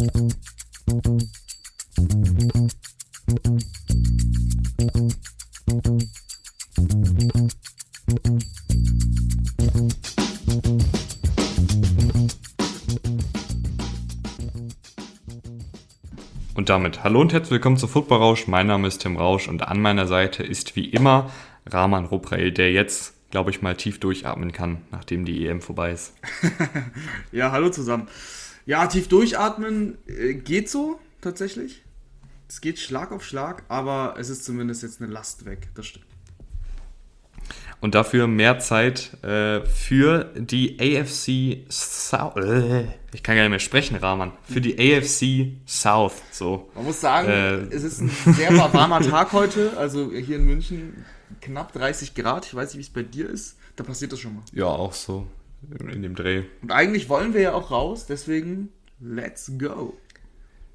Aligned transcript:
Und 0.00 0.08
damit 16.70 17.04
hallo 17.04 17.20
und 17.20 17.34
herzlich 17.34 17.50
willkommen 17.50 17.76
zu 17.76 17.86
Football 17.86 18.18
Rausch. 18.20 18.46
Mein 18.46 18.68
Name 18.68 18.88
ist 18.88 19.02
Tim 19.02 19.18
Rausch 19.18 19.48
und 19.48 19.68
an 19.68 19.82
meiner 19.82 20.06
Seite 20.06 20.42
ist 20.42 20.76
wie 20.76 20.88
immer 20.88 21.30
Rahman 21.66 22.06
Ruprael, 22.06 22.52
der 22.52 22.72
jetzt, 22.72 23.12
glaube 23.30 23.50
ich, 23.50 23.60
mal 23.60 23.76
tief 23.76 24.00
durchatmen 24.00 24.52
kann, 24.52 24.78
nachdem 24.90 25.26
die 25.26 25.46
EM 25.46 25.60
vorbei 25.60 25.92
ist. 25.92 26.14
ja, 27.32 27.52
hallo 27.52 27.68
zusammen. 27.68 28.08
Ja, 28.70 28.86
tief 28.86 29.08
durchatmen 29.08 29.98
äh, 30.06 30.34
geht 30.34 30.70
so 30.70 31.00
tatsächlich. 31.20 31.82
Es 32.48 32.60
geht 32.60 32.78
Schlag 32.78 33.10
auf 33.10 33.24
Schlag, 33.24 33.64
aber 33.66 34.14
es 34.16 34.28
ist 34.28 34.44
zumindest 34.44 34.84
jetzt 34.84 35.02
eine 35.02 35.12
Last 35.12 35.44
weg. 35.44 35.68
Das 35.74 35.86
stimmt 35.86 36.06
und 37.80 37.94
dafür 37.94 38.26
mehr 38.26 38.58
Zeit 38.58 39.16
äh, 39.24 39.64
für 39.64 40.24
die 40.36 40.78
AFC 40.78 41.70
South. 41.70 42.36
Äh, 42.36 42.84
ich 43.12 43.22
kann 43.22 43.36
gar 43.36 43.42
nicht 43.42 43.50
mehr 43.50 43.58
sprechen, 43.58 43.96
Rahman. 43.96 44.32
Für 44.44 44.60
die 44.60 44.78
AFC 44.78 45.56
South. 45.66 46.12
So. 46.30 46.70
Man 46.74 46.84
muss 46.84 47.00
sagen, 47.00 47.28
äh, 47.28 47.74
es 47.74 47.82
ist 47.82 48.00
ein 48.00 48.10
sehr 48.34 48.54
warmer 48.56 49.00
Tag 49.00 49.32
heute. 49.32 49.76
Also 49.76 50.12
hier 50.12 50.36
in 50.36 50.44
München 50.44 51.04
knapp 51.40 51.72
30 51.72 52.14
Grad. 52.14 52.46
Ich 52.46 52.54
weiß 52.54 52.74
nicht, 52.74 52.78
wie 52.78 52.82
es 52.82 52.90
bei 52.90 53.02
dir 53.02 53.28
ist. 53.28 53.56
Da 53.76 53.84
passiert 53.84 54.12
das 54.12 54.20
schon 54.20 54.34
mal. 54.34 54.42
Ja, 54.52 54.66
auch 54.66 54.92
so. 54.92 55.26
In 55.92 56.02
dem 56.02 56.14
Dreh. 56.14 56.44
Und 56.62 56.72
eigentlich 56.72 57.08
wollen 57.08 57.34
wir 57.34 57.40
ja 57.40 57.52
auch 57.52 57.70
raus, 57.70 58.06
deswegen 58.06 58.70
let's 58.98 59.52
go. 59.58 59.94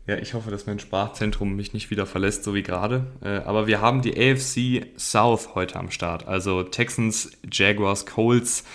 Ja, 0.08 0.18
ich 0.18 0.36
hoffe, 0.36 0.52
dass 0.52 0.68
mein 0.68 0.78
Sprachzentrum 0.78 1.56
mich 1.56 1.74
nicht 1.74 1.90
wieder 1.90 2.06
verlässt, 2.06 2.44
so 2.44 2.54
wie 2.54 2.62
gerade. 2.62 3.08
Äh, 3.22 3.38
aber 3.38 3.66
wir 3.66 3.82
haben 3.82 4.04
die 4.04 4.16
AFC 4.16 4.86
South 5.00 5.56
heute 5.56 5.80
am 5.80 5.90
Start. 5.90 6.28
Also 6.28 6.62
Texans, 6.62 7.32
Jaguars, 7.52 8.06
Colts 8.06 8.66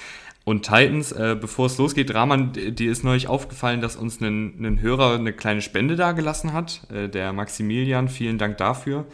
und 0.44 0.64
Titans. 0.64 1.12
Äh, 1.12 1.36
bevor 1.40 1.66
es 1.66 1.78
losgeht, 1.78 2.12
Rahman, 2.12 2.52
dir 2.52 2.90
ist 2.90 3.04
neulich 3.04 3.28
aufgefallen, 3.28 3.80
dass 3.80 3.94
uns 3.94 4.20
ein, 4.20 4.64
ein 4.64 4.80
Hörer 4.80 5.14
eine 5.14 5.32
kleine 5.32 5.62
Spende 5.62 5.94
dagelassen 5.94 6.52
hat. 6.52 6.82
Äh, 6.92 7.08
der 7.08 7.32
Maximilian, 7.32 8.08
vielen 8.08 8.38
Dank 8.38 8.56
dafür. 8.58 9.06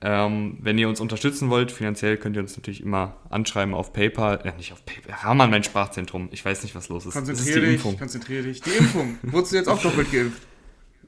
Ähm, 0.00 0.58
wenn 0.60 0.76
ihr 0.76 0.88
uns 0.88 1.00
unterstützen 1.00 1.48
wollt, 1.50 1.72
finanziell 1.72 2.16
könnt 2.16 2.36
ihr 2.36 2.42
uns 2.42 2.56
natürlich 2.56 2.82
immer 2.82 3.16
anschreiben 3.30 3.74
auf 3.74 3.92
PayPal. 3.92 4.40
Äh, 4.44 4.56
nicht 4.56 4.72
auf 4.72 4.84
PayPal. 4.84 5.14
Rahman, 5.22 5.50
mein 5.50 5.64
Sprachzentrum. 5.64 6.28
Ich 6.32 6.44
weiß 6.44 6.62
nicht, 6.62 6.74
was 6.74 6.88
los 6.88 7.06
ist. 7.06 7.14
Konzentriere 7.14 7.60
dich, 7.60 7.82
konzentriere 7.82 8.42
dich. 8.42 8.60
Die 8.60 8.70
Impfung. 8.70 9.18
Wurdest 9.22 9.52
du 9.52 9.56
jetzt 9.56 9.68
auch 9.68 9.80
doppelt 9.80 10.10
geimpft? 10.12 10.42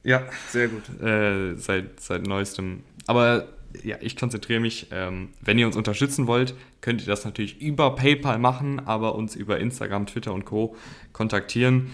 Ja, 0.03 0.23
sehr 0.51 0.69
gut. 0.69 0.83
Äh, 1.01 1.55
seit, 1.57 1.99
seit 1.99 2.25
neuestem. 2.25 2.83
Aber 3.07 3.49
ja, 3.83 3.97
ich 3.99 4.15
konzentriere 4.15 4.61
mich. 4.61 4.87
Ähm, 4.91 5.29
wenn 5.41 5.57
ihr 5.59 5.67
uns 5.67 5.75
unterstützen 5.75 6.27
wollt, 6.27 6.55
könnt 6.79 7.01
ihr 7.01 7.07
das 7.07 7.25
natürlich 7.25 7.61
über 7.61 7.95
PayPal 7.95 8.39
machen, 8.39 8.79
aber 8.79 9.15
uns 9.15 9.35
über 9.35 9.59
Instagram, 9.59 10.05
Twitter 10.05 10.33
und 10.33 10.45
Co. 10.45 10.75
kontaktieren. 11.11 11.91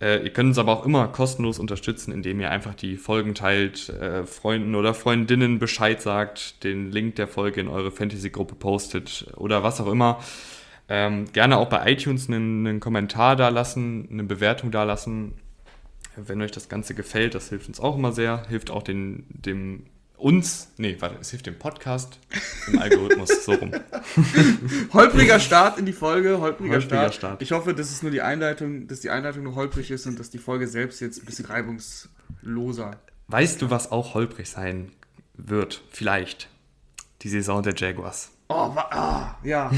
Äh, 0.00 0.24
ihr 0.24 0.30
könnt 0.30 0.48
uns 0.48 0.58
aber 0.58 0.72
auch 0.72 0.84
immer 0.84 1.08
kostenlos 1.08 1.58
unterstützen, 1.58 2.12
indem 2.12 2.40
ihr 2.40 2.50
einfach 2.50 2.74
die 2.74 2.96
Folgen 2.96 3.34
teilt, 3.34 3.88
äh, 3.90 4.24
Freunden 4.24 4.74
oder 4.74 4.94
Freundinnen 4.94 5.58
Bescheid 5.58 6.00
sagt, 6.00 6.64
den 6.64 6.90
Link 6.90 7.16
der 7.16 7.28
Folge 7.28 7.60
in 7.60 7.68
eure 7.68 7.90
Fantasy-Gruppe 7.90 8.54
postet 8.54 9.26
oder 9.36 9.62
was 9.62 9.80
auch 9.80 9.90
immer. 9.90 10.20
Ähm, 10.88 11.26
gerne 11.32 11.58
auch 11.58 11.68
bei 11.68 11.92
iTunes 11.92 12.28
einen, 12.28 12.66
einen 12.66 12.80
Kommentar 12.80 13.36
da 13.36 13.48
lassen, 13.48 14.08
eine 14.10 14.24
Bewertung 14.24 14.70
da 14.70 14.84
lassen 14.84 15.34
wenn 16.16 16.42
euch 16.42 16.50
das 16.50 16.68
Ganze 16.68 16.94
gefällt, 16.94 17.34
das 17.34 17.48
hilft 17.48 17.68
uns 17.68 17.80
auch 17.80 17.96
immer 17.96 18.12
sehr, 18.12 18.44
hilft 18.48 18.70
auch 18.70 18.82
den, 18.82 19.24
dem 19.28 19.84
uns, 20.20 20.68
nee, 20.76 20.96
warte, 20.98 21.16
es 21.20 21.30
hilft 21.30 21.46
dem 21.46 21.58
Podcast 21.58 22.18
im 22.66 22.78
Algorithmus 22.78 23.44
so 23.44 23.52
rum. 23.52 23.72
holpriger 24.92 25.40
Start 25.40 25.78
in 25.78 25.86
die 25.86 25.92
Folge, 25.92 26.40
holpriger, 26.40 26.74
holpriger 26.74 26.80
Start. 26.80 27.14
Start. 27.14 27.42
Ich 27.42 27.52
hoffe, 27.52 27.74
dass 27.74 27.90
es 27.90 28.02
nur 28.02 28.10
die 28.10 28.22
Einleitung, 28.22 28.86
dass 28.86 29.00
die 29.00 29.10
Einleitung 29.10 29.44
nur 29.44 29.54
holprig 29.54 29.90
ist 29.90 30.06
und 30.06 30.18
dass 30.18 30.30
die 30.30 30.38
Folge 30.38 30.66
selbst 30.66 31.00
jetzt 31.00 31.22
ein 31.22 31.26
bisschen 31.26 31.46
reibungsloser. 31.46 32.98
Weißt 33.28 33.62
du, 33.62 33.70
was 33.70 33.90
auch 33.90 34.14
holprig 34.14 34.48
sein 34.48 34.92
wird? 35.34 35.82
Vielleicht. 35.90 36.48
Die 37.22 37.28
Saison 37.28 37.62
der 37.62 37.74
Jaguars. 37.74 38.30
Oh, 38.48 38.72
ah, 38.74 39.36
ja. 39.44 39.70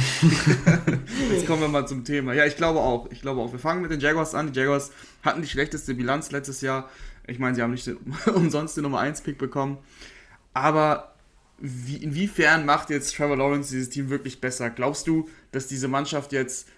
Jetzt 1.31 1.47
kommen 1.47 1.61
wir 1.61 1.69
mal 1.69 1.87
zum 1.87 2.05
Thema. 2.05 2.33
Ja, 2.33 2.47
ich 2.47 2.57
glaube 2.57 2.81
auch. 2.81 3.11
Ich 3.11 3.21
glaube 3.21 3.43
auch. 3.43 3.53
Wir 3.53 3.59
fangen 3.59 3.83
mit 3.83 3.91
den 3.91 4.01
Jaguars 4.01 4.35
an. 4.35 4.51
Die 4.51 4.59
Jaguars 4.59 4.93
hatten 5.23 5.43
die 5.43 5.49
schlechteste 5.49 5.93
Bilanz 5.95 6.31
letztes 6.31 6.63
Jahr. 6.63 6.89
Ich 7.27 7.39
meine, 7.39 7.55
sie 7.55 7.61
haben 7.61 7.73
nicht 7.73 7.91
umsonst 8.35 8.79
den 8.79 8.85
Nummer 8.85 9.01
1 9.01 9.21
Pick 9.21 9.37
bekommen. 9.37 9.77
Aber 10.55 11.15
wie, 11.59 11.97
inwiefern 11.97 12.67
macht 12.67 12.91
jetzt 12.91 13.15
Trevor 13.15 13.37
Lawrence 13.37 13.71
dieses 13.71 13.91
Team 13.91 14.11
wirklich 14.11 14.41
besser? 14.41 14.71
Glaubst 14.71 15.07
du, 15.07 15.29
dass 15.53 15.69
diese 15.69 15.89
Mannschaft 15.89 16.33
jetzt, 16.33 16.69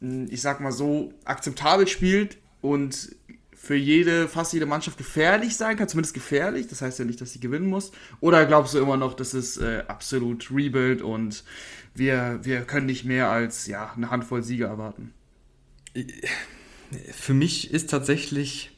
hm, 0.00 0.26
ich 0.30 0.42
sag 0.42 0.60
mal 0.60 0.72
so, 0.72 1.12
akzeptabel 1.24 1.86
spielt 1.88 2.36
und 2.60 3.16
für 3.56 3.74
jede, 3.74 4.28
fast 4.28 4.52
jede 4.52 4.66
Mannschaft 4.66 4.98
gefährlich 4.98 5.56
sein 5.56 5.76
kann, 5.76 5.88
zumindest 5.88 6.14
gefährlich, 6.14 6.68
das 6.68 6.82
heißt 6.82 6.98
ja 6.98 7.04
nicht, 7.04 7.20
dass 7.20 7.32
sie 7.32 7.40
gewinnen 7.40 7.66
muss. 7.66 7.90
Oder 8.20 8.46
glaubst 8.46 8.74
du 8.74 8.78
immer 8.78 8.96
noch, 8.96 9.14
das 9.14 9.34
ist 9.34 9.56
äh, 9.56 9.82
absolut 9.88 10.50
Rebuild 10.52 11.02
und 11.02 11.42
wir, 11.94 12.38
wir 12.42 12.60
können 12.62 12.86
nicht 12.86 13.04
mehr 13.04 13.30
als 13.30 13.66
ja, 13.66 13.92
eine 13.96 14.10
Handvoll 14.10 14.42
Siege 14.42 14.66
erwarten? 14.66 15.14
Für 17.12 17.34
mich 17.34 17.72
ist 17.72 17.90
tatsächlich, 17.90 18.75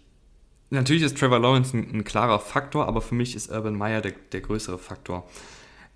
natürlich 0.70 1.02
ist 1.02 1.18
Trevor 1.18 1.38
Lawrence 1.38 1.76
ein, 1.76 1.90
ein 1.94 2.04
klarer 2.04 2.40
Faktor, 2.40 2.86
aber 2.86 3.00
für 3.00 3.14
mich 3.14 3.34
ist 3.34 3.50
Urban 3.50 3.74
Meyer 3.74 4.00
der, 4.00 4.12
der 4.32 4.40
größere 4.40 4.78
Faktor. 4.78 5.28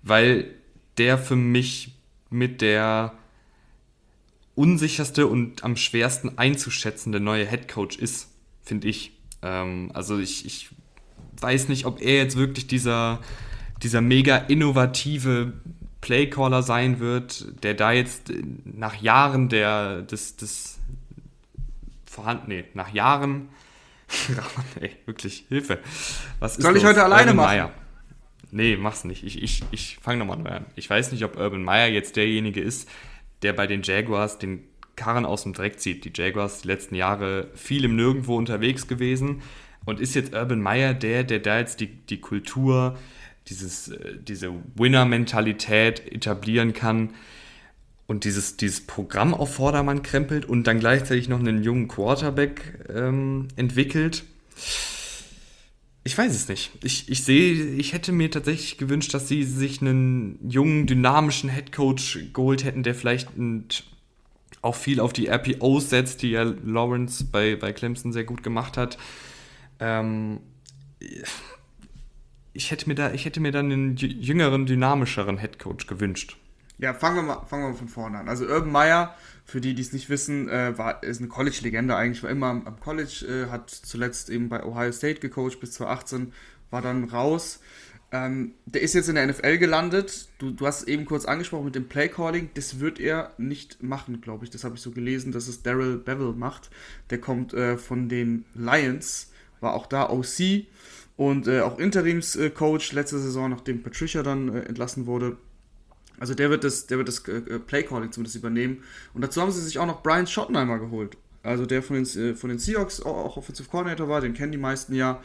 Weil 0.01 0.53
der 0.97 1.17
für 1.17 1.35
mich 1.35 1.95
mit 2.29 2.61
der 2.61 3.13
unsicherste 4.55 5.27
und 5.27 5.63
am 5.63 5.75
schwersten 5.75 6.37
einzuschätzende 6.37 7.19
neue 7.19 7.47
Head 7.47 7.67
Coach 7.67 7.97
ist 7.97 8.29
finde 8.63 8.87
ich. 8.87 9.11
Ähm, 9.41 9.91
also 9.93 10.17
ich, 10.17 10.45
ich 10.45 10.69
weiß 11.39 11.69
nicht, 11.69 11.85
ob 11.85 12.01
er 12.01 12.15
jetzt 12.15 12.37
wirklich 12.37 12.67
dieser, 12.67 13.19
dieser 13.81 14.01
mega 14.01 14.37
innovative 14.37 15.53
Playcaller 16.01 16.63
sein 16.63 16.99
wird, 16.99 17.63
der 17.63 17.73
da 17.73 17.91
jetzt 17.91 18.31
nach 18.65 19.01
Jahren 19.01 19.49
der, 19.49 20.01
des, 20.01 20.35
des 20.37 20.79
vorhanden, 22.05 22.45
nee, 22.49 22.65
nach 22.73 22.93
Jahren, 22.93 23.49
ey, 24.79 24.91
wirklich, 25.05 25.45
Hilfe. 25.49 25.79
Was 26.39 26.55
Soll 26.55 26.75
ich 26.77 26.83
los? 26.83 26.91
heute 26.91 27.03
alleine 27.03 27.31
Urban 27.31 27.35
machen? 27.35 27.47
Meyer. 27.47 27.73
Nee, 28.51 28.77
mach's 28.77 29.03
nicht. 29.03 29.23
Ich, 29.23 29.41
ich, 29.41 29.63
ich 29.71 29.97
fange 30.01 30.19
nochmal 30.19 30.37
neu 30.37 30.49
an. 30.49 30.65
Ich 30.75 30.89
weiß 30.89 31.11
nicht, 31.11 31.23
ob 31.23 31.37
Urban 31.37 31.63
Meyer 31.63 31.87
jetzt 31.87 32.15
derjenige 32.15 32.61
ist, 32.61 32.87
der 33.41 33.53
bei 33.53 33.65
den 33.67 33.81
Jaguars 33.81 34.37
den 34.37 34.63
Karren 34.95 35.25
aus 35.25 35.43
dem 35.43 35.53
Dreck 35.53 35.79
zieht. 35.79 36.05
Die 36.05 36.11
Jaguars 36.13 36.61
die 36.61 36.67
letzten 36.67 36.95
Jahre 36.95 37.49
viel 37.55 37.83
im 37.83 37.95
Nirgendwo 37.95 38.37
unterwegs 38.37 38.87
gewesen 38.87 39.41
und 39.85 39.99
ist 39.99 40.13
jetzt 40.13 40.33
Urban 40.33 40.61
Meyer 40.61 40.93
der, 40.93 41.23
der 41.23 41.39
da 41.39 41.59
jetzt 41.59 41.79
die, 41.79 41.87
die 41.87 42.21
Kultur, 42.21 42.97
dieses, 43.47 43.89
äh, 43.89 44.17
diese 44.19 44.53
Winner-Mentalität 44.75 46.11
etablieren 46.11 46.73
kann 46.73 47.13
und 48.07 48.25
dieses, 48.25 48.57
dieses 48.57 48.81
Programm 48.81 49.33
auf 49.33 49.55
Vordermann 49.55 50.03
krempelt 50.03 50.45
und 50.45 50.65
dann 50.65 50.79
gleichzeitig 50.79 51.29
noch 51.29 51.39
einen 51.39 51.63
jungen 51.63 51.87
Quarterback 51.87 52.87
ähm, 52.93 53.47
entwickelt. 53.55 54.23
Ich 56.03 56.17
weiß 56.17 56.35
es 56.35 56.49
nicht. 56.49 56.71
Ich, 56.83 57.09
ich 57.09 57.23
sehe, 57.23 57.53
ich 57.75 57.93
hätte 57.93 58.11
mir 58.11 58.29
tatsächlich 58.29 58.77
gewünscht, 58.77 59.13
dass 59.13 59.29
sie 59.29 59.43
sich 59.43 59.81
einen 59.81 60.37
jungen, 60.49 60.85
dynamischen 60.85 61.49
Headcoach 61.49 62.33
geholt 62.33 62.65
hätten, 62.65 62.83
der 62.83 62.93
vielleicht 62.93 63.29
auch 64.61 64.75
viel 64.75 64.99
auf 64.99 65.13
die 65.13 65.27
RPOs 65.27 65.89
setzt, 65.89 66.21
die 66.21 66.31
ja 66.31 66.43
Lawrence 66.43 67.23
bei, 67.23 67.55
bei 67.55 67.71
Clemson 67.71 68.11
sehr 68.11 68.25
gut 68.25 68.43
gemacht 68.43 68.75
hat. 68.75 68.97
Ähm, 69.79 70.41
ich, 72.51 72.71
hätte 72.71 72.87
mir 72.89 72.95
da, 72.95 73.13
ich 73.13 73.23
hätte 73.23 73.39
mir 73.39 73.51
dann 73.51 73.71
einen 73.71 73.95
jüngeren, 73.95 74.65
dynamischeren 74.65 75.37
Headcoach 75.37 75.87
gewünscht. 75.87 76.37
Ja, 76.79 76.93
fangen 76.93 77.15
wir 77.17 77.23
mal, 77.23 77.45
fangen 77.45 77.63
wir 77.63 77.69
mal 77.69 77.75
von 77.75 77.87
vorne 77.87 78.17
an. 78.17 78.27
Also 78.27 78.45
Urban 78.45 78.71
Meyer, 78.71 79.15
für 79.45 79.61
die, 79.61 79.73
die 79.75 79.81
es 79.81 79.93
nicht 79.93 80.09
wissen, 80.09 80.49
äh, 80.49 80.77
war, 80.77 81.03
ist 81.03 81.19
eine 81.19 81.29
College-Legende 81.29 81.95
eigentlich, 81.95 82.23
war 82.23 82.29
immer 82.29 82.47
am, 82.47 82.65
am 82.65 82.79
College, 82.79 83.25
äh, 83.27 83.51
hat 83.51 83.69
zuletzt 83.69 84.29
eben 84.29 84.49
bei 84.49 84.63
Ohio 84.63 84.91
State 84.91 85.19
gecoacht 85.19 85.59
bis 85.59 85.73
2018, 85.73 86.33
war 86.71 86.81
dann 86.81 87.03
raus, 87.05 87.59
ähm, 88.13 88.53
der 88.67 88.83
ist 88.83 88.93
jetzt 88.93 89.09
in 89.09 89.15
der 89.15 89.25
NFL 89.25 89.57
gelandet. 89.57 90.29
Du, 90.37 90.51
du 90.51 90.67
hast 90.67 90.81
es 90.81 90.87
eben 90.87 91.05
kurz 91.05 91.25
angesprochen 91.25 91.65
mit 91.65 91.73
dem 91.73 91.89
Playcalling. 91.89 92.51
Das 92.53 92.79
wird 92.79 92.99
er 92.99 93.31
nicht 93.39 93.81
machen, 93.81 94.21
glaube 94.21 94.45
ich. 94.45 94.51
Das 94.51 94.63
habe 94.63 94.75
ich 94.75 94.81
so 94.81 94.91
gelesen, 94.91 95.31
dass 95.31 95.47
es 95.47 95.63
Daryl 95.63 95.97
Bevel 95.97 96.33
macht. 96.33 96.69
Der 97.09 97.19
kommt 97.19 97.55
äh, 97.55 97.75
von 97.75 98.09
den 98.09 98.45
Lions, 98.53 99.31
war 99.61 99.73
auch 99.73 99.87
da 99.87 100.11
OC 100.11 100.67
und 101.17 101.47
äh, 101.47 101.61
auch 101.61 101.79
Interimscoach 101.79 102.91
letzte 102.91 103.17
Saison, 103.17 103.49
nachdem 103.49 103.81
Patricia 103.81 104.21
dann 104.21 104.49
äh, 104.49 104.59
entlassen 104.61 105.07
wurde. 105.07 105.37
Also 106.23 106.35
der 106.35 106.49
wird 106.49 106.63
das, 106.63 106.87
der 106.87 106.97
wird 106.97 107.09
das 107.09 107.27
äh, 107.27 107.59
Playcalling 107.59 108.13
zumindest 108.13 108.37
übernehmen. 108.37 108.83
Und 109.13 109.21
dazu 109.23 109.41
haben 109.41 109.51
sie 109.51 109.61
sich 109.61 109.77
auch 109.77 109.85
noch 109.85 110.01
Brian 110.03 110.25
Schottenheimer 110.25 110.79
geholt 110.79 111.17
also 111.43 111.65
der 111.65 111.83
von 111.83 112.01
den, 112.01 112.05
äh, 112.05 112.35
von 112.35 112.49
den 112.49 112.57
Seahawks 112.57 113.01
auch 113.01 113.37
Offensive 113.37 113.69
Coordinator 113.69 114.07
war, 114.07 114.21
den 114.21 114.33
kennen 114.33 114.53
die 114.53 114.57
meisten 114.57 114.95
ja, 114.95 115.21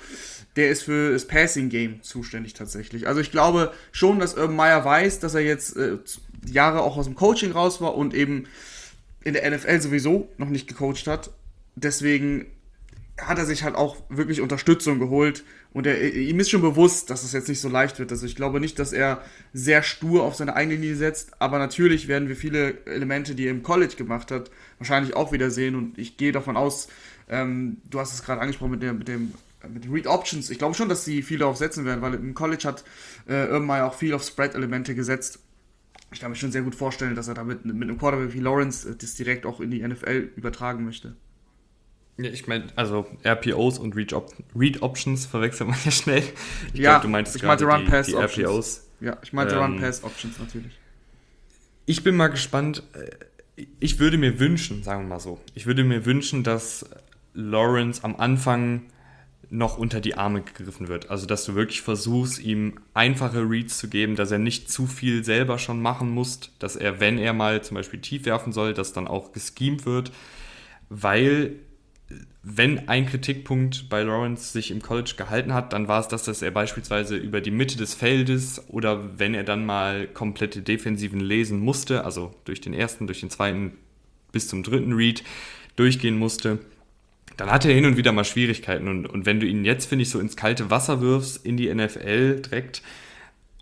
der 0.56 0.70
ist 0.70 0.82
für 0.82 1.12
das 1.12 1.26
Passing 1.26 1.68
Game 1.68 2.02
zuständig 2.02 2.54
tatsächlich. 2.54 3.06
Also 3.06 3.20
ich 3.20 3.30
glaube 3.30 3.72
schon, 3.92 4.18
dass 4.18 4.34
Urban 4.36 4.56
Meyer 4.56 4.84
weiß, 4.84 5.20
dass 5.20 5.34
er 5.34 5.42
jetzt 5.42 5.76
äh, 5.76 5.98
Jahre 6.44 6.80
auch 6.82 6.96
aus 6.96 7.06
dem 7.06 7.14
Coaching 7.14 7.52
raus 7.52 7.80
war 7.80 7.94
und 7.94 8.14
eben 8.14 8.46
in 9.22 9.34
der 9.34 9.48
NFL 9.48 9.80
sowieso 9.80 10.28
noch 10.38 10.48
nicht 10.48 10.66
gecoacht 10.66 11.06
hat. 11.06 11.30
Deswegen 11.76 12.46
hat 13.16 13.38
er 13.38 13.46
sich 13.46 13.62
halt 13.62 13.76
auch 13.76 13.96
wirklich 14.08 14.40
Unterstützung 14.40 14.98
geholt 14.98 15.44
und 15.78 15.86
er, 15.86 16.12
ihm 16.12 16.40
ist 16.40 16.50
schon 16.50 16.60
bewusst, 16.60 17.08
dass 17.08 17.22
es 17.22 17.32
jetzt 17.32 17.48
nicht 17.48 17.60
so 17.60 17.68
leicht 17.68 17.98
wird. 18.00 18.10
Also 18.10 18.26
ich 18.26 18.34
glaube 18.34 18.58
nicht, 18.58 18.78
dass 18.78 18.92
er 18.92 19.22
sehr 19.52 19.82
stur 19.84 20.24
auf 20.24 20.34
seine 20.34 20.56
eigene 20.56 20.74
Linie 20.74 20.96
setzt, 20.96 21.40
aber 21.40 21.58
natürlich 21.58 22.08
werden 22.08 22.28
wir 22.28 22.36
viele 22.36 22.84
Elemente, 22.84 23.34
die 23.36 23.46
er 23.46 23.52
im 23.52 23.62
College 23.62 23.94
gemacht 23.96 24.30
hat, 24.30 24.50
wahrscheinlich 24.78 25.14
auch 25.14 25.32
wieder 25.32 25.50
sehen 25.50 25.76
und 25.76 25.96
ich 25.96 26.16
gehe 26.16 26.32
davon 26.32 26.56
aus, 26.56 26.88
ähm, 27.28 27.78
du 27.88 28.00
hast 28.00 28.12
es 28.12 28.24
gerade 28.24 28.40
angesprochen 28.40 28.72
mit, 28.72 28.82
der, 28.82 28.92
mit 28.92 29.06
dem 29.06 29.32
mit 29.68 29.84
den 29.84 29.92
Read 29.92 30.06
Options. 30.06 30.50
Ich 30.50 30.58
glaube 30.58 30.74
schon, 30.74 30.88
dass 30.88 31.04
sie 31.04 31.22
viel 31.22 31.38
darauf 31.38 31.56
setzen 31.56 31.84
werden, 31.84 32.00
weil 32.00 32.14
im 32.14 32.34
College 32.34 32.64
hat 32.64 32.84
äh, 33.28 33.46
Irma 33.48 33.84
auch 33.84 33.94
viel 33.94 34.14
auf 34.14 34.22
Spread-Elemente 34.22 34.94
gesetzt. 34.94 35.40
Ich 36.12 36.20
kann 36.20 36.30
mir 36.30 36.36
schon 36.36 36.52
sehr 36.52 36.62
gut 36.62 36.74
vorstellen, 36.74 37.14
dass 37.14 37.28
er 37.28 37.34
damit 37.34 37.64
mit 37.64 37.82
einem 37.82 37.98
Quarterback 37.98 38.34
wie 38.34 38.40
Lawrence 38.40 38.88
äh, 38.88 38.96
das 38.96 39.14
direkt 39.14 39.46
auch 39.46 39.60
in 39.60 39.70
die 39.70 39.86
NFL 39.86 40.30
übertragen 40.36 40.84
möchte. 40.84 41.16
Ja, 42.18 42.30
ich 42.30 42.48
meine, 42.48 42.64
also 42.74 43.06
RPOs 43.24 43.78
und 43.78 43.94
Read, 43.94 44.12
Op 44.12 44.34
Read, 44.56 44.82
Options 44.82 45.24
verwechselt 45.24 45.70
man 45.70 45.78
ja 45.84 45.90
schnell. 45.92 46.24
Ich 46.74 46.80
ja, 46.80 46.92
glaub, 46.92 47.02
du 47.02 47.08
meintest 47.08 47.36
ich 47.36 47.42
meinte 47.44 47.64
Run 47.64 47.84
die, 47.84 47.90
Pass 47.90 48.06
die 48.06 48.14
RPOs. 48.14 48.88
Ja, 49.00 49.16
ich 49.22 49.32
meinte 49.32 49.54
ähm, 49.54 49.60
Run 49.60 49.80
Pass 49.80 50.02
Options 50.02 50.38
natürlich. 50.38 50.72
Ich 51.86 52.02
bin 52.02 52.16
mal 52.16 52.28
gespannt. 52.28 52.82
Äh, 52.94 53.64
ich 53.78 54.00
würde 54.00 54.18
mir 54.18 54.40
wünschen, 54.40 54.82
sagen 54.82 55.04
wir 55.04 55.08
mal 55.08 55.20
so, 55.20 55.40
ich 55.54 55.66
würde 55.66 55.84
mir 55.84 56.04
wünschen, 56.04 56.42
dass 56.42 56.86
Lawrence 57.34 58.02
am 58.02 58.16
Anfang 58.16 58.82
noch 59.50 59.78
unter 59.78 60.00
die 60.00 60.14
Arme 60.14 60.42
gegriffen 60.42 60.88
wird. 60.88 61.10
Also, 61.10 61.26
dass 61.26 61.44
du 61.44 61.54
wirklich 61.54 61.82
versuchst, 61.82 62.40
ihm 62.40 62.80
einfache 62.94 63.48
Reads 63.48 63.78
zu 63.78 63.88
geben, 63.88 64.16
dass 64.16 64.30
er 64.30 64.38
nicht 64.38 64.70
zu 64.70 64.86
viel 64.86 65.24
selber 65.24 65.58
schon 65.58 65.80
machen 65.80 66.10
muss, 66.10 66.40
dass 66.58 66.76
er, 66.76 67.00
wenn 67.00 67.18
er 67.18 67.32
mal 67.32 67.62
zum 67.62 67.76
Beispiel 67.76 68.00
tief 68.00 68.24
werfen 68.26 68.52
soll, 68.52 68.74
dass 68.74 68.92
dann 68.92 69.08
auch 69.08 69.32
geschemt 69.32 69.86
wird, 69.86 70.12
weil 70.88 71.54
wenn 72.56 72.88
ein 72.88 73.04
Kritikpunkt 73.04 73.88
bei 73.90 74.02
Lawrence 74.02 74.52
sich 74.52 74.70
im 74.70 74.80
College 74.80 75.14
gehalten 75.16 75.52
hat, 75.52 75.72
dann 75.72 75.86
war 75.86 76.00
es 76.00 76.08
das, 76.08 76.24
dass 76.24 76.40
er 76.40 76.50
beispielsweise 76.50 77.16
über 77.16 77.40
die 77.42 77.50
Mitte 77.50 77.76
des 77.76 77.94
Feldes 77.94 78.64
oder 78.68 79.18
wenn 79.18 79.34
er 79.34 79.44
dann 79.44 79.66
mal 79.66 80.06
komplette 80.06 80.62
Defensiven 80.62 81.20
lesen 81.20 81.60
musste, 81.60 82.04
also 82.04 82.34
durch 82.44 82.60
den 82.60 82.72
ersten, 82.72 83.06
durch 83.06 83.20
den 83.20 83.30
zweiten 83.30 83.72
bis 84.32 84.48
zum 84.48 84.62
dritten 84.62 84.94
Read 84.94 85.22
durchgehen 85.76 86.18
musste, 86.18 86.58
dann 87.36 87.50
hat 87.50 87.66
er 87.66 87.74
hin 87.74 87.84
und 87.84 87.98
wieder 87.98 88.12
mal 88.12 88.24
Schwierigkeiten. 88.24 88.88
Und, 88.88 89.06
und 89.06 89.26
wenn 89.26 89.40
du 89.40 89.46
ihn 89.46 89.64
jetzt, 89.64 89.86
finde 89.86 90.04
ich, 90.04 90.10
so 90.10 90.18
ins 90.18 90.36
kalte 90.36 90.70
Wasser 90.70 91.00
wirfst, 91.02 91.44
in 91.44 91.56
die 91.56 91.72
NFL 91.72 92.40
direkt 92.40 92.82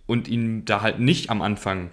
und 0.07 0.29
ihn 0.29 0.65
da 0.65 0.81
halt 0.81 1.01
nicht 1.01 1.29
am 1.31 1.43
Anfang 1.43 1.91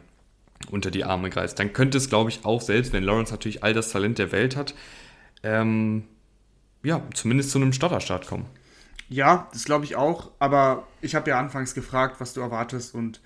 unter 0.70 0.92
die 0.92 1.04
Arme 1.04 1.32
greifst, 1.32 1.58
dann 1.58 1.74
könnte 1.74 1.98
es, 1.98 2.10
glaube 2.10 2.30
ich, 2.30 2.46
auch 2.46 2.62
selbst, 2.62 2.94
wenn 2.94 3.04
Lawrence 3.04 3.34
natürlich 3.34 3.64
all 3.64 3.74
das 3.74 3.92
Talent 3.92 4.20
der 4.20 4.32
Welt 4.32 4.56
hat, 4.56 4.76
ähm, 5.42 6.04
ja, 6.84 7.02
zumindest 7.14 7.52
zu 7.52 7.58
einem 7.58 7.74
Stotterstart 7.74 8.28
kommen. 8.28 8.46
Ja, 9.10 9.48
das 9.54 9.66
glaube 9.66 9.86
ich 9.86 9.96
auch, 9.96 10.32
aber 10.40 10.88
ich 11.02 11.16
habe 11.16 11.30
ja 11.30 11.40
anfangs 11.40 11.74
gefragt, 11.74 12.16
was 12.20 12.34
du 12.34 12.42
erwartest 12.42 12.96
und 12.96 13.22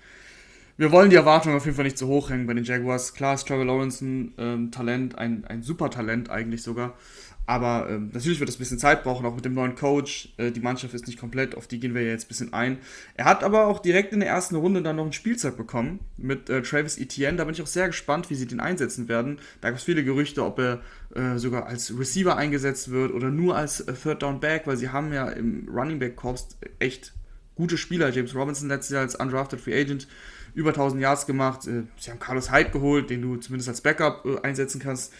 wir 0.76 0.92
wollen 0.92 1.10
die 1.10 1.16
Erwartungen 1.16 1.56
auf 1.56 1.64
jeden 1.64 1.76
Fall 1.76 1.84
nicht 1.84 1.98
zu 1.98 2.06
hoch 2.06 2.30
hängen 2.30 2.46
bei 2.46 2.54
den 2.54 2.62
Jaguars. 2.62 3.12
Klar 3.12 3.34
ist 3.34 3.48
Trevor 3.48 3.64
Lawrence 3.64 4.04
ein 4.04 4.34
ähm, 4.38 4.70
Talent, 4.70 5.18
ein, 5.18 5.44
ein 5.44 5.62
super 5.62 5.90
Talent 5.90 6.30
eigentlich 6.30 6.62
sogar, 6.62 6.94
aber 7.48 7.88
ähm, 7.88 8.10
natürlich 8.12 8.40
wird 8.40 8.50
es 8.50 8.56
ein 8.56 8.58
bisschen 8.58 8.78
Zeit 8.78 9.02
brauchen, 9.04 9.24
auch 9.24 9.34
mit 9.34 9.42
dem 9.42 9.54
neuen 9.54 9.74
Coach. 9.74 10.34
Äh, 10.36 10.50
die 10.50 10.60
Mannschaft 10.60 10.92
ist 10.92 11.06
nicht 11.06 11.18
komplett, 11.18 11.56
auf 11.56 11.66
die 11.66 11.80
gehen 11.80 11.94
wir 11.94 12.02
ja 12.02 12.10
jetzt 12.10 12.26
ein 12.26 12.28
bisschen 12.28 12.52
ein. 12.52 12.76
Er 13.14 13.24
hat 13.24 13.42
aber 13.42 13.68
auch 13.68 13.78
direkt 13.78 14.12
in 14.12 14.20
der 14.20 14.28
ersten 14.28 14.54
Runde 14.54 14.82
dann 14.82 14.96
noch 14.96 15.06
ein 15.06 15.14
Spielzeug 15.14 15.56
bekommen 15.56 16.00
mit 16.18 16.50
äh, 16.50 16.60
Travis 16.60 16.98
Etienne. 16.98 17.38
Da 17.38 17.44
bin 17.44 17.54
ich 17.54 17.62
auch 17.62 17.66
sehr 17.66 17.86
gespannt, 17.86 18.28
wie 18.28 18.34
sie 18.34 18.46
den 18.46 18.60
einsetzen 18.60 19.08
werden. 19.08 19.38
Da 19.62 19.70
gab 19.70 19.78
es 19.78 19.84
viele 19.84 20.04
Gerüchte, 20.04 20.44
ob 20.44 20.58
er 20.58 20.82
äh, 21.14 21.38
sogar 21.38 21.64
als 21.64 21.98
Receiver 21.98 22.36
eingesetzt 22.36 22.90
wird 22.90 23.14
oder 23.14 23.30
nur 23.30 23.56
als 23.56 23.80
äh, 23.80 23.94
Third 23.94 24.22
Down 24.22 24.40
Back, 24.40 24.66
weil 24.66 24.76
sie 24.76 24.90
haben 24.90 25.14
ja 25.14 25.30
im 25.30 25.66
Running 25.72 26.00
Back 26.00 26.16
Corps 26.16 26.48
echt 26.80 27.14
gute 27.54 27.78
Spieler. 27.78 28.10
James 28.10 28.34
Robinson 28.34 28.68
letztes 28.68 28.92
Jahr 28.92 29.00
als 29.00 29.14
Undrafted 29.14 29.58
Free 29.58 29.80
Agent 29.80 30.06
über 30.54 30.70
1000 30.70 31.00
Yards 31.00 31.24
gemacht. 31.24 31.66
Äh, 31.66 31.84
sie 31.98 32.10
haben 32.10 32.20
Carlos 32.20 32.52
Hyde 32.52 32.72
geholt, 32.72 33.08
den 33.08 33.22
du 33.22 33.36
zumindest 33.36 33.70
als 33.70 33.80
Backup 33.80 34.26
äh, 34.26 34.46
einsetzen 34.46 34.82
kannst 34.82 35.14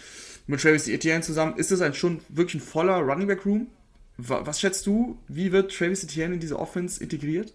mit 0.49 0.61
Travis 0.61 0.89
Etienne 0.89 1.21
zusammen, 1.21 1.57
ist 1.57 1.71
das 1.71 1.81
ein 1.81 1.95
schon 1.95 2.21
wirklich 2.29 2.57
ein 2.57 2.67
voller 2.67 2.97
Running 2.97 3.29
Back 3.29 3.47
Room? 3.47 3.69
Was 4.17 4.61
schätzt 4.61 4.87
du, 4.87 5.17
wie 5.29 5.53
wird 5.53 5.73
Travis 5.73 6.03
Etienne 6.03 6.35
in 6.35 6.41
diese 6.41 6.59
Offense 6.59 7.01
integriert? 7.01 7.53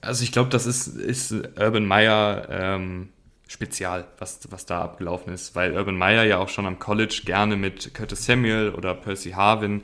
Also 0.00 0.24
ich 0.24 0.32
glaube, 0.32 0.50
das 0.50 0.66
ist, 0.66 0.88
ist 0.88 1.32
Urban 1.32 1.86
Meyer 1.86 2.48
ähm, 2.50 3.10
spezial, 3.46 4.08
was, 4.18 4.40
was 4.50 4.66
da 4.66 4.82
abgelaufen 4.82 5.32
ist, 5.32 5.54
weil 5.54 5.76
Urban 5.76 5.96
Meyer 5.96 6.24
ja 6.24 6.38
auch 6.38 6.48
schon 6.48 6.66
am 6.66 6.78
College 6.78 7.22
gerne 7.24 7.56
mit 7.56 7.94
Curtis 7.94 8.24
Samuel 8.24 8.70
oder 8.70 8.94
Percy 8.94 9.30
Harvin 9.30 9.82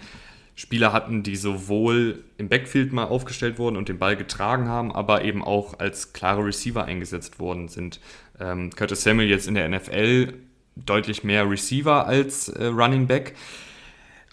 Spieler 0.57 0.93
hatten, 0.93 1.25
die 1.25 1.37
sowohl 1.37 2.25
im 2.39 2.49
Backfield 2.49 2.93
mal 2.93 3.05
aufgestellt 3.05 3.59
wurden 3.59 3.77
und 3.77 3.89
den 3.89 3.99
Ball 3.99 4.17
getragen 4.17 4.69
haben, 4.69 4.93
aber 4.93 5.25
eben 5.25 5.43
auch 5.43 5.79
als 5.81 6.13
klare 6.13 6.45
Receiver 6.45 6.85
eingesetzt 6.85 7.41
worden 7.41 7.69
sind. 7.69 8.01
Ähm, 8.39 8.71
Curtis 8.71 9.03
Samuel 9.03 9.29
jetzt 9.29 9.49
in 9.49 9.55
der 9.55 9.69
NFL 9.69 10.33
deutlich 10.77 11.25
mehr 11.25 11.49
Receiver 11.49 12.07
als 12.07 12.49
äh, 12.49 12.67
Running 12.67 13.07
Back. 13.07 13.35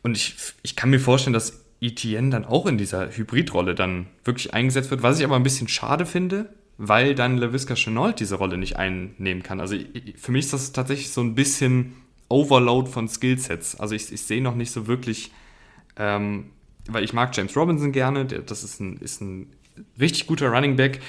Und 0.03 0.17
ich, 0.17 0.35
ich 0.63 0.75
kann 0.75 0.89
mir 0.89 0.99
vorstellen, 0.99 1.33
dass 1.33 1.63
Etienne 1.81 2.29
dann 2.29 2.45
auch 2.45 2.65
in 2.65 2.77
dieser 2.77 3.09
Hybridrolle 3.09 3.75
dann 3.75 4.07
wirklich 4.23 4.53
eingesetzt 4.53 4.91
wird, 4.91 5.03
was 5.03 5.19
ich 5.19 5.25
aber 5.25 5.35
ein 5.35 5.43
bisschen 5.43 5.67
schade 5.67 6.05
finde, 6.05 6.53
weil 6.77 7.15
dann 7.15 7.37
LaVisca 7.37 7.75
Chenault 7.75 8.19
diese 8.19 8.35
Rolle 8.35 8.57
nicht 8.57 8.77
einnehmen 8.77 9.43
kann. 9.43 9.59
Also 9.59 9.75
für 10.15 10.31
mich 10.31 10.45
ist 10.45 10.53
das 10.53 10.71
tatsächlich 10.71 11.11
so 11.11 11.21
ein 11.21 11.35
bisschen 11.35 11.93
Overload 12.29 12.89
von 12.89 13.07
Skillsets. 13.07 13.79
Also 13.79 13.93
ich, 13.95 14.11
ich 14.11 14.21
sehe 14.23 14.41
noch 14.41 14.55
nicht 14.55 14.71
so 14.71 14.87
wirklich, 14.87 15.31
ähm, 15.97 16.51
weil 16.87 17.03
ich 17.03 17.13
mag 17.13 17.35
James 17.35 17.55
Robinson 17.55 17.91
gerne, 17.91 18.25
das 18.25 18.63
ist 18.63 18.79
ein, 18.79 18.97
ist 18.97 19.21
ein 19.21 19.47
richtig 19.99 20.27
guter 20.27 20.49
Running 20.49 20.75
Back 20.75 21.01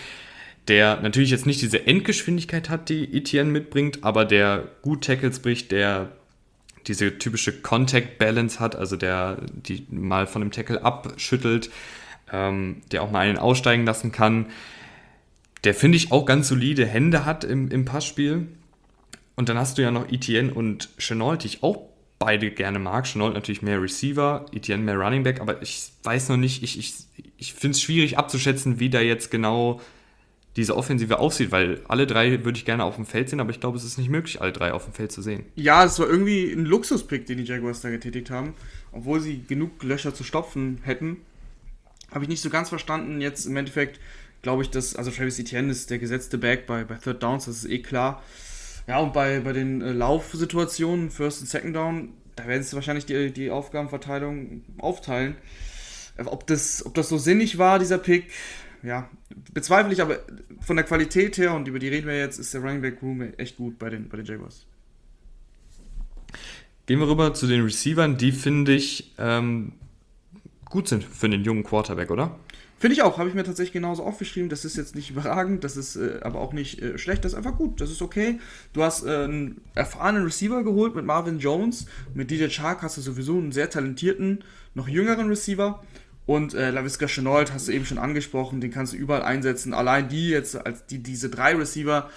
der 0.68 1.00
natürlich 1.00 1.30
jetzt 1.30 1.46
nicht 1.46 1.60
diese 1.60 1.86
Endgeschwindigkeit 1.86 2.70
hat, 2.70 2.88
die 2.88 3.16
Etienne 3.16 3.50
mitbringt, 3.50 4.04
aber 4.04 4.24
der 4.24 4.68
gut 4.82 5.04
Tackles 5.04 5.40
bricht, 5.40 5.72
der 5.72 6.12
diese 6.86 7.18
typische 7.18 7.60
Contact 7.60 8.18
Balance 8.18 8.60
hat, 8.60 8.76
also 8.76 8.96
der 8.96 9.38
die 9.52 9.86
mal 9.90 10.26
von 10.26 10.42
dem 10.42 10.50
Tackle 10.50 10.82
abschüttelt, 10.84 11.70
ähm, 12.32 12.82
der 12.90 13.02
auch 13.02 13.10
mal 13.10 13.20
einen 13.20 13.38
aussteigen 13.38 13.84
lassen 13.84 14.12
kann, 14.12 14.46
der 15.64 15.74
finde 15.74 15.96
ich 15.96 16.10
auch 16.10 16.26
ganz 16.26 16.48
solide 16.48 16.86
Hände 16.86 17.24
hat 17.24 17.44
im, 17.44 17.70
im 17.70 17.84
Passspiel. 17.84 18.48
Und 19.36 19.48
dann 19.48 19.58
hast 19.58 19.78
du 19.78 19.82
ja 19.82 19.90
noch 19.90 20.10
Etienne 20.10 20.52
und 20.52 20.90
Chenault, 20.98 21.42
die 21.42 21.48
ich 21.48 21.62
auch 21.62 21.88
beide 22.18 22.50
gerne 22.50 22.78
mag. 22.78 23.06
Chenault 23.06 23.34
natürlich 23.34 23.62
mehr 23.62 23.80
Receiver, 23.80 24.46
Etienne 24.52 24.82
mehr 24.82 24.96
Running 24.96 25.22
Back, 25.22 25.40
aber 25.40 25.62
ich 25.62 25.90
weiß 26.02 26.28
noch 26.28 26.36
nicht, 26.36 26.62
ich, 26.62 26.78
ich, 26.78 26.94
ich 27.36 27.54
finde 27.54 27.76
es 27.76 27.82
schwierig 27.82 28.18
abzuschätzen, 28.18 28.80
wie 28.80 28.90
da 28.90 29.00
jetzt 29.00 29.30
genau 29.30 29.80
diese 30.56 30.76
Offensive 30.76 31.18
aussieht, 31.18 31.50
weil 31.50 31.80
alle 31.88 32.06
drei 32.06 32.44
würde 32.44 32.58
ich 32.58 32.64
gerne 32.64 32.84
auf 32.84 32.96
dem 32.96 33.06
Feld 33.06 33.28
sehen, 33.30 33.40
aber 33.40 33.50
ich 33.50 33.60
glaube, 33.60 33.78
es 33.78 33.84
ist 33.84 33.96
nicht 33.96 34.10
möglich, 34.10 34.40
alle 34.40 34.52
drei 34.52 34.72
auf 34.72 34.84
dem 34.84 34.92
Feld 34.92 35.10
zu 35.10 35.22
sehen. 35.22 35.44
Ja, 35.54 35.84
es 35.84 35.98
war 35.98 36.06
irgendwie 36.06 36.52
ein 36.52 36.66
Luxuspick, 36.66 37.26
den 37.26 37.38
die 37.38 37.44
Jaguars 37.44 37.80
da 37.80 37.90
getätigt 37.90 38.30
haben, 38.30 38.54
obwohl 38.92 39.20
sie 39.20 39.42
genug 39.46 39.82
Löcher 39.82 40.14
zu 40.14 40.24
stopfen 40.24 40.80
hätten. 40.82 41.18
Habe 42.10 42.24
ich 42.24 42.28
nicht 42.28 42.42
so 42.42 42.50
ganz 42.50 42.68
verstanden. 42.68 43.22
Jetzt 43.22 43.46
im 43.46 43.56
Endeffekt 43.56 43.98
glaube 44.42 44.62
ich, 44.62 44.70
dass, 44.70 44.94
also 44.96 45.10
Travis 45.10 45.38
Etienne 45.38 45.70
ist 45.70 45.88
der 45.88 45.98
gesetzte 45.98 46.36
Back 46.36 46.66
bei, 46.66 46.84
bei 46.84 46.96
Third 46.96 47.22
Downs, 47.22 47.46
das 47.46 47.58
ist 47.58 47.70
eh 47.70 47.78
klar. 47.78 48.22
Ja, 48.86 48.98
und 48.98 49.12
bei, 49.12 49.40
bei 49.40 49.52
den 49.52 49.80
äh, 49.80 49.92
Laufsituationen, 49.92 51.10
First 51.10 51.40
und 51.40 51.46
Second 51.46 51.76
Down, 51.76 52.08
da 52.36 52.46
werden 52.46 52.62
sie 52.62 52.74
wahrscheinlich 52.74 53.06
die, 53.06 53.32
die 53.32 53.50
Aufgabenverteilung 53.50 54.62
aufteilen. 54.78 55.36
Ob 56.24 56.46
das, 56.46 56.84
ob 56.84 56.94
das 56.94 57.08
so 57.08 57.16
sinnig 57.16 57.56
war, 57.56 57.78
dieser 57.78 57.98
Pick, 57.98 58.26
ja, 58.82 59.08
bezweifle 59.52 59.92
ich, 59.92 60.02
aber 60.02 60.18
von 60.60 60.76
der 60.76 60.84
Qualität 60.84 61.38
her, 61.38 61.54
und 61.54 61.68
über 61.68 61.78
die 61.78 61.88
reden 61.88 62.06
wir 62.06 62.18
jetzt, 62.18 62.38
ist 62.38 62.52
der 62.54 62.60
Running 62.60 62.82
Back 62.82 63.02
Room 63.02 63.22
echt 63.36 63.56
gut 63.56 63.78
bei 63.78 63.90
den, 63.90 64.08
bei 64.08 64.16
den 64.16 64.26
Jaguars. 64.26 64.66
Gehen 66.86 66.98
wir 66.98 67.08
rüber 67.08 67.32
zu 67.32 67.46
den 67.46 67.62
Receivern, 67.62 68.16
die 68.16 68.32
finde 68.32 68.74
ich 68.74 69.14
ähm, 69.18 69.72
gut 70.64 70.88
sind 70.88 71.04
für 71.04 71.26
einen 71.26 71.44
jungen 71.44 71.62
Quarterback, 71.62 72.10
oder? 72.10 72.38
Finde 72.82 72.94
ich 72.94 73.02
auch, 73.02 73.18
habe 73.18 73.28
ich 73.28 73.36
mir 73.36 73.44
tatsächlich 73.44 73.74
genauso 73.74 74.02
aufgeschrieben. 74.02 74.48
Das 74.48 74.64
ist 74.64 74.76
jetzt 74.76 74.96
nicht 74.96 75.10
überragend, 75.10 75.62
das 75.62 75.76
ist 75.76 75.94
äh, 75.94 76.18
aber 76.22 76.40
auch 76.40 76.52
nicht 76.52 76.82
äh, 76.82 76.98
schlecht, 76.98 77.24
das 77.24 77.30
ist 77.30 77.38
einfach 77.38 77.56
gut, 77.56 77.80
das 77.80 77.92
ist 77.92 78.02
okay. 78.02 78.40
Du 78.72 78.82
hast 78.82 79.06
äh, 79.06 79.22
einen 79.22 79.60
erfahrenen 79.76 80.24
Receiver 80.24 80.64
geholt 80.64 80.96
mit 80.96 81.04
Marvin 81.04 81.38
Jones, 81.38 81.86
mit 82.12 82.32
DJ 82.32 82.48
Chark 82.48 82.82
hast 82.82 82.96
du 82.96 83.00
sowieso 83.00 83.38
einen 83.38 83.52
sehr 83.52 83.70
talentierten, 83.70 84.42
noch 84.74 84.88
jüngeren 84.88 85.28
Receiver. 85.28 85.80
Und 86.24 86.54
äh, 86.54 86.70
LaVisca 86.70 87.06
Chenault 87.06 87.52
hast 87.52 87.68
du 87.68 87.72
eben 87.72 87.84
schon 87.84 87.98
angesprochen, 87.98 88.60
den 88.60 88.70
kannst 88.70 88.92
du 88.92 88.96
überall 88.96 89.22
einsetzen. 89.22 89.74
Allein 89.74 90.08
die 90.08 90.28
jetzt, 90.28 90.54
als 90.54 90.86
die, 90.86 91.02
diese 91.02 91.28
drei 91.30 91.54
Receiver 91.54 92.08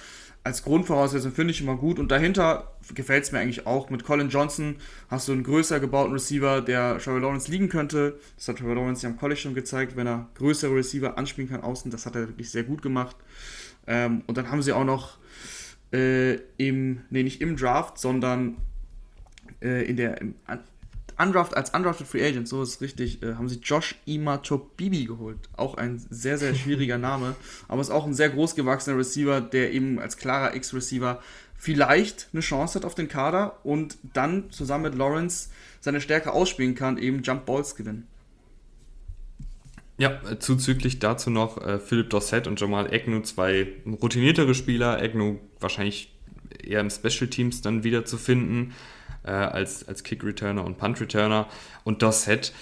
als 0.43 0.61
Grundvoraussetzung 0.61 1.31
finde 1.31 1.51
ich 1.51 1.61
immer 1.61 1.75
gut. 1.75 1.97
Und 1.97 2.11
dahinter 2.11 2.75
gefällt 2.93 3.23
es 3.23 3.31
mir 3.31 3.39
eigentlich 3.39 3.65
auch. 3.65 3.89
Mit 3.89 4.03
Colin 4.03 4.29
Johnson 4.29 4.75
hast 5.09 5.27
du 5.27 5.31
einen 5.31 5.41
größer 5.41 5.79
gebauten 5.79 6.13
Receiver, 6.13 6.61
der 6.61 6.99
Trevor 6.99 7.19
Lawrence 7.19 7.49
liegen 7.49 7.67
könnte. 7.67 8.19
Das 8.35 8.47
hat 8.47 8.57
Trevor 8.57 8.75
Lawrence 8.75 9.01
ja 9.01 9.09
am 9.09 9.17
College 9.17 9.39
schon 9.39 9.55
gezeigt, 9.55 9.95
wenn 9.95 10.05
er 10.05 10.29
größere 10.35 10.75
Receiver 10.75 11.17
anspielen 11.17 11.49
kann 11.49 11.61
außen. 11.61 11.89
Das 11.89 12.05
hat 12.05 12.15
er 12.15 12.27
wirklich 12.27 12.51
sehr 12.51 12.63
gut 12.63 12.83
gemacht. 12.83 13.15
Ähm, 13.87 14.21
und 14.27 14.37
dann 14.37 14.51
haben 14.51 14.61
sie 14.61 14.71
auch 14.71 14.85
noch 14.85 15.17
äh, 15.91 16.35
im, 16.57 17.01
nee, 17.09 17.23
nicht 17.23 17.41
im 17.41 17.57
Draft, 17.57 17.97
sondern 17.97 18.57
äh, 19.63 19.83
in 19.89 19.97
der, 19.97 20.21
im, 20.21 20.35
Undraft, 21.17 21.55
als 21.55 21.69
Undrafted 21.69 22.07
Free 22.07 22.25
Agent, 22.25 22.47
so 22.47 22.61
ist 22.61 22.81
richtig, 22.81 23.23
äh, 23.23 23.35
haben 23.35 23.47
sie 23.47 23.59
Josh 23.59 23.95
Imatobibi 24.05 25.05
geholt. 25.05 25.37
Auch 25.55 25.75
ein 25.75 26.03
sehr, 26.09 26.37
sehr 26.37 26.53
schwieriger 26.55 26.97
Name, 26.97 27.35
aber 27.67 27.81
ist 27.81 27.89
auch 27.89 28.05
ein 28.05 28.13
sehr 28.13 28.29
großgewachsener 28.29 28.97
Receiver, 28.97 29.41
der 29.41 29.71
eben 29.73 29.99
als 29.99 30.17
klarer 30.17 30.55
X-Receiver 30.55 31.21
vielleicht 31.57 32.27
eine 32.33 32.41
Chance 32.41 32.79
hat 32.79 32.85
auf 32.85 32.95
den 32.95 33.07
Kader 33.07 33.59
und 33.63 33.97
dann 34.13 34.51
zusammen 34.51 34.83
mit 34.83 34.95
Lawrence 34.95 35.49
seine 35.79 36.01
Stärke 36.01 36.33
ausspielen 36.33 36.75
kann, 36.75 36.97
eben 36.97 37.23
Jump 37.23 37.45
Balls 37.45 37.75
gewinnen. 37.75 38.07
Ja, 39.97 40.19
zuzüglich 40.39 40.99
dazu 40.99 41.29
noch 41.29 41.57
äh, 41.65 41.79
Philipp 41.79 42.09
Dossett 42.09 42.47
und 42.47 42.59
Jamal 42.59 42.91
Egnu, 42.91 43.21
zwei 43.21 43.67
routiniertere 43.85 44.53
Spieler. 44.53 45.01
Egnu 45.01 45.39
wahrscheinlich 45.61 46.13
eher 46.61 46.81
im 46.81 46.89
Special 46.89 47.29
Teams 47.29 47.61
dann 47.61 47.85
wieder 47.85 48.03
zu 48.03 48.17
finden 48.17 48.73
äh, 49.25 49.31
als, 49.31 49.87
als 49.87 50.03
Kick-Returner 50.03 50.63
und 50.63 50.77
Punt-Returner. 50.77 51.47
Und 51.83 52.01
Dossett 52.01 52.53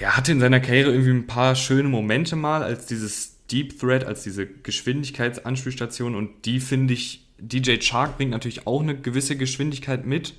ja, 0.00 0.16
hatte 0.16 0.32
in 0.32 0.40
seiner 0.40 0.60
Karriere 0.60 0.92
irgendwie 0.92 1.10
ein 1.10 1.26
paar 1.26 1.54
schöne 1.54 1.88
Momente 1.88 2.36
mal 2.36 2.62
als 2.62 2.86
dieses 2.86 3.46
Deep 3.50 3.78
Threat, 3.78 4.04
als 4.04 4.22
diese 4.22 4.46
Geschwindigkeitsanspielstation. 4.46 6.14
Und 6.14 6.44
die 6.44 6.60
finde 6.60 6.94
ich, 6.94 7.26
DJ 7.38 7.76
Chark 7.78 8.16
bringt 8.16 8.30
natürlich 8.30 8.66
auch 8.66 8.82
eine 8.82 8.96
gewisse 8.96 9.36
Geschwindigkeit 9.36 10.06
mit. 10.06 10.34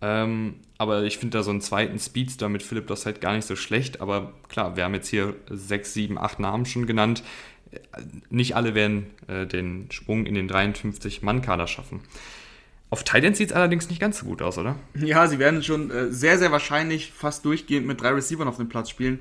Ähm, 0.00 0.56
aber 0.76 1.02
ich 1.02 1.18
finde 1.18 1.38
da 1.38 1.42
so 1.42 1.50
einen 1.50 1.60
zweiten 1.60 1.98
Speedster 1.98 2.48
mit 2.48 2.62
Philipp 2.62 2.86
Dossett 2.86 3.20
gar 3.20 3.34
nicht 3.34 3.46
so 3.46 3.56
schlecht. 3.56 4.00
Aber 4.00 4.32
klar, 4.48 4.76
wir 4.76 4.84
haben 4.84 4.94
jetzt 4.94 5.08
hier 5.08 5.34
sechs, 5.50 5.92
sieben, 5.92 6.18
acht 6.18 6.38
Namen 6.38 6.66
schon 6.66 6.86
genannt. 6.86 7.22
Nicht 8.30 8.56
alle 8.56 8.74
werden 8.74 9.06
äh, 9.26 9.46
den 9.46 9.90
Sprung 9.90 10.24
in 10.24 10.34
den 10.34 10.48
53-Mann-Kader 10.48 11.66
schaffen. 11.66 12.00
Auf 12.90 13.04
Titan 13.04 13.34
sieht 13.34 13.50
es 13.50 13.56
allerdings 13.56 13.88
nicht 13.90 14.00
ganz 14.00 14.18
so 14.18 14.26
gut 14.26 14.40
aus, 14.40 14.56
oder? 14.56 14.76
Ja, 14.94 15.26
sie 15.26 15.38
werden 15.38 15.62
schon 15.62 15.90
äh, 15.90 16.10
sehr, 16.10 16.38
sehr 16.38 16.52
wahrscheinlich 16.52 17.12
fast 17.12 17.44
durchgehend 17.44 17.86
mit 17.86 18.00
drei 18.00 18.10
Receivern 18.10 18.48
auf 18.48 18.56
dem 18.56 18.68
Platz 18.68 18.88
spielen. 18.88 19.20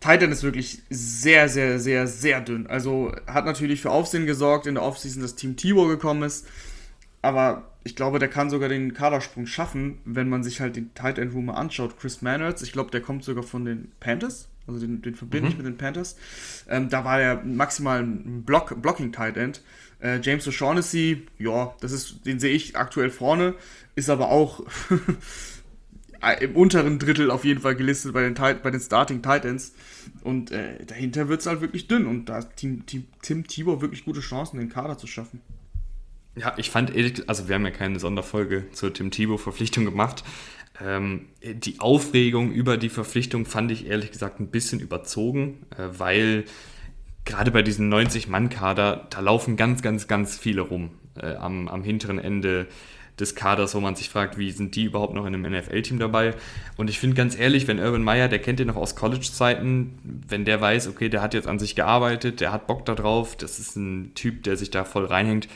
Titan 0.00 0.30
ist 0.30 0.42
wirklich 0.42 0.82
sehr, 0.90 1.48
sehr, 1.48 1.80
sehr, 1.80 2.06
sehr 2.06 2.40
dünn. 2.40 2.66
Also 2.66 3.12
hat 3.26 3.46
natürlich 3.46 3.80
für 3.80 3.90
Aufsehen 3.90 4.26
gesorgt 4.26 4.66
in 4.66 4.74
der 4.74 4.84
Offseason, 4.84 5.22
dass 5.22 5.34
Team 5.34 5.56
Tibor 5.56 5.88
gekommen 5.88 6.22
ist. 6.22 6.46
Aber 7.20 7.64
ich 7.82 7.96
glaube, 7.96 8.18
der 8.18 8.28
kann 8.28 8.50
sogar 8.50 8.68
den 8.68 8.92
Kadersprung 8.92 9.46
schaffen, 9.46 9.98
wenn 10.04 10.28
man 10.28 10.44
sich 10.44 10.60
halt 10.60 10.76
den 10.76 10.94
Tight 10.94 11.18
End 11.18 11.34
Room 11.34 11.50
anschaut. 11.50 11.98
Chris 11.98 12.22
Mannertz, 12.22 12.62
ich 12.62 12.72
glaube, 12.72 12.90
der 12.90 13.00
kommt 13.00 13.24
sogar 13.24 13.42
von 13.42 13.64
den 13.64 13.90
Panthers. 13.98 14.48
Also 14.66 14.80
den, 14.80 15.00
den 15.00 15.14
verbinde 15.14 15.46
mhm. 15.46 15.52
ich 15.52 15.56
mit 15.56 15.66
den 15.66 15.78
Panthers. 15.78 16.16
Ähm, 16.68 16.90
da 16.90 17.04
war 17.04 17.20
er 17.20 17.42
maximal 17.42 18.02
ein 18.02 18.44
Block, 18.44 18.80
Blocking 18.80 19.12
Tight 19.12 19.36
End. 19.36 19.62
Äh, 20.00 20.20
James 20.22 20.46
O'Shaughnessy, 20.46 21.22
ja, 21.38 21.74
das 21.80 21.92
ist, 21.92 22.24
den 22.26 22.38
sehe 22.38 22.52
ich 22.52 22.76
aktuell 22.76 23.10
vorne, 23.10 23.54
ist 23.94 24.10
aber 24.10 24.30
auch 24.30 24.64
im 26.40 26.56
unteren 26.56 26.98
Drittel 26.98 27.30
auf 27.30 27.44
jeden 27.44 27.60
Fall 27.60 27.76
gelistet 27.76 28.12
bei 28.12 28.22
den, 28.22 28.34
bei 28.34 28.70
den 28.70 28.80
Starting 28.80 29.22
Titans. 29.22 29.72
Und 30.22 30.50
äh, 30.50 30.84
dahinter 30.84 31.28
wird 31.28 31.40
es 31.40 31.46
halt 31.46 31.60
wirklich 31.60 31.86
dünn. 31.88 32.06
Und 32.06 32.26
da 32.26 32.36
hat 32.36 32.56
Team, 32.56 32.86
Team, 32.86 33.06
Tim 33.22 33.46
Tibor 33.46 33.80
wirklich 33.80 34.04
gute 34.04 34.20
Chancen, 34.20 34.58
den 34.58 34.68
Kader 34.68 34.98
zu 34.98 35.06
schaffen. 35.06 35.40
Ja, 36.36 36.54
ich 36.56 36.70
fand 36.70 36.92
also 37.26 37.48
wir 37.48 37.54
haben 37.56 37.64
ja 37.64 37.72
keine 37.72 37.98
Sonderfolge 37.98 38.70
zur 38.72 38.94
Tim 38.94 39.10
Tibor-Verpflichtung 39.10 39.84
gemacht. 39.84 40.22
Ähm, 40.80 41.26
die 41.42 41.80
Aufregung 41.80 42.52
über 42.52 42.76
die 42.76 42.88
Verpflichtung 42.88 43.46
fand 43.46 43.72
ich 43.72 43.86
ehrlich 43.86 44.12
gesagt 44.12 44.38
ein 44.38 44.48
bisschen 44.48 44.78
überzogen, 44.78 45.66
äh, 45.76 45.88
weil 45.98 46.44
gerade 47.28 47.50
bei 47.50 47.62
diesem 47.62 47.92
90-Mann-Kader, 47.92 49.06
da 49.10 49.20
laufen 49.20 49.56
ganz, 49.56 49.82
ganz, 49.82 50.08
ganz 50.08 50.38
viele 50.38 50.62
rum 50.62 50.90
äh, 51.20 51.34
am, 51.34 51.68
am 51.68 51.84
hinteren 51.84 52.18
Ende 52.18 52.66
des 53.20 53.34
Kaders, 53.34 53.74
wo 53.74 53.80
man 53.80 53.96
sich 53.96 54.08
fragt, 54.08 54.38
wie 54.38 54.50
sind 54.50 54.76
die 54.76 54.84
überhaupt 54.84 55.14
noch 55.14 55.26
in 55.26 55.34
einem 55.34 55.52
NFL-Team 55.52 55.98
dabei? 55.98 56.34
Und 56.76 56.88
ich 56.88 56.98
finde 56.98 57.16
ganz 57.16 57.38
ehrlich, 57.38 57.68
wenn 57.68 57.80
Urban 57.80 58.02
Meyer, 58.02 58.28
der 58.28 58.38
kennt 58.38 58.60
den 58.60 58.68
noch 58.68 58.76
aus 58.76 58.96
College-Zeiten, 58.96 60.22
wenn 60.28 60.44
der 60.44 60.60
weiß, 60.60 60.88
okay, 60.88 61.08
der 61.08 61.20
hat 61.20 61.34
jetzt 61.34 61.48
an 61.48 61.58
sich 61.58 61.74
gearbeitet, 61.74 62.40
der 62.40 62.52
hat 62.52 62.66
Bock 62.66 62.86
da 62.86 62.94
drauf, 62.94 63.36
das 63.36 63.58
ist 63.58 63.76
ein 63.76 64.14
Typ, 64.14 64.44
der 64.44 64.56
sich 64.56 64.70
da 64.70 64.84
voll 64.84 65.04
reinhängt, 65.04 65.48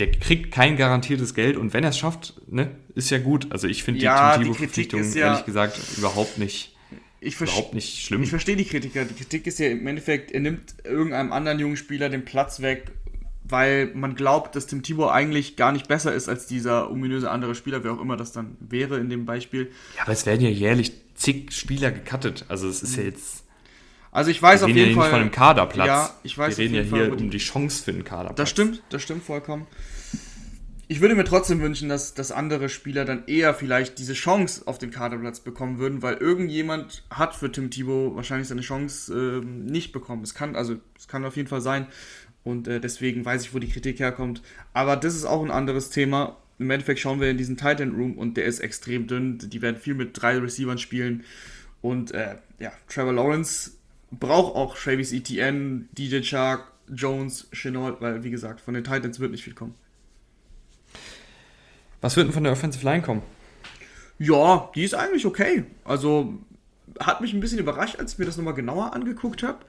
der 0.00 0.10
kriegt 0.10 0.52
kein 0.52 0.76
garantiertes 0.76 1.34
Geld 1.34 1.56
und 1.56 1.72
wenn 1.72 1.84
er 1.84 1.90
es 1.90 1.98
schafft, 1.98 2.34
ne, 2.48 2.70
ist 2.96 3.10
ja 3.10 3.18
gut. 3.18 3.52
Also 3.52 3.68
ich 3.68 3.84
finde 3.84 4.00
ja, 4.00 4.36
die 4.36 4.44
Timo-Verpflichtung 4.44 5.04
ja, 5.12 5.28
ehrlich 5.28 5.44
gesagt 5.44 5.78
überhaupt 5.98 6.38
nicht 6.38 6.73
ich 7.24 7.40
überhaupt 7.40 7.74
nicht 7.74 8.04
schlimm. 8.04 8.22
Ich 8.22 8.30
verstehe 8.30 8.56
die 8.56 8.64
Kritiker. 8.64 9.04
Die 9.04 9.14
Kritik 9.14 9.46
ist 9.46 9.58
ja 9.58 9.68
im 9.68 9.86
Endeffekt, 9.86 10.30
er 10.32 10.40
nimmt 10.40 10.74
irgendeinem 10.84 11.32
anderen 11.32 11.58
jungen 11.58 11.76
Spieler 11.76 12.08
den 12.08 12.24
Platz 12.24 12.60
weg, 12.60 12.92
weil 13.44 13.90
man 13.94 14.14
glaubt, 14.14 14.56
dass 14.56 14.66
Tim 14.66 14.82
Tibor 14.82 15.12
eigentlich 15.12 15.56
gar 15.56 15.72
nicht 15.72 15.88
besser 15.88 16.14
ist 16.14 16.28
als 16.28 16.46
dieser 16.46 16.90
ominöse 16.90 17.30
andere 17.30 17.54
Spieler, 17.54 17.84
wer 17.84 17.92
auch 17.92 18.00
immer 18.00 18.16
das 18.16 18.32
dann 18.32 18.56
wäre 18.60 18.98
in 18.98 19.10
dem 19.10 19.24
Beispiel. 19.24 19.70
Ja, 19.96 20.02
aber 20.02 20.12
es 20.12 20.26
werden 20.26 20.40
ja 20.40 20.50
jährlich 20.50 20.92
zig 21.14 21.52
Spieler 21.52 21.90
gecuttet. 21.90 22.44
Also 22.48 22.68
es 22.68 22.82
ist 22.82 22.96
ja 22.96 23.02
jetzt. 23.02 23.44
Also 24.10 24.30
ich 24.30 24.40
weiß 24.40 24.62
auf 24.62 24.68
jeden 24.68 24.94
ja 24.94 25.00
Fall. 25.00 25.10
von 25.10 25.20
einem 25.20 25.30
Kaderplatz. 25.30 25.86
Ja, 25.86 26.14
ich 26.22 26.38
weiß 26.38 26.56
Wir 26.56 26.64
reden 26.64 26.74
ja 26.74 26.82
hier 26.82 27.08
Fall, 27.08 27.10
um 27.10 27.30
die 27.30 27.38
Chance 27.38 27.82
für 27.82 27.92
den 27.92 28.04
Kaderplatz. 28.04 28.36
Das 28.36 28.50
stimmt, 28.50 28.82
das 28.90 29.02
stimmt 29.02 29.24
vollkommen 29.24 29.66
ich 30.86 31.00
würde 31.00 31.14
mir 31.14 31.24
trotzdem 31.24 31.60
wünschen, 31.60 31.88
dass, 31.88 32.14
dass 32.14 32.30
andere 32.30 32.68
Spieler 32.68 33.04
dann 33.04 33.26
eher 33.26 33.54
vielleicht 33.54 33.98
diese 33.98 34.12
Chance 34.12 34.62
auf 34.66 34.78
den 34.78 34.90
Kaderplatz 34.90 35.40
bekommen 35.40 35.78
würden, 35.78 36.02
weil 36.02 36.14
irgendjemand 36.14 37.04
hat 37.10 37.34
für 37.34 37.50
Tim 37.50 37.70
Thibault 37.70 38.16
wahrscheinlich 38.16 38.48
seine 38.48 38.60
Chance 38.60 39.40
äh, 39.42 39.44
nicht 39.44 39.92
bekommen. 39.92 40.22
Es 40.22 40.34
kann, 40.34 40.56
also, 40.56 40.76
es 40.98 41.08
kann 41.08 41.24
auf 41.24 41.36
jeden 41.36 41.48
Fall 41.48 41.60
sein. 41.60 41.86
Und 42.42 42.68
äh, 42.68 42.80
deswegen 42.80 43.24
weiß 43.24 43.42
ich, 43.42 43.54
wo 43.54 43.58
die 43.58 43.68
Kritik 43.68 43.98
herkommt. 43.98 44.42
Aber 44.74 44.96
das 44.96 45.14
ist 45.14 45.24
auch 45.24 45.42
ein 45.42 45.50
anderes 45.50 45.90
Thema. 45.90 46.36
Im 46.58 46.70
Endeffekt 46.70 47.00
schauen 47.00 47.20
wir 47.20 47.30
in 47.30 47.38
diesen 47.38 47.56
Titan 47.56 47.92
Room 47.92 48.18
und 48.18 48.36
der 48.36 48.44
ist 48.44 48.60
extrem 48.60 49.06
dünn. 49.06 49.38
Die 49.38 49.62
werden 49.62 49.76
viel 49.76 49.94
mit 49.94 50.10
drei 50.20 50.38
Receivern 50.38 50.78
spielen. 50.78 51.24
Und 51.80 52.12
äh, 52.12 52.36
ja, 52.58 52.72
Trevor 52.88 53.14
Lawrence 53.14 53.72
braucht 54.10 54.54
auch 54.54 54.76
Travis 54.76 55.12
Etienne, 55.12 55.86
DJ 55.92 56.22
Shark, 56.22 56.70
Jones, 56.94 57.48
Chenault, 57.52 58.00
weil 58.00 58.22
wie 58.24 58.30
gesagt, 58.30 58.60
von 58.60 58.74
den 58.74 58.84
Titans 58.84 59.18
wird 59.18 59.32
nicht 59.32 59.44
viel 59.44 59.54
kommen. 59.54 59.74
Was 62.04 62.16
wird 62.16 62.26
denn 62.26 62.34
von 62.34 62.44
der 62.44 62.52
Offensive 62.52 62.84
Line 62.84 63.00
kommen? 63.00 63.22
Ja, 64.18 64.70
die 64.74 64.84
ist 64.84 64.94
eigentlich 64.94 65.24
okay. 65.24 65.64
Also 65.86 66.34
hat 67.00 67.22
mich 67.22 67.32
ein 67.32 67.40
bisschen 67.40 67.58
überrascht, 67.58 67.98
als 67.98 68.12
ich 68.12 68.18
mir 68.18 68.26
das 68.26 68.36
nochmal 68.36 68.52
genauer 68.52 68.92
angeguckt 68.92 69.42
habe. 69.42 69.60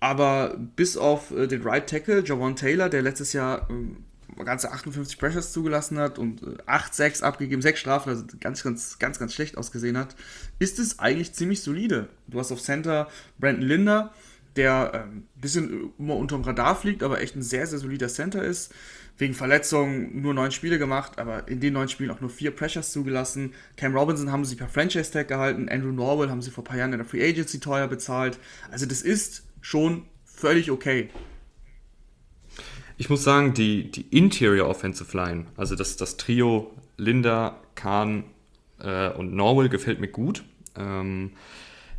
Aber 0.00 0.56
bis 0.74 0.96
auf 0.96 1.30
äh, 1.30 1.46
den 1.46 1.62
Right 1.62 1.88
Tackle, 1.88 2.24
Javon 2.26 2.56
Taylor, 2.56 2.88
der 2.88 3.02
letztes 3.02 3.32
Jahr 3.32 3.68
äh, 3.70 4.42
ganze 4.42 4.72
58 4.72 5.20
Pressures 5.20 5.52
zugelassen 5.52 5.98
hat 5.98 6.18
und 6.18 6.42
äh, 6.42 6.56
8 6.66 6.92
6 6.92 7.22
abgegeben, 7.22 7.62
6 7.62 7.78
Strafen, 7.78 8.10
also 8.10 8.24
ganz, 8.40 8.64
ganz, 8.64 8.98
ganz, 8.98 9.20
ganz 9.20 9.32
schlecht 9.32 9.56
ausgesehen 9.56 9.96
hat, 9.96 10.16
ist 10.58 10.80
es 10.80 10.98
eigentlich 10.98 11.32
ziemlich 11.32 11.62
solide. 11.62 12.08
Du 12.26 12.40
hast 12.40 12.50
auf 12.50 12.60
Center 12.60 13.06
Brandon 13.38 13.62
Linder, 13.62 14.12
der 14.56 14.94
ein 14.94 15.00
ähm, 15.00 15.26
bisschen 15.36 15.92
immer 15.96 16.16
unterm 16.16 16.42
Radar 16.42 16.74
fliegt, 16.74 17.04
aber 17.04 17.20
echt 17.20 17.36
ein 17.36 17.42
sehr, 17.42 17.68
sehr 17.68 17.78
solider 17.78 18.08
Center 18.08 18.42
ist 18.42 18.74
wegen 19.18 19.34
Verletzungen 19.34 20.22
nur 20.22 20.32
neun 20.32 20.52
Spiele 20.52 20.78
gemacht, 20.78 21.18
aber 21.18 21.48
in 21.48 21.60
den 21.60 21.74
neun 21.74 21.88
Spielen 21.88 22.10
auch 22.10 22.20
nur 22.20 22.30
vier 22.30 22.52
Pressures 22.52 22.92
zugelassen. 22.92 23.52
Cam 23.76 23.94
Robinson 23.94 24.30
haben 24.32 24.44
sie 24.44 24.56
per 24.56 24.68
Franchise 24.68 25.10
Tag 25.10 25.28
gehalten, 25.28 25.68
Andrew 25.68 25.92
Norwell 25.92 26.30
haben 26.30 26.40
sie 26.40 26.50
vor 26.50 26.62
ein 26.62 26.68
paar 26.68 26.76
Jahren 26.78 26.92
in 26.92 26.98
der 26.98 27.06
Free 27.06 27.28
Agency 27.28 27.58
teuer 27.60 27.88
bezahlt. 27.88 28.38
Also 28.70 28.86
das 28.86 29.02
ist 29.02 29.44
schon 29.60 30.04
völlig 30.24 30.70
okay. 30.70 31.10
Ich 32.96 33.10
muss 33.10 33.22
sagen, 33.22 33.54
die, 33.54 33.90
die 33.90 34.06
Interior 34.16 34.68
Offensive 34.68 35.16
Line, 35.16 35.46
also 35.56 35.74
das, 35.74 35.96
das 35.96 36.16
Trio 36.16 36.72
Linda, 36.96 37.60
Kahn 37.74 38.24
äh, 38.80 39.10
und 39.10 39.34
Norwell 39.34 39.68
gefällt 39.68 40.00
mir 40.00 40.08
gut. 40.08 40.44
Ähm, 40.76 41.32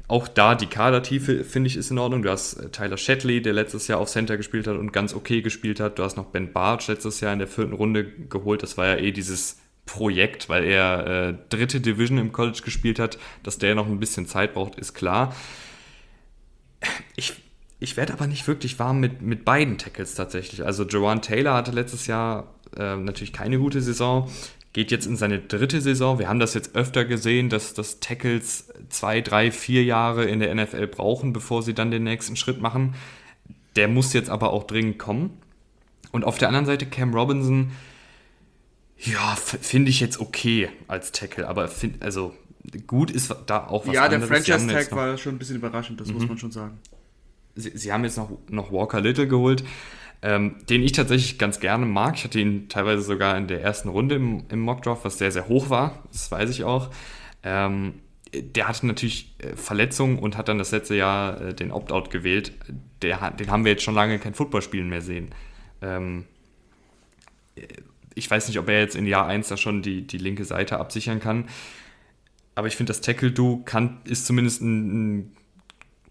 auch 0.10 0.28
da 0.28 0.56
die 0.56 0.66
Kadertiefe, 0.66 1.44
finde 1.44 1.68
ich, 1.68 1.78
ist 1.78 1.92
in 1.92 2.00
Ordnung. 2.00 2.24
Du 2.24 2.32
hast 2.32 2.56
äh, 2.56 2.70
Tyler 2.70 2.98
Shetley, 2.98 3.42
der 3.42 3.54
letztes 3.54 3.88
Jahr 3.88 4.00
auf 4.00 4.10
Center 4.10 4.38
gespielt 4.38 4.68
hat 4.68 4.76
und 4.76 4.92
ganz 4.92 5.14
okay 5.14 5.42
gespielt 5.42 5.80
hat. 5.80 6.00
Du 6.00 6.04
hast 6.04 6.18
noch 6.18 6.26
Ben 6.26 6.52
Bartsch 6.52 6.88
letztes 6.88 7.22
Jahr 7.22 7.32
in 7.32 7.40
der 7.40 7.48
vierten 7.48 7.74
Runde 7.74 8.06
geholt. 8.06 8.64
Das 8.64 8.76
war 8.76 8.88
ja 8.88 8.98
eh 8.98 9.12
dieses 9.12 9.60
Projekt, 9.86 10.50
weil 10.50 10.64
er 10.64 11.08
äh, 11.08 11.36
dritte 11.50 11.80
Division 11.80 12.18
im 12.18 12.32
College 12.32 12.62
gespielt 12.66 12.98
hat. 12.98 13.20
Dass 13.44 13.60
der 13.60 13.76
noch 13.76 13.86
ein 13.86 14.00
bisschen 14.00 14.26
Zeit 14.26 14.56
braucht, 14.56 14.80
ist 14.80 14.96
klar. 14.96 15.36
Ich, 17.16 17.34
ich 17.80 17.96
werde 17.96 18.14
aber 18.14 18.26
nicht 18.26 18.48
wirklich 18.48 18.80
warm 18.80 19.00
mit, 19.00 19.22
mit 19.22 19.46
beiden 19.46 19.78
Tackles 19.78 20.16
tatsächlich. 20.16 20.66
Also 20.66 20.86
Joanne 20.86 21.22
Taylor 21.22 21.54
hatte 21.54 21.72
letztes 21.72 22.08
Jahr 22.08 22.56
äh, 22.76 22.96
natürlich 22.96 23.32
keine 23.32 23.60
gute 23.60 23.80
Saison 23.80 24.28
geht 24.74 24.92
jetzt 24.92 25.08
in 25.08 25.16
seine 25.16 25.40
dritte 25.40 25.82
Saison. 25.82 26.20
Wir 26.20 26.30
haben 26.30 26.40
das 26.40 26.54
jetzt 26.54 26.76
öfter 26.76 27.06
gesehen, 27.06 27.50
dass, 27.50 27.74
dass 27.74 28.00
Tackles 28.00 28.70
zwei, 28.90 29.22
drei, 29.22 29.52
vier 29.52 29.84
Jahre 29.84 30.26
in 30.26 30.40
der 30.40 30.54
NFL 30.54 30.88
brauchen, 30.88 31.34
bevor 31.34 31.64
sie 31.64 31.74
dann 31.74 31.92
den 31.92 32.04
nächsten 32.04 32.36
Schritt 32.36 32.62
machen. 32.62 32.96
Der 33.76 33.88
muss 33.88 34.14
jetzt 34.14 34.30
aber 34.30 34.54
auch 34.54 34.66
dringend 34.66 35.00
kommen. 35.00 35.42
Und 36.12 36.24
auf 36.24 36.38
der 36.38 36.48
anderen 36.48 36.66
Seite 36.66 36.86
Cam 36.86 37.14
Robinson, 37.14 37.72
ja, 38.98 39.36
finde 39.36 39.90
ich 39.90 40.00
jetzt 40.00 40.20
okay 40.20 40.70
als 40.88 41.12
Tackle, 41.12 41.48
aber 41.48 41.68
find, 41.68 42.02
also 42.04 42.36
gut 42.88 43.12
ist 43.12 43.34
da 43.46 43.68
auch 43.68 43.88
was 43.88 43.96
Ja, 43.96 44.08
der 44.10 44.22
Franchise-Tag 44.22 44.92
war 44.92 45.18
schon 45.18 45.36
ein 45.36 45.40
bisschen 45.40 45.56
überraschend, 45.56 46.00
das 46.02 46.10
mhm. 46.10 46.16
muss 46.16 46.28
man 46.28 46.38
schon 46.38 46.52
sagen. 46.52 46.80
Sie, 47.56 47.72
sie, 47.76 47.92
haben 47.92 48.04
jetzt 48.04 48.18
noch, 48.18 48.32
noch 48.50 48.72
Walker 48.72 49.02
Little 49.02 49.28
geholt, 49.28 49.64
ähm, 50.22 50.56
den 50.70 50.84
ich 50.84 50.92
tatsächlich 50.92 51.38
ganz 51.38 51.60
gerne 51.60 51.86
mag. 51.86 52.16
Ich 52.16 52.24
hatte 52.24 52.40
ihn 52.40 52.68
teilweise 52.70 53.02
sogar 53.02 53.38
in 53.38 53.48
der 53.48 53.62
ersten 53.62 53.90
Runde 53.90 54.16
im, 54.16 54.44
im 54.50 54.60
Mockdraft, 54.60 55.06
was 55.06 55.18
sehr, 55.18 55.32
sehr 55.32 55.48
hoch 55.48 55.70
war, 55.70 56.04
das 56.12 56.32
weiß 56.32 56.50
ich 56.50 56.64
auch. 56.64 56.90
Ähm, 57.44 57.94
der 58.34 58.68
hatte 58.68 58.86
natürlich 58.86 59.34
äh, 59.40 59.56
Verletzungen 59.56 60.20
und 60.20 60.38
hat 60.38 60.50
dann 60.50 60.58
das 60.58 60.72
letzte 60.72 60.96
Jahr 60.96 61.42
äh, 61.42 61.54
den 61.54 61.72
Opt-out 61.72 62.10
gewählt. 62.12 62.54
Der, 63.02 63.32
den 63.32 63.50
haben 63.50 63.66
wir 63.66 63.72
jetzt 63.72 63.84
schon 63.84 63.96
lange 63.96 64.20
kein 64.20 64.34
Footballspielen 64.34 64.90
mehr 64.90 65.02
sehen. 65.02 65.30
Ähm, 65.82 66.26
ich 68.14 68.30
weiß 68.30 68.48
nicht, 68.48 68.60
ob 68.60 68.70
er 68.70 68.80
jetzt 68.80 68.96
in 68.96 69.08
Jahr 69.08 69.26
1 69.26 69.48
da 69.48 69.58
schon 69.58 69.82
die, 69.82 70.06
die 70.06 70.18
linke 70.18 70.46
Seite 70.46 70.80
absichern 70.80 71.20
kann. 71.20 71.46
Aber 72.56 72.68
ich 72.68 72.76
finde, 72.76 72.90
das 72.92 73.02
Tackle-Do 73.02 73.64
ist 74.04 74.26
zumindest 74.26 74.62
ein, 74.62 75.20
ein, 75.20 75.32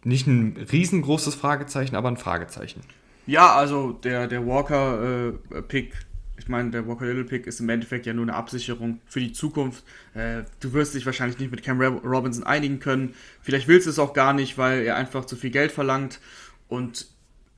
nicht 0.04 0.26
ein 0.26 0.56
riesengroßes 0.72 1.34
Fragezeichen, 1.34 1.94
aber 1.94 2.08
ein 2.08 2.16
Fragezeichen. 2.16 2.80
Ja, 3.28 3.54
also 3.54 3.92
der, 3.92 4.26
der 4.26 4.46
Walker-Pick, 4.46 5.92
äh, 5.92 5.96
ich 6.38 6.48
meine, 6.48 6.70
der 6.70 6.88
Walker 6.88 7.04
Little 7.04 7.24
Pick 7.24 7.46
ist 7.46 7.60
im 7.60 7.68
Endeffekt 7.68 8.06
ja 8.06 8.14
nur 8.14 8.24
eine 8.24 8.32
Absicherung 8.32 9.02
für 9.04 9.20
die 9.20 9.32
Zukunft. 9.32 9.84
Äh, 10.14 10.44
du 10.60 10.72
wirst 10.72 10.94
dich 10.94 11.04
wahrscheinlich 11.04 11.38
nicht 11.38 11.50
mit 11.50 11.62
Cam 11.62 11.78
Robinson 11.78 12.44
einigen 12.44 12.80
können. 12.80 13.14
Vielleicht 13.42 13.68
willst 13.68 13.86
du 13.86 13.90
es 13.90 13.98
auch 13.98 14.14
gar 14.14 14.32
nicht, 14.32 14.56
weil 14.56 14.80
er 14.82 14.96
einfach 14.96 15.26
zu 15.26 15.36
viel 15.36 15.50
Geld 15.50 15.72
verlangt. 15.72 16.20
Und 16.68 17.06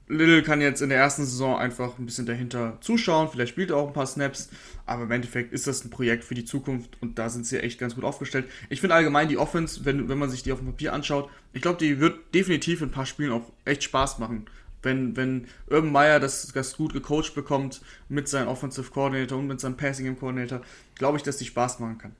Little 0.08 0.42
kann 0.42 0.60
jetzt 0.60 0.82
in 0.82 0.88
der 0.88 0.98
ersten 0.98 1.24
Saison 1.24 1.56
einfach 1.56 2.00
ein 2.00 2.06
bisschen 2.06 2.26
dahinter 2.26 2.78
zuschauen. 2.80 3.28
Vielleicht 3.30 3.52
spielt 3.52 3.70
er 3.70 3.76
auch 3.76 3.86
ein 3.86 3.92
paar 3.92 4.08
Snaps. 4.08 4.48
Aber 4.86 5.04
im 5.04 5.10
Endeffekt 5.12 5.52
ist 5.52 5.68
das 5.68 5.84
ein 5.84 5.90
Projekt 5.90 6.24
für 6.24 6.34
die 6.34 6.44
Zukunft 6.44 7.00
und 7.00 7.16
da 7.20 7.30
sind 7.30 7.46
sie 7.46 7.62
echt 7.62 7.78
ganz 7.78 7.94
gut 7.94 8.02
aufgestellt. 8.02 8.46
Ich 8.70 8.80
finde 8.80 8.96
allgemein 8.96 9.28
die 9.28 9.38
Offense, 9.38 9.84
wenn, 9.84 10.08
wenn 10.08 10.18
man 10.18 10.30
sich 10.30 10.42
die 10.42 10.50
auf 10.50 10.58
dem 10.58 10.66
Papier 10.66 10.92
anschaut, 10.94 11.30
ich 11.52 11.62
glaube, 11.62 11.78
die 11.78 12.00
wird 12.00 12.34
definitiv 12.34 12.80
in 12.80 12.88
ein 12.88 12.92
paar 12.92 13.06
Spielen 13.06 13.30
auch 13.30 13.52
echt 13.64 13.84
Spaß 13.84 14.18
machen. 14.18 14.46
Wenn, 14.82 15.16
wenn 15.16 15.46
Urban 15.68 15.92
Meyer 15.92 16.20
das, 16.20 16.50
das 16.52 16.76
gut 16.76 16.92
gecoacht 16.92 17.34
bekommt 17.34 17.82
mit 18.08 18.28
seinem 18.28 18.48
Offensive 18.48 18.90
Coordinator 18.90 19.38
und 19.38 19.46
mit 19.46 19.60
seinem 19.60 19.76
Passing 19.76 20.18
Coordinator, 20.18 20.62
glaube 20.94 21.18
ich, 21.18 21.22
dass 21.22 21.36
die 21.36 21.44
Spaß 21.44 21.80
machen 21.80 21.98
kann 21.98 22.16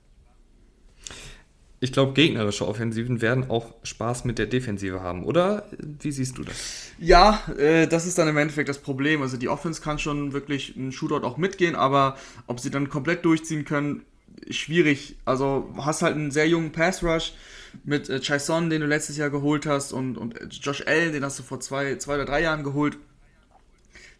ich 1.83 1.91
glaube, 1.91 2.13
gegnerische 2.13 2.67
Offensiven 2.67 3.21
werden 3.21 3.49
auch 3.49 3.73
Spaß 3.81 4.23
mit 4.25 4.37
der 4.37 4.45
Defensive 4.45 5.01
haben, 5.01 5.25
oder? 5.25 5.67
Wie 5.79 6.11
siehst 6.11 6.37
du 6.37 6.43
das? 6.43 6.91
Ja, 6.99 7.41
äh, 7.57 7.87
das 7.87 8.05
ist 8.05 8.19
dann 8.19 8.27
im 8.27 8.37
Endeffekt 8.37 8.69
das 8.69 8.77
Problem. 8.77 9.23
Also 9.23 9.35
die 9.35 9.49
Offense 9.49 9.81
kann 9.81 9.97
schon 9.97 10.31
wirklich 10.31 10.77
einen 10.77 10.91
Shootout 10.91 11.25
auch 11.25 11.37
mitgehen, 11.37 11.75
aber 11.75 12.17
ob 12.45 12.59
sie 12.59 12.69
dann 12.69 12.89
komplett 12.89 13.25
durchziehen 13.25 13.65
können, 13.65 14.03
schwierig. 14.51 15.15
Also 15.25 15.73
hast 15.75 16.03
halt 16.03 16.15
einen 16.15 16.29
sehr 16.29 16.47
jungen 16.47 16.71
Pass 16.71 17.03
Rush 17.03 17.33
mit 17.83 18.09
äh, 18.09 18.19
Chaison, 18.19 18.69
den 18.69 18.81
du 18.81 18.87
letztes 18.87 19.17
Jahr 19.17 19.29
geholt 19.29 19.65
hast, 19.65 19.93
und, 19.93 20.17
und 20.17 20.35
Josh 20.63 20.85
Allen, 20.85 21.13
den 21.13 21.23
hast 21.23 21.39
du 21.39 21.43
vor 21.43 21.59
zwei, 21.59 21.95
zwei 21.95 22.15
oder 22.15 22.25
drei 22.25 22.41
Jahren 22.41 22.63
geholt. 22.63 22.97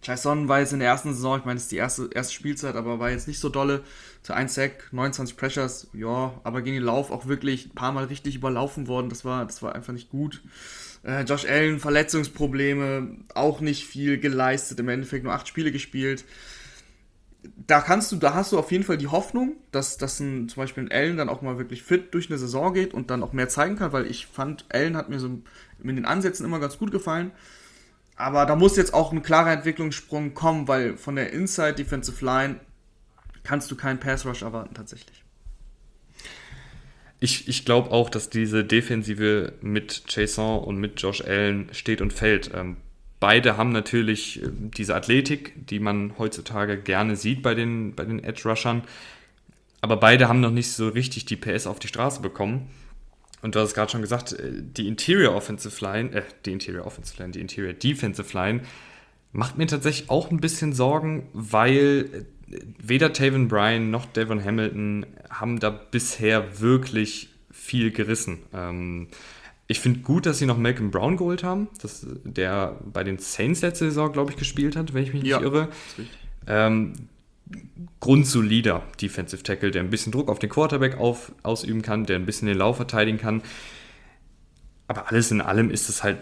Jason 0.03 0.47
war 0.47 0.59
jetzt 0.59 0.73
in 0.73 0.79
der 0.79 0.87
ersten 0.87 1.13
Saison, 1.13 1.39
ich 1.39 1.45
meine, 1.45 1.57
das 1.57 1.63
ist 1.63 1.71
die 1.71 1.77
erste, 1.77 2.09
erste 2.13 2.33
Spielzeit, 2.33 2.75
aber 2.75 2.99
war 2.99 3.11
jetzt 3.11 3.27
nicht 3.27 3.39
so 3.39 3.49
dolle. 3.49 3.83
Zu 4.23 4.33
1 4.33 4.53
Sack, 4.53 4.87
29 4.91 5.37
Pressures, 5.37 5.87
ja, 5.93 6.39
aber 6.43 6.61
gegen 6.61 6.75
den 6.75 6.83
Lauf 6.83 7.11
auch 7.11 7.27
wirklich 7.27 7.67
ein 7.67 7.75
paar 7.75 7.91
Mal 7.91 8.05
richtig 8.05 8.35
überlaufen 8.35 8.87
worden. 8.87 9.09
Das 9.09 9.25
war, 9.25 9.45
das 9.45 9.61
war 9.61 9.75
einfach 9.75 9.93
nicht 9.93 10.09
gut. 10.09 10.41
Äh, 11.03 11.23
Josh 11.23 11.45
Allen, 11.45 11.79
Verletzungsprobleme, 11.79 13.15
auch 13.33 13.61
nicht 13.61 13.85
viel 13.85 14.19
geleistet, 14.19 14.79
im 14.79 14.89
Endeffekt 14.89 15.23
nur 15.23 15.33
acht 15.33 15.47
Spiele 15.47 15.71
gespielt. 15.71 16.23
Da 17.67 17.81
kannst 17.81 18.11
du, 18.11 18.17
da 18.17 18.33
hast 18.33 18.51
du 18.51 18.59
auf 18.59 18.71
jeden 18.71 18.83
Fall 18.83 18.97
die 18.97 19.07
Hoffnung, 19.07 19.55
dass, 19.71 19.97
dass 19.97 20.19
ein, 20.19 20.47
zum 20.49 20.61
Beispiel 20.61 20.83
ein 20.83 20.91
Allen 20.91 21.17
dann 21.17 21.29
auch 21.29 21.41
mal 21.41 21.57
wirklich 21.57 21.81
fit 21.81 22.13
durch 22.13 22.29
eine 22.29 22.37
Saison 22.37 22.73
geht 22.73 22.93
und 22.93 23.09
dann 23.09 23.23
auch 23.23 23.33
mehr 23.33 23.49
zeigen 23.49 23.77
kann, 23.77 23.93
weil 23.93 24.05
ich 24.05 24.27
fand, 24.27 24.65
Allen 24.69 24.95
hat 24.95 25.09
mir 25.09 25.19
so 25.19 25.27
in 25.27 25.95
den 25.95 26.05
Ansätzen 26.05 26.45
immer 26.45 26.59
ganz 26.59 26.77
gut 26.77 26.91
gefallen. 26.91 27.31
Aber 28.15 28.45
da 28.45 28.55
muss 28.55 28.77
jetzt 28.77 28.93
auch 28.93 29.11
ein 29.11 29.23
klarer 29.23 29.51
Entwicklungssprung 29.51 30.35
kommen, 30.35 30.67
weil 30.67 30.97
von 30.97 31.15
der 31.15 31.33
Inside 31.33 31.73
Defensive 31.73 32.23
Line 32.23 32.59
kannst 33.43 33.71
du 33.71 33.75
keinen 33.75 33.99
Pass 33.99 34.25
Rush 34.25 34.43
erwarten 34.43 34.75
tatsächlich. 34.75 35.23
Ich, 37.19 37.47
ich 37.47 37.65
glaube 37.65 37.91
auch, 37.91 38.09
dass 38.09 38.29
diese 38.29 38.63
Defensive 38.63 39.53
mit 39.61 40.03
Jason 40.07 40.63
und 40.63 40.77
mit 40.77 40.99
Josh 40.99 41.21
Allen 41.21 41.69
steht 41.71 42.01
und 42.01 42.13
fällt. 42.13 42.51
Ähm, 42.53 42.77
beide 43.21 43.55
haben 43.55 43.71
natürlich 43.71 44.43
äh, 44.43 44.49
diese 44.51 44.93
Athletik, 44.95 45.53
die 45.67 45.79
man 45.79 46.17
heutzutage 46.17 46.77
gerne 46.77 47.15
sieht 47.15 47.41
bei 47.41 47.55
den, 47.55 47.95
bei 47.95 48.03
den 48.03 48.21
Edge 48.21 48.41
Rushern. 48.43 48.83
Aber 49.79 49.95
beide 49.95 50.27
haben 50.27 50.41
noch 50.41 50.51
nicht 50.51 50.73
so 50.73 50.89
richtig 50.89 51.23
die 51.25 51.37
PS 51.37 51.67
auf 51.67 51.79
die 51.79 51.87
Straße 51.87 52.21
bekommen. 52.21 52.69
Und 53.41 53.55
du 53.55 53.59
hast 53.59 53.73
gerade 53.73 53.91
schon 53.91 54.01
gesagt, 54.01 54.33
äh, 54.33 54.51
die 54.51 54.89
Interior 54.89 55.33
Offensive 55.33 55.83
Line, 55.83 56.11
äh, 56.11 56.23
die 56.45 56.51
Interior 56.51 56.85
Offensive 56.85 57.21
Line, 57.21 57.31
die 57.31 57.39
Interior 57.39 57.73
Defensive 57.73 58.37
Line 58.37 58.61
macht 59.33 59.57
mir 59.57 59.67
tatsächlich 59.67 60.09
auch 60.09 60.29
ein 60.29 60.41
bisschen 60.41 60.73
Sorgen, 60.73 61.29
weil 61.31 62.25
äh, 62.49 62.59
weder 62.79 63.13
Taven 63.13 63.47
Bryan 63.47 63.91
noch 63.91 64.05
Devon 64.05 64.43
Hamilton 64.43 65.05
haben 65.29 65.59
da 65.59 65.69
bisher 65.69 66.59
wirklich 66.59 67.29
viel 67.49 67.91
gerissen. 67.91 68.39
Ähm, 68.53 69.07
ich 69.71 69.79
finde 69.79 70.01
gut, 70.01 70.25
dass 70.25 70.37
sie 70.37 70.45
noch 70.45 70.57
Malcolm 70.57 70.91
Brown 70.91 71.17
geholt 71.17 71.43
haben, 71.43 71.69
das, 71.81 72.05
der 72.23 72.77
bei 72.85 73.03
den 73.03 73.17
Saints 73.17 73.61
letzte 73.61 73.85
Saison, 73.85 74.11
glaube 74.11 74.31
ich, 74.31 74.37
gespielt 74.37 74.75
hat, 74.75 74.93
wenn 74.93 75.03
ich 75.03 75.13
mich 75.13 75.23
nicht 75.23 75.31
ja, 75.31 75.41
irre. 75.41 75.69
Ähm, 76.45 76.93
grundsolider 78.01 78.83
Defensive 79.01 79.43
Tackle, 79.43 79.71
der 79.71 79.81
ein 79.81 79.89
bisschen 79.89 80.11
Druck 80.11 80.29
auf 80.29 80.39
den 80.39 80.49
Quarterback 80.49 80.97
auf, 80.97 81.31
ausüben 81.43 81.81
kann, 81.81 82.05
der 82.05 82.17
ein 82.17 82.25
bisschen 82.25 82.47
den 82.47 82.57
Lauf 82.57 82.75
verteidigen 82.75 83.17
kann. 83.17 83.41
Aber 84.87 85.09
alles 85.09 85.31
in 85.31 85.39
allem 85.39 85.71
ist 85.71 85.87
es 85.87 86.03
halt, 86.03 86.17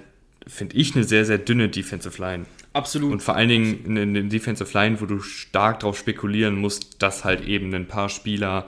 finde 0.46 0.76
ich, 0.76 0.96
eine 0.96 1.04
sehr, 1.04 1.26
sehr 1.26 1.40
dünne 1.40 1.70
Defensive 1.70 2.22
Line. 2.22 2.46
Absolut. 2.74 3.12
Und 3.12 3.24
vor 3.24 3.36
allen 3.36 3.50
Dingen 3.50 3.80
eine, 3.88 4.02
eine 4.02 4.24
Defensive 4.26 4.72
Line, 4.78 5.02
wo 5.02 5.06
du 5.06 5.22
stark 5.22 5.80
darauf 5.80 5.98
spekulieren 5.98 6.56
musst, 6.56 7.02
dass 7.02 7.26
halt 7.26 7.42
eben 7.42 7.74
ein 7.74 7.88
paar 7.88 8.10
Spieler 8.10 8.68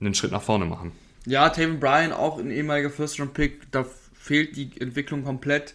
einen 0.00 0.14
Schritt 0.14 0.30
nach 0.30 0.42
vorne 0.42 0.66
machen. 0.66 0.92
Ja, 1.26 1.48
Taven 1.48 1.80
Bryan, 1.80 2.12
auch 2.12 2.38
ein 2.38 2.50
ehemaliger 2.50 2.90
First-Round-Pick, 2.90 3.72
da 3.72 3.86
fehlt 4.24 4.56
die 4.56 4.80
Entwicklung 4.80 5.22
komplett. 5.22 5.74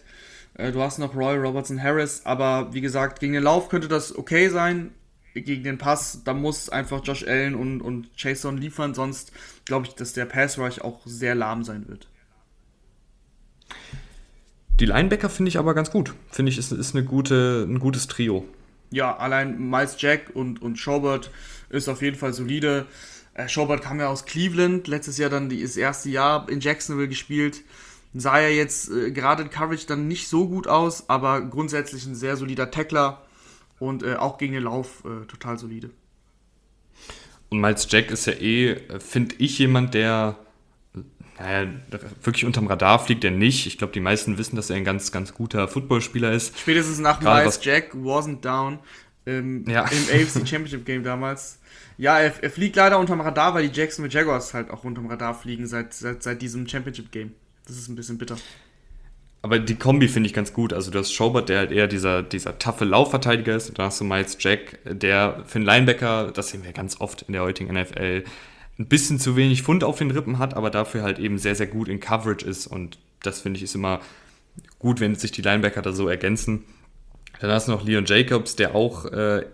Äh, 0.54 0.72
du 0.72 0.82
hast 0.82 0.98
noch 0.98 1.14
Roy 1.14 1.36
Robertson 1.36 1.80
Harris, 1.80 2.22
aber 2.24 2.74
wie 2.74 2.80
gesagt, 2.80 3.20
gegen 3.20 3.34
den 3.34 3.44
Lauf 3.44 3.68
könnte 3.68 3.88
das 3.88 4.16
okay 4.16 4.48
sein 4.48 4.90
gegen 5.32 5.62
den 5.62 5.78
Pass, 5.78 6.22
da 6.24 6.34
muss 6.34 6.70
einfach 6.70 7.04
Josh 7.04 7.24
Allen 7.24 7.54
und, 7.54 7.80
und 7.80 8.08
Jason 8.16 8.58
liefern, 8.58 8.94
sonst 8.94 9.30
glaube 9.64 9.86
ich, 9.86 9.94
dass 9.94 10.12
der 10.12 10.24
Pass 10.24 10.58
Rush 10.58 10.80
auch 10.80 11.00
sehr 11.04 11.36
lahm 11.36 11.62
sein 11.62 11.86
wird. 11.88 12.08
Die 14.80 14.86
Linebacker 14.86 15.30
finde 15.30 15.50
ich 15.50 15.58
aber 15.58 15.72
ganz 15.74 15.92
gut. 15.92 16.14
Finde 16.32 16.50
ich, 16.50 16.58
ist, 16.58 16.72
ist 16.72 16.96
eine 16.96 17.04
gute, 17.04 17.64
ein 17.68 17.78
gutes 17.78 18.08
Trio. 18.08 18.44
Ja, 18.90 19.16
allein 19.16 19.70
Miles 19.70 19.94
Jack 20.00 20.32
und, 20.34 20.60
und 20.60 20.80
Schobert 20.80 21.30
ist 21.68 21.88
auf 21.88 22.02
jeden 22.02 22.16
Fall 22.16 22.32
solide. 22.32 22.86
Äh, 23.34 23.48
Schobert 23.48 23.82
kam 23.82 24.00
ja 24.00 24.08
aus 24.08 24.24
Cleveland, 24.24 24.88
letztes 24.88 25.16
Jahr 25.16 25.30
dann 25.30 25.48
das 25.48 25.76
erste 25.76 26.10
Jahr 26.10 26.48
in 26.48 26.58
Jacksonville 26.58 27.08
gespielt. 27.08 27.62
Sah 28.12 28.40
ja 28.40 28.48
jetzt 28.48 28.90
äh, 28.90 29.12
gerade 29.12 29.44
in 29.44 29.50
Coverage 29.50 29.86
dann 29.86 30.08
nicht 30.08 30.28
so 30.28 30.48
gut 30.48 30.66
aus, 30.66 31.08
aber 31.08 31.40
grundsätzlich 31.42 32.06
ein 32.06 32.14
sehr 32.14 32.36
solider 32.36 32.70
Tackler 32.70 33.22
und 33.78 34.02
äh, 34.02 34.16
auch 34.16 34.38
gegen 34.38 34.54
den 34.54 34.64
Lauf 34.64 35.04
äh, 35.04 35.26
total 35.26 35.58
solide. 35.58 35.90
Und 37.50 37.60
Miles 37.60 37.86
Jack 37.88 38.10
ist 38.10 38.26
ja 38.26 38.32
eh, 38.34 38.80
finde 39.00 39.34
ich, 39.38 39.58
jemand, 39.58 39.94
der 39.94 40.36
naja, 41.40 41.70
wirklich 42.22 42.44
unterm 42.44 42.66
Radar 42.66 42.98
fliegt 42.98 43.24
er 43.24 43.30
nicht. 43.30 43.66
Ich 43.66 43.78
glaube, 43.78 43.94
die 43.94 44.00
meisten 44.00 44.36
wissen, 44.36 44.56
dass 44.56 44.68
er 44.68 44.76
ein 44.76 44.84
ganz, 44.84 45.10
ganz 45.10 45.32
guter 45.32 45.68
Footballspieler 45.68 46.32
ist. 46.32 46.58
Spätestens 46.58 46.98
nach 46.98 47.18
Gerade 47.18 47.40
Miles 47.40 47.60
Jack 47.62 47.94
wasn't 47.94 48.42
down 48.42 48.78
im, 49.24 49.66
ja. 49.66 49.84
im 49.84 50.22
AFC 50.22 50.46
Championship 50.46 50.84
Game 50.84 51.02
damals. 51.02 51.58
Ja, 51.96 52.18
er, 52.18 52.32
er, 52.42 52.50
fliegt 52.50 52.76
leider 52.76 52.98
unterm 52.98 53.22
Radar, 53.22 53.54
weil 53.54 53.68
die 53.68 53.78
Jacksonville 53.78 54.12
Jaguars 54.12 54.52
halt 54.52 54.70
auch 54.70 54.84
unterm 54.84 55.06
Radar 55.06 55.34
fliegen 55.34 55.66
seit, 55.66 55.94
seit, 55.94 56.22
seit 56.22 56.42
diesem 56.42 56.68
Championship 56.68 57.10
Game. 57.10 57.32
Das 57.70 57.78
ist 57.78 57.88
ein 57.88 57.94
bisschen 57.94 58.18
bitter. 58.18 58.36
Aber 59.42 59.60
die 59.60 59.76
Kombi 59.76 60.08
finde 60.08 60.26
ich 60.26 60.34
ganz 60.34 60.52
gut. 60.52 60.72
Also 60.72 60.90
du 60.90 60.98
hast 60.98 61.12
Schobert, 61.12 61.48
der 61.48 61.58
halt 61.60 61.70
eher 61.70 61.86
dieser, 61.86 62.24
dieser 62.24 62.58
taffe 62.58 62.84
Laufverteidiger 62.84 63.54
ist. 63.54 63.68
Und 63.68 63.78
dann 63.78 63.86
hast 63.86 64.00
du 64.00 64.04
Miles 64.04 64.36
Jack, 64.40 64.80
der 64.84 65.44
für 65.46 65.60
einen 65.60 65.66
Linebacker, 65.66 66.32
das 66.32 66.48
sehen 66.48 66.64
wir 66.64 66.72
ganz 66.72 67.00
oft 67.00 67.22
in 67.22 67.32
der 67.32 67.42
heutigen 67.42 67.72
NFL, 67.72 68.24
ein 68.76 68.86
bisschen 68.86 69.20
zu 69.20 69.36
wenig 69.36 69.62
Fund 69.62 69.84
auf 69.84 69.98
den 69.98 70.10
Rippen 70.10 70.40
hat, 70.40 70.54
aber 70.54 70.70
dafür 70.70 71.02
halt 71.02 71.20
eben 71.20 71.38
sehr, 71.38 71.54
sehr 71.54 71.68
gut 71.68 71.86
in 71.86 72.00
Coverage 72.00 72.44
ist. 72.44 72.66
Und 72.66 72.98
das 73.22 73.40
finde 73.40 73.58
ich 73.58 73.62
ist 73.62 73.76
immer 73.76 74.00
gut, 74.80 74.98
wenn 74.98 75.14
sich 75.14 75.30
die 75.30 75.42
Linebacker 75.42 75.80
da 75.80 75.92
so 75.92 76.08
ergänzen. 76.08 76.64
Dann 77.40 77.52
hast 77.52 77.68
du 77.68 77.72
noch 77.72 77.84
Leon 77.84 78.04
Jacobs, 78.04 78.56
der 78.56 78.74
auch 78.74 79.04
äh, 79.04 79.46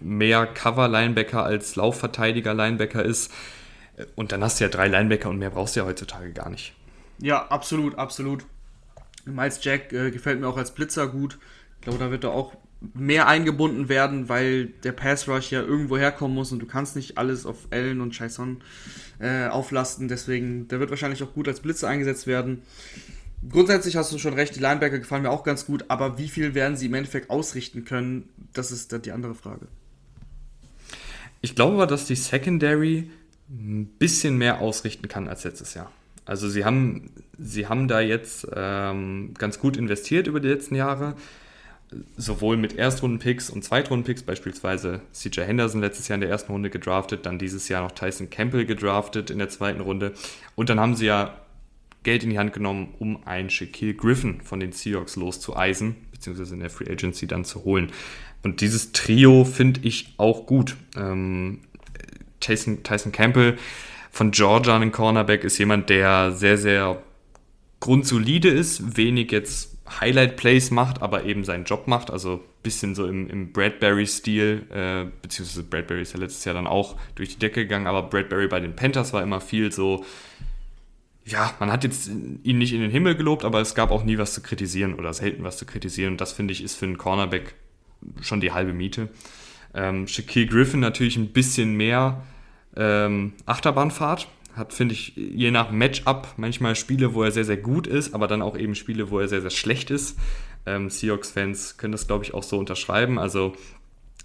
mehr 0.00 0.46
Cover-Linebacker 0.46 1.44
als 1.44 1.76
Laufverteidiger-Linebacker 1.76 3.04
ist. 3.04 3.30
Und 4.16 4.32
dann 4.32 4.42
hast 4.42 4.58
du 4.58 4.64
ja 4.64 4.68
drei 4.68 4.88
Linebacker 4.88 5.28
und 5.28 5.38
mehr 5.38 5.50
brauchst 5.50 5.76
du 5.76 5.80
ja 5.80 5.86
heutzutage 5.86 6.32
gar 6.32 6.50
nicht. 6.50 6.74
Ja, 7.22 7.46
absolut, 7.46 7.96
absolut. 7.96 8.44
Miles 9.24 9.62
Jack 9.62 9.92
äh, 9.92 10.10
gefällt 10.10 10.40
mir 10.40 10.48
auch 10.48 10.56
als 10.56 10.74
Blitzer 10.74 11.06
gut. 11.06 11.38
Ich 11.76 11.82
glaube, 11.82 11.98
da 11.98 12.10
wird 12.10 12.24
er 12.24 12.32
auch 12.32 12.56
mehr 12.94 13.28
eingebunden 13.28 13.88
werden, 13.88 14.28
weil 14.28 14.66
der 14.82 14.90
Pass 14.90 15.28
Rush 15.28 15.52
ja 15.52 15.62
irgendwo 15.62 15.96
herkommen 15.96 16.34
muss 16.34 16.50
und 16.50 16.58
du 16.58 16.66
kannst 16.66 16.96
nicht 16.96 17.18
alles 17.18 17.46
auf 17.46 17.68
Allen 17.70 18.00
und 18.00 18.12
Chaison 18.12 18.56
äh, 19.20 19.46
auflasten. 19.46 20.08
Deswegen, 20.08 20.66
der 20.66 20.80
wird 20.80 20.90
wahrscheinlich 20.90 21.22
auch 21.22 21.32
gut 21.32 21.46
als 21.46 21.60
Blitze 21.60 21.86
eingesetzt 21.86 22.26
werden. 22.26 22.62
Grundsätzlich 23.48 23.94
hast 23.94 24.12
du 24.12 24.18
schon 24.18 24.34
recht, 24.34 24.56
die 24.56 24.60
Linebacker 24.60 24.98
gefallen 24.98 25.22
mir 25.22 25.30
auch 25.30 25.44
ganz 25.44 25.64
gut, 25.64 25.84
aber 25.88 26.18
wie 26.18 26.28
viel 26.28 26.54
werden 26.54 26.76
sie 26.76 26.86
im 26.86 26.94
Endeffekt 26.94 27.30
ausrichten 27.30 27.84
können, 27.84 28.28
das 28.52 28.72
ist 28.72 29.04
die 29.06 29.12
andere 29.12 29.36
Frage. 29.36 29.68
Ich 31.40 31.54
glaube 31.54 31.74
aber, 31.74 31.86
dass 31.86 32.06
die 32.06 32.16
Secondary 32.16 33.10
ein 33.48 33.86
bisschen 33.98 34.38
mehr 34.38 34.60
ausrichten 34.60 35.06
kann 35.06 35.28
als 35.28 35.44
letztes 35.44 35.74
Jahr. 35.74 35.92
Also 36.24 36.48
sie 36.48 36.64
haben, 36.64 37.10
sie 37.38 37.66
haben 37.66 37.88
da 37.88 38.00
jetzt 38.00 38.46
ähm, 38.54 39.34
ganz 39.36 39.58
gut 39.58 39.76
investiert 39.76 40.26
über 40.26 40.40
die 40.40 40.48
letzten 40.48 40.74
Jahre, 40.74 41.14
sowohl 42.16 42.56
mit 42.56 42.76
Erstrunden-Picks 42.76 43.50
und 43.50 43.64
Zweitrunden-Picks, 43.64 44.22
beispielsweise 44.22 45.00
CJ 45.12 45.42
Henderson 45.42 45.80
letztes 45.80 46.08
Jahr 46.08 46.14
in 46.14 46.20
der 46.22 46.30
ersten 46.30 46.52
Runde 46.52 46.70
gedraftet, 46.70 47.26
dann 47.26 47.38
dieses 47.38 47.68
Jahr 47.68 47.82
noch 47.82 47.92
Tyson 47.92 48.30
Campbell 48.30 48.64
gedraftet 48.64 49.30
in 49.30 49.38
der 49.38 49.48
zweiten 49.48 49.80
Runde 49.80 50.12
und 50.54 50.70
dann 50.70 50.80
haben 50.80 50.94
sie 50.94 51.06
ja 51.06 51.36
Geld 52.02 52.24
in 52.24 52.30
die 52.30 52.38
Hand 52.38 52.52
genommen, 52.52 52.94
um 52.98 53.26
einen 53.26 53.50
Shaquille 53.50 53.94
Griffin 53.94 54.40
von 54.40 54.58
den 54.58 54.72
Seahawks 54.72 55.16
loszueisen, 55.16 55.96
beziehungsweise 56.10 56.54
in 56.54 56.60
der 56.60 56.70
Free 56.70 56.90
Agency 56.90 57.26
dann 57.26 57.44
zu 57.44 57.64
holen. 57.64 57.92
Und 58.42 58.60
dieses 58.60 58.92
Trio 58.92 59.44
finde 59.44 59.80
ich 59.84 60.14
auch 60.16 60.46
gut. 60.46 60.76
Ähm, 60.96 61.60
Tyson, 62.40 62.82
Tyson 62.82 63.12
Campbell 63.12 63.56
von 64.12 64.30
Georgia, 64.30 64.76
ein 64.76 64.92
Cornerback, 64.92 65.42
ist 65.42 65.58
jemand, 65.58 65.88
der 65.88 66.32
sehr, 66.32 66.58
sehr 66.58 67.02
grundsolide 67.80 68.48
ist, 68.48 68.96
wenig 68.96 69.32
jetzt 69.32 69.76
Highlight-Plays 70.00 70.70
macht, 70.70 71.02
aber 71.02 71.24
eben 71.24 71.44
seinen 71.44 71.64
Job 71.64 71.88
macht, 71.88 72.10
also 72.10 72.34
ein 72.34 72.62
bisschen 72.62 72.94
so 72.94 73.06
im, 73.06 73.28
im 73.28 73.52
Bradbury-Stil, 73.52 74.66
äh, 74.70 75.06
beziehungsweise 75.22 75.64
Bradbury 75.64 76.02
ist 76.02 76.12
ja 76.12 76.20
letztes 76.20 76.44
Jahr 76.44 76.54
dann 76.54 76.66
auch 76.66 76.96
durch 77.14 77.30
die 77.30 77.38
Decke 77.38 77.62
gegangen, 77.62 77.86
aber 77.86 78.02
Bradbury 78.02 78.46
bei 78.48 78.60
den 78.60 78.76
Panthers 78.76 79.12
war 79.12 79.22
immer 79.22 79.40
viel 79.40 79.72
so, 79.72 80.04
ja, 81.24 81.54
man 81.58 81.72
hat 81.72 81.84
jetzt 81.84 82.08
ihn 82.08 82.58
nicht 82.58 82.72
in 82.72 82.80
den 82.80 82.90
Himmel 82.90 83.14
gelobt, 83.14 83.44
aber 83.44 83.60
es 83.60 83.74
gab 83.74 83.90
auch 83.90 84.04
nie 84.04 84.18
was 84.18 84.34
zu 84.34 84.42
kritisieren 84.42 84.94
oder 84.94 85.12
selten 85.14 85.44
was 85.44 85.56
zu 85.56 85.66
kritisieren. 85.66 86.12
Und 86.12 86.20
das 86.20 86.32
finde 86.32 86.52
ich 86.52 86.62
ist 86.62 86.74
für 86.74 86.84
einen 86.84 86.98
Cornerback 86.98 87.54
schon 88.20 88.40
die 88.40 88.52
halbe 88.52 88.72
Miete. 88.72 89.08
Ähm, 89.74 90.08
Shaquille 90.08 90.46
Griffin 90.46 90.80
natürlich 90.80 91.16
ein 91.16 91.28
bisschen 91.28 91.76
mehr 91.76 92.22
ähm, 92.76 93.34
Achterbahnfahrt. 93.46 94.28
Hat, 94.54 94.74
finde 94.74 94.94
ich, 94.94 95.16
je 95.16 95.50
nach 95.50 95.70
Matchup 95.70 96.34
manchmal 96.36 96.76
Spiele, 96.76 97.14
wo 97.14 97.22
er 97.22 97.32
sehr, 97.32 97.44
sehr 97.44 97.56
gut 97.56 97.86
ist, 97.86 98.14
aber 98.14 98.28
dann 98.28 98.42
auch 98.42 98.56
eben 98.56 98.74
Spiele, 98.74 99.10
wo 99.10 99.18
er 99.18 99.28
sehr, 99.28 99.40
sehr 99.40 99.50
schlecht 99.50 99.90
ist. 99.90 100.18
Ähm, 100.66 100.90
Seahawks-Fans 100.90 101.78
können 101.78 101.92
das, 101.92 102.06
glaube 102.06 102.24
ich, 102.24 102.34
auch 102.34 102.42
so 102.42 102.58
unterschreiben. 102.58 103.18
Also 103.18 103.54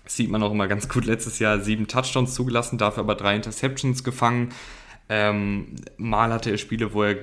sieht 0.05 0.29
man 0.29 0.43
auch 0.43 0.51
immer 0.51 0.67
ganz 0.67 0.89
gut 0.89 1.05
letztes 1.05 1.39
Jahr 1.39 1.59
sieben 1.59 1.87
Touchdowns 1.87 2.33
zugelassen, 2.33 2.77
dafür 2.77 3.03
aber 3.03 3.15
drei 3.15 3.35
Interceptions 3.35 4.03
gefangen. 4.03 4.49
Ähm, 5.09 5.75
mal 5.95 6.33
hatte 6.33 6.51
er 6.51 6.57
Spiele, 6.57 6.93
wo 6.93 7.03
er 7.03 7.15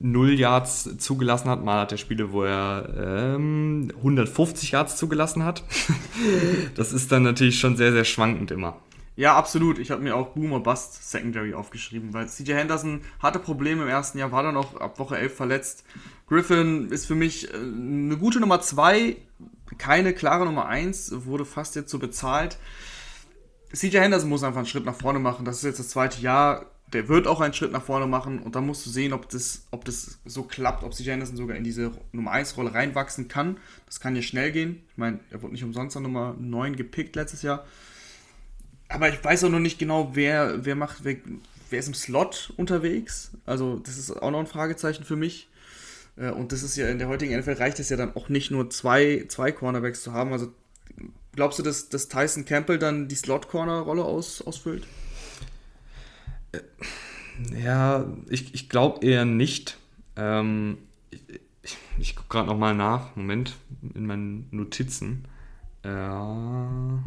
0 0.00 0.40
Yards 0.40 0.96
zugelassen 0.96 1.50
hat, 1.50 1.62
mal 1.62 1.82
hat 1.82 1.92
er 1.92 1.98
Spiele, 1.98 2.32
wo 2.32 2.44
er 2.44 3.34
ähm, 3.36 3.92
150 3.98 4.70
Yards 4.70 4.96
zugelassen 4.96 5.44
hat. 5.44 5.62
das 6.76 6.94
ist 6.94 7.12
dann 7.12 7.24
natürlich 7.24 7.60
schon 7.60 7.76
sehr, 7.76 7.92
sehr 7.92 8.04
schwankend 8.04 8.50
immer. 8.50 8.78
Ja, 9.16 9.36
absolut. 9.36 9.78
Ich 9.78 9.90
habe 9.90 10.02
mir 10.02 10.16
auch 10.16 10.28
Boomer 10.28 10.60
Bust 10.60 11.10
Secondary 11.10 11.54
aufgeschrieben, 11.54 12.14
weil 12.14 12.28
CJ 12.28 12.52
Henderson 12.52 13.02
hatte 13.18 13.38
Probleme 13.38 13.82
im 13.82 13.88
ersten 13.88 14.18
Jahr, 14.18 14.32
war 14.32 14.42
dann 14.42 14.56
auch 14.56 14.80
ab 14.80 14.98
Woche 14.98 15.18
11 15.18 15.34
verletzt. 15.34 15.84
Griffin 16.28 16.90
ist 16.90 17.06
für 17.06 17.14
mich 17.14 17.52
äh, 17.52 17.56
eine 17.56 18.16
gute 18.16 18.40
Nummer 18.40 18.60
2, 18.60 19.16
keine 19.78 20.14
klare 20.14 20.44
Nummer 20.44 20.66
1, 20.66 21.26
wurde 21.26 21.44
fast 21.44 21.76
jetzt 21.76 21.90
so 21.90 21.98
bezahlt. 21.98 22.58
CJ 23.72 23.98
Henderson 23.98 24.28
muss 24.28 24.42
einfach 24.42 24.58
einen 24.58 24.66
Schritt 24.66 24.84
nach 24.84 24.94
vorne 24.94 25.18
machen. 25.18 25.44
Das 25.44 25.58
ist 25.58 25.64
jetzt 25.64 25.78
das 25.78 25.90
zweite 25.90 26.20
Jahr 26.20 26.66
der 26.92 27.08
wird 27.08 27.26
auch 27.26 27.40
einen 27.40 27.54
Schritt 27.54 27.72
nach 27.72 27.82
vorne 27.82 28.06
machen 28.06 28.40
und 28.40 28.54
dann 28.54 28.66
musst 28.66 28.84
du 28.84 28.90
sehen, 28.90 29.12
ob 29.12 29.28
das, 29.28 29.66
ob 29.70 29.84
das 29.84 30.18
so 30.24 30.42
klappt, 30.42 30.82
ob 30.82 30.94
sich 30.94 31.10
Anderson 31.10 31.36
sogar 31.36 31.56
in 31.56 31.64
diese 31.64 31.92
Nummer 32.12 32.32
1 32.32 32.56
Rolle 32.56 32.74
reinwachsen 32.74 33.28
kann. 33.28 33.58
Das 33.86 34.00
kann 34.00 34.16
ja 34.16 34.22
schnell 34.22 34.50
gehen. 34.52 34.82
Ich 34.90 34.96
meine, 34.96 35.20
er 35.30 35.42
wurde 35.42 35.52
nicht 35.52 35.64
umsonst 35.64 35.96
an 35.96 36.02
Nummer 36.02 36.34
9 36.38 36.76
gepickt 36.76 37.16
letztes 37.16 37.42
Jahr. 37.42 37.64
Aber 38.90 39.08
ich 39.08 39.22
weiß 39.22 39.44
auch 39.44 39.50
noch 39.50 39.60
nicht 39.60 39.78
genau, 39.78 40.10
wer, 40.14 40.64
wer 40.64 40.74
macht, 40.74 41.04
wer, 41.04 41.16
wer 41.70 41.78
ist 41.78 41.88
im 41.88 41.94
Slot 41.94 42.52
unterwegs. 42.56 43.30
Also, 43.46 43.78
das 43.78 43.96
ist 43.96 44.10
auch 44.10 44.30
noch 44.30 44.40
ein 44.40 44.46
Fragezeichen 44.46 45.04
für 45.04 45.16
mich. 45.16 45.48
Äh, 46.16 46.30
und 46.30 46.52
das 46.52 46.62
ist 46.62 46.76
ja 46.76 46.88
in 46.88 46.98
der 46.98 47.08
heutigen 47.08 47.38
NFL 47.38 47.54
reicht 47.54 47.78
es 47.78 47.88
ja 47.88 47.96
dann 47.96 48.14
auch 48.16 48.28
nicht 48.28 48.50
nur 48.50 48.68
zwei, 48.70 49.24
zwei 49.28 49.52
Cornerbacks 49.52 50.02
zu 50.02 50.12
haben. 50.12 50.32
Also 50.32 50.52
glaubst 51.34 51.58
du, 51.58 51.62
dass, 51.62 51.88
dass 51.88 52.08
Tyson 52.08 52.44
Campbell 52.44 52.78
dann 52.78 53.08
die 53.08 53.14
Slot-Corner-Rolle 53.14 54.04
aus, 54.04 54.42
ausfüllt? 54.42 54.86
Ja, 57.56 58.06
ich, 58.28 58.54
ich 58.54 58.68
glaube 58.68 59.06
eher 59.06 59.24
nicht. 59.24 59.78
Ähm, 60.16 60.78
ich 61.10 61.20
ich, 61.62 61.76
ich 61.98 62.16
gucke 62.16 62.28
gerade 62.28 62.48
nochmal 62.48 62.74
nach. 62.74 63.14
Moment, 63.16 63.56
in 63.94 64.06
meinen 64.06 64.48
Notizen. 64.50 65.24
Ja. 65.84 67.02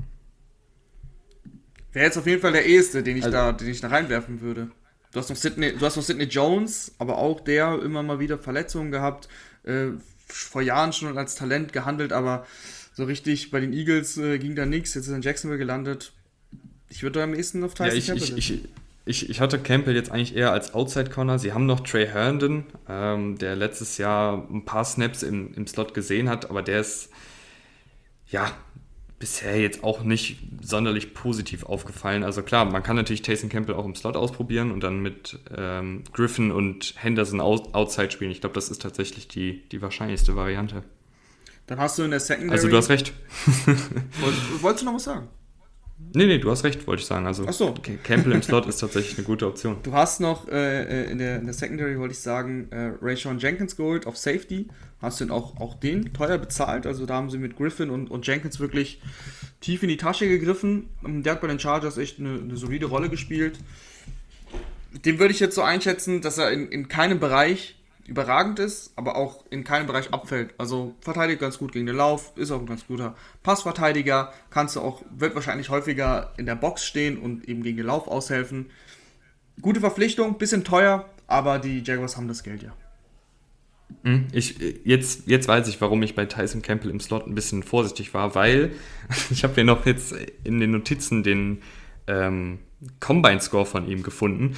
Wäre 1.93 2.05
jetzt 2.05 2.17
auf 2.17 2.27
jeden 2.27 2.41
Fall 2.41 2.51
der 2.51 2.65
eheste, 2.65 3.03
den 3.03 3.17
ich, 3.17 3.23
also, 3.23 3.37
da, 3.37 3.51
den 3.51 3.69
ich 3.69 3.81
da 3.81 3.87
reinwerfen 3.87 4.41
würde. 4.41 4.71
Du 5.11 5.19
hast 5.19 5.29
noch 5.29 5.37
Sidney, 5.37 5.73
du 5.73 5.85
hast 5.85 5.95
noch 5.95 6.03
Sidney 6.03 6.25
Jones, 6.25 6.93
aber 6.97 7.19
auch 7.19 7.39
der 7.39 7.79
immer 7.83 8.01
mal 8.01 8.19
wieder 8.19 8.39
Verletzungen 8.39 8.91
gehabt. 8.91 9.29
Äh, 9.63 9.91
vor 10.27 10.63
Jahren 10.63 10.91
schon 10.91 11.15
als 11.17 11.35
Talent 11.35 11.71
gehandelt, 11.71 12.11
aber 12.11 12.45
so 12.93 13.03
richtig 13.03 13.51
bei 13.51 13.59
den 13.59 13.73
Eagles 13.73 14.17
äh, 14.17 14.39
ging 14.39 14.55
da 14.55 14.65
nichts. 14.65 14.95
Jetzt 14.95 15.05
ist 15.05 15.11
er 15.11 15.17
in 15.17 15.21
Jacksonville 15.21 15.59
gelandet. 15.59 16.13
Ich 16.89 17.03
würde 17.03 17.19
da 17.19 17.23
am 17.23 17.35
ehesten 17.35 17.63
auf 17.63 17.75
Tyson 17.75 17.91
ja, 17.91 18.13
ich, 18.15 18.37
ich, 18.37 18.37
ich, 18.37 18.63
ich, 19.05 19.29
ich 19.29 19.41
hatte 19.41 19.59
Campbell 19.59 19.95
jetzt 19.95 20.11
eigentlich 20.11 20.35
eher 20.35 20.51
als 20.51 20.73
Outside-Corner. 20.73 21.37
Sie 21.37 21.53
haben 21.53 21.65
noch 21.65 21.81
Trey 21.81 22.07
Herndon, 22.07 22.65
ähm, 22.87 23.37
der 23.37 23.55
letztes 23.55 23.97
Jahr 23.97 24.47
ein 24.49 24.65
paar 24.65 24.85
Snaps 24.85 25.23
im, 25.23 25.53
im 25.53 25.67
Slot 25.67 25.93
gesehen 25.93 26.29
hat, 26.29 26.49
aber 26.49 26.61
der 26.61 26.81
ist 26.81 27.09
ja 28.27 28.51
bisher 29.23 29.57
jetzt 29.57 29.85
auch 29.85 30.03
nicht 30.03 30.37
sonderlich 30.61 31.13
positiv 31.13 31.63
aufgefallen. 31.63 32.25
Also 32.25 32.43
klar, 32.43 32.65
man 32.65 32.83
kann 32.83 32.97
natürlich 32.97 33.21
Taysom 33.21 33.47
Campbell 33.47 33.75
auch 33.75 33.85
im 33.85 33.95
Slot 33.95 34.17
ausprobieren 34.17 34.69
und 34.69 34.83
dann 34.83 34.99
mit 34.99 35.39
ähm, 35.57 36.03
Griffin 36.11 36.51
und 36.51 36.95
Henderson 36.97 37.39
Outside 37.39 38.11
spielen. 38.11 38.31
Ich 38.31 38.41
glaube, 38.41 38.53
das 38.53 38.67
ist 38.67 38.81
tatsächlich 38.81 39.29
die, 39.29 39.63
die 39.69 39.81
wahrscheinlichste 39.81 40.35
Variante. 40.35 40.83
Dann 41.67 41.79
hast 41.79 41.97
du 41.97 42.03
in 42.03 42.11
der 42.11 42.19
Secondary... 42.19 42.51
Also 42.51 42.67
du 42.67 42.75
hast 42.75 42.89
recht. 42.89 43.13
Wolltest 44.61 44.81
du 44.81 44.87
noch 44.87 44.95
was 44.95 45.05
sagen? 45.05 45.29
Nee, 46.13 46.25
nee, 46.25 46.37
du 46.37 46.51
hast 46.51 46.65
recht, 46.65 46.85
wollte 46.85 46.99
ich 46.99 47.07
sagen. 47.07 47.25
Also 47.25 47.45
Ach 47.47 47.53
so. 47.53 47.73
Campbell 48.03 48.33
im 48.33 48.43
Slot 48.43 48.65
ist 48.65 48.79
tatsächlich 48.79 49.17
eine 49.17 49.25
gute 49.25 49.47
Option. 49.47 49.77
Du 49.83 49.93
hast 49.93 50.19
noch 50.19 50.49
äh, 50.49 51.05
äh, 51.05 51.11
in, 51.11 51.17
der, 51.17 51.37
in 51.37 51.45
der 51.45 51.53
Secondary, 51.53 51.97
wollte 51.97 52.11
ich 52.11 52.19
sagen, 52.19 52.67
äh, 52.71 52.91
Rayshon 53.01 53.39
Jenkins 53.39 53.77
geholt 53.77 54.05
auf 54.05 54.17
Safety. 54.17 54.67
Hast 55.03 55.19
du 55.19 55.29
auch, 55.33 55.59
auch 55.59 55.75
den 55.75 56.13
teuer 56.13 56.37
bezahlt? 56.37 56.87
Also 56.87 57.05
da 57.05 57.15
haben 57.15 57.29
sie 57.29 57.37
mit 57.37 57.57
Griffin 57.57 57.89
und, 57.89 58.09
und 58.09 58.25
Jenkins 58.25 58.61
wirklich 58.61 59.01
tief 59.59 59.83
in 59.83 59.89
die 59.89 59.97
Tasche 59.97 60.29
gegriffen. 60.29 60.87
Der 61.01 61.33
hat 61.33 61.41
bei 61.41 61.47
den 61.47 61.59
Chargers 61.59 61.97
echt 61.97 62.19
eine, 62.19 62.39
eine 62.39 62.55
solide 62.55 62.85
Rolle 62.85 63.09
gespielt. 63.09 63.59
Den 64.93 65.19
würde 65.19 65.33
ich 65.33 65.41
jetzt 65.41 65.55
so 65.55 65.61
einschätzen, 65.61 66.21
dass 66.21 66.37
er 66.37 66.51
in, 66.51 66.69
in 66.69 66.87
keinem 66.87 67.19
Bereich 67.19 67.75
überragend 68.07 68.59
ist, 68.59 68.93
aber 68.95 69.17
auch 69.17 69.43
in 69.49 69.65
keinem 69.65 69.87
Bereich 69.87 70.13
abfällt. 70.13 70.53
Also 70.57 70.95
verteidigt 71.01 71.41
ganz 71.41 71.57
gut 71.57 71.73
gegen 71.73 71.85
den 71.85 71.97
Lauf, 71.97 72.31
ist 72.37 72.51
auch 72.51 72.61
ein 72.61 72.65
ganz 72.65 72.87
guter 72.87 73.13
Passverteidiger, 73.43 74.31
kannst 74.51 74.77
du 74.77 74.79
auch, 74.79 75.01
wird 75.09 75.35
wahrscheinlich 75.35 75.69
häufiger 75.69 76.33
in 76.37 76.45
der 76.45 76.55
Box 76.55 76.85
stehen 76.85 77.17
und 77.17 77.49
eben 77.49 77.61
gegen 77.61 77.75
den 77.75 77.87
Lauf 77.87 78.07
aushelfen. 78.07 78.69
Gute 79.61 79.81
Verpflichtung, 79.81 80.37
bisschen 80.37 80.63
teuer, 80.63 81.09
aber 81.27 81.59
die 81.59 81.83
Jaguars 81.83 82.15
haben 82.15 82.29
das 82.29 82.43
Geld 82.43 82.63
ja. 82.63 82.71
Hm, 84.03 84.27
ich, 84.31 84.55
jetzt, 84.83 85.27
jetzt 85.27 85.47
weiß 85.47 85.67
ich, 85.67 85.79
warum 85.81 86.01
ich 86.03 86.15
bei 86.15 86.25
Tyson 86.25 86.61
Campbell 86.61 86.91
im 86.91 86.99
Slot 86.99 87.27
ein 87.27 87.35
bisschen 87.35 87.63
vorsichtig 87.63 88.13
war, 88.13 88.35
weil 88.35 88.71
ich 89.29 89.43
habe 89.43 89.53
ja 89.57 89.63
noch 89.63 89.85
jetzt 89.85 90.13
in 90.43 90.59
den 90.59 90.71
Notizen 90.71 91.23
den 91.23 91.61
ähm, 92.07 92.59
Combine-Score 92.99 93.65
von 93.65 93.87
ihm 93.87 94.03
gefunden 94.03 94.55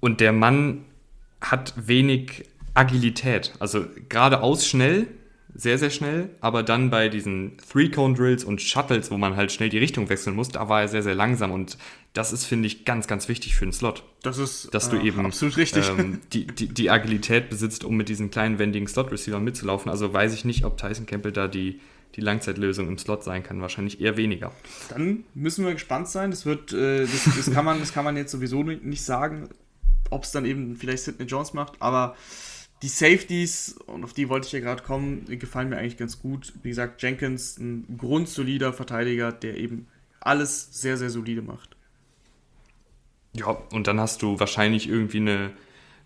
und 0.00 0.20
der 0.20 0.32
Mann 0.32 0.84
hat 1.40 1.74
wenig 1.76 2.44
Agilität. 2.74 3.52
Also 3.60 3.84
geradeaus 4.08 4.66
schnell, 4.66 5.06
sehr, 5.54 5.78
sehr 5.78 5.90
schnell, 5.90 6.30
aber 6.40 6.62
dann 6.62 6.90
bei 6.90 7.08
diesen 7.08 7.56
Three-Cone-Drills 7.58 8.44
und 8.44 8.60
Shuttles, 8.60 9.10
wo 9.10 9.16
man 9.16 9.36
halt 9.36 9.52
schnell 9.52 9.68
die 9.68 9.78
Richtung 9.78 10.08
wechseln 10.08 10.34
muss, 10.34 10.48
da 10.48 10.68
war 10.68 10.82
er 10.82 10.88
sehr, 10.88 11.02
sehr 11.02 11.14
langsam 11.14 11.52
und 11.52 11.78
das 12.14 12.32
ist, 12.32 12.44
finde 12.44 12.68
ich, 12.68 12.84
ganz, 12.84 13.08
ganz 13.08 13.28
wichtig 13.28 13.56
für 13.56 13.64
einen 13.64 13.72
Slot. 13.72 14.04
Das 14.22 14.38
ist 14.38 14.72
dass 14.72 14.88
du 14.88 14.96
äh, 14.96 15.02
eben 15.08 15.26
absolut 15.26 15.56
richtig. 15.56 15.88
Ähm, 15.88 16.20
die, 16.32 16.46
die, 16.46 16.68
die 16.68 16.88
Agilität 16.88 17.50
besitzt, 17.50 17.84
um 17.84 17.96
mit 17.96 18.08
diesen 18.08 18.30
kleinen, 18.30 18.58
wendigen 18.60 18.86
Slot-Receivern 18.86 19.42
mitzulaufen. 19.42 19.90
Also 19.90 20.12
weiß 20.12 20.32
ich 20.32 20.44
nicht, 20.44 20.64
ob 20.64 20.78
Tyson 20.78 21.06
Campbell 21.06 21.32
da 21.32 21.48
die, 21.48 21.80
die 22.14 22.20
Langzeitlösung 22.20 22.86
im 22.86 22.98
Slot 22.98 23.24
sein 23.24 23.42
kann. 23.42 23.60
Wahrscheinlich 23.60 24.00
eher 24.00 24.16
weniger. 24.16 24.52
Dann 24.90 25.24
müssen 25.34 25.64
wir 25.64 25.72
gespannt 25.72 26.08
sein. 26.08 26.30
Das 26.30 26.46
wird, 26.46 26.72
äh, 26.72 27.00
das, 27.00 27.24
das, 27.36 27.50
kann 27.52 27.64
man, 27.64 27.80
das 27.80 27.92
kann 27.92 28.04
man 28.04 28.16
jetzt 28.16 28.30
sowieso 28.30 28.62
nicht 28.62 29.02
sagen, 29.02 29.48
ob 30.10 30.22
es 30.22 30.30
dann 30.30 30.44
eben 30.44 30.76
vielleicht 30.76 31.02
Sidney 31.02 31.26
Jones 31.26 31.52
macht, 31.52 31.74
aber 31.80 32.14
die 32.82 32.88
Safeties, 32.88 33.76
und 33.86 34.04
auf 34.04 34.12
die 34.12 34.28
wollte 34.28 34.46
ich 34.46 34.52
ja 34.52 34.60
gerade 34.60 34.82
kommen, 34.82 35.24
gefallen 35.38 35.70
mir 35.70 35.78
eigentlich 35.78 35.96
ganz 35.96 36.20
gut. 36.20 36.52
Wie 36.62 36.68
gesagt, 36.68 37.02
Jenkins, 37.02 37.58
ein 37.58 37.96
grundsolider 37.98 38.72
Verteidiger, 38.72 39.32
der 39.32 39.56
eben 39.56 39.88
alles 40.20 40.68
sehr, 40.80 40.96
sehr 40.96 41.10
solide 41.10 41.42
macht. 41.42 41.73
Ja, 43.34 43.58
und 43.72 43.86
dann 43.86 44.00
hast 44.00 44.22
du 44.22 44.38
wahrscheinlich 44.38 44.88
irgendwie 44.88 45.18
eine, 45.18 45.50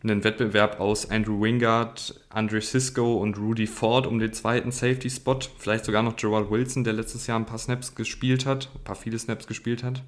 einen 0.03 0.25
Wettbewerb 0.25 0.81
aus 0.81 1.11
Andrew 1.11 1.41
Wingard, 1.43 2.21
Andre 2.31 2.61
Cisco 2.63 3.19
und 3.19 3.37
Rudy 3.39 3.67
Ford 3.67 4.07
um 4.07 4.19
den 4.19 4.33
zweiten 4.33 4.73
Safety-Spot. 4.73 5.41
Vielleicht 5.59 5.85
sogar 5.85 6.03
noch 6.03 6.17
Gerald 6.17 6.51
Wilson, 6.51 6.85
der 6.85 6.95
letztes 6.95 7.27
Jahr 7.27 7.39
ein 7.39 7.47
paar 7.47 7.59
Snaps 7.59 7.95
gespielt 7.95 8.47
hat, 8.47 8.71
ein 8.75 8.85
paar 8.85 8.97
viele 8.97 9.19
Snaps 9.19 9.47
gespielt 9.47 9.83
hat. 9.83 10.03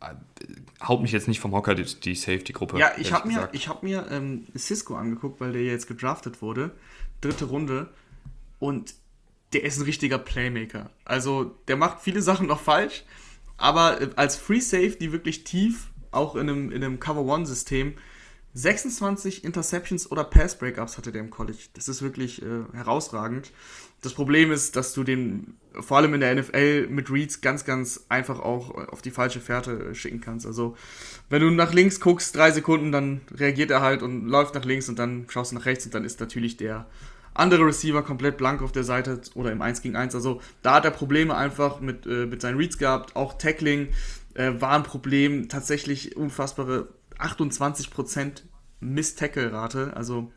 Äh, 0.00 0.14
haut 0.82 1.02
mich 1.02 1.12
jetzt 1.12 1.28
nicht 1.28 1.40
vom 1.40 1.52
Hocker, 1.52 1.74
die, 1.74 1.84
die 1.84 2.14
Safety-Gruppe. 2.14 2.78
Ja, 2.78 2.92
ich 2.96 3.12
habe 3.12 3.28
mir, 3.28 3.50
ich 3.52 3.68
hab 3.68 3.82
mir 3.82 4.06
ähm, 4.10 4.46
Cisco 4.56 4.96
angeguckt, 4.96 5.40
weil 5.40 5.52
der 5.52 5.62
jetzt 5.62 5.86
gedraftet 5.86 6.40
wurde. 6.40 6.70
Dritte 7.20 7.44
Runde. 7.44 7.90
Und 8.58 8.94
der 9.52 9.64
ist 9.64 9.78
ein 9.78 9.84
richtiger 9.84 10.18
Playmaker. 10.18 10.90
Also, 11.04 11.56
der 11.68 11.76
macht 11.76 12.00
viele 12.00 12.22
Sachen 12.22 12.46
noch 12.46 12.60
falsch. 12.60 13.04
Aber 13.60 14.00
äh, 14.00 14.08
als 14.16 14.36
Free 14.36 14.60
Safety 14.60 15.12
wirklich 15.12 15.44
tief, 15.44 15.90
auch 16.10 16.34
in 16.34 16.48
einem, 16.48 16.72
in 16.72 16.82
einem 16.82 16.98
Cover-One-System, 16.98 17.94
26 18.54 19.44
Interceptions 19.44 20.10
oder 20.10 20.24
Pass-Breakups 20.24 20.98
hatte 20.98 21.12
der 21.12 21.20
im 21.20 21.30
College. 21.30 21.58
Das 21.74 21.88
ist 21.88 22.02
wirklich 22.02 22.42
äh, 22.42 22.64
herausragend. 22.72 23.52
Das 24.02 24.14
Problem 24.14 24.50
ist, 24.50 24.74
dass 24.74 24.92
du 24.92 25.04
den 25.04 25.58
vor 25.78 25.98
allem 25.98 26.14
in 26.14 26.20
der 26.20 26.34
NFL 26.34 26.88
mit 26.88 27.10
Reads 27.10 27.42
ganz, 27.42 27.64
ganz 27.64 28.06
einfach 28.08 28.40
auch 28.40 28.74
auf 28.88 29.02
die 29.02 29.12
falsche 29.12 29.40
Fährte 29.40 29.94
schicken 29.94 30.20
kannst. 30.20 30.46
Also, 30.46 30.74
wenn 31.28 31.42
du 31.42 31.50
nach 31.50 31.72
links 31.72 32.00
guckst, 32.00 32.34
drei 32.34 32.50
Sekunden, 32.50 32.90
dann 32.90 33.20
reagiert 33.32 33.70
er 33.70 33.82
halt 33.82 34.02
und 34.02 34.26
läuft 34.26 34.54
nach 34.54 34.64
links 34.64 34.88
und 34.88 34.98
dann 34.98 35.26
schaust 35.28 35.52
du 35.52 35.56
nach 35.56 35.66
rechts 35.66 35.84
und 35.84 35.94
dann 35.94 36.04
ist 36.04 36.18
natürlich 36.18 36.56
der 36.56 36.86
andere 37.34 37.66
Receiver 37.66 38.02
komplett 38.02 38.36
blank 38.36 38.62
auf 38.62 38.72
der 38.72 38.84
Seite 38.84 39.20
oder 39.34 39.52
im 39.52 39.62
1 39.62 39.82
gegen 39.82 39.96
1. 39.96 40.14
Also, 40.14 40.40
da 40.62 40.74
hat 40.74 40.84
er 40.84 40.90
Probleme 40.90 41.36
einfach 41.36 41.80
mit, 41.80 42.06
äh, 42.06 42.26
mit 42.26 42.42
seinen 42.42 42.56
Reads 42.56 42.78
gehabt. 42.78 43.16
Auch 43.16 43.38
Tackling 43.38 43.88
äh, 44.34 44.52
war 44.58 44.72
ein 44.72 44.82
Problem. 44.82 45.48
Tatsächlich 45.48 46.16
unfassbare 46.16 46.88
28% 47.18 48.42
Miss-Tackle-Rate. 48.80 49.92
Also, 49.96 50.32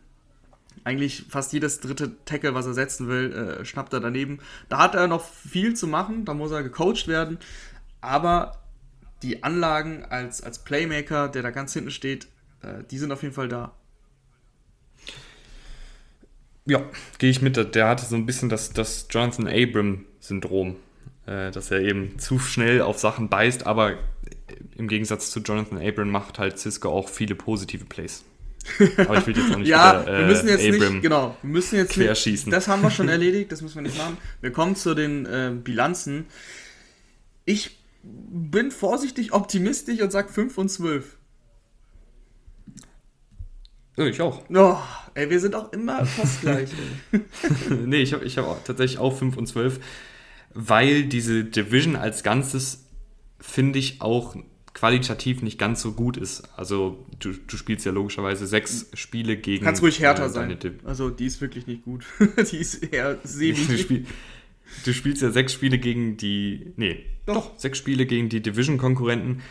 eigentlich 0.84 1.26
fast 1.30 1.54
jedes 1.54 1.80
dritte 1.80 2.24
Tackle, 2.26 2.54
was 2.54 2.66
er 2.66 2.74
setzen 2.74 3.08
will, 3.08 3.34
äh, 3.34 3.66
schnappt 3.66 3.94
er 3.94 4.00
daneben. 4.00 4.40
Da 4.70 4.80
hat 4.80 4.96
er 4.96 5.08
noch 5.08 5.24
viel 5.24 5.76
zu 5.76 5.88
machen, 5.88 6.26
da 6.26 6.34
muss 6.34 6.52
er 6.52 6.64
gecoacht 6.64 7.08
werden. 7.08 7.38
Aber 8.02 8.60
die 9.22 9.44
Anlagen 9.44 10.06
als, 10.06 10.42
als 10.42 10.60
Playmaker, 10.60 11.30
der 11.30 11.42
da 11.42 11.52
ganz 11.52 11.74
hinten 11.74 11.92
steht, 11.92 12.28
äh, 12.62 12.84
die 12.90 12.98
sind 12.98 13.12
auf 13.12 13.24
jeden 13.24 13.34
Fall 13.34 13.48
da. 13.48 13.74
Ja, 16.66 16.82
gehe 17.18 17.30
ich 17.30 17.42
mit. 17.42 17.76
Der 17.76 17.88
hatte 17.88 18.06
so 18.06 18.16
ein 18.16 18.26
bisschen 18.26 18.50
das, 18.50 18.72
das 18.72 19.08
Jonathan 19.10 19.48
Abram-Syndrom, 19.48 20.76
äh, 21.26 21.52
dass 21.52 21.72
er 21.72 21.82
eben 21.82 22.18
zu 22.20 22.40
schnell 22.40 22.82
auf 22.82 23.00
Sachen 23.00 23.30
beißt, 23.30 23.66
aber 23.68 23.98
im 24.76 24.88
Gegensatz 24.88 25.32
zu 25.32 25.40
Jonathan 25.42 25.78
Abram 25.78 26.10
macht 26.10 26.40
halt 26.40 26.60
Cisco 26.60 26.90
auch 26.90 27.10
viele 27.10 27.36
positive 27.36 27.86
Plays. 27.86 28.24
Aber 28.98 29.18
ich 29.18 29.28
will 29.28 29.38
jetzt 29.38 29.54
auch 29.54 29.58
nicht 29.58 29.68
ja, 29.68 30.02
wieder, 30.02 30.14
äh, 30.14 30.20
wir 30.20 30.28
müssen 30.28 30.48
jetzt 30.48 30.66
Abram 30.66 30.94
nicht, 30.94 31.02
genau, 31.02 31.38
wir 31.42 31.50
müssen 31.50 31.76
jetzt 31.76 31.92
querschießen. 31.94 32.50
Nicht, 32.50 32.56
das 32.56 32.68
haben 32.68 32.82
wir 32.82 32.92
schon 32.92 33.10
erledigt, 33.10 33.52
das 33.52 33.62
müssen 33.62 33.76
wir 33.76 33.82
nicht 33.82 33.98
machen. 33.98 34.18
Wir 34.42 34.52
kommen 34.52 34.76
zu 34.76 34.96
den 34.96 35.26
äh, 35.26 35.52
Bilanzen. 35.54 36.26
Ich 37.46 37.78
bin 38.04 38.72
vorsichtig 38.72 39.34
optimistisch 39.34 40.02
und 40.02 40.12
sage 40.12 40.30
5 40.32 40.58
und 40.58 40.70
12. 40.70 41.18
Ich 43.96 44.22
auch. 44.22 44.42
Oh, 44.50 44.78
ey, 45.14 45.30
wir 45.30 45.40
sind 45.40 45.56
auch 45.56 45.72
immer 45.72 46.06
fast 46.06 46.42
gleich. 46.42 46.70
nee, 47.86 48.02
ich 48.02 48.14
habe 48.14 48.26
ich 48.26 48.38
hab 48.38 48.66
tatsächlich 48.66 49.00
auch 49.00 49.16
5 49.16 49.38
und 49.38 49.48
12, 49.48 49.80
weil 50.54 51.06
diese 51.06 51.44
Division 51.44 51.96
als 51.96 52.24
Ganzes 52.24 52.86
finde 53.40 53.80
ich 53.80 54.02
auch 54.02 54.36
qualitativ 54.74 55.42
nicht 55.42 55.60
ganz 55.60 55.82
so 55.82 55.94
gut 55.94 56.18
ist. 56.18 56.44
Also 56.58 57.06
du, 57.20 57.34
du 57.34 57.58
spielst 57.58 57.86
ja 57.86 57.92
logischerweise 57.92 58.48
sechs 58.48 58.88
Spiele 58.94 59.38
gegen. 59.38 59.64
Kannst 59.64 59.82
ruhig 59.82 60.00
härter 60.00 60.26
äh, 60.26 60.30
sein. 60.30 60.58
Also 60.84 61.10
die 61.10 61.26
ist 61.26 61.42
wirklich 61.42 61.68
nicht 61.68 61.84
gut. 61.84 62.06
die 62.52 62.58
ist 62.58 62.84
eher 62.84 63.20
semi. 63.24 63.54
Du, 63.54 63.78
spiel, 63.78 64.06
du, 64.86 64.94
spielst 64.94 65.22
ja 65.22 65.32
sechs 65.32 65.54
Spiele 65.54 65.78
gegen 65.78 66.18
die. 66.18 66.74
Nee, 66.76 67.06
doch, 67.26 67.36
doch 67.36 67.60
sechs 67.60 67.78
Spiele 67.78 68.06
gegen 68.06 68.30
die 68.30 68.42
Division-Konkurrenten. 68.42 69.42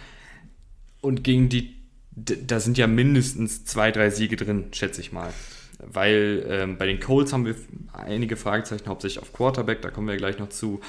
Und 1.01 1.25
gegen 1.25 1.49
die. 1.49 1.77
Da 2.15 2.61
sind 2.61 2.77
ja 2.77 2.87
mindestens 2.87 3.65
zwei, 3.65 3.91
drei 3.91 4.11
Siege 4.11 4.37
drin, 4.37 4.67
schätze 4.73 5.01
ich 5.01 5.13
mal. 5.13 5.33
Weil 5.79 6.47
ähm, 6.49 6.79
bei 6.79 6.87
den 6.87 7.01
Colts 7.01 7.33
haben 7.33 7.45
wir 7.45 7.57
einige 7.93 8.37
Fragezeichen, 8.37 8.87
hauptsächlich 8.87 9.21
auf 9.21 9.33
Quarterback, 9.33 9.83
da 9.83 9.91
kommen 9.91 10.09
wir 10.09 10.17
gleich 10.17 10.39
noch 10.39 10.51
zu. 10.51 10.81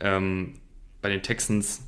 Ähm, 0.00 0.54
bei 1.00 1.08
den 1.08 1.22
Texans 1.22 1.82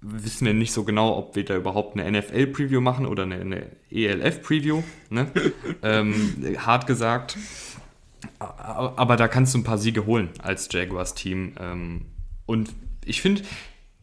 wissen 0.00 0.46
wir 0.46 0.54
nicht 0.54 0.72
so 0.72 0.84
genau, 0.84 1.16
ob 1.16 1.36
wir 1.36 1.44
da 1.44 1.56
überhaupt 1.56 1.98
eine 1.98 2.18
NFL-Preview 2.18 2.80
machen 2.80 3.06
oder 3.06 3.24
eine, 3.24 3.40
eine 3.40 3.66
ELF-Preview. 3.90 4.82
Ne? 5.10 5.30
ähm, 5.82 6.56
hart 6.58 6.86
gesagt. 6.86 7.36
Aber 8.38 9.16
da 9.16 9.28
kannst 9.28 9.54
du 9.54 9.58
ein 9.58 9.64
paar 9.64 9.78
Siege 9.78 10.06
holen 10.06 10.30
als 10.42 10.68
Jaguars-Team. 10.70 11.54
Ähm, 11.58 12.06
und 12.44 12.70
ich 13.04 13.20
finde, 13.20 13.42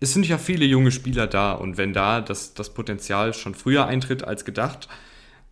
es 0.04 0.12
sind 0.12 0.28
ja 0.28 0.38
viele 0.38 0.66
junge 0.66 0.92
Spieler 0.92 1.28
da. 1.28 1.54
Und 1.54 1.78
wenn 1.78 1.94
da 1.94 2.20
das, 2.20 2.54
das 2.54 2.74
Potenzial 2.74 3.34
schon 3.34 3.56
früher 3.56 3.86
eintritt 3.86 4.26
als 4.26 4.44
gedacht 4.44 4.90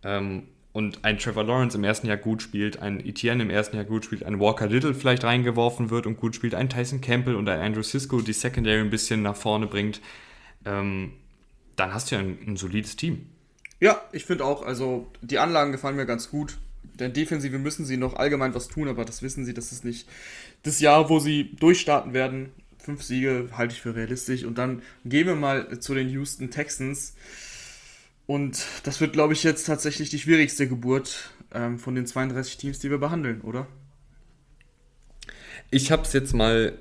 ähm, 0.04 0.42
und 0.74 1.06
ein 1.06 1.16
Trevor 1.16 1.44
Lawrence 1.44 1.78
im 1.78 1.84
ersten 1.84 2.06
Jahr 2.06 2.18
gut 2.18 2.42
spielt, 2.42 2.78
ein 2.78 3.00
Etienne 3.00 3.42
im 3.42 3.48
ersten 3.48 3.76
Jahr 3.76 3.86
gut 3.86 4.04
spielt, 4.04 4.24
ein 4.24 4.38
Walker 4.38 4.66
Little 4.66 4.92
vielleicht 4.92 5.24
reingeworfen 5.24 5.88
wird 5.88 6.06
und 6.06 6.18
gut 6.18 6.34
spielt, 6.34 6.54
ein 6.54 6.68
Tyson 6.68 7.00
Campbell 7.00 7.34
und 7.34 7.48
ein 7.48 7.60
Andrew 7.60 7.82
Cisco 7.82 8.20
die 8.20 8.34
Secondary 8.34 8.80
ein 8.80 8.90
bisschen 8.90 9.22
nach 9.22 9.36
vorne 9.36 9.66
bringt, 9.66 10.02
ähm, 10.66 11.14
dann 11.76 11.94
hast 11.94 12.10
du 12.10 12.16
ja 12.16 12.20
ein, 12.20 12.36
ein 12.46 12.56
solides 12.58 12.96
Team. 12.96 13.24
Ja, 13.80 14.02
ich 14.12 14.26
finde 14.26 14.44
auch, 14.44 14.66
also 14.66 15.10
die 15.22 15.38
Anlagen 15.38 15.72
gefallen 15.72 15.96
mir 15.96 16.04
ganz 16.04 16.30
gut. 16.30 16.58
Denn 16.94 17.14
Defensive 17.14 17.58
müssen 17.58 17.86
sie 17.86 17.96
noch 17.96 18.16
allgemein 18.16 18.54
was 18.54 18.68
tun, 18.68 18.86
aber 18.86 19.06
das 19.06 19.22
wissen 19.22 19.46
sie, 19.46 19.54
das 19.54 19.72
ist 19.72 19.82
nicht 19.82 20.06
das 20.62 20.78
Jahr, 20.78 21.08
wo 21.08 21.20
sie 21.20 21.56
durchstarten 21.58 22.12
werden. 22.12 22.50
Fünf 22.82 23.02
Siege 23.02 23.48
halte 23.56 23.74
ich 23.74 23.80
für 23.80 23.94
realistisch. 23.94 24.44
Und 24.44 24.58
dann 24.58 24.82
gehen 25.04 25.26
wir 25.26 25.36
mal 25.36 25.78
zu 25.78 25.94
den 25.94 26.08
Houston 26.08 26.50
Texans. 26.50 27.14
Und 28.26 28.64
das 28.82 29.00
wird, 29.00 29.12
glaube 29.12 29.32
ich, 29.32 29.44
jetzt 29.44 29.66
tatsächlich 29.66 30.10
die 30.10 30.18
schwierigste 30.18 30.68
Geburt 30.68 31.30
ähm, 31.52 31.78
von 31.78 31.94
den 31.94 32.06
32 32.06 32.56
Teams, 32.56 32.78
die 32.78 32.90
wir 32.90 32.98
behandeln, 32.98 33.40
oder? 33.42 33.66
Ich 35.70 35.92
habe 35.92 36.02
es 36.02 36.12
jetzt 36.12 36.34
mal, 36.34 36.78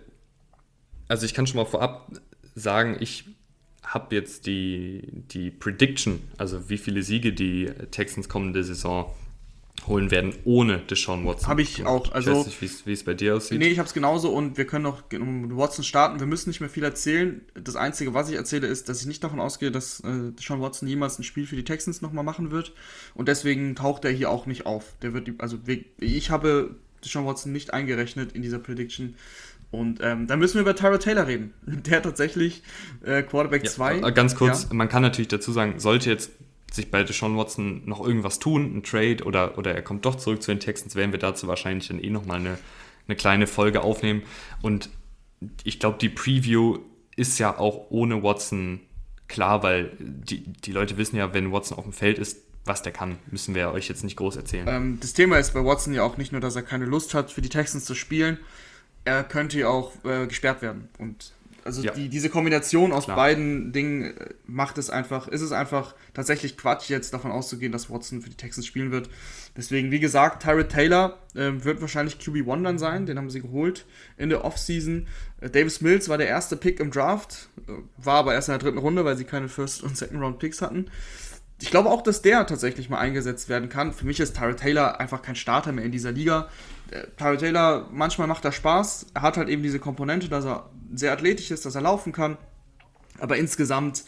also 1.08 1.26
ich 1.26 1.34
kann 1.34 1.48
schon 1.48 1.58
mal 1.58 1.66
vorab 1.66 2.12
sagen, 2.56 2.98
ich 3.00 3.26
habe 3.84 4.16
jetzt 4.16 4.48
die, 4.48 5.08
die 5.32 5.52
Prediction, 5.52 6.22
also 6.38 6.70
wie 6.70 6.78
viele 6.78 7.04
Siege 7.04 7.34
die 7.34 7.70
Texans 7.92 8.30
kommende 8.30 8.64
Saison 8.64 9.14
holen 9.88 10.12
werden 10.12 10.34
ohne 10.46 10.80
Deshaun 10.80 11.26
Watson. 11.26 11.48
Habe 11.48 11.62
ich 11.62 11.86
auch. 11.86 12.12
Also, 12.12 12.32
ich 12.32 12.38
weiß 12.38 12.46
nicht, 12.64 12.86
wie 12.86 12.94
es 12.94 13.04
bei 13.04 13.14
dir 13.14 13.36
aussieht. 13.36 13.60
Nee, 13.60 13.68
ich 13.68 13.80
habe 13.80 13.88
es 13.88 13.94
genauso 13.94 14.30
und 14.30 14.58
wir 14.58 14.66
können 14.66 14.84
noch 14.84 15.04
um 15.14 15.58
Watson 15.58 15.84
starten. 15.84 16.20
Wir 16.20 16.28
müssen 16.28 16.50
nicht 16.50 16.60
mehr 16.60 16.70
viel 16.70 16.84
erzählen. 16.84 17.42
Das 17.54 17.76
Einzige, 17.76 18.14
was 18.14 18.30
ich 18.30 18.36
erzähle, 18.36 18.68
ist, 18.68 18.90
dass 18.90 19.02
ich 19.02 19.08
nicht 19.08 19.24
davon 19.24 19.40
ausgehe, 19.40 19.72
dass 19.72 20.00
äh, 20.02 20.32
Deshaun 20.38 20.62
Watson 20.62 20.88
jemals 20.88 21.20
ein 21.20 21.24
Spiel 21.24 21.48
für 21.48 21.56
die 21.56 21.64
Texans 21.64 22.02
nochmal 22.02 22.24
machen 22.24 22.52
wird. 22.52 22.74
Und 23.14 23.28
deswegen 23.28 23.76
taucht 23.76 24.06
er 24.06 24.12
hier 24.12 24.30
auch 24.30 24.46
nicht 24.46 24.66
auf. 24.66 24.96
Der 25.02 25.14
wird, 25.14 25.30
also 25.40 25.58
ich 25.98 26.30
habe 26.30 26.76
Deshaun 27.04 27.26
Watson 27.26 27.52
nicht 27.52 27.74
eingerechnet 27.74 28.34
in 28.34 28.42
dieser 28.42 28.60
Prediction. 28.60 29.16
Und 29.72 30.00
ähm, 30.02 30.28
dann 30.28 30.40
müssen 30.40 30.56
wir 30.56 30.62
über 30.62 30.76
Tyra 30.76 30.98
Taylor 30.98 31.28
reden. 31.28 31.54
Der 31.66 32.02
tatsächlich 32.02 32.62
äh, 33.04 33.24
Quarterback 33.24 33.68
2. 33.68 34.00
Ja, 34.00 34.10
ganz 34.10 34.36
kurz, 34.36 34.64
ja. 34.64 34.74
man 34.74 34.90
kann 34.90 35.02
natürlich 35.02 35.30
dazu 35.30 35.54
sagen, 35.54 35.80
sollte 35.80 36.10
jetzt 36.10 36.32
sich 36.72 36.90
bei 36.90 37.04
Deshaun 37.04 37.38
Watson 37.38 37.84
noch 37.86 38.06
irgendwas 38.06 38.40
tun, 38.40 38.78
ein 38.78 38.84
Trade 38.84 39.24
oder, 39.24 39.58
oder 39.58 39.76
er 39.76 39.82
kommt 39.82 40.06
doch 40.06 40.16
zurück 40.16 40.42
zu 40.42 40.52
den 40.52 40.60
Texans, 40.60 40.96
werden 40.96 41.12
wir 41.12 41.20
dazu 41.20 41.48
wahrscheinlich 41.48 41.88
dann 41.88 42.02
eh 42.02 42.10
nochmal 42.10 42.40
eine, 42.40 42.58
eine 43.08 43.16
kleine 43.16 43.48
Folge 43.48 43.82
aufnehmen. 43.82 44.24
Und 44.62 44.90
ich 45.64 45.80
glaube, 45.80 45.98
die 46.00 46.10
Preview 46.10 46.80
ist 47.16 47.40
ja 47.40 47.58
auch 47.58 47.88
ohne 47.90 48.24
Watson 48.24 48.80
klar, 49.28 49.64
weil 49.64 49.92
die, 50.00 50.44
die 50.44 50.72
Leute 50.72 50.98
wissen 50.98 51.18
ja, 51.18 51.34
wenn 51.34 51.52
Watson 51.52 51.78
auf 51.78 51.84
dem 51.84 51.94
Feld 51.94 52.20
ist, 52.20 52.38
was 52.66 52.84
der 52.84 52.92
kann, 52.92 53.18
müssen 53.32 53.56
wir 53.56 53.72
euch 53.72 53.90
jetzt 53.90 54.04
nicht 54.04 54.16
groß 54.16 54.36
erzählen. 54.36 54.68
Ähm, 54.68 54.98
das 55.02 55.14
Thema 55.14 55.38
ist 55.38 55.54
bei 55.54 55.64
Watson 55.66 55.94
ja 55.94 56.04
auch 56.04 56.18
nicht 56.18 56.32
nur, 56.32 56.42
dass 56.42 56.56
er 56.56 56.62
keine 56.62 56.86
Lust 56.86 57.14
hat, 57.14 57.32
für 57.32 57.42
die 57.42 57.50
Texans 57.50 57.86
zu 57.86 57.96
spielen, 57.96 58.38
er 59.04 59.24
könnte 59.24 59.60
ja 59.60 59.68
auch 59.68 59.94
äh, 60.06 60.28
gesperrt 60.28 60.62
werden. 60.62 60.90
Und 61.00 61.34
also 61.64 61.82
ja. 61.82 61.92
die, 61.92 62.10
diese 62.10 62.30
Kombination 62.30 62.92
aus 62.92 63.06
Klar. 63.06 63.16
beiden 63.16 63.72
Dingen 63.72 64.18
äh, 64.18 64.30
macht 64.46 64.78
es 64.78 64.90
einfach, 64.90 65.28
ist 65.28 65.42
es 65.42 65.52
einfach 65.52 65.96
tatsächlich 66.14 66.58
Quatsch, 66.58 66.90
jetzt 66.90 67.14
davon 67.14 67.32
auszugehen, 67.32 67.72
dass 67.72 67.90
Watson 67.90 68.22
für 68.22 68.30
die 68.30 68.38
Texans 68.38 68.66
spielen 68.66 68.92
wird. 68.92 69.10
Deswegen, 69.56 69.92
wie 69.92 70.00
gesagt, 70.00 70.44
Tyrod 70.44 70.70
Taylor 70.70 71.20
äh, 71.36 71.52
wird 71.64 71.82
wahrscheinlich 71.82 72.16
QB1 72.16 72.64
dann 72.64 72.80
sein, 72.80 73.06
den 73.06 73.18
haben 73.18 73.30
sie 73.30 73.42
geholt 73.42 73.86
in 74.18 74.30
der 74.30 74.46
Offseason. 74.46 75.08
Äh, 75.40 75.50
Davis 75.50 75.82
Mills 75.82 76.10
war 76.10 76.18
der 76.18 76.28
erste 76.28 76.58
Pick 76.58 76.80
im 76.80 76.92
Draft, 76.92 77.50
äh, 77.68 77.72
war 77.98 78.16
aber 78.16 78.34
erst 78.34 78.50
in 78.50 78.54
der 78.54 78.60
dritten 78.60 78.78
Runde, 78.80 79.06
weil 79.06 79.18
sie 79.18 79.26
keine 79.26 79.50
First- 79.50 79.84
und 79.84 79.98
Second-Round-Picks 79.98 80.62
hatten. 80.62 80.90
ich 81.60 81.70
glaube 81.70 81.90
auch, 81.90 82.02
dass 82.02 82.22
der 82.22 82.48
tatsächlich 82.48 82.90
mal 82.90 82.98
eingesetzt 82.98 83.50
werden 83.50 83.70
kann. 83.70 83.94
Für 83.94 84.06
mich 84.06 84.20
ist 84.20 84.36
Tyra 84.36 84.54
Taylor 84.54 85.00
einfach 85.00 85.22
kein 85.22 85.36
Starter 85.36 85.72
mehr 85.72 85.86
in 85.86 85.92
dieser 85.92 86.12
Liga. 86.12 86.50
Tyra 87.18 87.36
Taylor, 87.38 87.90
manchmal 87.92 88.28
macht 88.28 88.46
er 88.46 88.52
Spaß. 88.52 89.08
Er 89.14 89.22
hat 89.22 89.38
halt 89.38 89.50
eben 89.50 89.64
diese 89.64 89.80
Komponente, 89.80 90.30
dass 90.30 90.46
er 90.46 90.70
sehr 90.94 91.12
athletisch 91.12 91.52
ist, 91.52 91.66
dass 91.66 91.76
er 91.76 91.82
laufen 91.82 92.12
kann. 92.12 92.38
Aber 93.20 93.38
insgesamt 93.38 94.04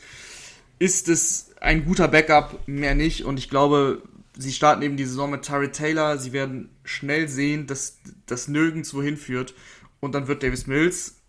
ist 0.80 1.08
es 1.08 1.52
ein 1.62 1.86
guter 1.86 2.08
Backup, 2.08 2.68
mehr 2.68 2.96
nicht. 2.96 3.26
Und 3.26 3.38
ich 3.38 3.50
glaube, 3.50 4.02
sie 4.38 4.52
starten 4.52 4.82
eben 4.82 4.98
die 4.98 5.06
Saison 5.06 5.32
mit 5.32 5.44
Tyra 5.44 5.68
Taylor. 5.68 6.18
Sie 6.18 6.34
werden 6.34 6.70
schnell 6.84 7.30
sehen, 7.30 7.68
dass 7.68 8.00
das 8.26 8.48
nirgendwo 8.48 9.02
hinführt. 9.02 9.54
Und 10.00 10.14
dann 10.14 10.28
wird 10.28 10.44
Davis 10.44 10.68
Mills 10.68 11.22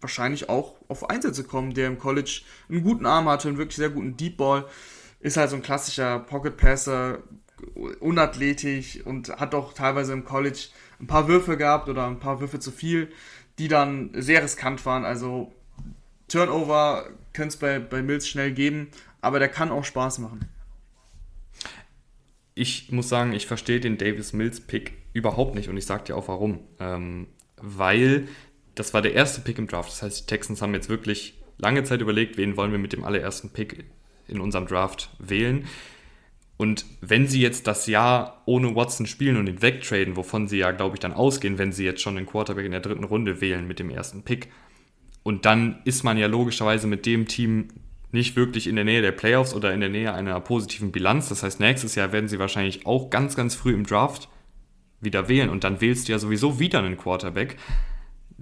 wahrscheinlich 0.00 0.48
auch 0.48 0.76
auf 0.88 1.10
Einsätze 1.10 1.44
kommen, 1.44 1.74
der 1.74 1.86
im 1.86 1.98
College 1.98 2.42
einen 2.68 2.82
guten 2.82 3.06
Arm 3.06 3.28
hatte, 3.28 3.48
einen 3.48 3.58
wirklich 3.58 3.76
sehr 3.76 3.90
guten 3.90 4.16
Deep 4.16 4.36
Ball 4.36 4.66
ist 5.22 5.36
halt 5.36 5.50
so 5.50 5.56
ein 5.56 5.62
klassischer 5.62 6.18
Pocket 6.18 6.56
Passer, 6.56 7.22
unathletisch 8.00 9.00
und 9.04 9.28
hat 9.28 9.54
doch 9.54 9.72
teilweise 9.72 10.12
im 10.12 10.24
College 10.24 10.68
ein 11.00 11.06
paar 11.06 11.28
Würfe 11.28 11.56
gehabt 11.56 11.88
oder 11.88 12.06
ein 12.06 12.20
paar 12.20 12.40
Würfe 12.40 12.60
zu 12.60 12.70
viel, 12.70 13.10
die 13.58 13.68
dann 13.68 14.10
sehr 14.14 14.42
riskant 14.42 14.84
waren. 14.86 15.04
Also 15.04 15.52
Turnover 16.28 17.08
könnte 17.32 17.48
es 17.48 17.56
bei, 17.56 17.78
bei 17.78 18.02
Mills 18.02 18.28
schnell 18.28 18.52
geben, 18.52 18.88
aber 19.20 19.38
der 19.38 19.48
kann 19.48 19.70
auch 19.70 19.84
Spaß 19.84 20.18
machen. 20.18 20.48
Ich 22.54 22.92
muss 22.92 23.08
sagen, 23.08 23.32
ich 23.32 23.46
verstehe 23.46 23.80
den 23.80 23.96
Davis 23.98 24.32
Mills 24.32 24.60
Pick 24.60 24.92
überhaupt 25.12 25.54
nicht 25.54 25.68
und 25.68 25.76
ich 25.76 25.86
sage 25.86 26.04
dir 26.04 26.16
auch 26.16 26.28
warum. 26.28 26.60
Ähm, 26.78 27.28
weil 27.56 28.28
das 28.74 28.94
war 28.94 29.02
der 29.02 29.14
erste 29.14 29.40
Pick 29.40 29.58
im 29.58 29.66
Draft. 29.66 29.90
Das 29.90 30.02
heißt, 30.02 30.20
die 30.20 30.26
Texans 30.26 30.62
haben 30.62 30.74
jetzt 30.74 30.88
wirklich 30.88 31.38
lange 31.58 31.84
Zeit 31.84 32.00
überlegt, 32.00 32.36
wen 32.36 32.56
wollen 32.56 32.72
wir 32.72 32.78
mit 32.78 32.92
dem 32.92 33.04
allerersten 33.04 33.50
Pick 33.50 33.84
in 34.28 34.40
unserem 34.40 34.66
Draft 34.66 35.10
wählen. 35.18 35.66
Und 36.62 36.84
wenn 37.00 37.26
sie 37.26 37.40
jetzt 37.40 37.66
das 37.66 37.88
Jahr 37.88 38.40
ohne 38.46 38.76
Watson 38.76 39.06
spielen 39.06 39.36
und 39.36 39.48
ihn 39.48 39.62
wegtraden, 39.62 40.14
wovon 40.14 40.46
sie 40.46 40.58
ja, 40.58 40.70
glaube 40.70 40.94
ich, 40.94 41.00
dann 41.00 41.12
ausgehen, 41.12 41.58
wenn 41.58 41.72
sie 41.72 41.84
jetzt 41.84 42.00
schon 42.00 42.14
den 42.14 42.24
Quarterback 42.24 42.64
in 42.64 42.70
der 42.70 42.80
dritten 42.80 43.02
Runde 43.02 43.40
wählen 43.40 43.66
mit 43.66 43.80
dem 43.80 43.90
ersten 43.90 44.22
Pick, 44.22 44.46
und 45.24 45.44
dann 45.44 45.80
ist 45.84 46.04
man 46.04 46.18
ja 46.18 46.28
logischerweise 46.28 46.86
mit 46.86 47.04
dem 47.04 47.26
Team 47.26 47.66
nicht 48.12 48.36
wirklich 48.36 48.68
in 48.68 48.76
der 48.76 48.84
Nähe 48.84 49.02
der 49.02 49.10
Playoffs 49.10 49.54
oder 49.54 49.74
in 49.74 49.80
der 49.80 49.88
Nähe 49.88 50.14
einer 50.14 50.38
positiven 50.38 50.92
Bilanz. 50.92 51.28
Das 51.30 51.42
heißt, 51.42 51.58
nächstes 51.58 51.96
Jahr 51.96 52.12
werden 52.12 52.28
sie 52.28 52.38
wahrscheinlich 52.38 52.86
auch 52.86 53.10
ganz, 53.10 53.34
ganz 53.34 53.56
früh 53.56 53.74
im 53.74 53.84
Draft 53.84 54.28
wieder 55.00 55.28
wählen 55.28 55.50
und 55.50 55.64
dann 55.64 55.80
wählst 55.80 56.06
du 56.06 56.12
ja 56.12 56.20
sowieso 56.20 56.60
wieder 56.60 56.78
einen 56.78 56.96
Quarterback 56.96 57.56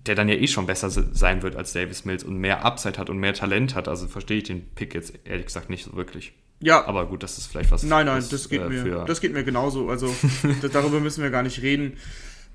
der 0.07 0.15
dann 0.15 0.29
ja 0.29 0.35
eh 0.35 0.47
schon 0.47 0.67
besser 0.67 0.89
sein 0.91 1.43
wird 1.43 1.57
als 1.57 1.73
Davis 1.73 2.05
Mills 2.05 2.25
und 2.25 2.39
mehr 2.39 2.65
Upside 2.65 2.99
hat 2.99 3.11
und 3.11 3.19
mehr 3.19 3.35
Talent 3.35 3.75
hat. 3.75 3.87
Also 3.87 4.09
verstehe 4.09 4.39
ich 4.39 4.45
den 4.45 4.67
Pick 4.75 4.95
jetzt 4.95 5.19
ehrlich 5.25 5.47
gesagt 5.47 5.69
nicht 5.69 5.85
so 5.85 5.95
wirklich. 5.95 6.33
Ja. 6.61 6.87
Aber 6.87 7.07
gut, 7.07 7.23
das 7.23 7.39
ist 7.39 7.47
vielleicht 7.47 7.71
was. 7.71 7.83
Nein, 7.83 8.07
nein, 8.07 8.19
was, 8.19 8.29
das, 8.29 8.49
geht 8.49 8.61
äh, 8.61 8.69
mir, 8.69 9.05
das 9.07 9.21
geht 9.21 9.33
mir 9.33 9.45
genauso. 9.45 9.89
Also 9.89 10.15
darüber 10.73 11.01
müssen 11.01 11.23
wir 11.23 11.31
gar 11.31 11.43
nicht 11.43 11.63
reden. 11.63 11.97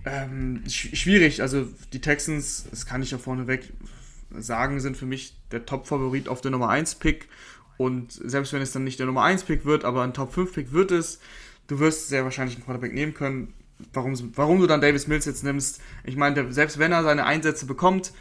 Ähm, 0.05 0.63
schwierig. 0.67 1.41
Also 1.41 1.67
die 1.91 2.01
Texans, 2.01 2.67
das 2.69 2.85
kann 2.85 3.01
ich 3.01 3.11
ja 3.11 3.17
vorneweg 3.17 3.73
sagen, 4.37 4.79
sind 4.79 4.97
für 4.97 5.05
mich 5.05 5.35
der 5.51 5.65
Top-Favorit 5.65 6.27
auf 6.29 6.41
der 6.41 6.51
Nummer 6.51 6.69
1-Pick. 6.69 7.27
Und 7.77 8.11
selbst 8.11 8.53
wenn 8.53 8.61
es 8.61 8.71
dann 8.71 8.83
nicht 8.83 8.99
der 8.99 9.07
Nummer 9.07 9.23
1-Pick 9.23 9.65
wird, 9.65 9.83
aber 9.83 10.03
ein 10.03 10.13
Top-5-Pick 10.13 10.71
wird 10.71 10.91
es, 10.91 11.19
du 11.67 11.79
wirst 11.79 12.09
sehr 12.09 12.23
wahrscheinlich 12.23 12.55
einen 12.55 12.65
Quarterback 12.65 12.93
nehmen 12.93 13.13
können 13.13 13.53
warum, 13.93 14.31
warum 14.35 14.59
du 14.59 14.67
dann 14.67 14.81
Davis 14.81 15.07
Mills 15.07 15.25
jetzt 15.25 15.43
nimmst. 15.43 15.81
Ich 16.03 16.15
meine, 16.15 16.51
selbst 16.53 16.79
wenn 16.79 16.91
er 16.91 17.03
seine 17.03 17.25
Einsätze 17.25 17.65
bekommt, 17.65 18.13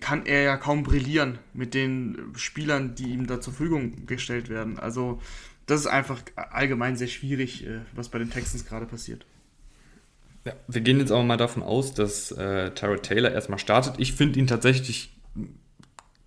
kann 0.00 0.26
er 0.26 0.42
ja 0.42 0.56
kaum 0.56 0.82
brillieren 0.82 1.38
mit 1.54 1.74
den 1.74 2.32
Spielern, 2.34 2.94
die 2.94 3.10
ihm 3.10 3.26
da 3.26 3.40
zur 3.40 3.52
Verfügung 3.52 4.06
gestellt 4.06 4.48
werden. 4.48 4.78
Also 4.78 5.20
das 5.66 5.80
ist 5.80 5.86
einfach 5.86 6.20
allgemein 6.34 6.96
sehr 6.96 7.08
schwierig, 7.08 7.66
äh, 7.66 7.80
was 7.94 8.08
bei 8.08 8.18
den 8.18 8.30
Texans 8.30 8.66
gerade 8.66 8.86
passiert. 8.86 9.26
Ja, 10.44 10.52
wir 10.68 10.80
gehen 10.80 11.00
jetzt 11.00 11.10
auch 11.10 11.24
mal 11.24 11.36
davon 11.36 11.62
aus, 11.62 11.92
dass 11.92 12.30
äh, 12.30 12.70
Tyrod 12.70 13.02
Taylor 13.02 13.32
erstmal 13.32 13.58
startet. 13.58 13.94
Ich 13.98 14.12
finde 14.12 14.38
ihn 14.38 14.46
tatsächlich 14.46 15.12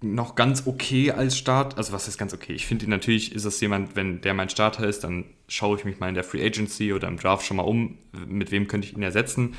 noch 0.01 0.35
ganz 0.35 0.65
okay 0.65 1.11
als 1.11 1.37
Start. 1.37 1.77
Also 1.77 1.93
was 1.93 2.07
ist 2.07 2.17
ganz 2.17 2.33
okay? 2.33 2.53
Ich 2.53 2.65
finde 2.65 2.89
natürlich, 2.89 3.33
ist 3.33 3.45
es 3.45 3.59
jemand, 3.59 3.95
wenn 3.95 4.21
der 4.21 4.33
mein 4.33 4.49
Starter 4.49 4.87
ist, 4.87 5.03
dann 5.03 5.25
schaue 5.47 5.77
ich 5.77 5.85
mich 5.85 5.99
mal 5.99 6.09
in 6.09 6.15
der 6.15 6.23
Free 6.23 6.45
Agency 6.45 6.93
oder 6.93 7.07
im 7.07 7.17
Draft 7.17 7.45
schon 7.45 7.57
mal 7.57 7.63
um, 7.63 7.97
mit 8.27 8.51
wem 8.51 8.67
könnte 8.67 8.87
ich 8.87 8.95
ihn 8.95 9.03
ersetzen. 9.03 9.55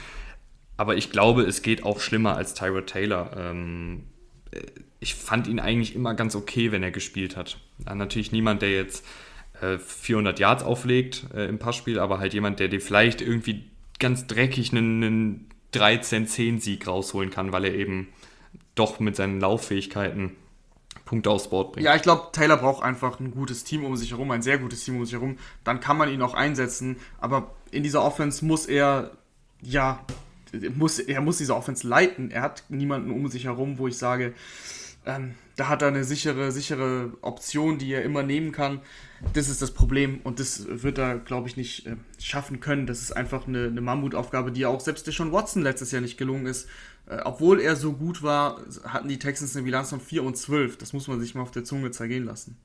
Aber 0.80 0.96
ich 0.96 1.12
glaube, 1.12 1.42
es 1.42 1.60
geht 1.60 1.82
auch 1.84 2.00
schlimmer 2.00 2.38
als 2.38 2.54
Tyrod 2.54 2.86
Taylor. 2.86 3.36
Ähm, 3.36 4.04
ich 4.98 5.14
fand 5.14 5.46
ihn 5.46 5.60
eigentlich 5.60 5.94
immer 5.94 6.14
ganz 6.14 6.34
okay, 6.34 6.72
wenn 6.72 6.82
er 6.82 6.90
gespielt 6.90 7.36
hat. 7.36 7.58
Natürlich 7.84 8.32
niemand, 8.32 8.62
der 8.62 8.70
jetzt 8.70 9.04
äh, 9.60 9.76
400 9.76 10.38
Yards 10.38 10.62
auflegt 10.62 11.26
äh, 11.34 11.44
im 11.50 11.58
Passspiel, 11.58 11.98
aber 11.98 12.18
halt 12.18 12.32
jemand, 12.32 12.60
der 12.60 12.68
dir 12.68 12.80
vielleicht 12.80 13.20
irgendwie 13.20 13.66
ganz 13.98 14.26
dreckig 14.26 14.72
einen, 14.72 15.04
einen 15.04 15.48
13-10-Sieg 15.74 16.86
rausholen 16.86 17.28
kann, 17.28 17.52
weil 17.52 17.66
er 17.66 17.74
eben 17.74 18.08
doch 18.74 19.00
mit 19.00 19.16
seinen 19.16 19.38
Lauffähigkeiten 19.38 20.34
Punkte 21.04 21.28
aufs 21.28 21.50
Board 21.50 21.74
bringt. 21.74 21.84
Ja, 21.84 21.94
ich 21.94 22.00
glaube, 22.00 22.28
Taylor 22.32 22.56
braucht 22.56 22.82
einfach 22.82 23.20
ein 23.20 23.32
gutes 23.32 23.64
Team 23.64 23.84
um 23.84 23.96
sich 23.96 24.12
herum, 24.12 24.30
ein 24.30 24.40
sehr 24.40 24.56
gutes 24.56 24.82
Team 24.82 24.96
um 24.96 25.04
sich 25.04 25.12
herum. 25.12 25.36
Dann 25.62 25.80
kann 25.80 25.98
man 25.98 26.10
ihn 26.10 26.22
auch 26.22 26.32
einsetzen. 26.32 26.96
Aber 27.18 27.54
in 27.70 27.82
dieser 27.82 28.02
Offense 28.02 28.42
muss 28.46 28.64
er, 28.64 29.10
ja, 29.60 30.00
muss, 30.74 30.98
er 30.98 31.20
muss 31.20 31.38
diese 31.38 31.54
Offense 31.54 31.86
leiten. 31.86 32.30
Er 32.30 32.42
hat 32.42 32.64
niemanden 32.68 33.10
um 33.10 33.28
sich 33.28 33.44
herum, 33.44 33.78
wo 33.78 33.88
ich 33.88 33.96
sage, 33.96 34.34
ähm, 35.06 35.34
da 35.56 35.68
hat 35.68 35.82
er 35.82 35.88
eine 35.88 36.04
sichere, 36.04 36.52
sichere 36.52 37.12
Option, 37.22 37.78
die 37.78 37.92
er 37.92 38.02
immer 38.02 38.22
nehmen 38.22 38.52
kann. 38.52 38.80
Das 39.32 39.48
ist 39.48 39.62
das 39.62 39.72
Problem 39.72 40.20
und 40.24 40.40
das 40.40 40.66
wird 40.68 40.98
er, 40.98 41.18
glaube 41.18 41.48
ich, 41.48 41.56
nicht 41.56 41.86
äh, 41.86 41.96
schaffen 42.18 42.60
können. 42.60 42.86
Das 42.86 43.00
ist 43.00 43.12
einfach 43.12 43.46
eine, 43.46 43.66
eine 43.66 43.80
Mammutaufgabe, 43.80 44.52
die 44.52 44.66
auch 44.66 44.80
selbst 44.80 45.06
der 45.06 45.12
Sean 45.12 45.32
Watson 45.32 45.62
letztes 45.62 45.90
Jahr 45.92 46.02
nicht 46.02 46.18
gelungen 46.18 46.46
ist. 46.46 46.68
Äh, 47.06 47.20
obwohl 47.24 47.60
er 47.60 47.76
so 47.76 47.92
gut 47.92 48.22
war, 48.22 48.60
hatten 48.84 49.08
die 49.08 49.18
Texans 49.18 49.56
eine 49.56 49.64
Bilanz 49.64 49.90
von 49.90 50.00
4 50.00 50.22
und 50.22 50.36
12. 50.36 50.78
Das 50.78 50.92
muss 50.92 51.08
man 51.08 51.20
sich 51.20 51.34
mal 51.34 51.42
auf 51.42 51.50
der 51.50 51.64
Zunge 51.64 51.90
zergehen 51.90 52.24
lassen. 52.24 52.56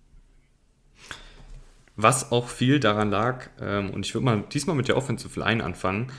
Was 1.98 2.32
auch 2.32 2.50
viel 2.50 2.82
daran 2.82 3.10
lag, 3.10 3.48
ähm, 3.62 3.90
und 3.92 4.06
ich 4.06 4.14
würde 4.14 4.26
mal 4.26 4.44
diesmal 4.52 4.76
mit 4.76 4.90
der 4.90 4.98
Offensive 4.98 5.40
Line 5.40 5.64
anfangen, 5.64 6.12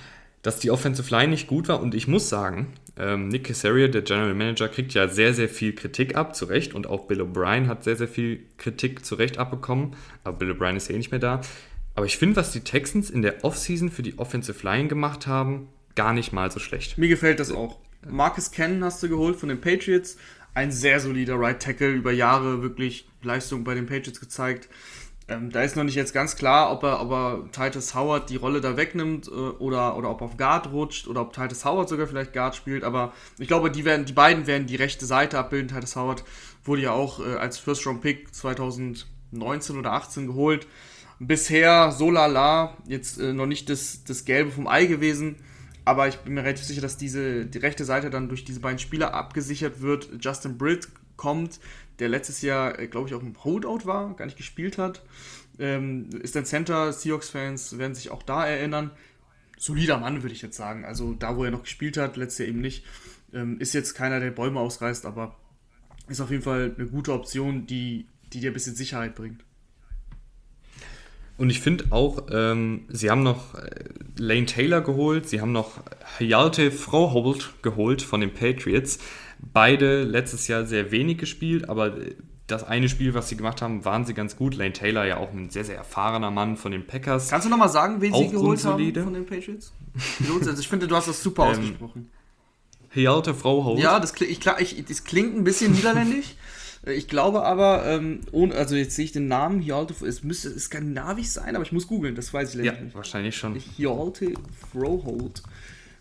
dass 0.47 0.61
die 0.61 0.71
Offensive 0.71 1.13
Line 1.13 1.33
nicht 1.33 1.49
gut 1.49 1.67
war. 1.67 1.83
Und 1.83 1.93
ich 1.93 2.07
muss 2.07 2.29
sagen, 2.29 2.69
ähm, 2.97 3.27
Nick 3.27 3.49
Casario, 3.49 3.89
der 3.89 4.03
General 4.03 4.33
Manager, 4.33 4.69
kriegt 4.69 4.95
ja 4.95 5.09
sehr, 5.09 5.35
sehr 5.35 5.49
viel 5.49 5.75
Kritik 5.75 6.15
ab, 6.15 6.37
zu 6.37 6.45
Recht. 6.45 6.73
Und 6.73 6.87
auch 6.87 7.09
Bill 7.09 7.21
O'Brien 7.21 7.67
hat 7.67 7.83
sehr, 7.83 7.97
sehr 7.97 8.07
viel 8.07 8.45
Kritik 8.57 9.05
zu 9.05 9.17
Recht 9.17 9.39
abbekommen. 9.39 9.97
Aber 10.23 10.39
Bill 10.39 10.53
O'Brien 10.53 10.77
ist 10.77 10.89
ja 10.89 10.95
eh 10.95 10.99
nicht 10.99 11.11
mehr 11.11 11.19
da. 11.19 11.41
Aber 11.97 12.07
ich 12.07 12.17
finde, 12.17 12.37
was 12.37 12.53
die 12.53 12.61
Texans 12.61 13.11
in 13.11 13.23
der 13.23 13.45
Offseason 13.45 13.91
für 13.91 14.05
die 14.05 14.19
Offensive 14.21 14.65
Line 14.65 14.87
gemacht 14.87 15.27
haben, 15.27 15.67
gar 15.97 16.13
nicht 16.13 16.33
mal 16.33 16.49
so 16.53 16.61
schlecht. 16.61 16.97
Mir 16.97 17.09
gefällt 17.09 17.41
das 17.41 17.51
auch. 17.51 17.81
Marcus 18.09 18.53
Cannon 18.53 18.85
hast 18.85 19.03
du 19.03 19.09
geholt 19.09 19.35
von 19.35 19.49
den 19.49 19.61
Patriots. 19.61 20.17
Ein 20.55 20.71
sehr 20.71 21.01
solider 21.01 21.41
Right 21.41 21.61
Tackle, 21.61 21.91
über 21.91 22.13
Jahre 22.13 22.63
wirklich 22.63 23.09
Leistung 23.21 23.65
bei 23.65 23.75
den 23.75 23.87
Patriots 23.87 24.21
gezeigt. 24.21 24.69
Ähm, 25.29 25.51
da 25.51 25.63
ist 25.63 25.75
noch 25.75 25.83
nicht 25.83 25.97
jetzt 25.97 26.15
ganz 26.15 26.37
klar, 26.37 26.71
ob 26.71 26.85
er, 26.85 27.01
ob 27.01 27.11
er 27.11 27.51
Titus 27.51 27.97
Howard 27.97 28.31
die 28.31 28.37
Rolle 28.37 28.61
da 28.61 28.77
wegnimmt 28.77 29.27
äh, 29.27 29.31
oder, 29.31 29.97
oder 29.97 30.11
ob 30.11 30.21
er 30.21 30.27
auf 30.27 30.37
Guard 30.37 30.71
rutscht 30.71 31.09
oder 31.09 31.23
ob 31.23 31.33
Titus 31.33 31.65
Howard 31.65 31.89
sogar 31.89 32.07
vielleicht 32.07 32.33
Guard 32.33 32.55
spielt. 32.55 32.85
Aber 32.85 33.13
ich 33.39 33.49
glaube, 33.49 33.73
die, 33.73 33.85
werden, 33.85 34.07
die 34.07 34.13
beiden 34.13 34.47
werden 34.47 34.69
die 34.69 34.77
rechte 34.77 35.05
Seite 35.05 35.39
abbilden. 35.39 35.69
Titus 35.69 35.97
Howard 35.97 36.23
wurde 36.65 36.83
ja 36.83 36.93
auch 36.93 37.19
äh, 37.19 37.35
als 37.35 37.59
First-Round-Pick 37.59 38.33
2019 38.33 39.77
oder 39.77 39.93
18 39.93 40.29
geholt. 40.29 40.69
Bisher 41.19 41.91
so 41.91 42.11
lala, 42.11 42.77
jetzt 42.87 43.19
äh, 43.19 43.33
noch 43.33 43.47
nicht 43.47 43.69
das, 43.69 44.05
das 44.05 44.27
Gelbe 44.27 44.53
vom 44.53 44.69
Ei 44.69 44.87
gewesen. 44.87 45.37
Aber 45.85 46.07
ich 46.07 46.17
bin 46.19 46.35
mir 46.35 46.43
relativ 46.43 46.67
sicher, 46.67 46.83
dass 46.83 46.99
diese, 46.99 47.47
die 47.47 47.59
rechte 47.59 47.85
Seite 47.85 48.11
dann 48.11 48.29
durch 48.29 48.45
diese 48.45 48.61
beiden 48.61 48.79
Spieler 48.79 49.15
abgesichert 49.15 49.81
wird. 49.81 50.09
Justin 50.21 50.57
Britt 50.57 50.89
kommt, 51.17 51.59
der 51.99 52.09
letztes 52.09 52.43
Jahr, 52.43 52.79
äh, 52.79 52.89
glaube 52.89 53.09
ich, 53.09 53.15
auch 53.15 53.23
im 53.23 53.43
Holdout 53.45 53.85
war, 53.85 54.15
gar 54.15 54.27
nicht 54.27 54.37
gespielt 54.37 54.79
hat. 54.79 55.03
Ähm, 55.59 56.11
ist 56.23 56.37
ein 56.37 56.45
Center, 56.45 56.93
Seahawks-Fans 56.93 57.79
werden 57.79 57.95
sich 57.95 58.11
auch 58.11 58.23
da 58.23 58.47
erinnern. 58.47 58.91
Solider 59.59 59.99
Mann, 59.99 60.23
würde 60.23 60.35
ich 60.35 60.43
jetzt 60.43 60.57
sagen. 60.57 60.85
Also 60.85 61.15
da, 61.15 61.37
wo 61.37 61.45
er 61.45 61.51
noch 61.51 61.63
gespielt 61.63 61.97
hat, 61.97 62.17
letztes 62.17 62.39
Jahr 62.39 62.49
eben 62.49 62.61
nicht. 62.61 62.85
Ähm, 63.33 63.59
ist 63.59 63.75
jetzt 63.75 63.95
keiner, 63.95 64.21
der 64.21 64.31
Bäume 64.31 64.61
ausreißt, 64.61 65.07
aber 65.07 65.37
ist 66.09 66.21
auf 66.21 66.31
jeden 66.31 66.43
Fall 66.43 66.75
eine 66.77 66.87
gute 66.87 67.13
Option, 67.13 67.67
die, 67.67 68.07
die 68.33 68.41
dir 68.41 68.51
ein 68.51 68.55
bisschen 68.55 68.77
Sicherheit 68.77 69.15
bringt. 69.15 69.45
Und 71.39 71.51
ich 71.51 71.61
finde 71.61 71.87
auch, 71.91 72.27
ähm, 72.31 72.87
sie 72.89 73.11
haben 73.11 73.23
noch 73.23 73.55
äh, 73.55 73.85
Lane 74.19 74.47
Taylor 74.47 74.81
geholt, 74.81 75.29
sie 75.29 75.41
haben 75.41 75.53
noch 75.53 75.81
Hjalte 76.19 76.71
Froholt 76.71 77.53
geholt 77.63 78.01
von 78.01 78.21
den 78.21 78.33
Patriots. 78.33 78.99
Beide 79.39 80.03
letztes 80.03 80.49
Jahr 80.49 80.67
sehr 80.67 80.91
wenig 80.91 81.19
gespielt, 81.19 81.69
aber 81.69 81.95
das 82.47 82.63
eine 82.65 82.89
Spiel, 82.89 83.15
was 83.15 83.29
sie 83.29 83.37
gemacht 83.37 83.61
haben, 83.61 83.85
waren 83.85 84.05
sie 84.05 84.15
ganz 84.15 84.37
gut. 84.37 84.55
Lane 84.55 84.73
Taylor 84.73 85.05
ja 85.05 85.17
auch 85.17 85.33
ein 85.33 85.51
sehr, 85.51 85.65
sehr 85.65 85.77
erfahrener 85.77 86.31
Mann 86.31 86.57
von 86.57 86.73
den 86.73 86.87
Packers. 86.87 87.29
Kannst 87.29 87.47
du 87.47 87.51
nochmal 87.51 87.69
sagen, 87.69 88.01
wen 88.01 88.15
sie 88.15 88.29
geholt 88.29 88.51
unsolide. 88.51 89.01
haben 89.01 89.07
von 89.07 89.15
den 89.15 89.27
Patriots? 89.27 89.73
Also 90.29 90.61
ich 90.61 90.69
finde, 90.69 90.87
du 90.87 90.95
hast 90.95 91.09
das 91.09 91.23
super 91.23 91.45
ähm, 91.47 91.51
ausgesprochen. 91.51 92.11
Hjalte 92.91 93.35
Froholt. 93.35 93.81
Ja, 93.81 93.99
das, 93.99 94.15
ich, 94.21 94.47
ich, 94.59 94.85
das 94.85 95.05
klingt 95.05 95.37
ein 95.37 95.45
bisschen 95.45 95.73
niederländisch. 95.73 96.35
Ich 96.87 97.09
glaube 97.09 97.45
aber, 97.45 97.85
ähm, 97.85 98.21
ohne, 98.31 98.55
also 98.55 98.77
jetzt 98.77 98.95
sehe 98.95 99.07
ich 99.07 99.13
den 99.13 99.27
Namen 99.27 99.61
Hjalte, 99.61 99.95
es 100.07 100.23
müsste 100.23 100.57
skandinavisch 100.59 101.29
sein, 101.29 101.57
aber 101.57 101.65
ich 101.65 101.73
muss 101.73 101.89
googeln, 101.89 102.15
das 102.15 102.33
weiß 102.33 102.51
ich 102.51 102.55
leider 102.55 102.77
ja, 102.77 102.81
nicht. 102.81 102.95
wahrscheinlich 102.95 103.37
schon. 103.37 103.57
Hjalte 103.57 104.35
Froholt. 104.71 105.43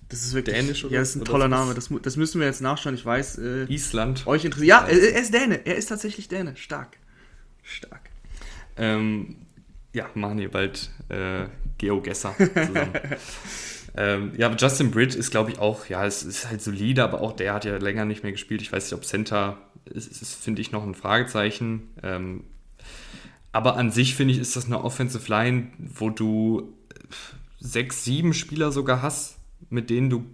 Das 0.09 0.21
ist 0.21 0.33
wirklich. 0.33 0.55
Dänisch 0.55 0.85
oder 0.85 0.95
Ja, 0.95 1.01
ist 1.01 1.15
ein 1.15 1.25
toller 1.25 1.47
Name. 1.47 1.73
Das, 1.73 1.89
das 2.01 2.17
müssen 2.17 2.39
wir 2.39 2.47
jetzt 2.47 2.61
nachschauen. 2.61 2.95
Ich 2.95 3.05
weiß. 3.05 3.37
Äh, 3.39 3.63
Island. 3.65 4.27
Euch 4.27 4.45
interessiert. 4.45 4.69
Ja, 4.69 4.85
er 4.85 5.21
ist 5.21 5.33
Däne. 5.33 5.65
Er 5.65 5.75
ist 5.75 5.87
tatsächlich 5.87 6.27
Däne. 6.27 6.55
Stark. 6.55 6.97
Stark. 7.63 8.01
Ähm, 8.77 9.37
ja, 9.93 10.09
machen 10.13 10.37
hier 10.37 10.51
bald 10.51 10.91
äh, 11.09 11.45
Geogesser 11.77 12.35
zusammen. 12.37 12.93
ähm, 13.97 14.33
ja, 14.37 14.47
aber 14.47 14.57
Justin 14.57 14.91
Britt 14.91 15.15
ist, 15.15 15.31
glaube 15.31 15.51
ich, 15.51 15.59
auch, 15.59 15.87
ja, 15.87 16.05
es 16.05 16.23
ist 16.23 16.49
halt 16.49 16.61
solide, 16.61 17.03
aber 17.03 17.21
auch 17.21 17.33
der 17.33 17.53
hat 17.53 17.65
ja 17.65 17.77
länger 17.77 18.05
nicht 18.05 18.21
mehr 18.21 18.33
gespielt. 18.33 18.61
Ich 18.61 18.71
weiß 18.71 18.83
nicht, 18.85 18.93
ob 18.93 19.05
Center 19.05 19.57
ist, 19.85 20.21
ist 20.21 20.35
finde 20.35 20.61
ich, 20.61 20.71
noch 20.71 20.83
ein 20.83 20.95
Fragezeichen. 20.95 21.89
Ähm, 22.03 22.43
aber 23.51 23.77
an 23.77 23.89
sich, 23.89 24.15
finde 24.15 24.33
ich, 24.33 24.39
ist 24.39 24.55
das 24.55 24.65
eine 24.65 24.83
Offensive 24.83 25.29
Line, 25.29 25.67
wo 25.77 26.09
du 26.09 26.73
sechs, 27.59 28.03
sieben 28.03 28.33
Spieler 28.33 28.71
sogar 28.71 29.01
hast, 29.01 29.37
mit 29.69 29.89
denen 29.89 30.09
du 30.09 30.25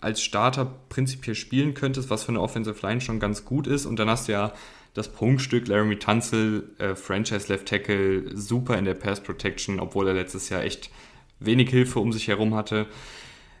als 0.00 0.22
Starter 0.22 0.74
prinzipiell 0.88 1.34
spielen 1.34 1.74
könntest, 1.74 2.10
was 2.10 2.24
für 2.24 2.30
eine 2.30 2.40
Offensive 2.40 2.86
Line 2.86 3.00
schon 3.00 3.20
ganz 3.20 3.44
gut 3.44 3.66
ist. 3.66 3.86
Und 3.86 3.98
dann 3.98 4.08
hast 4.08 4.28
du 4.28 4.32
ja 4.32 4.52
das 4.94 5.08
Prunkstück 5.12 5.68
Laramie 5.68 5.96
Tunzel, 5.96 6.70
äh, 6.78 6.94
Franchise 6.94 7.48
Left 7.48 7.66
Tackle, 7.66 8.36
super 8.36 8.78
in 8.78 8.84
der 8.84 8.94
Pass 8.94 9.22
Protection, 9.22 9.78
obwohl 9.78 10.08
er 10.08 10.14
letztes 10.14 10.48
Jahr 10.48 10.62
echt 10.62 10.90
wenig 11.38 11.70
Hilfe 11.70 12.00
um 12.00 12.12
sich 12.12 12.28
herum 12.28 12.54
hatte. 12.54 12.86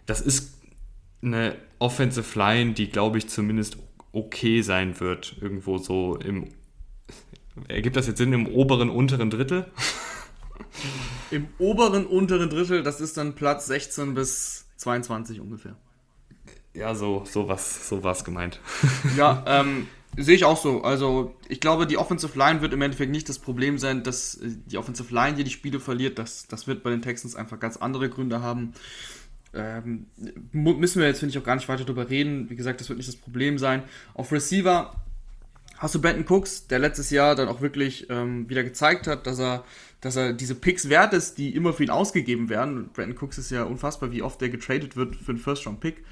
Das 0.06 0.20
ist 0.20 0.54
eine 1.22 1.56
Offensive 1.78 2.38
Line, 2.38 2.72
die, 2.72 2.88
glaube 2.88 3.18
ich, 3.18 3.28
zumindest 3.28 3.76
okay 4.12 4.62
sein 4.62 4.98
wird. 5.00 5.36
Irgendwo 5.40 5.78
so 5.78 6.16
im. 6.16 6.48
Ergibt 7.68 7.96
das 7.96 8.06
jetzt 8.06 8.18
Sinn 8.18 8.32
im 8.32 8.46
oberen, 8.46 8.88
unteren 8.90 9.30
Drittel? 9.30 9.66
Im 11.30 11.48
oberen, 11.58 12.06
unteren 12.06 12.48
Drittel, 12.48 12.82
das 12.82 13.00
ist 13.00 13.16
dann 13.16 13.34
Platz 13.34 13.66
16 13.66 14.14
bis 14.14 14.59
22 14.80 15.40
ungefähr. 15.40 15.76
Ja, 16.74 16.94
so, 16.94 17.24
so 17.24 17.48
was, 17.48 17.88
so 17.88 18.02
was 18.02 18.24
gemeint. 18.24 18.60
Ja, 19.16 19.42
ähm, 19.46 19.86
Sehe 20.16 20.34
ich 20.34 20.44
auch 20.44 20.60
so. 20.60 20.82
Also, 20.82 21.36
ich 21.48 21.60
glaube, 21.60 21.86
die 21.86 21.96
Offensive 21.96 22.36
Line 22.36 22.62
wird 22.62 22.72
im 22.72 22.82
Endeffekt 22.82 23.12
nicht 23.12 23.28
das 23.28 23.38
Problem 23.38 23.78
sein, 23.78 24.02
dass 24.02 24.34
äh, 24.36 24.50
die 24.66 24.76
Offensive 24.76 25.14
Line 25.14 25.36
hier 25.36 25.44
die 25.44 25.52
Spiele 25.52 25.78
verliert. 25.78 26.18
Das, 26.18 26.48
das 26.48 26.66
wird 26.66 26.82
bei 26.82 26.90
den 26.90 27.00
Texans 27.00 27.36
einfach 27.36 27.60
ganz 27.60 27.76
andere 27.76 28.08
Gründe 28.08 28.42
haben. 28.42 28.72
Ähm, 29.54 30.06
müssen 30.52 31.00
wir 31.00 31.06
jetzt, 31.06 31.20
finde 31.20 31.30
ich, 31.30 31.38
auch 31.38 31.44
gar 31.44 31.54
nicht 31.54 31.68
weiter 31.68 31.84
darüber 31.84 32.10
reden. 32.10 32.50
Wie 32.50 32.56
gesagt, 32.56 32.80
das 32.80 32.88
wird 32.88 32.96
nicht 32.96 33.08
das 33.08 33.16
Problem 33.16 33.58
sein. 33.58 33.84
Auf 34.14 34.32
Receiver 34.32 34.94
hast 35.78 35.94
du 35.94 36.00
Brandon 36.00 36.26
Cooks, 36.28 36.66
der 36.66 36.80
letztes 36.80 37.10
Jahr 37.10 37.36
dann 37.36 37.48
auch 37.48 37.60
wirklich 37.60 38.08
ähm, 38.10 38.48
wieder 38.48 38.64
gezeigt 38.64 39.06
hat, 39.06 39.26
dass 39.26 39.38
er, 39.38 39.64
dass 40.00 40.16
er 40.16 40.32
diese 40.32 40.54
Picks 40.54 40.88
wert 40.88 41.12
ist, 41.12 41.38
die 41.38 41.54
immer 41.54 41.72
für 41.72 41.84
ihn 41.84 41.90
ausgegeben 41.90 42.48
werden. 42.48 42.90
Brandon 42.92 43.18
Cooks 43.18 43.38
ist 43.38 43.50
ja 43.50 43.64
unfassbar, 43.64 44.12
wie 44.12 44.22
oft 44.22 44.40
der 44.40 44.48
getradet 44.48 44.96
wird 44.96 45.16
für 45.16 45.32
einen 45.32 45.38
First-Round-Pick. 45.38 46.04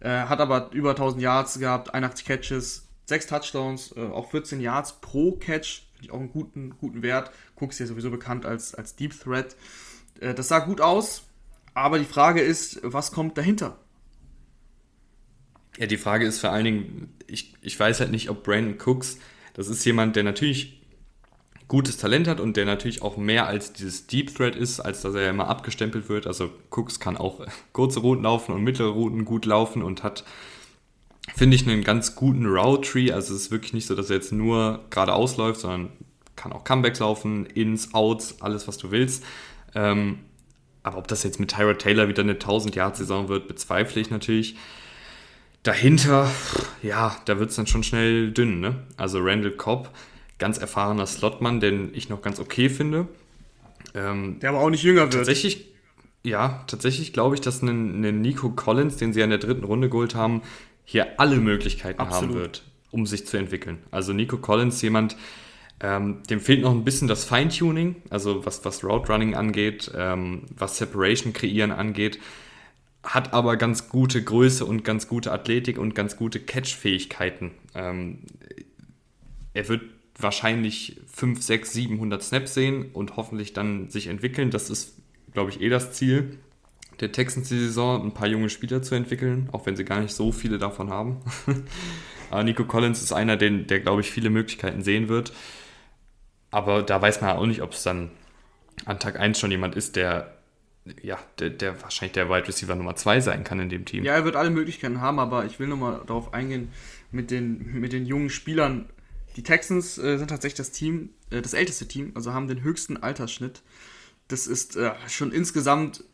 Äh, 0.00 0.08
hat 0.08 0.40
aber 0.40 0.70
über 0.72 0.90
1000 0.90 1.22
Yards 1.22 1.58
gehabt, 1.58 1.94
81 1.94 2.26
Catches, 2.26 2.88
sechs 3.06 3.26
Touchdowns, 3.26 3.94
äh, 3.96 4.00
auch 4.00 4.30
14 4.30 4.60
Yards 4.60 5.00
pro 5.00 5.32
Catch, 5.32 5.86
finde 5.94 6.04
ich 6.04 6.10
auch 6.10 6.18
einen 6.18 6.32
guten, 6.32 6.76
guten 6.78 7.02
Wert. 7.02 7.30
Cooks 7.56 7.78
ja 7.78 7.86
sowieso 7.86 8.10
bekannt 8.10 8.44
als, 8.44 8.74
als 8.74 8.96
Deep 8.96 9.18
Threat. 9.18 9.56
Äh, 10.20 10.34
das 10.34 10.48
sah 10.48 10.58
gut 10.58 10.80
aus, 10.80 11.24
aber 11.74 11.98
die 11.98 12.04
Frage 12.04 12.40
ist, 12.40 12.80
was 12.82 13.12
kommt 13.12 13.38
dahinter? 13.38 13.78
Ja, 15.78 15.86
die 15.86 15.96
Frage 15.96 16.26
ist 16.26 16.40
vor 16.40 16.50
allen 16.50 16.64
Dingen, 16.64 17.14
ich, 17.26 17.54
ich 17.62 17.80
weiß 17.80 18.00
halt 18.00 18.10
nicht, 18.10 18.28
ob 18.28 18.44
Brandon 18.44 18.76
Cooks, 18.84 19.18
das 19.54 19.68
ist 19.68 19.84
jemand, 19.84 20.16
der 20.16 20.22
natürlich 20.22 20.81
gutes 21.72 21.96
Talent 21.96 22.28
hat 22.28 22.38
und 22.38 22.58
der 22.58 22.66
natürlich 22.66 23.00
auch 23.00 23.16
mehr 23.16 23.46
als 23.46 23.72
dieses 23.72 24.06
Deep 24.06 24.36
Threat 24.36 24.54
ist, 24.54 24.78
als 24.78 25.00
dass 25.00 25.14
er 25.14 25.30
immer 25.30 25.48
abgestempelt 25.48 26.10
wird. 26.10 26.26
Also 26.26 26.50
Cooks 26.68 27.00
kann 27.00 27.16
auch 27.16 27.46
kurze 27.72 28.00
Routen 28.00 28.24
laufen 28.24 28.52
und 28.52 28.62
mittlere 28.62 28.90
Routen 28.90 29.24
gut 29.24 29.46
laufen 29.46 29.82
und 29.82 30.02
hat 30.02 30.22
finde 31.34 31.56
ich 31.56 31.66
einen 31.66 31.82
ganz 31.82 32.14
guten 32.14 32.44
Route 32.44 32.86
Tree. 32.86 33.10
Also 33.10 33.34
es 33.34 33.44
ist 33.44 33.50
wirklich 33.50 33.72
nicht 33.72 33.86
so, 33.86 33.94
dass 33.94 34.10
er 34.10 34.16
jetzt 34.16 34.32
nur 34.32 34.84
geradeaus 34.90 35.38
läuft, 35.38 35.60
sondern 35.60 35.88
kann 36.36 36.52
auch 36.52 36.62
Comebacks 36.64 36.98
laufen, 36.98 37.46
Ins, 37.46 37.94
Outs, 37.94 38.42
alles 38.42 38.68
was 38.68 38.76
du 38.76 38.90
willst. 38.90 39.24
Ähm, 39.74 40.18
aber 40.82 40.98
ob 40.98 41.08
das 41.08 41.22
jetzt 41.22 41.40
mit 41.40 41.52
Tyra 41.52 41.72
Taylor 41.72 42.06
wieder 42.06 42.22
eine 42.22 42.32
1000 42.32 42.74
Yard 42.74 42.98
Saison 42.98 43.28
wird, 43.28 43.48
bezweifle 43.48 43.98
ich 44.02 44.10
natürlich. 44.10 44.56
Dahinter, 45.62 46.30
ja, 46.82 47.16
da 47.24 47.38
wird 47.38 47.48
es 47.48 47.56
dann 47.56 47.66
schon 47.66 47.82
schnell 47.82 48.30
dünn. 48.30 48.60
Ne? 48.60 48.82
Also 48.98 49.20
Randall 49.20 49.52
Cobb, 49.52 49.88
ganz 50.42 50.58
erfahrener 50.58 51.06
Slotmann, 51.06 51.60
den 51.60 51.90
ich 51.94 52.08
noch 52.08 52.20
ganz 52.20 52.40
okay 52.40 52.68
finde. 52.68 53.06
Ähm, 53.94 54.40
Der 54.40 54.50
aber 54.50 54.58
auch 54.58 54.70
nicht 54.70 54.82
jünger 54.82 55.02
wird. 55.02 55.12
Tatsächlich, 55.12 55.68
ja, 56.24 56.64
tatsächlich 56.66 57.12
glaube 57.12 57.36
ich, 57.36 57.40
dass 57.40 57.62
ein, 57.62 58.04
ein 58.04 58.20
Nico 58.20 58.50
Collins, 58.50 58.96
den 58.96 59.12
sie 59.12 59.20
ja 59.20 59.24
in 59.24 59.30
der 59.30 59.38
dritten 59.38 59.62
Runde 59.62 59.88
geholt 59.88 60.16
haben, 60.16 60.42
hier 60.84 61.20
alle 61.20 61.36
Möglichkeiten 61.36 62.00
Absolut. 62.00 62.34
haben 62.34 62.40
wird, 62.40 62.64
um 62.90 63.06
sich 63.06 63.24
zu 63.24 63.36
entwickeln. 63.36 63.78
Also 63.92 64.12
Nico 64.12 64.36
Collins, 64.36 64.82
jemand, 64.82 65.16
ähm, 65.78 66.24
dem 66.28 66.40
fehlt 66.40 66.62
noch 66.62 66.72
ein 66.72 66.82
bisschen 66.82 67.06
das 67.06 67.24
Feintuning, 67.24 68.02
also 68.10 68.44
was, 68.44 68.64
was 68.64 68.82
Route 68.82 69.12
Running 69.12 69.36
angeht, 69.36 69.92
ähm, 69.96 70.42
was 70.56 70.76
Separation 70.76 71.32
kreieren 71.32 71.70
angeht, 71.70 72.18
hat 73.04 73.32
aber 73.32 73.56
ganz 73.56 73.88
gute 73.88 74.24
Größe 74.24 74.64
und 74.64 74.82
ganz 74.82 75.06
gute 75.06 75.30
Athletik 75.30 75.78
und 75.78 75.94
ganz 75.94 76.16
gute 76.16 76.40
Catch-Fähigkeiten. 76.40 77.52
Ähm, 77.76 78.18
er 79.54 79.68
wird 79.68 79.82
wahrscheinlich 80.18 81.00
5, 81.12 81.42
6, 81.42 81.72
700 81.72 82.22
Snaps 82.22 82.54
sehen 82.54 82.90
und 82.92 83.16
hoffentlich 83.16 83.52
dann 83.52 83.90
sich 83.90 84.06
entwickeln. 84.06 84.50
Das 84.50 84.70
ist, 84.70 84.98
glaube 85.32 85.50
ich, 85.50 85.60
eh 85.60 85.68
das 85.68 85.92
Ziel 85.92 86.38
der 87.02 87.12
Texans 87.12 87.48
die 87.48 87.58
Saison, 87.58 88.06
ein 88.06 88.12
paar 88.12 88.28
junge 88.28 88.48
Spieler 88.48 88.80
zu 88.80 88.94
entwickeln, 88.94 89.48
auch 89.52 89.66
wenn 89.66 89.76
sie 89.76 89.84
gar 89.84 90.00
nicht 90.00 90.14
so 90.14 90.32
viele 90.32 90.58
davon 90.58 90.88
haben. 90.88 91.20
Aber 92.30 92.44
Nico 92.44 92.64
Collins 92.64 93.02
ist 93.02 93.12
einer, 93.12 93.36
den, 93.36 93.66
der, 93.66 93.80
glaube 93.80 94.00
ich, 94.00 94.10
viele 94.10 94.30
Möglichkeiten 94.30 94.82
sehen 94.82 95.08
wird. 95.08 95.32
Aber 96.50 96.82
da 96.82 97.02
weiß 97.02 97.20
man 97.20 97.36
auch 97.36 97.46
nicht, 97.46 97.60
ob 97.60 97.72
es 97.72 97.82
dann 97.82 98.10
an 98.84 99.00
Tag 99.00 99.18
1 99.18 99.38
schon 99.38 99.50
jemand 99.50 99.74
ist, 99.74 99.96
der, 99.96 100.36
ja, 101.02 101.18
der, 101.38 101.50
der 101.50 101.82
wahrscheinlich 101.82 102.12
der 102.12 102.28
Wide 102.28 102.46
Receiver 102.46 102.74
Nummer 102.74 102.94
2 102.94 103.20
sein 103.20 103.44
kann 103.44 103.58
in 103.58 103.68
dem 103.68 103.84
Team. 103.84 104.04
Ja, 104.04 104.14
er 104.14 104.24
wird 104.24 104.36
alle 104.36 104.50
Möglichkeiten 104.50 105.00
haben, 105.00 105.18
aber 105.18 105.44
ich 105.44 105.58
will 105.58 105.66
nochmal 105.66 106.02
darauf 106.06 106.32
eingehen 106.32 106.70
mit 107.10 107.30
den, 107.30 107.80
mit 107.80 107.92
den 107.92 108.06
jungen 108.06 108.30
Spielern. 108.30 108.86
Die 109.36 109.42
Texans 109.42 109.98
äh, 109.98 110.18
sind 110.18 110.28
tatsächlich 110.28 110.56
das 110.56 110.70
Team, 110.70 111.10
äh, 111.30 111.40
das 111.40 111.54
älteste 111.54 111.88
Team, 111.88 112.12
also 112.14 112.32
haben 112.32 112.48
den 112.48 112.62
höchsten 112.62 112.96
Altersschnitt. 112.96 113.62
Das 114.28 114.46
ist 114.46 114.76
äh, 114.76 114.92
schon 115.08 115.32
insgesamt 115.32 116.04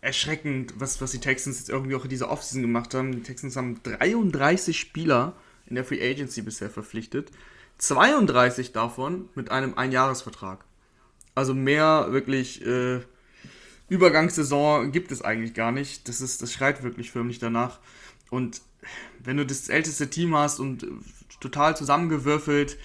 erschreckend, 0.00 0.74
was, 0.76 1.00
was 1.00 1.12
die 1.12 1.20
Texans 1.20 1.58
jetzt 1.58 1.70
irgendwie 1.70 1.94
auch 1.94 2.04
in 2.04 2.10
dieser 2.10 2.30
Offseason 2.30 2.62
gemacht 2.62 2.94
haben. 2.94 3.12
Die 3.12 3.22
Texans 3.22 3.56
haben 3.56 3.80
33 3.82 4.78
Spieler 4.78 5.34
in 5.66 5.74
der 5.74 5.84
Free 5.84 6.02
Agency 6.02 6.42
bisher 6.42 6.70
verpflichtet. 6.70 7.30
32 7.78 8.72
davon 8.72 9.28
mit 9.34 9.50
einem 9.50 9.78
Einjahresvertrag. 9.78 10.64
Also 11.34 11.54
mehr 11.54 12.08
wirklich 12.10 12.64
äh, 12.66 13.00
Übergangssaison 13.88 14.92
gibt 14.92 15.12
es 15.12 15.22
eigentlich 15.22 15.54
gar 15.54 15.72
nicht. 15.72 16.08
Das, 16.08 16.20
ist, 16.20 16.42
das 16.42 16.52
schreit 16.52 16.82
wirklich 16.82 17.10
förmlich 17.10 17.38
danach. 17.38 17.78
Und 18.28 18.60
wenn 19.18 19.36
du 19.36 19.46
das 19.46 19.68
älteste 19.68 20.10
Team 20.10 20.34
hast 20.34 20.60
und 20.60 20.86
total 21.40 21.76
zusammengewürfelt, 21.76 22.76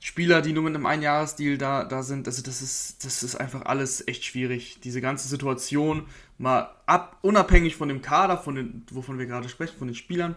Spieler, 0.00 0.42
die 0.42 0.52
nur 0.52 0.62
mit 0.62 0.74
einem 0.74 0.86
Einjahresdeal 0.86 1.58
da, 1.58 1.84
da 1.84 2.02
sind, 2.02 2.28
also 2.28 2.40
das 2.42 2.62
ist, 2.62 3.04
das 3.04 3.22
ist 3.22 3.34
einfach 3.34 3.62
alles 3.66 4.06
echt 4.06 4.24
schwierig. 4.24 4.78
Diese 4.84 5.00
ganze 5.00 5.26
Situation, 5.26 6.06
mal 6.38 6.70
ab, 6.86 7.18
unabhängig 7.22 7.74
von 7.74 7.88
dem 7.88 8.00
Kader, 8.00 8.38
von 8.38 8.54
den, 8.54 8.84
wovon 8.92 9.18
wir 9.18 9.26
gerade 9.26 9.48
sprechen, 9.48 9.76
von 9.76 9.88
den 9.88 9.96
Spielern, 9.96 10.36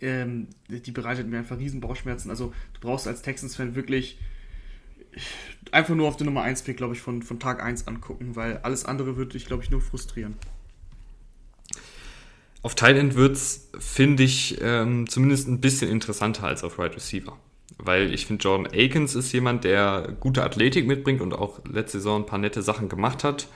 ähm, 0.00 0.46
die 0.68 0.92
bereitet 0.92 1.26
mir 1.26 1.38
einfach 1.38 1.58
riesen 1.58 1.80
Bauchschmerzen. 1.80 2.30
Also 2.30 2.52
du 2.74 2.80
brauchst 2.80 3.08
als 3.08 3.22
Texans-Fan 3.22 3.74
wirklich 3.74 4.18
einfach 5.72 5.94
nur 5.94 6.06
auf 6.06 6.16
den 6.16 6.26
Nummer 6.26 6.44
1-Pick, 6.44 6.76
glaube 6.76 6.94
ich, 6.94 7.00
von, 7.00 7.22
von 7.22 7.40
Tag 7.40 7.62
1 7.62 7.88
angucken, 7.88 8.36
weil 8.36 8.58
alles 8.58 8.84
andere 8.84 9.16
würde 9.16 9.32
dich, 9.32 9.46
glaube 9.46 9.64
ich, 9.64 9.70
nur 9.70 9.80
frustrieren. 9.80 10.36
Auf 12.66 12.74
Thailand 12.74 13.14
wird 13.14 13.36
es, 13.36 13.70
finde 13.78 14.24
ich, 14.24 14.58
ähm, 14.60 15.08
zumindest 15.08 15.46
ein 15.46 15.60
bisschen 15.60 15.88
interessanter 15.88 16.48
als 16.48 16.64
auf 16.64 16.80
Right 16.80 16.96
Receiver 16.96 17.38
weil 17.78 18.12
ich 18.12 18.26
finde, 18.26 18.42
Jordan 18.42 18.66
Akins 18.66 19.14
ist 19.14 19.32
jemand, 19.32 19.64
der 19.64 20.16
gute 20.20 20.42
Athletik 20.42 20.86
mitbringt 20.86 21.20
und 21.20 21.34
auch 21.34 21.60
letzte 21.70 21.98
Saison 21.98 22.22
ein 22.22 22.26
paar 22.26 22.38
nette 22.38 22.62
Sachen 22.62 22.88
gemacht 22.88 23.24
hat. 23.24 23.48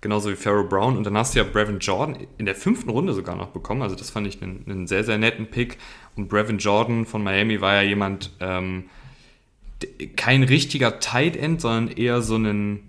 Genauso 0.00 0.30
wie 0.30 0.36
Pharaoh 0.36 0.68
Brown. 0.68 0.96
Und 0.96 1.04
dann 1.04 1.16
hast 1.16 1.34
du 1.34 1.38
ja 1.38 1.44
Brevin 1.44 1.78
Jordan 1.78 2.26
in 2.38 2.46
der 2.46 2.54
fünften 2.54 2.90
Runde 2.90 3.12
sogar 3.12 3.34
noch 3.34 3.48
bekommen. 3.48 3.82
Also 3.82 3.96
das 3.96 4.10
fand 4.10 4.26
ich 4.26 4.42
einen, 4.42 4.64
einen 4.68 4.86
sehr, 4.86 5.04
sehr 5.04 5.18
netten 5.18 5.46
Pick. 5.46 5.78
Und 6.16 6.28
Brevin 6.28 6.58
Jordan 6.58 7.06
von 7.06 7.22
Miami 7.22 7.60
war 7.60 7.74
ja 7.74 7.82
jemand, 7.82 8.32
ähm, 8.40 8.84
kein 10.16 10.42
richtiger 10.42 10.98
Tight 11.00 11.36
End, 11.36 11.60
sondern 11.60 11.88
eher 11.88 12.22
so 12.22 12.36
ein, 12.36 12.82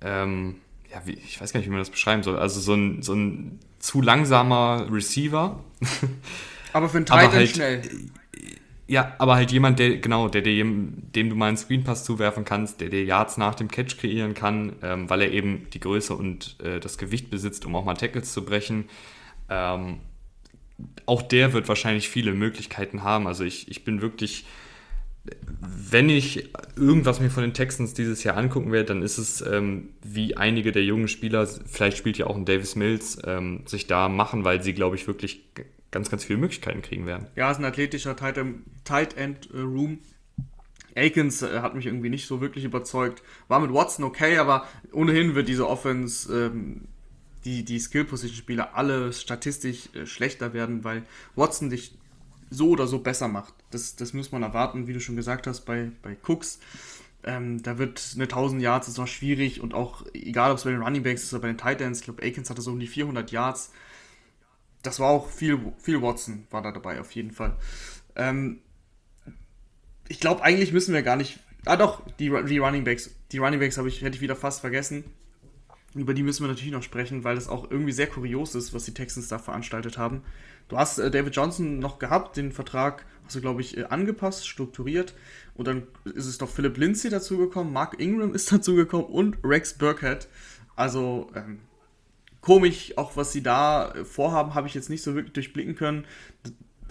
ähm, 0.00 0.56
ja, 0.90 1.02
wie, 1.04 1.12
ich 1.12 1.40
weiß 1.40 1.52
gar 1.52 1.60
nicht, 1.60 1.66
wie 1.66 1.72
man 1.72 1.80
das 1.80 1.90
beschreiben 1.90 2.22
soll. 2.22 2.38
Also 2.38 2.60
so 2.60 2.74
ein, 2.74 3.02
so 3.02 3.14
ein 3.14 3.58
zu 3.86 4.02
langsamer 4.02 4.88
Receiver. 4.90 5.62
Aber 6.72 6.88
für 6.88 6.96
einen 6.98 7.06
Tight 7.06 7.24
End 7.24 7.32
halt, 7.32 7.48
schnell 7.50 7.82
Ja, 8.88 9.14
aber 9.18 9.36
halt 9.36 9.52
jemand, 9.52 9.78
der, 9.78 9.98
genau, 9.98 10.28
der, 10.28 10.42
der 10.42 10.54
dem 10.54 11.30
du 11.30 11.36
mal 11.36 11.46
einen 11.46 11.56
Screenpass 11.56 12.04
zuwerfen 12.04 12.44
kannst, 12.44 12.80
der 12.80 12.88
dir 12.88 13.04
Yards 13.04 13.36
nach 13.36 13.54
dem 13.54 13.68
Catch 13.68 13.96
kreieren 13.98 14.34
kann, 14.34 14.72
ähm, 14.82 15.08
weil 15.08 15.22
er 15.22 15.30
eben 15.30 15.68
die 15.72 15.80
Größe 15.80 16.14
und 16.14 16.56
äh, 16.62 16.80
das 16.80 16.98
Gewicht 16.98 17.30
besitzt, 17.30 17.64
um 17.64 17.76
auch 17.76 17.84
mal 17.84 17.94
Tackles 17.94 18.32
zu 18.32 18.44
brechen. 18.44 18.88
Ähm, 19.48 20.00
auch 21.06 21.22
der 21.22 21.52
wird 21.52 21.68
wahrscheinlich 21.68 22.08
viele 22.08 22.32
Möglichkeiten 22.32 23.04
haben. 23.04 23.28
Also 23.28 23.44
ich, 23.44 23.70
ich 23.70 23.84
bin 23.84 24.02
wirklich, 24.02 24.46
wenn 25.60 26.08
ich 26.08 26.50
irgendwas 26.76 27.20
mir 27.20 27.30
von 27.30 27.42
den 27.42 27.54
Texans 27.54 27.94
dieses 27.94 28.24
Jahr 28.24 28.36
angucken 28.36 28.72
werde, 28.72 28.86
dann 28.86 29.02
ist 29.02 29.18
es, 29.18 29.40
ähm, 29.42 29.90
wie 30.02 30.36
einige 30.36 30.72
der 30.72 30.84
jungen 30.84 31.08
Spieler, 31.08 31.46
vielleicht 31.46 31.96
spielt 31.96 32.18
ja 32.18 32.26
auch 32.26 32.36
ein 32.36 32.44
Davis 32.44 32.76
Mills, 32.76 33.18
ähm, 33.24 33.62
sich 33.66 33.86
da 33.86 34.08
machen, 34.08 34.44
weil 34.44 34.62
sie, 34.62 34.74
glaube 34.74 34.96
ich, 34.96 35.06
wirklich 35.06 35.44
ganz, 35.90 36.10
ganz 36.10 36.24
viele 36.24 36.38
Möglichkeiten 36.38 36.82
kriegen 36.82 37.06
werden. 37.06 37.26
Ja, 37.36 37.50
ist 37.50 37.58
ein 37.58 37.64
athletischer 37.64 38.16
Tight, 38.16 38.38
Tight 38.84 39.16
End 39.16 39.48
äh, 39.52 39.60
Room. 39.60 39.98
Akins 40.96 41.42
äh, 41.42 41.60
hat 41.60 41.74
mich 41.74 41.86
irgendwie 41.86 42.10
nicht 42.10 42.26
so 42.26 42.40
wirklich 42.40 42.64
überzeugt. 42.64 43.22
War 43.48 43.60
mit 43.60 43.72
Watson 43.72 44.04
okay, 44.04 44.38
aber 44.38 44.66
ohnehin 44.92 45.34
wird 45.34 45.48
diese 45.48 45.68
Offense 45.68 46.32
ähm, 46.32 46.88
die, 47.44 47.64
die 47.64 47.78
Skill-Position-Spieler 47.78 48.74
alle 48.74 49.12
statistisch 49.12 49.88
äh, 49.94 50.06
schlechter 50.06 50.52
werden, 50.52 50.84
weil 50.84 51.04
Watson 51.36 51.70
dich 51.70 51.96
so 52.50 52.70
oder 52.70 52.86
so 52.86 52.98
besser 52.98 53.28
macht. 53.28 53.54
Das, 53.70 53.96
das 53.96 54.12
muss 54.12 54.32
man 54.32 54.42
erwarten, 54.42 54.86
wie 54.86 54.92
du 54.92 55.00
schon 55.00 55.16
gesagt 55.16 55.46
hast, 55.46 55.62
bei, 55.62 55.90
bei 56.02 56.16
Cooks. 56.26 56.58
Ähm, 57.24 57.62
da 57.62 57.78
wird 57.78 58.12
eine 58.14 58.24
1000 58.24 58.62
Yards, 58.62 58.88
ist 58.88 58.98
noch 58.98 59.08
schwierig 59.08 59.60
und 59.60 59.74
auch, 59.74 60.04
egal 60.14 60.52
ob 60.52 60.58
es 60.58 60.64
bei 60.64 60.70
den 60.70 60.82
Running 60.82 61.02
Backs 61.02 61.24
ist 61.24 61.32
oder 61.32 61.42
bei 61.42 61.48
den 61.48 61.58
Titans, 61.58 61.98
ich 61.98 62.04
glaube, 62.04 62.22
Akins 62.22 62.50
hatte 62.50 62.62
so 62.62 62.70
um 62.70 62.78
die 62.78 62.86
400 62.86 63.30
Yards. 63.32 63.72
Das 64.82 65.00
war 65.00 65.10
auch 65.10 65.28
viel, 65.28 65.58
viel 65.78 66.00
Watson, 66.02 66.46
war 66.50 66.62
da 66.62 66.70
dabei 66.70 67.00
auf 67.00 67.10
jeden 67.12 67.32
Fall. 67.32 67.56
Ähm, 68.14 68.60
ich 70.08 70.20
glaube, 70.20 70.42
eigentlich 70.42 70.72
müssen 70.72 70.94
wir 70.94 71.02
gar 71.02 71.16
nicht. 71.16 71.40
Ah, 71.64 71.76
doch, 71.76 72.02
die, 72.20 72.32
die 72.48 72.58
Running 72.58 72.84
Backs. 72.84 73.10
Die 73.32 73.38
Running 73.38 73.58
Backs 73.58 73.76
ich, 73.76 74.02
hätte 74.02 74.14
ich 74.14 74.20
wieder 74.20 74.36
fast 74.36 74.60
vergessen 74.60 75.04
über 75.96 76.14
die 76.14 76.22
müssen 76.22 76.44
wir 76.44 76.48
natürlich 76.48 76.72
noch 76.72 76.82
sprechen, 76.82 77.24
weil 77.24 77.34
das 77.34 77.48
auch 77.48 77.70
irgendwie 77.70 77.92
sehr 77.92 78.06
kurios 78.06 78.54
ist, 78.54 78.74
was 78.74 78.84
die 78.84 78.94
Texans 78.94 79.28
da 79.28 79.38
veranstaltet 79.38 79.98
haben. 79.98 80.22
Du 80.68 80.78
hast 80.78 80.98
äh, 80.98 81.10
David 81.10 81.34
Johnson 81.34 81.78
noch 81.78 81.98
gehabt, 81.98 82.36
den 82.36 82.52
Vertrag 82.52 83.04
hast 83.24 83.36
du, 83.36 83.40
glaube 83.40 83.60
ich, 83.60 83.76
äh, 83.76 83.84
angepasst, 83.84 84.46
strukturiert. 84.46 85.14
Und 85.54 85.66
dann 85.68 85.84
ist 86.04 86.26
es 86.26 86.38
doch 86.38 86.48
Philip 86.48 86.76
Lindsay 86.76 87.10
dazugekommen, 87.10 87.72
Mark 87.72 88.00
Ingram 88.00 88.34
ist 88.34 88.52
dazugekommen 88.52 89.06
und 89.06 89.38
Rex 89.42 89.74
Burkhead. 89.74 90.28
Also 90.74 91.30
ähm, 91.34 91.60
komisch, 92.40 92.96
auch 92.96 93.16
was 93.16 93.32
sie 93.32 93.42
da 93.42 93.92
äh, 93.92 94.04
vorhaben, 94.04 94.54
habe 94.54 94.68
ich 94.68 94.74
jetzt 94.74 94.90
nicht 94.90 95.02
so 95.02 95.14
wirklich 95.14 95.32
durchblicken 95.32 95.76
können. 95.76 96.04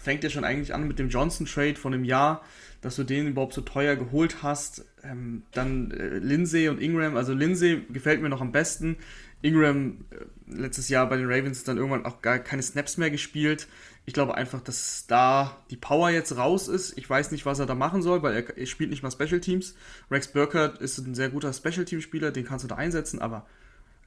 Fängt 0.05 0.23
ja 0.23 0.29
schon 0.29 0.45
eigentlich 0.45 0.73
an 0.73 0.87
mit 0.87 0.99
dem 0.99 1.09
Johnson-Trade 1.09 1.75
von 1.75 1.93
einem 1.93 2.05
Jahr 2.05 2.41
dass 2.85 2.97
du 2.97 3.03
den 3.03 3.29
überhaupt 3.29 3.53
so 3.55 3.61
teuer 3.61 3.95
geholt 3.95 4.43
hast. 4.43 4.85
Ähm, 5.03 5.41
dann 5.51 5.89
äh, 5.89 6.19
Lindsay 6.19 6.69
und 6.69 6.79
Ingram, 6.79 7.17
also 7.17 7.33
Lindsay 7.33 7.81
gefällt 7.89 8.21
mir 8.21 8.29
noch 8.29 8.41
am 8.41 8.51
besten. 8.51 8.97
Ingram 9.41 10.05
äh, 10.11 10.53
letztes 10.55 10.89
Jahr 10.89 11.09
bei 11.09 11.17
den 11.17 11.25
Ravens 11.25 11.63
dann 11.63 11.77
irgendwann 11.77 12.05
auch 12.05 12.21
gar 12.21 12.37
keine 12.37 12.61
Snaps 12.61 12.97
mehr 12.97 13.09
gespielt. 13.09 13.67
Ich 14.05 14.13
glaube 14.13 14.35
einfach, 14.35 14.61
dass 14.61 15.07
da 15.07 15.57
die 15.71 15.77
Power 15.77 16.11
jetzt 16.11 16.37
raus 16.37 16.67
ist. 16.67 16.95
Ich 16.95 17.09
weiß 17.09 17.31
nicht, 17.31 17.47
was 17.47 17.57
er 17.57 17.65
da 17.65 17.73
machen 17.73 18.03
soll, 18.03 18.21
weil 18.21 18.35
er, 18.35 18.55
er 18.55 18.65
spielt 18.67 18.91
nicht 18.91 19.01
mal 19.01 19.09
Special 19.09 19.39
Teams. 19.39 19.73
Rex 20.11 20.27
Burkhardt 20.27 20.77
ist 20.77 20.99
ein 20.99 21.15
sehr 21.15 21.29
guter 21.29 21.53
Special 21.53 21.85
Team 21.85 22.01
Spieler, 22.01 22.29
den 22.29 22.45
kannst 22.45 22.65
du 22.65 22.67
da 22.69 22.75
einsetzen, 22.75 23.19
aber, 23.19 23.47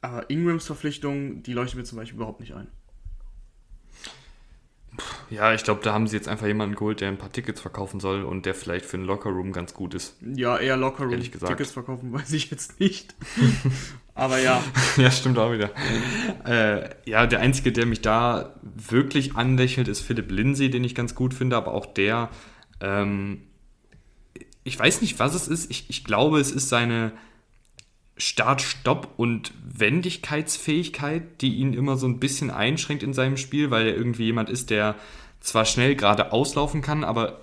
aber 0.02 0.30
Ingrams 0.30 0.66
Verpflichtung, 0.66 1.42
die 1.42 1.52
leuchtet 1.52 1.78
mir 1.78 1.84
zum 1.84 1.98
Beispiel 1.98 2.16
überhaupt 2.16 2.38
nicht 2.38 2.54
ein. 2.54 2.68
Ja, 5.30 5.52
ich 5.54 5.64
glaube, 5.64 5.80
da 5.82 5.92
haben 5.92 6.06
sie 6.06 6.16
jetzt 6.16 6.28
einfach 6.28 6.46
jemanden 6.46 6.74
geholt, 6.74 7.00
der 7.00 7.08
ein 7.08 7.18
paar 7.18 7.30
Tickets 7.32 7.60
verkaufen 7.60 8.00
soll 8.00 8.22
und 8.22 8.46
der 8.46 8.54
vielleicht 8.54 8.86
für 8.86 8.96
einen 8.96 9.06
Lockerroom 9.06 9.52
ganz 9.52 9.74
gut 9.74 9.94
ist. 9.94 10.16
Ja, 10.22 10.58
eher 10.58 10.76
Lockerroom. 10.76 11.12
Ehrlich 11.12 11.32
gesagt. 11.32 11.52
Tickets 11.52 11.72
verkaufen 11.72 12.12
weiß 12.12 12.32
ich 12.32 12.50
jetzt 12.50 12.80
nicht. 12.80 13.14
Aber 14.14 14.40
ja. 14.40 14.62
ja, 14.96 15.10
stimmt 15.10 15.38
auch 15.38 15.52
wieder. 15.52 15.70
Äh, 16.44 16.90
ja, 17.08 17.26
der 17.26 17.40
Einzige, 17.40 17.70
der 17.70 17.86
mich 17.86 18.00
da 18.00 18.54
wirklich 18.62 19.36
anlächelt, 19.36 19.86
ist 19.86 20.00
Philipp 20.00 20.30
Lindsay, 20.30 20.70
den 20.70 20.82
ich 20.82 20.94
ganz 20.96 21.14
gut 21.14 21.34
finde, 21.34 21.56
aber 21.56 21.72
auch 21.72 21.86
der, 21.86 22.28
ähm, 22.80 23.42
ich 24.64 24.76
weiß 24.76 25.02
nicht, 25.02 25.20
was 25.20 25.34
es 25.34 25.46
ist. 25.46 25.70
Ich, 25.70 25.88
ich 25.88 26.04
glaube, 26.04 26.40
es 26.40 26.50
ist 26.50 26.68
seine 26.68 27.12
Start, 28.18 28.60
Stopp 28.60 29.14
und 29.16 29.52
Wendigkeitsfähigkeit, 29.64 31.40
die 31.40 31.56
ihn 31.56 31.72
immer 31.72 31.96
so 31.96 32.06
ein 32.06 32.18
bisschen 32.18 32.50
einschränkt 32.50 33.02
in 33.02 33.12
seinem 33.14 33.36
Spiel, 33.36 33.70
weil 33.70 33.86
er 33.86 33.96
irgendwie 33.96 34.24
jemand 34.24 34.50
ist, 34.50 34.70
der 34.70 34.96
zwar 35.40 35.64
schnell 35.64 35.94
gerade 35.94 36.32
auslaufen 36.32 36.82
kann, 36.82 37.04
aber 37.04 37.40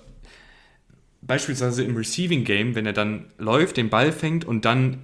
beispielsweise 1.22 1.82
im 1.82 1.96
Receiving 1.96 2.44
Game, 2.44 2.74
wenn 2.74 2.86
er 2.86 2.92
dann 2.92 3.32
läuft, 3.38 3.78
den 3.78 3.88
Ball 3.88 4.12
fängt 4.12 4.44
und 4.44 4.64
dann 4.64 4.98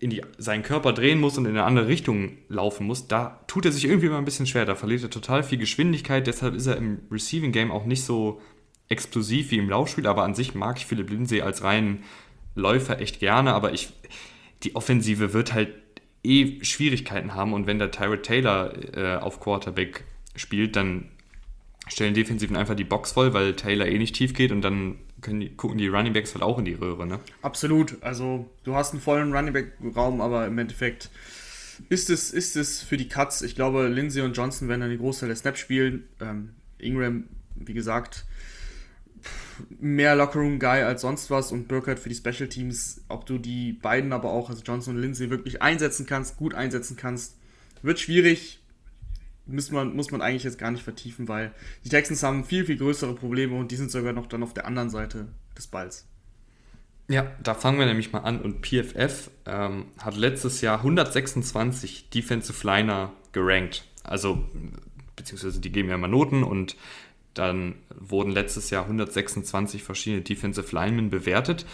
in 0.00 0.10
die, 0.10 0.22
seinen 0.38 0.62
Körper 0.62 0.92
drehen 0.92 1.20
muss 1.20 1.38
und 1.38 1.44
in 1.44 1.52
eine 1.52 1.64
andere 1.64 1.86
Richtung 1.86 2.32
laufen 2.48 2.86
muss, 2.86 3.08
da 3.08 3.40
tut 3.46 3.64
er 3.64 3.72
sich 3.72 3.84
irgendwie 3.84 4.06
immer 4.06 4.18
ein 4.18 4.24
bisschen 4.24 4.46
schwer. 4.46 4.64
Da 4.64 4.74
verliert 4.74 5.02
er 5.02 5.10
total 5.10 5.42
viel 5.42 5.58
Geschwindigkeit, 5.58 6.26
deshalb 6.26 6.54
ist 6.54 6.66
er 6.66 6.76
im 6.76 7.00
Receiving 7.10 7.52
Game 7.52 7.70
auch 7.70 7.84
nicht 7.84 8.04
so 8.04 8.40
explosiv 8.88 9.50
wie 9.50 9.58
im 9.58 9.70
Laufspiel, 9.70 10.06
aber 10.06 10.24
an 10.24 10.34
sich 10.34 10.54
mag 10.54 10.76
ich 10.78 10.86
Philipp 10.86 11.10
Lindsay 11.10 11.40
als 11.40 11.62
reinen 11.62 12.04
Läufer 12.54 13.00
echt 13.00 13.18
gerne, 13.18 13.54
aber 13.54 13.72
ich, 13.72 13.92
die 14.64 14.74
Offensive 14.74 15.32
wird 15.32 15.52
halt 15.52 15.74
eh 16.22 16.64
Schwierigkeiten 16.64 17.34
haben 17.34 17.52
und 17.52 17.66
wenn 17.66 17.78
der 17.78 17.90
Tyrod 17.90 18.22
Taylor 18.22 18.72
äh, 18.96 19.16
auf 19.16 19.40
Quarterback 19.40 20.04
spielt, 20.36 20.74
dann 20.76 21.10
stellen 21.86 22.14
Defensiven 22.14 22.56
einfach 22.56 22.74
die 22.74 22.84
Box 22.84 23.12
voll, 23.12 23.34
weil 23.34 23.54
Taylor 23.54 23.86
eh 23.86 23.98
nicht 23.98 24.14
tief 24.14 24.32
geht 24.32 24.52
und 24.52 24.62
dann 24.62 24.96
die, 25.26 25.50
gucken 25.50 25.78
die 25.78 25.88
Running 25.88 26.12
Backs 26.12 26.34
halt 26.34 26.42
auch 26.42 26.58
in 26.58 26.64
die 26.64 26.74
Röhre, 26.74 27.06
ne? 27.06 27.20
Absolut. 27.42 28.02
Also 28.02 28.50
du 28.64 28.74
hast 28.74 28.92
einen 28.92 29.00
vollen 29.00 29.34
Running 29.34 29.52
Back 29.52 29.72
Raum, 29.94 30.20
aber 30.20 30.46
im 30.46 30.56
Endeffekt 30.58 31.10
ist 31.88 32.10
es, 32.10 32.30
ist 32.30 32.56
es 32.56 32.82
für 32.82 32.96
die 32.96 33.08
Cuts. 33.08 33.42
Ich 33.42 33.54
glaube, 33.54 33.88
Lindsay 33.88 34.22
und 34.22 34.36
Johnson 34.36 34.68
werden 34.68 34.82
dann 34.82 34.90
die 34.90 34.98
Großteil 34.98 35.28
der 35.28 35.36
Snaps 35.36 35.60
spielen. 35.60 36.04
Ähm, 36.20 36.50
Ingram, 36.78 37.24
wie 37.54 37.74
gesagt, 37.74 38.24
mehr 39.80 40.16
Lockerroom-Guy 40.16 40.82
als 40.82 41.02
sonst 41.02 41.30
was 41.30 41.52
und 41.52 41.68
Burkhardt 41.68 41.98
für 41.98 42.08
die 42.08 42.14
Special 42.14 42.48
Teams, 42.48 43.02
ob 43.08 43.26
du 43.26 43.38
die 43.38 43.72
beiden 43.72 44.12
aber 44.12 44.30
auch, 44.30 44.50
also 44.50 44.62
Johnson 44.62 44.96
und 44.96 45.02
Lindsay, 45.02 45.30
wirklich 45.30 45.62
einsetzen 45.62 46.06
kannst, 46.06 46.36
gut 46.36 46.54
einsetzen 46.54 46.96
kannst, 46.96 47.36
wird 47.82 48.00
schwierig. 48.00 48.60
Muss 49.46 49.70
man, 49.70 49.94
muss 49.94 50.10
man 50.10 50.22
eigentlich 50.22 50.44
jetzt 50.44 50.58
gar 50.58 50.70
nicht 50.70 50.84
vertiefen, 50.84 51.28
weil 51.28 51.52
die 51.84 51.90
Texans 51.90 52.22
haben 52.22 52.44
viel, 52.44 52.64
viel 52.64 52.78
größere 52.78 53.14
Probleme 53.14 53.56
und 53.56 53.70
die 53.70 53.76
sind 53.76 53.90
sogar 53.90 54.14
noch 54.14 54.26
dann 54.26 54.42
auf 54.42 54.54
der 54.54 54.66
anderen 54.66 54.88
Seite 54.88 55.28
des 55.56 55.66
Balls. 55.66 56.06
Ja, 57.08 57.30
da 57.42 57.54
fangen 57.54 57.78
wir 57.78 57.86
nämlich 57.86 58.12
mal 58.12 58.20
an. 58.20 58.40
Und 58.40 58.66
PFF 58.66 59.30
ähm, 59.44 59.86
hat 59.98 60.16
letztes 60.16 60.60
Jahr 60.62 60.78
126 60.78 62.08
Defensive 62.08 62.66
Liner 62.66 63.12
gerankt. 63.32 63.84
Also, 64.02 64.44
beziehungsweise 65.16 65.60
die 65.60 65.70
geben 65.70 65.90
ja 65.90 65.96
immer 65.96 66.08
Noten 66.08 66.42
und 66.42 66.76
dann 67.34 67.74
wurden 67.94 68.30
letztes 68.30 68.70
Jahr 68.70 68.84
126 68.84 69.82
verschiedene 69.82 70.22
Defensive 70.22 70.74
Linemen 70.74 71.10
bewertet. 71.10 71.66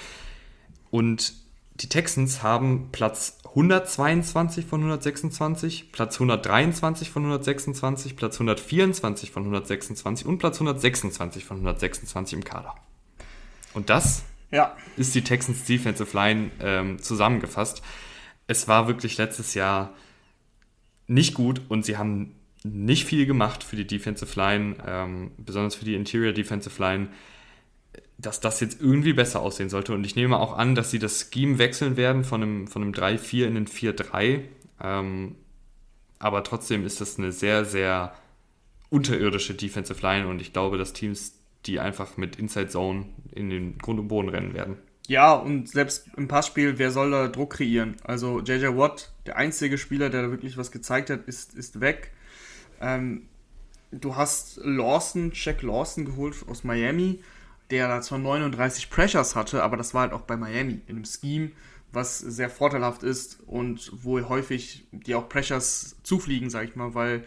Und 0.91 1.35
die 1.77 1.89
Texans 1.89 2.43
haben 2.43 2.89
Platz 2.93 3.39
122 3.45 4.67
von 4.67 4.81
126, 4.81 5.93
Platz 5.93 6.15
123 6.17 7.11
von 7.11 7.23
126, 7.25 8.17
Platz 8.17 8.35
124 8.35 9.31
von 9.31 9.43
126 9.45 10.27
und 10.27 10.39
Platz 10.39 10.57
126 10.57 11.45
von 11.45 11.59
126 11.59 12.39
im 12.39 12.45
Kader. 12.45 12.75
Und 13.73 13.91
das 13.91 14.25
ja. 14.51 14.77
ist 14.97 15.15
die 15.15 15.23
Texans 15.23 15.65
Defensive 15.65 16.17
Line 16.17 16.51
ähm, 16.61 17.03
zusammengefasst. 17.03 17.83
Es 18.47 18.69
war 18.69 18.87
wirklich 18.89 19.17
letztes 19.17 19.55
Jahr 19.55 19.95
nicht 21.07 21.35
gut 21.35 21.63
und 21.69 21.85
sie 21.85 21.97
haben 21.97 22.37
nicht 22.65 23.07
viel 23.07 23.27
gemacht 23.27 23.65
für 23.65 23.77
die 23.77 23.87
Defensive 23.87 24.39
Line, 24.39 24.77
ähm, 24.87 25.31
besonders 25.39 25.75
für 25.75 25.85
die 25.85 25.95
Interior 25.95 26.33
Defensive 26.33 26.81
Line, 26.81 27.09
dass 28.19 28.41
das 28.41 28.61
jetzt 28.61 28.81
irgendwie 28.81 29.15
besser 29.15 29.41
aussehen 29.41 29.71
sollte. 29.71 29.95
Und 29.95 30.05
ich 30.05 30.15
nehme 30.15 30.39
auch 30.39 30.57
an, 30.57 30.75
dass 30.75 30.91
sie 30.91 30.99
das 30.99 31.31
Scheme 31.33 31.59
wechseln 31.59 31.97
werden 31.97 32.25
von 32.25 32.43
einem, 32.43 32.67
von 32.67 32.83
einem 32.83 32.93
3-4 32.93 33.47
in 33.47 33.57
einen 33.57 33.67
4-3. 33.67 34.43
Ähm, 34.83 35.37
aber 36.19 36.45
trotzdem 36.45 36.85
ist 36.85 37.01
das 37.01 37.19
eine 37.19 37.33
sehr, 37.33 37.65
sehr 37.65 38.15
unterirdische 38.91 39.55
Defensive 39.55 40.03
Line 40.03 40.29
und 40.29 40.43
ich 40.43 40.53
glaube, 40.53 40.77
dass 40.77 40.93
Teams 40.93 41.35
die 41.67 41.79
einfach 41.79 42.17
mit 42.17 42.37
Inside 42.37 42.69
Zone 42.69 43.07
in 43.33 43.51
den 43.51 43.79
Grund 43.79 44.01
und 44.01 44.09
Boden 44.09 44.29
rennen 44.29 44.55
werden. 44.55 44.77
Ja, 45.09 45.35
und 45.35 45.69
selbst 45.69 46.09
im 46.17 46.29
Passspiel, 46.29 46.79
wer 46.79 46.91
soll 46.91 47.11
da 47.11 47.29
Druck 47.29 47.55
kreieren? 47.55 47.97
Also 48.05 48.41
JJ 48.41 48.77
Watt, 48.77 49.13
der 49.27 49.37
einzige 49.37 49.77
Spieler, 49.77 50.09
der 50.09 50.23
da 50.23 50.31
wirklich 50.31 50.57
was 50.57 50.71
gezeigt 50.71 51.11
hat, 51.11 51.27
ist, 51.27 51.55
ist 51.55 51.81
weg. 51.81 52.13
Ähm, 52.81 53.29
du 53.91 54.17
hast 54.17 54.61
Lawson, 54.63 55.33
Jack 55.35 55.63
Lawson 55.63 56.05
geholt 56.05 56.37
aus 56.49 56.65
Miami, 56.65 57.21
der 57.71 57.89
da 57.89 58.01
zwar 58.01 58.19
39 58.19 58.91
Pressures 58.91 59.37
hatte, 59.37 59.63
aber 59.63 59.77
das 59.77 59.95
war 59.95 60.03
halt 60.03 60.13
auch 60.13 60.23
bei 60.23 60.37
Miami 60.37 60.81
in 60.87 60.97
einem 60.97 61.05
Scheme, 61.05 61.53
was 61.93 62.19
sehr 62.19 62.51
vorteilhaft 62.51 63.03
ist 63.03 63.41
und 63.47 63.91
wo 63.93 64.21
häufig 64.29 64.87
dir 64.93 65.19
auch 65.19 65.29
Pressures 65.29 65.97
zufliegen, 66.03 66.51
sag 66.51 66.69
ich 66.69 66.77
mal, 66.77 66.95
weil 66.95 67.25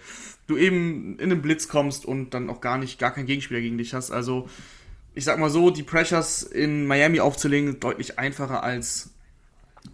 du 0.47 0.58
eben 0.58 1.20
in 1.20 1.30
den 1.30 1.41
Blitz 1.41 1.68
kommst 1.68 2.06
und 2.06 2.34
dann 2.34 2.49
auch 2.49 2.62
gar 2.62 2.78
nicht, 2.78 2.97
gar 2.97 3.12
keinen 3.12 3.26
Gegenspieler 3.26 3.60
gegen 3.60 3.78
dich 3.78 3.93
hast. 3.93 4.12
Also 4.12 4.47
ich 5.16 5.26
sag 5.26 5.38
mal 5.38 5.49
so, 5.49 5.70
die 5.70 5.84
Pressures 5.84 6.43
in 6.43 6.88
Miami 6.88 7.20
aufzulegen, 7.20 7.80
deutlich 7.80 8.20
einfacher 8.20 8.64
als 8.64 9.12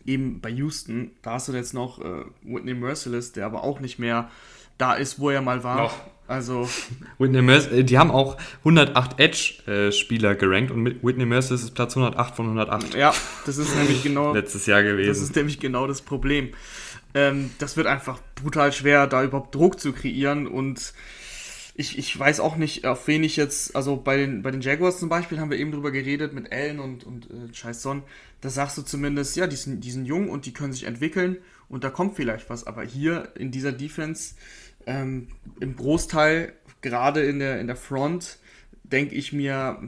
eben 0.06 0.40
bei 0.40 0.50
Houston. 0.50 1.12
Da 1.24 1.34
hast 1.34 1.48
du 1.48 1.54
jetzt 1.54 1.74
noch 1.74 2.00
äh, 2.00 2.26
Whitney 2.44 2.74
Merciless, 2.74 3.32
der 3.32 3.46
aber 3.46 3.64
auch 3.64 3.80
nicht 3.80 3.98
mehr 4.00 4.30
da 4.80 4.94
ist, 4.94 5.20
wo 5.20 5.30
er 5.30 5.42
mal 5.42 5.64
war. 5.64 5.78
Noch. 5.78 5.96
Also. 6.28 6.70
Whitney 7.18 7.42
Merciless, 7.42 7.80
äh, 7.80 7.84
die 7.84 7.98
haben 7.98 8.12
auch 8.12 8.38
108 8.60 9.20
Edge-Spieler 9.20 10.36
gerankt 10.36 10.72
und 10.72 11.04
Whitney 11.04 11.26
Merciless 11.26 11.64
ist 11.64 11.72
Platz 11.72 11.96
108 11.96 12.36
von 12.36 12.46
108. 12.46 12.96
Ja, 12.96 13.14
das 13.46 13.58
ist 13.58 13.76
nämlich 13.76 14.04
genau. 14.04 14.34
letztes 14.36 14.66
Jahr 14.66 14.84
gewesen. 14.84 15.10
Das 15.10 15.22
ist 15.22 15.36
nämlich 15.36 15.60
genau 15.60 15.88
das 15.88 16.02
Problem. 16.02 16.50
Ähm, 17.16 17.50
das 17.58 17.78
wird 17.78 17.88
einfach 17.88 18.20
brutal 18.36 18.72
schwer, 18.72 19.08
da 19.08 19.24
überhaupt 19.24 19.56
Druck 19.56 19.80
zu 19.80 19.92
kreieren 19.92 20.46
und 20.48 20.94
ich, 21.80 21.98
ich 21.98 22.20
weiß 22.20 22.42
auch 22.42 22.58
nicht, 22.58 22.86
auf 22.86 23.08
wen 23.08 23.24
ich 23.24 23.38
jetzt, 23.38 23.74
also 23.74 23.96
bei 23.96 24.18
den, 24.18 24.42
bei 24.42 24.52
den 24.52 24.60
Jaguars 24.60 25.00
zum 25.00 25.08
Beispiel 25.08 25.40
haben 25.40 25.50
wir 25.50 25.58
eben 25.58 25.72
drüber 25.72 25.92
geredet 25.92 26.34
mit 26.34 26.52
Allen 26.52 26.80
und, 26.80 27.06
und 27.06 27.32
äh, 27.32 27.54
Scheiß 27.54 27.82
Son. 27.82 28.04
Da 28.42 28.50
sagst 28.50 28.78
du 28.78 28.82
zumindest, 28.82 29.38
ja, 29.38 29.48
die 29.48 29.56
sind, 29.56 29.84
die 29.84 29.92
sind 29.92 30.06
jung 30.06 30.30
und 30.30 30.46
die 30.46 30.54
können 30.54 30.74
sich 30.74 30.84
entwickeln 30.84 31.38
und 31.70 31.86
da 31.86 31.90
kommt 31.90 32.18
vielleicht 32.18 32.50
was. 32.50 32.68
Aber 32.68 32.84
hier 32.84 33.32
in 33.36 33.50
dieser 33.52 33.72
Defense, 33.72 34.36
ähm, 34.90 35.28
im 35.60 35.76
Großteil, 35.76 36.54
gerade 36.82 37.22
in 37.22 37.40
der, 37.40 37.60
in 37.60 37.68
der 37.68 37.76
Front, 37.76 38.40
denke 38.84 39.16
ich 39.16 39.32
mir, 39.32 39.80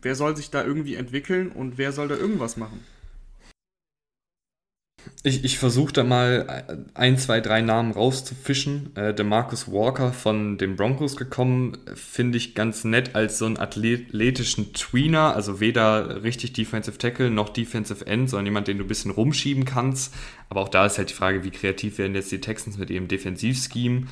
wer 0.00 0.14
soll 0.14 0.36
sich 0.36 0.50
da 0.50 0.64
irgendwie 0.64 0.94
entwickeln 0.94 1.50
und 1.50 1.78
wer 1.78 1.92
soll 1.92 2.08
da 2.08 2.16
irgendwas 2.16 2.56
machen? 2.56 2.80
Ich, 5.22 5.44
ich 5.44 5.58
versuche 5.58 5.92
da 5.92 6.04
mal 6.04 6.88
ein, 6.94 7.18
zwei, 7.18 7.40
drei 7.40 7.60
Namen 7.60 7.92
rauszufischen. 7.92 8.96
Äh, 8.96 9.14
der 9.14 9.24
Marcus 9.24 9.70
Walker 9.70 10.12
von 10.12 10.58
den 10.58 10.74
Broncos 10.74 11.16
gekommen, 11.16 11.78
finde 11.94 12.38
ich 12.38 12.54
ganz 12.54 12.82
nett 12.82 13.14
als 13.14 13.38
so 13.38 13.46
einen 13.46 13.56
athletischen 13.56 14.72
Tweener, 14.72 15.34
also 15.34 15.60
weder 15.60 16.24
richtig 16.24 16.54
Defensive 16.54 16.98
Tackle 16.98 17.30
noch 17.30 17.50
Defensive 17.50 18.06
End, 18.06 18.30
sondern 18.30 18.46
jemand, 18.46 18.68
den 18.68 18.78
du 18.78 18.84
ein 18.84 18.88
bisschen 18.88 19.10
rumschieben 19.12 19.64
kannst. 19.64 20.12
Aber 20.48 20.60
auch 20.62 20.68
da 20.68 20.86
ist 20.86 20.98
halt 20.98 21.10
die 21.10 21.14
Frage, 21.14 21.44
wie 21.44 21.50
kreativ 21.50 21.98
werden 21.98 22.14
jetzt 22.14 22.32
die 22.32 22.40
Texans 22.40 22.78
mit 22.78 22.90
ihrem 22.90 23.06
Defensivscheme. 23.06 24.06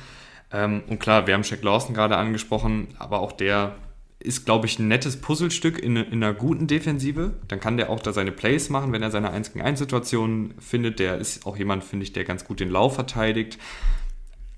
Ähm, 0.55 0.83
und 0.87 0.99
klar, 0.99 1.27
wir 1.27 1.33
haben 1.33 1.43
Shaq 1.43 1.61
Lawson 1.63 1.93
gerade 1.93 2.15
angesprochen, 2.15 2.87
aber 2.97 3.19
auch 3.19 3.33
der 3.33 3.75
ist, 4.19 4.45
glaube 4.45 4.65
ich, 4.65 4.79
ein 4.79 4.87
nettes 4.87 5.19
Puzzlestück 5.19 5.77
in, 5.77 5.97
in, 5.97 6.23
einer 6.23 6.33
guten 6.33 6.65
Defensive. 6.65 7.33
Dann 7.49 7.59
kann 7.59 7.75
der 7.75 7.89
auch 7.89 7.99
da 7.99 8.13
seine 8.13 8.31
Plays 8.31 8.69
machen, 8.69 8.93
wenn 8.93 9.03
er 9.03 9.11
seine 9.11 9.31
1 9.31 9.51
gegen 9.51 9.65
1 9.65 9.77
Situation 9.77 10.53
findet. 10.57 10.99
Der 10.99 11.17
ist 11.17 11.45
auch 11.45 11.57
jemand, 11.57 11.83
finde 11.83 12.03
ich, 12.03 12.13
der 12.13 12.23
ganz 12.23 12.45
gut 12.45 12.61
den 12.61 12.69
Lauf 12.69 12.95
verteidigt. 12.95 13.59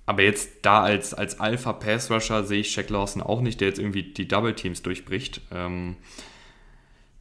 Aber 0.06 0.22
jetzt 0.22 0.50
da 0.62 0.84
als, 0.84 1.14
als 1.16 1.40
Alpha-Pass-Rusher 1.40 2.44
sehe 2.44 2.62
ich 2.62 2.72
Shaq 2.72 2.90
Lawson 2.90 3.22
auch 3.22 3.42
nicht, 3.42 3.60
der 3.60 3.70
jetzt 3.70 3.80
irgendwie 3.80 4.04
die 4.04 4.28
Double-Teams 4.28 4.84
durchbricht. 4.84 5.42
Ähm, 5.52 5.98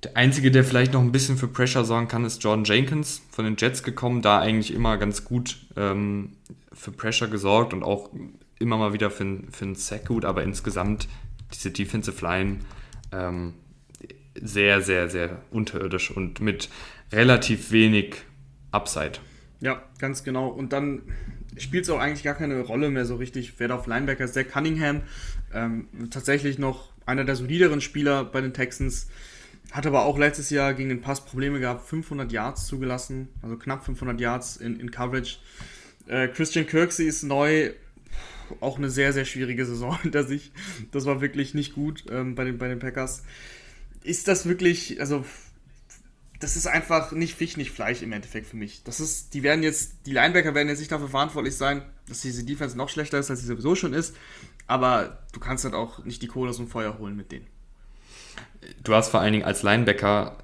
der 0.04 0.16
Einzige, 0.16 0.50
der 0.50 0.62
vielleicht 0.62 0.92
noch 0.92 1.00
ein 1.00 1.12
bisschen 1.12 1.38
für 1.38 1.48
Pressure 1.48 1.84
sorgen 1.84 2.08
kann, 2.08 2.24
ist 2.26 2.44
Jordan 2.44 2.64
Jenkins 2.64 3.22
von 3.32 3.46
den 3.46 3.56
Jets 3.56 3.82
gekommen. 3.82 4.20
Da 4.20 4.38
eigentlich 4.38 4.72
immer 4.72 4.98
ganz 4.98 5.24
gut 5.24 5.66
ähm, 5.76 6.32
für 6.72 6.92
Pressure 6.92 7.28
gesorgt 7.28 7.72
und 7.72 7.82
auch 7.82 8.10
immer 8.59 8.76
mal 8.76 8.92
wieder 8.92 9.11
für, 9.11 9.40
für 9.50 9.64
einen 9.64 9.74
Sack 9.74 10.07
gut, 10.07 10.24
aber 10.24 10.42
insgesamt 10.42 11.09
diese 11.52 11.70
Defensive 11.70 12.24
Line 12.24 12.59
ähm, 13.12 13.54
sehr, 14.34 14.82
sehr, 14.82 15.09
sehr 15.09 15.42
unterirdisch 15.50 16.11
und 16.11 16.40
mit 16.40 16.68
relativ 17.12 17.70
wenig 17.70 18.16
Upside. 18.72 19.18
Ja, 19.61 19.82
ganz 19.98 20.24
genau. 20.24 20.48
Und 20.48 20.72
dann 20.72 21.02
spielt 21.57 21.84
es 21.84 21.90
auch 21.90 21.98
eigentlich 21.98 22.22
gar 22.22 22.34
keine 22.34 22.61
Rolle 22.61 22.90
mehr 22.90 23.07
so 23.07 23.16
richtig, 23.16 23.54
wer 23.59 23.68
da 23.68 23.76
auf 23.76 23.86
Linebacker 23.86 24.24
ist. 24.24 24.36
Der 24.36 24.44
Cunningham, 24.44 25.02
ähm, 25.54 25.88
tatsächlich 26.11 26.59
noch 26.59 26.92
einer 27.07 27.24
der 27.24 27.36
solideren 27.36 27.80
Spieler 27.80 28.24
bei 28.24 28.40
den 28.40 28.52
Texans, 28.52 29.09
hat 29.72 29.86
aber 29.86 30.04
auch 30.04 30.18
letztes 30.18 30.50
Jahr 30.50 30.74
gegen 30.74 30.88
den 30.88 31.00
Pass 31.00 31.24
Probleme 31.24 31.61
gehabt, 31.61 31.86
500 31.88 32.30
Yards 32.30 32.66
zugelassen, 32.66 33.28
also 33.42 33.57
knapp 33.57 33.84
500 33.84 34.20
Yards 34.20 34.57
in, 34.57 34.78
in 34.78 34.90
Coverage. 34.90 35.38
Äh, 36.07 36.28
Christian 36.28 36.66
Kirksey 36.66 37.07
ist 37.07 37.22
neu, 37.22 37.70
auch 38.61 38.78
eine 38.78 38.90
sehr, 38.90 39.12
sehr 39.12 39.24
schwierige 39.24 39.66
Saison 39.66 40.01
hinter 40.03 40.24
sich. 40.24 40.53
Das 40.92 41.07
war 41.07 41.20
wirklich 41.20 41.55
nicht 41.55 41.74
gut 41.74 42.05
ähm, 42.11 42.34
bei, 42.34 42.44
den, 42.44 42.59
bei 42.59 42.68
den 42.68 42.78
Packers. 42.78 43.22
Ist 44.03 44.28
das 44.28 44.47
wirklich, 44.47 45.01
also 45.01 45.24
das 46.40 46.57
ist 46.57 46.66
einfach 46.66 47.12
nicht 47.12 47.34
Fisch, 47.34 47.57
nicht 47.57 47.70
Fleisch 47.70 48.03
im 48.03 48.12
Endeffekt 48.12 48.47
für 48.47 48.57
mich. 48.57 48.82
Das 48.84 49.01
ist, 49.01 49.34
die 49.34 49.42
werden 49.42 49.62
jetzt, 49.62 50.07
die 50.07 50.12
Linebacker 50.12 50.55
werden 50.55 50.68
jetzt 50.68 50.80
nicht 50.80 50.92
dafür 50.92 51.09
verantwortlich 51.09 51.57
sein, 51.57 51.82
dass 52.09 52.20
diese 52.20 52.44
Defense 52.44 52.76
noch 52.76 52.88
schlechter 52.88 53.18
ist, 53.18 53.30
als 53.30 53.40
sie 53.40 53.47
sowieso 53.47 53.74
schon 53.74 53.92
ist. 53.92 54.14
Aber 54.66 55.18
du 55.32 55.40
kannst 55.40 55.64
halt 55.64 55.74
auch 55.74 56.05
nicht 56.05 56.22
die 56.22 56.26
Kohle 56.26 56.51
aus 56.51 56.57
dem 56.59 56.68
Feuer 56.68 56.99
holen 56.99 57.16
mit 57.16 57.32
denen. 57.32 57.47
Du 58.82 58.94
hast 58.94 59.09
vor 59.09 59.20
allen 59.20 59.32
Dingen 59.32 59.44
als 59.44 59.62
Linebacker, 59.62 60.38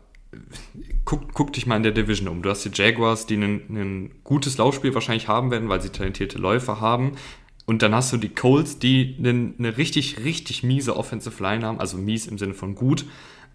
guck, 1.05 1.33
guck 1.35 1.53
dich 1.53 1.67
mal 1.67 1.77
in 1.77 1.83
der 1.83 1.93
Division 1.93 2.29
um. 2.29 2.43
Du 2.43 2.51
hast 2.51 2.65
die 2.65 2.71
Jaguars, 2.73 3.27
die 3.27 3.37
ein 3.37 4.13
gutes 4.25 4.59
Laufspiel 4.59 4.95
wahrscheinlich 4.95 5.29
haben 5.29 5.51
werden, 5.51 5.69
weil 5.69 5.83
sie 5.83 5.91
talentierte 5.91 6.39
Läufer 6.39 6.81
haben. 6.81 7.17
Und 7.65 7.83
dann 7.83 7.95
hast 7.95 8.13
du 8.13 8.17
die 8.17 8.29
Colts, 8.29 8.79
die 8.79 9.17
eine, 9.19 9.77
richtig, 9.77 10.25
richtig 10.25 10.63
miese 10.63 10.97
Offensive 10.97 11.43
Line 11.43 11.65
haben, 11.65 11.79
also 11.81 11.97
mies 11.97 12.27
im 12.27 12.39
Sinne 12.39 12.55
von 12.55 12.75
gut. 12.75 13.07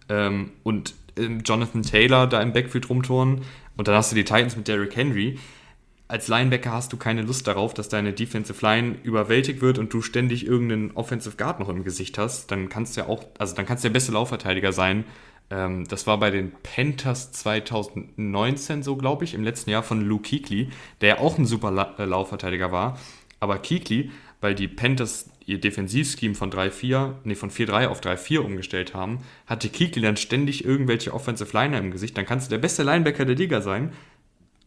Ähm, 0.10 0.51
und 0.64 0.95
ähm, 1.18 1.41
Jonathan 1.43 1.84
Taylor 1.84 2.28
da 2.28 2.41
im 2.41 2.53
Backfield 2.53 2.89
rumturnen. 2.89 3.41
Und 3.76 3.88
dann 3.88 3.95
hast 3.95 4.12
du 4.12 4.16
die 4.16 4.24
Titans 4.24 4.55
mit 4.55 4.68
Derrick 4.68 4.95
Henry. 4.95 5.38
Als 6.08 6.30
Linebacker 6.30 6.72
hast 6.72 6.93
du 6.93 6.97
keine 6.97 7.22
Lust 7.22 7.47
darauf, 7.47 7.74
dass 7.74 7.89
deine 7.89 8.14
Defensive 8.14 8.66
Line 8.66 8.95
überwältigt 9.03 9.60
wird 9.62 9.78
und 9.78 9.91
du 9.91 10.01
ständig 10.01 10.47
irgendeinen 10.47 10.91
Offensive 10.91 11.36
Guard 11.36 11.60
noch 11.60 11.68
im 11.68 11.84
Gesicht 11.84 12.18
hast. 12.18 12.49
Dann 12.49 12.70
kannst 12.70 12.95
du 12.95 13.01
ja 13.01 13.08
auch, 13.08 13.26
also 13.38 13.55
dann 13.55 13.66
kannst 13.66 13.84
du 13.84 13.89
der 13.89 13.93
beste 13.93 14.14
Laufverteidiger 14.14 14.72
sein. 14.72 15.03
Ähm, 15.49 15.86
das 15.88 16.08
war 16.08 16.18
bei 16.18 16.32
den 16.32 16.53
Panthers 16.64 17.34
2019 17.34 18.84
so, 18.84 18.95
glaube 18.95 19.26
ich, 19.26 19.34
im 19.34 19.43
letzten 19.43 19.70
Jahr 19.70 19.84
von 19.84 20.01
Luke 20.01 20.30
Kuechly, 20.30 20.70
der 21.01 21.10
ja 21.10 21.20
auch 21.20 21.38
ein 21.38 21.45
super 21.45 21.72
La 21.72 21.95
äh, 21.97 22.05
Laufverteidiger 22.05 22.72
war. 22.72 22.97
Aber 23.40 23.60
Kikli, 23.60 24.12
weil 24.42 24.56
die 24.56 24.68
Panthers 24.68 25.30
ihr 25.46 25.60
Defensivscheme 25.60 26.36
von 26.36 26.52
3-4, 26.52 27.14
nee, 27.24 27.36
von 27.36 27.50
4-3 27.50 27.88
auf 27.88 28.02
3-4 28.02 28.40
umgestellt 28.40 28.94
haben, 28.94 29.20
hatte 29.46 29.70
Kikli 29.70 30.02
dann 30.02 30.18
ständig 30.18 30.66
irgendwelche 30.66 31.14
Offensive 31.14 31.56
Liner 31.58 31.80
im 31.80 31.92
Gesicht. 31.92 32.18
Dann 32.18 32.26
kannst 32.26 32.48
du 32.48 32.50
der 32.50 32.58
beste 32.58 32.84
Linebacker 32.84 33.26
der 33.26 33.36
Liga 33.36 33.62
sein, 33.62 33.94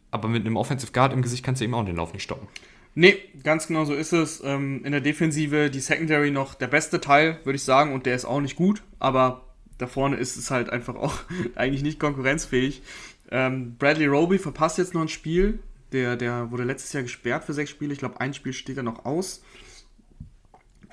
aber 0.09 0.27
mit 0.27 0.45
einem 0.45 0.57
Offensive 0.57 0.91
Guard 0.91 1.13
im 1.13 1.21
Gesicht 1.21 1.45
kannst 1.45 1.61
du 1.61 1.65
eben 1.65 1.75
auch 1.75 1.85
den 1.85 1.95
Lauf 1.95 2.13
nicht 2.13 2.23
stoppen. 2.23 2.47
Nee, 2.95 3.17
ganz 3.43 3.67
genau 3.67 3.85
so 3.85 3.93
ist 3.93 4.11
es. 4.11 4.43
Ähm, 4.43 4.83
in 4.83 4.91
der 4.91 5.01
Defensive 5.01 5.69
die 5.69 5.79
Secondary 5.79 6.31
noch 6.31 6.55
der 6.55 6.67
beste 6.67 6.99
Teil, 6.99 7.39
würde 7.43 7.55
ich 7.55 7.63
sagen, 7.63 7.93
und 7.93 8.05
der 8.05 8.15
ist 8.15 8.25
auch 8.25 8.41
nicht 8.41 8.55
gut, 8.55 8.83
aber 8.99 9.45
da 9.77 9.87
vorne 9.87 10.17
ist 10.17 10.35
es 10.35 10.51
halt 10.51 10.69
einfach 10.69 10.95
auch 10.95 11.13
eigentlich 11.55 11.83
nicht 11.83 11.99
konkurrenzfähig. 11.99 12.81
Ähm, 13.29 13.75
Bradley 13.77 14.07
Roby 14.07 14.39
verpasst 14.39 14.77
jetzt 14.77 14.93
noch 14.93 15.01
ein 15.01 15.07
Spiel, 15.07 15.59
der, 15.91 16.15
der 16.15 16.51
wurde 16.51 16.63
letztes 16.63 16.93
Jahr 16.93 17.03
gesperrt 17.03 17.43
für 17.43 17.53
sechs 17.53 17.69
Spiele. 17.69 17.93
Ich 17.93 17.99
glaube, 17.99 18.19
ein 18.19 18.33
Spiel 18.33 18.53
steht 18.53 18.77
er 18.77 18.83
noch 18.83 19.05
aus. 19.05 19.43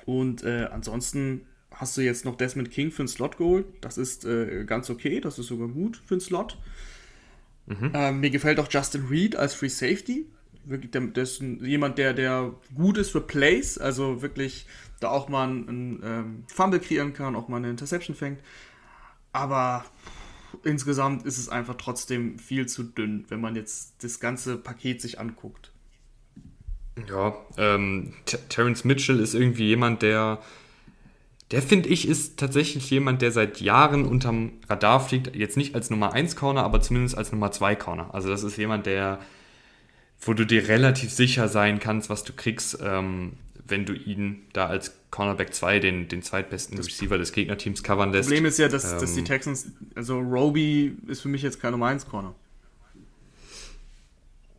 Und 0.05 0.43
äh, 0.43 0.67
ansonsten 0.71 1.45
hast 1.71 1.95
du 1.95 2.01
jetzt 2.01 2.25
noch 2.25 2.35
Desmond 2.35 2.71
King 2.71 2.91
für 2.91 3.03
einen 3.03 3.07
Slot 3.07 3.37
geholt. 3.37 3.65
Das 3.81 3.97
ist 3.97 4.25
äh, 4.25 4.65
ganz 4.65 4.89
okay, 4.89 5.21
das 5.21 5.39
ist 5.39 5.47
sogar 5.47 5.67
gut 5.67 6.01
für 6.05 6.15
einen 6.15 6.21
Slot. 6.21 6.57
Mhm. 7.67 7.91
Ähm, 7.93 8.19
mir 8.19 8.29
gefällt 8.29 8.59
auch 8.59 8.67
Justin 8.69 9.05
Reed 9.07 9.35
als 9.35 9.53
Free 9.53 9.69
Safety. 9.69 10.25
Wirklich, 10.65 10.91
der, 10.91 11.01
der 11.01 11.23
ist 11.23 11.41
ein, 11.41 11.63
jemand, 11.63 11.97
der, 11.97 12.13
der 12.13 12.53
gut 12.75 12.97
ist 12.97 13.11
für 13.11 13.21
Plays, 13.21 13.77
also 13.77 14.21
wirklich 14.21 14.65
da 14.99 15.09
auch 15.09 15.29
mal 15.29 15.47
einen, 15.47 15.69
einen 15.69 16.01
ähm, 16.03 16.43
Fumble 16.47 16.79
kreieren 16.79 17.13
kann, 17.13 17.35
auch 17.35 17.47
mal 17.47 17.57
eine 17.57 17.69
Interception 17.69 18.15
fängt. 18.15 18.39
Aber 19.31 19.85
insgesamt 20.63 21.25
ist 21.25 21.37
es 21.37 21.49
einfach 21.49 21.75
trotzdem 21.75 22.39
viel 22.39 22.67
zu 22.67 22.83
dünn, 22.83 23.25
wenn 23.29 23.41
man 23.41 23.55
jetzt 23.55 24.03
das 24.03 24.19
ganze 24.19 24.57
Paket 24.57 25.01
sich 25.01 25.19
anguckt. 25.19 25.71
Ja, 27.07 27.35
ähm, 27.57 28.13
Terence 28.49 28.83
Mitchell 28.83 29.19
ist 29.19 29.33
irgendwie 29.33 29.67
jemand, 29.67 30.01
der, 30.01 30.39
der 31.51 31.61
finde 31.61 31.89
ich, 31.89 32.07
ist 32.07 32.37
tatsächlich 32.37 32.89
jemand, 32.89 33.21
der 33.21 33.31
seit 33.31 33.61
Jahren 33.61 34.05
unterm 34.05 34.53
Radar 34.67 34.99
fliegt. 34.99 35.35
Jetzt 35.35 35.57
nicht 35.57 35.75
als 35.75 35.89
Nummer 35.89 36.13
1 36.13 36.35
Corner, 36.35 36.63
aber 36.63 36.81
zumindest 36.81 37.17
als 37.17 37.31
Nummer 37.31 37.51
2 37.51 37.75
Corner. 37.75 38.13
Also 38.13 38.29
das 38.29 38.43
ist 38.43 38.57
jemand, 38.57 38.85
der, 38.85 39.19
wo 40.19 40.33
du 40.33 40.45
dir 40.45 40.67
relativ 40.67 41.11
sicher 41.11 41.47
sein 41.47 41.79
kannst, 41.79 42.09
was 42.09 42.23
du 42.23 42.33
kriegst. 42.33 42.79
Ähm, 42.81 43.33
wenn 43.69 43.85
du 43.85 43.93
ihn 43.93 44.47
da 44.53 44.65
als 44.65 44.98
Cornerback 45.11 45.53
2, 45.53 45.79
den, 45.79 46.07
den 46.07 46.21
zweitbesten 46.21 46.77
das 46.77 46.87
Receiver 46.87 47.17
des 47.17 47.31
Gegnerteams, 47.31 47.83
covern 47.83 48.11
lässt. 48.11 48.29
Das 48.29 48.35
Problem 48.35 48.45
ist 48.45 48.59
ja, 48.59 48.67
dass, 48.67 48.91
ähm, 48.91 48.99
dass 48.99 49.13
die 49.13 49.19
ähm, 49.19 49.25
Texans, 49.25 49.67
also 49.95 50.19
Roby 50.19 50.95
ist 51.07 51.21
für 51.21 51.29
mich 51.29 51.41
jetzt 51.41 51.59
kein 51.59 51.71
Nummer 51.71 51.87
1 51.87 52.07
Corner. 52.07 52.35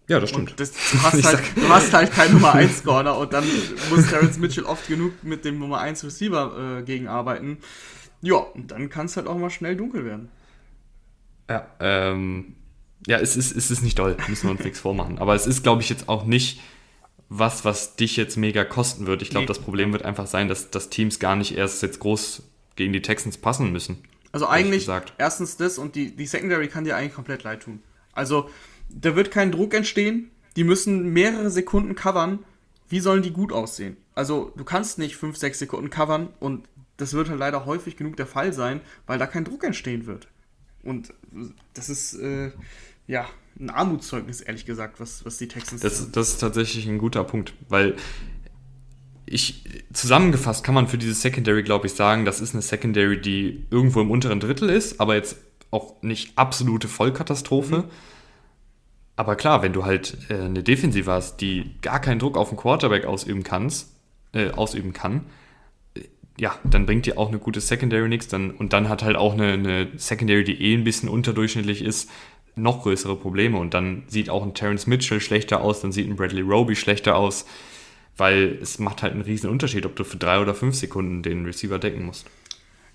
Ja, 0.09 0.19
das 0.19 0.31
stimmt. 0.31 0.59
Das, 0.59 0.73
du, 0.73 1.03
hast 1.03 1.25
halt, 1.25 1.43
du 1.55 1.69
hast 1.69 1.93
halt 1.93 2.11
keinen 2.11 2.35
Nummer 2.35 2.55
1 2.55 2.83
Corner 2.83 3.17
und 3.17 3.33
dann 3.33 3.45
muss 3.91 4.09
Terrence 4.09 4.39
Mitchell 4.39 4.65
oft 4.65 4.89
genug 4.89 5.23
mit 5.23 5.45
dem 5.45 5.61
Nummer 5.61 5.79
1 5.79 6.03
Receiver 6.03 6.79
äh, 6.79 6.83
gegenarbeiten. 6.83 7.59
Ja, 8.21 8.37
und 8.37 8.73
dann 8.73 8.91
kann 8.91 9.07
es 9.07 9.17
halt 9.17 9.29
auch 9.29 9.39
mal 9.39 9.51
schnell 9.51 9.77
dunkel 9.77 10.05
werden. 10.05 10.29
Ja, 11.49 11.67
ähm, 11.79 12.57
ja, 13.07 13.19
es 13.19 13.37
ist, 13.37 13.57
es 13.57 13.71
ist 13.71 13.83
nicht 13.83 13.99
doll, 13.99 14.17
müssen 14.27 14.49
wir 14.49 14.51
uns 14.51 14.65
nichts 14.65 14.81
vormachen. 14.81 15.19
Aber 15.19 15.37
es 15.37 15.47
ist, 15.47 15.63
glaube 15.63 15.81
ich, 15.81 15.89
jetzt 15.89 16.09
auch 16.09 16.27
nicht 16.27 16.61
was, 17.31 17.65
was 17.65 17.95
dich 17.95 18.17
jetzt 18.17 18.37
mega 18.37 18.65
kosten 18.65 19.07
wird. 19.07 19.23
Ich 19.23 19.31
glaube, 19.31 19.47
das 19.47 19.61
Problem 19.61 19.93
wird 19.93 20.05
einfach 20.05 20.27
sein, 20.27 20.49
dass, 20.49 20.71
dass 20.71 20.91
Teams 20.91 21.21
gar 21.21 21.37
nicht 21.37 21.57
erst 21.57 21.81
jetzt 21.83 22.01
groß 22.01 22.43
gegen 22.75 22.93
die 22.93 23.03
Texans 23.03 23.39
passen 23.39 23.73
müssen. 23.73 24.03
Also 24.33 24.49
eigentlich, 24.49 24.89
erstens 25.17 25.57
das 25.57 25.79
und 25.79 25.95
die, 25.95 26.15
die 26.15 26.27
Secondary 26.27 26.69
kann 26.69 26.85
dir 26.85 26.97
eigentlich 26.97 27.15
komplett 27.15 27.45
leid 27.45 27.63
tun. 27.63 27.83
Also, 28.13 28.51
da 28.89 29.15
wird 29.15 29.31
kein 29.31 29.53
Druck 29.53 29.75
entstehen. 29.75 30.31
Die 30.57 30.65
müssen 30.65 31.13
mehrere 31.13 31.51
Sekunden 31.51 31.95
covern. 31.95 32.41
Wie 32.89 33.01
sollen 33.01 33.23
die 33.23 33.33
gut 33.33 33.53
aussehen? 33.53 33.97
Also, 34.17 34.53
du 34.57 34.65
kannst 34.65 34.99
nicht 34.99 35.17
5, 35.17 35.37
6 35.37 35.61
Sekunden 35.61 35.91
covern 35.91 36.29
und 36.41 36.69
das 36.97 37.15
wird 37.15 37.29
halt 37.29 37.39
leider 37.39 37.65
häufig 37.65 37.97
genug 37.97 38.17
der 38.17 38.27
Fall 38.27 38.53
sein, 38.53 38.81
weil 39.07 39.19
da 39.19 39.27
kein 39.27 39.45
Druck 39.45 39.63
entstehen 39.63 40.07
wird. 40.07 40.27
Und 40.83 41.15
das 41.75 41.89
ist, 41.89 42.15
äh, 42.15 42.51
ja, 43.07 43.29
ein 43.61 43.71
Armutszeugnis, 43.71 44.41
ehrlich 44.41 44.65
gesagt, 44.65 45.01
was, 45.01 45.25
was 45.25 45.37
die 45.37 45.49
Texans. 45.49 45.83
Das, 45.83 46.11
das 46.11 46.31
ist 46.31 46.39
tatsächlich 46.39 46.87
ein 46.87 46.99
guter 46.99 47.25
Punkt, 47.25 47.53
weil 47.69 47.97
ich, 49.27 49.63
zusammengefasst 49.93 50.65
kann 50.65 50.75
man 50.75 50.89
für 50.89 50.99
diese 50.99 51.15
Secondary, 51.15 51.63
glaube 51.63 51.87
ich, 51.87 51.95
sagen, 51.95 52.25
das 52.25 52.41
ist 52.41 52.55
eine 52.55 52.63
Secondary, 52.63 53.21
die 53.21 53.67
irgendwo 53.71 54.01
im 54.01 54.11
unteren 54.11 54.41
Drittel 54.41 54.69
ist, 54.71 55.01
aber 55.01 55.15
jetzt 55.15 55.37
auch 55.71 56.03
nicht 56.03 56.37
absolute 56.37 56.89
Vollkatastrophe. 56.89 57.79
Mhm. 57.79 57.85
Aber 59.15 59.37
klar, 59.37 59.63
wenn 59.63 59.73
du 59.73 59.85
halt 59.85 60.17
äh, 60.31 60.35
eine 60.35 60.63
Defensive 60.63 61.11
hast, 61.11 61.41
die 61.43 61.75
gar 61.83 62.01
keinen 62.01 62.19
Druck 62.19 62.37
auf 62.37 62.49
den 62.49 62.57
Quarterback 62.57 63.05
ausüben 63.05 63.43
kannst, 63.43 63.93
äh, 64.33 64.51
ausüben 64.51 64.93
kann, 64.93 65.27
äh, 65.95 66.01
ja, 66.39 66.59
dann 66.65 66.87
bringt 66.87 67.07
dir 67.07 67.19
auch 67.19 67.29
eine 67.29 67.39
gute 67.39 67.61
Secondary 67.61 68.09
nichts. 68.09 68.29
Dann, 68.29 68.51
und 68.51 68.73
dann 68.73 68.89
hat 68.89 69.03
halt 69.05 69.17
auch 69.17 69.35
eine, 69.35 69.53
eine 69.53 69.89
Secondary, 69.97 70.43
die 70.43 70.61
eh 70.61 70.75
ein 70.75 70.85
bisschen 70.85 71.09
unterdurchschnittlich 71.09 71.83
ist, 71.83 72.11
noch 72.57 72.83
größere 72.83 73.17
Probleme. 73.17 73.59
Und 73.59 73.75
dann 73.75 74.05
sieht 74.09 74.31
auch 74.31 74.43
ein 74.43 74.55
Terence 74.55 74.87
Mitchell 74.87 75.21
schlechter 75.21 75.61
aus, 75.61 75.81
dann 75.81 75.93
sieht 75.93 76.09
ein 76.09 76.17
Bradley 76.17 76.43
Roby 76.43 76.77
schlechter 76.77 77.17
aus 77.17 77.47
weil 78.21 78.59
es 78.63 78.79
macht 78.79 79.03
halt 79.03 79.15
einen 79.15 79.23
riesen 79.23 79.51
Unterschied, 79.51 79.87
ob 79.87 79.97
du 79.97 80.05
für 80.05 80.19
drei 80.19 80.39
oder 80.41 80.55
fünf 80.55 80.77
Sekunden 80.77 81.23
den 81.23 81.45
Receiver 81.45 81.79
decken 81.79 82.05
musst. 82.05 82.27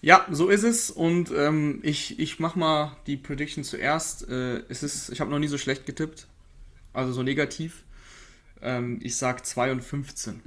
Ja, 0.01 0.25
so 0.29 0.49
ist 0.49 0.63
es 0.63 0.91
und 0.91 1.31
ähm, 1.35 1.79
ich, 1.81 2.19
ich 2.19 2.39
mach 2.39 2.55
mal 2.55 2.95
die 3.07 3.17
Prediction 3.17 3.63
zuerst. 3.63 4.29
Äh, 4.29 4.61
es 4.69 4.83
ist, 4.83 5.09
ich 5.09 5.19
habe 5.19 5.31
noch 5.31 5.39
nie 5.39 5.47
so 5.47 5.57
schlecht 5.57 5.87
getippt, 5.87 6.27
also 6.93 7.11
so 7.11 7.23
negativ. 7.23 7.83
Ähm, 8.61 8.99
ich 9.01 9.17
sag 9.17 9.45
2 9.45 9.71
und 9.71 9.83
15. 9.83 10.41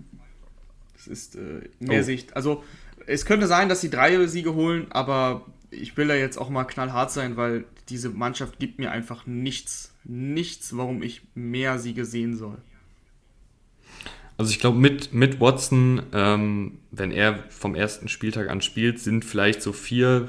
Das 0.95 1.09
ist 1.09 1.35
äh, 1.35 1.69
mehr 1.81 2.01
oh. 2.01 2.05
Sicht. 2.05 2.37
Also 2.37 2.63
es 3.07 3.27
könnte 3.27 3.49
sein, 3.49 3.69
dass 3.69 3.81
sie 3.81 3.91
drei 3.91 4.25
Siege 4.29 4.55
holen, 4.55 4.87
aber 4.91 5.45
ich 5.71 5.97
will 5.97 6.07
da 6.07 6.15
jetzt 6.15 6.39
auch 6.39 6.51
mal 6.51 6.65
knallhart 6.65 7.11
sein, 7.11 7.37
weil 7.37 7.65
diese 7.89 8.11
Mannschaft 8.11 8.59
gibt 8.59 8.79
mir 8.79 8.91
einfach 8.91 9.27
nichts, 9.27 9.95
nichts, 10.05 10.77
warum 10.77 11.03
ich 11.03 11.23
mehr 11.35 11.79
Siege 11.79 12.05
sehen 12.05 12.37
soll. 12.37 12.59
Also 14.37 14.53
ich 14.53 14.61
glaube, 14.61 14.79
mit, 14.79 15.13
mit 15.13 15.41
Watson, 15.41 16.03
ähm, 16.13 16.79
wenn 16.93 17.11
er 17.11 17.43
vom 17.51 17.75
ersten 17.75 18.09
Spieltag 18.09 18.49
an 18.51 18.61
spielt, 18.61 19.01
sind 19.01 19.25
vielleicht 19.25 19.63
so 19.63 19.73
vier, 19.73 20.29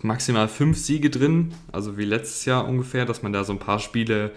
maximal 0.00 0.48
fünf 0.48 0.78
Siege 0.78 1.10
drin. 1.10 1.52
Also 1.70 1.98
wie 1.98 2.06
letztes 2.06 2.46
Jahr 2.46 2.66
ungefähr, 2.66 3.04
dass 3.04 3.22
man 3.22 3.32
da 3.32 3.44
so 3.44 3.52
ein 3.52 3.58
paar 3.58 3.78
Spiele 3.78 4.32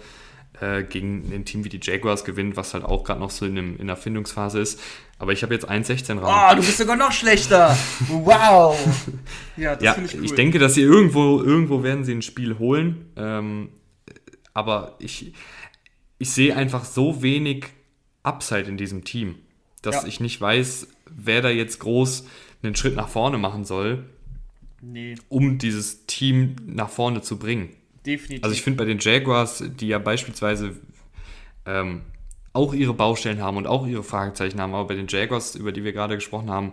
äh, 0.64 0.82
gegen 0.82 1.30
ein 1.32 1.44
Team 1.44 1.64
wie 1.64 1.68
die 1.68 1.80
Jaguars 1.82 2.24
gewinnt, 2.24 2.56
was 2.56 2.74
halt 2.74 2.84
auch 2.84 3.04
gerade 3.04 3.20
noch 3.20 3.30
so 3.30 3.44
in, 3.44 3.58
einem, 3.58 3.76
in 3.76 3.86
der 3.86 3.96
Findungsphase 3.96 4.60
ist. 4.60 4.80
Aber 5.18 5.32
ich 5.32 5.42
habe 5.42 5.52
jetzt 5.52 5.68
1,16 5.68 6.18
raus. 6.18 6.52
Oh, 6.52 6.56
du 6.56 6.62
bist 6.62 6.78
sogar 6.78 6.96
noch 6.96 7.12
schlechter. 7.12 7.76
Wow. 8.08 8.76
ja, 9.56 9.74
das 9.74 9.82
ja, 9.82 9.92
finde 9.94 10.10
ich 10.10 10.16
cool. 10.16 10.24
Ich 10.24 10.34
denke, 10.34 10.58
dass 10.58 10.74
sie 10.74 10.82
irgendwo, 10.82 11.42
irgendwo 11.42 11.82
werden 11.82 12.04
sie 12.04 12.12
ein 12.12 12.22
Spiel 12.22 12.58
holen. 12.58 13.12
Ähm, 13.16 13.68
aber 14.54 14.96
ich, 14.98 15.34
ich 16.18 16.30
sehe 16.30 16.56
einfach 16.56 16.84
so 16.84 17.22
wenig 17.22 17.66
Upside 18.22 18.62
in 18.62 18.76
diesem 18.76 19.04
Team, 19.04 19.36
dass 19.82 19.96
ja. 19.96 20.06
ich 20.06 20.20
nicht 20.20 20.40
weiß, 20.40 20.88
wer 21.10 21.42
da 21.42 21.50
jetzt 21.50 21.80
groß 21.80 22.26
einen 22.62 22.76
Schritt 22.76 22.96
nach 22.96 23.08
vorne 23.08 23.36
machen 23.36 23.64
soll, 23.64 24.04
nee. 24.80 25.16
um 25.28 25.58
dieses 25.58 26.06
Team 26.06 26.56
nach 26.66 26.88
vorne 26.88 27.20
zu 27.20 27.38
bringen. 27.38 27.70
Definitiv. 28.04 28.44
Also 28.44 28.54
ich 28.54 28.62
finde 28.62 28.78
bei 28.78 28.84
den 28.84 28.98
Jaguars, 28.98 29.64
die 29.80 29.88
ja 29.88 29.98
beispielsweise 29.98 30.76
ähm, 31.66 32.02
auch 32.52 32.74
ihre 32.74 32.94
Baustellen 32.94 33.40
haben 33.40 33.56
und 33.56 33.66
auch 33.66 33.86
ihre 33.86 34.02
Fragezeichen 34.02 34.60
haben, 34.60 34.74
aber 34.74 34.88
bei 34.88 34.94
den 34.94 35.08
Jaguars, 35.08 35.54
über 35.54 35.72
die 35.72 35.84
wir 35.84 35.92
gerade 35.92 36.14
gesprochen 36.14 36.50
haben, 36.50 36.72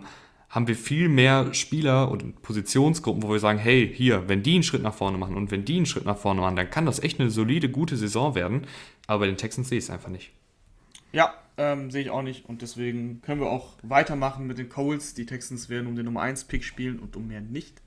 haben 0.52 0.68
wir 0.68 0.76
viel 0.76 1.08
mehr 1.08 1.54
Spieler 1.54 2.10
und 2.10 2.42
Positionsgruppen, 2.42 3.22
wo 3.22 3.30
wir 3.30 3.38
sagen, 3.38 3.58
hey, 3.58 3.90
hier, 3.92 4.28
wenn 4.28 4.42
die 4.42 4.54
einen 4.54 4.62
Schritt 4.62 4.82
nach 4.82 4.92
vorne 4.92 5.16
machen 5.16 5.34
und 5.34 5.50
wenn 5.50 5.64
die 5.64 5.76
einen 5.76 5.86
Schritt 5.86 6.04
nach 6.04 6.18
vorne 6.18 6.42
machen, 6.42 6.56
dann 6.56 6.68
kann 6.68 6.84
das 6.84 7.02
echt 7.02 7.18
eine 7.18 7.30
solide, 7.30 7.70
gute 7.70 7.96
Saison 7.96 8.34
werden. 8.34 8.66
Aber 9.06 9.20
bei 9.20 9.26
den 9.26 9.38
Texans 9.38 9.70
sehe 9.70 9.78
ich 9.78 9.84
es 9.84 9.90
einfach 9.90 10.10
nicht. 10.10 10.30
Ja, 11.10 11.32
ähm, 11.56 11.90
sehe 11.90 12.02
ich 12.02 12.10
auch 12.10 12.20
nicht. 12.20 12.44
Und 12.44 12.60
deswegen 12.60 13.22
können 13.22 13.40
wir 13.40 13.48
auch 13.48 13.72
weitermachen 13.82 14.46
mit 14.46 14.58
den 14.58 14.68
Coles. 14.68 15.14
Die 15.14 15.24
Texans 15.24 15.70
werden 15.70 15.86
um 15.86 15.96
den 15.96 16.04
Nummer 16.04 16.20
1 16.20 16.44
Pick 16.44 16.64
spielen 16.64 16.98
und 16.98 17.16
um 17.16 17.28
mehr 17.28 17.40
nicht. 17.40 17.80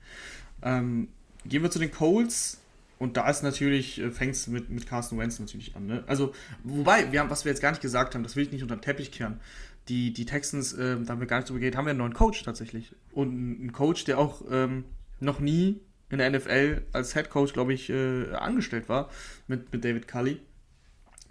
Ähm, 0.60 1.06
gehen 1.44 1.62
wir 1.62 1.70
zu 1.70 1.78
den 1.78 1.92
Coles. 1.92 2.60
Und 2.98 3.16
da 3.16 3.28
ist 3.28 3.42
natürlich, 3.42 4.00
äh, 4.00 4.10
fängt 4.10 4.34
es 4.34 4.46
mit, 4.46 4.70
mit 4.70 4.86
Carson 4.86 5.18
Wentz 5.18 5.38
natürlich 5.38 5.76
an. 5.76 5.86
Ne? 5.86 6.04
Also, 6.06 6.32
wobei, 6.64 7.12
wir 7.12 7.20
haben, 7.20 7.30
was 7.30 7.44
wir 7.44 7.52
jetzt 7.52 7.60
gar 7.60 7.70
nicht 7.70 7.82
gesagt 7.82 8.14
haben, 8.14 8.22
das 8.22 8.36
will 8.36 8.44
ich 8.44 8.52
nicht 8.52 8.62
unter 8.62 8.76
den 8.76 8.82
Teppich 8.82 9.12
kehren. 9.12 9.40
Die, 9.88 10.12
die 10.12 10.24
Texans, 10.24 10.72
äh, 10.72 10.96
da 11.00 11.12
haben 11.12 11.20
wir 11.20 11.26
gar 11.26 11.38
nicht 11.38 11.48
drüber 11.48 11.60
geredet, 11.60 11.76
haben 11.76 11.86
wir 11.86 11.90
einen 11.90 11.98
neuen 11.98 12.14
Coach 12.14 12.42
tatsächlich. 12.42 12.94
Und 13.12 13.30
einen 13.30 13.72
Coach, 13.72 14.04
der 14.04 14.18
auch 14.18 14.42
ähm, 14.50 14.84
noch 15.20 15.40
nie 15.40 15.80
in 16.08 16.18
der 16.18 16.30
NFL 16.30 16.82
als 16.92 17.14
Head 17.14 17.30
Coach, 17.30 17.52
glaube 17.52 17.74
ich, 17.74 17.90
äh, 17.90 18.32
angestellt 18.32 18.88
war, 18.88 19.10
mit, 19.46 19.72
mit 19.72 19.84
David 19.84 20.08
Cully. 20.08 20.40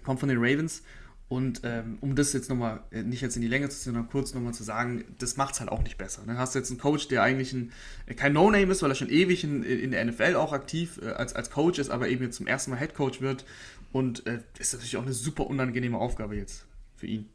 Kommt 0.03 0.19
von 0.19 0.29
den 0.29 0.37
Ravens 0.37 0.83
und 1.27 1.61
ähm, 1.63 1.97
um 2.01 2.15
das 2.15 2.33
jetzt 2.33 2.49
nochmal, 2.49 2.81
äh, 2.91 3.01
nicht 3.01 3.21
jetzt 3.21 3.35
in 3.35 3.41
die 3.41 3.47
Länge 3.47 3.67
zu 3.69 3.77
ziehen, 3.77 3.93
sondern 3.93 4.09
kurz 4.09 4.33
nochmal 4.35 4.53
zu 4.53 4.63
sagen, 4.63 5.03
das 5.17 5.37
macht 5.37 5.55
es 5.55 5.59
halt 5.59 5.71
auch 5.71 5.81
nicht 5.81 5.97
besser. 5.97 6.21
Dann 6.25 6.35
ne? 6.35 6.39
hast 6.39 6.53
du 6.53 6.59
jetzt 6.59 6.69
einen 6.69 6.79
Coach, 6.79 7.07
der 7.07 7.23
eigentlich 7.23 7.51
ein, 7.51 7.71
äh, 8.05 8.13
kein 8.13 8.33
No-Name 8.33 8.71
ist, 8.71 8.83
weil 8.83 8.91
er 8.91 8.95
schon 8.95 9.09
ewig 9.09 9.43
in, 9.43 9.63
in 9.63 9.91
der 9.91 10.05
NFL 10.05 10.35
auch 10.35 10.53
aktiv 10.53 10.99
äh, 11.01 11.09
als, 11.09 11.33
als 11.33 11.49
Coach 11.49 11.79
ist, 11.79 11.89
aber 11.89 12.09
eben 12.09 12.23
jetzt 12.23 12.37
zum 12.37 12.45
ersten 12.45 12.71
Mal 12.71 12.77
Head 12.77 12.93
Coach 12.93 13.21
wird. 13.21 13.45
Und 13.91 14.27
äh, 14.27 14.41
ist 14.59 14.73
natürlich 14.73 14.97
auch 14.97 15.03
eine 15.03 15.13
super 15.13 15.47
unangenehme 15.47 15.97
Aufgabe 15.97 16.35
jetzt 16.35 16.65
für 16.95 17.07
ihn. 17.07 17.29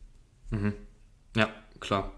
Mhm. 0.51 0.75
Ja, 1.35 1.49
klar. 1.81 2.13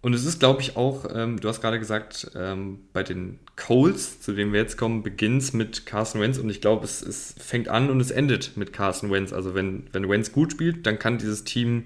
Und 0.00 0.14
es 0.14 0.24
ist, 0.24 0.38
glaube 0.38 0.62
ich, 0.62 0.76
auch, 0.76 1.06
ähm, 1.12 1.40
du 1.40 1.48
hast 1.48 1.60
gerade 1.60 1.78
gesagt, 1.80 2.30
ähm, 2.36 2.80
bei 2.92 3.02
den 3.02 3.40
Coles, 3.56 4.20
zu 4.20 4.32
denen 4.32 4.52
wir 4.52 4.60
jetzt 4.60 4.76
kommen, 4.76 5.02
beginnt 5.02 5.42
es 5.42 5.52
mit 5.52 5.86
Carson 5.86 6.20
Wentz 6.20 6.38
und 6.38 6.48
ich 6.50 6.60
glaube, 6.60 6.84
es, 6.84 7.02
es 7.02 7.34
fängt 7.38 7.68
an 7.68 7.90
und 7.90 8.00
es 8.00 8.12
endet 8.12 8.56
mit 8.56 8.72
Carson 8.72 9.10
Wentz. 9.10 9.32
Also 9.32 9.54
wenn, 9.54 9.88
wenn 9.92 10.08
Wentz 10.08 10.30
gut 10.30 10.52
spielt, 10.52 10.86
dann 10.86 11.00
kann 11.00 11.18
dieses 11.18 11.42
Team 11.42 11.84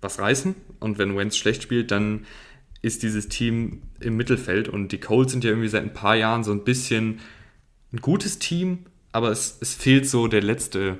was 0.00 0.18
reißen 0.18 0.56
und 0.80 0.98
wenn 0.98 1.16
Wentz 1.16 1.36
schlecht 1.36 1.62
spielt, 1.62 1.92
dann 1.92 2.26
ist 2.82 3.02
dieses 3.02 3.28
Team 3.28 3.82
im 4.00 4.16
Mittelfeld 4.16 4.68
und 4.68 4.90
die 4.90 5.00
Coles 5.00 5.32
sind 5.32 5.44
ja 5.44 5.50
irgendwie 5.50 5.68
seit 5.68 5.82
ein 5.82 5.94
paar 5.94 6.16
Jahren 6.16 6.44
so 6.44 6.52
ein 6.52 6.64
bisschen 6.64 7.20
ein 7.92 8.00
gutes 8.00 8.38
Team, 8.38 8.86
aber 9.12 9.30
es, 9.30 9.58
es 9.60 9.74
fehlt 9.74 10.08
so 10.08 10.28
der 10.28 10.42
letzte, 10.42 10.98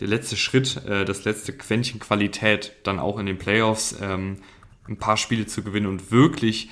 der 0.00 0.08
letzte 0.08 0.36
Schritt, 0.36 0.84
äh, 0.86 1.04
das 1.04 1.24
letzte 1.24 1.52
Quäntchen 1.52 2.00
Qualität 2.00 2.72
dann 2.82 2.98
auch 2.98 3.18
in 3.18 3.26
den 3.26 3.38
Playoffs. 3.38 3.96
Ähm, 4.00 4.38
ein 4.88 4.98
paar 4.98 5.16
Spiele 5.16 5.46
zu 5.46 5.62
gewinnen 5.62 5.86
und 5.86 6.10
wirklich 6.10 6.70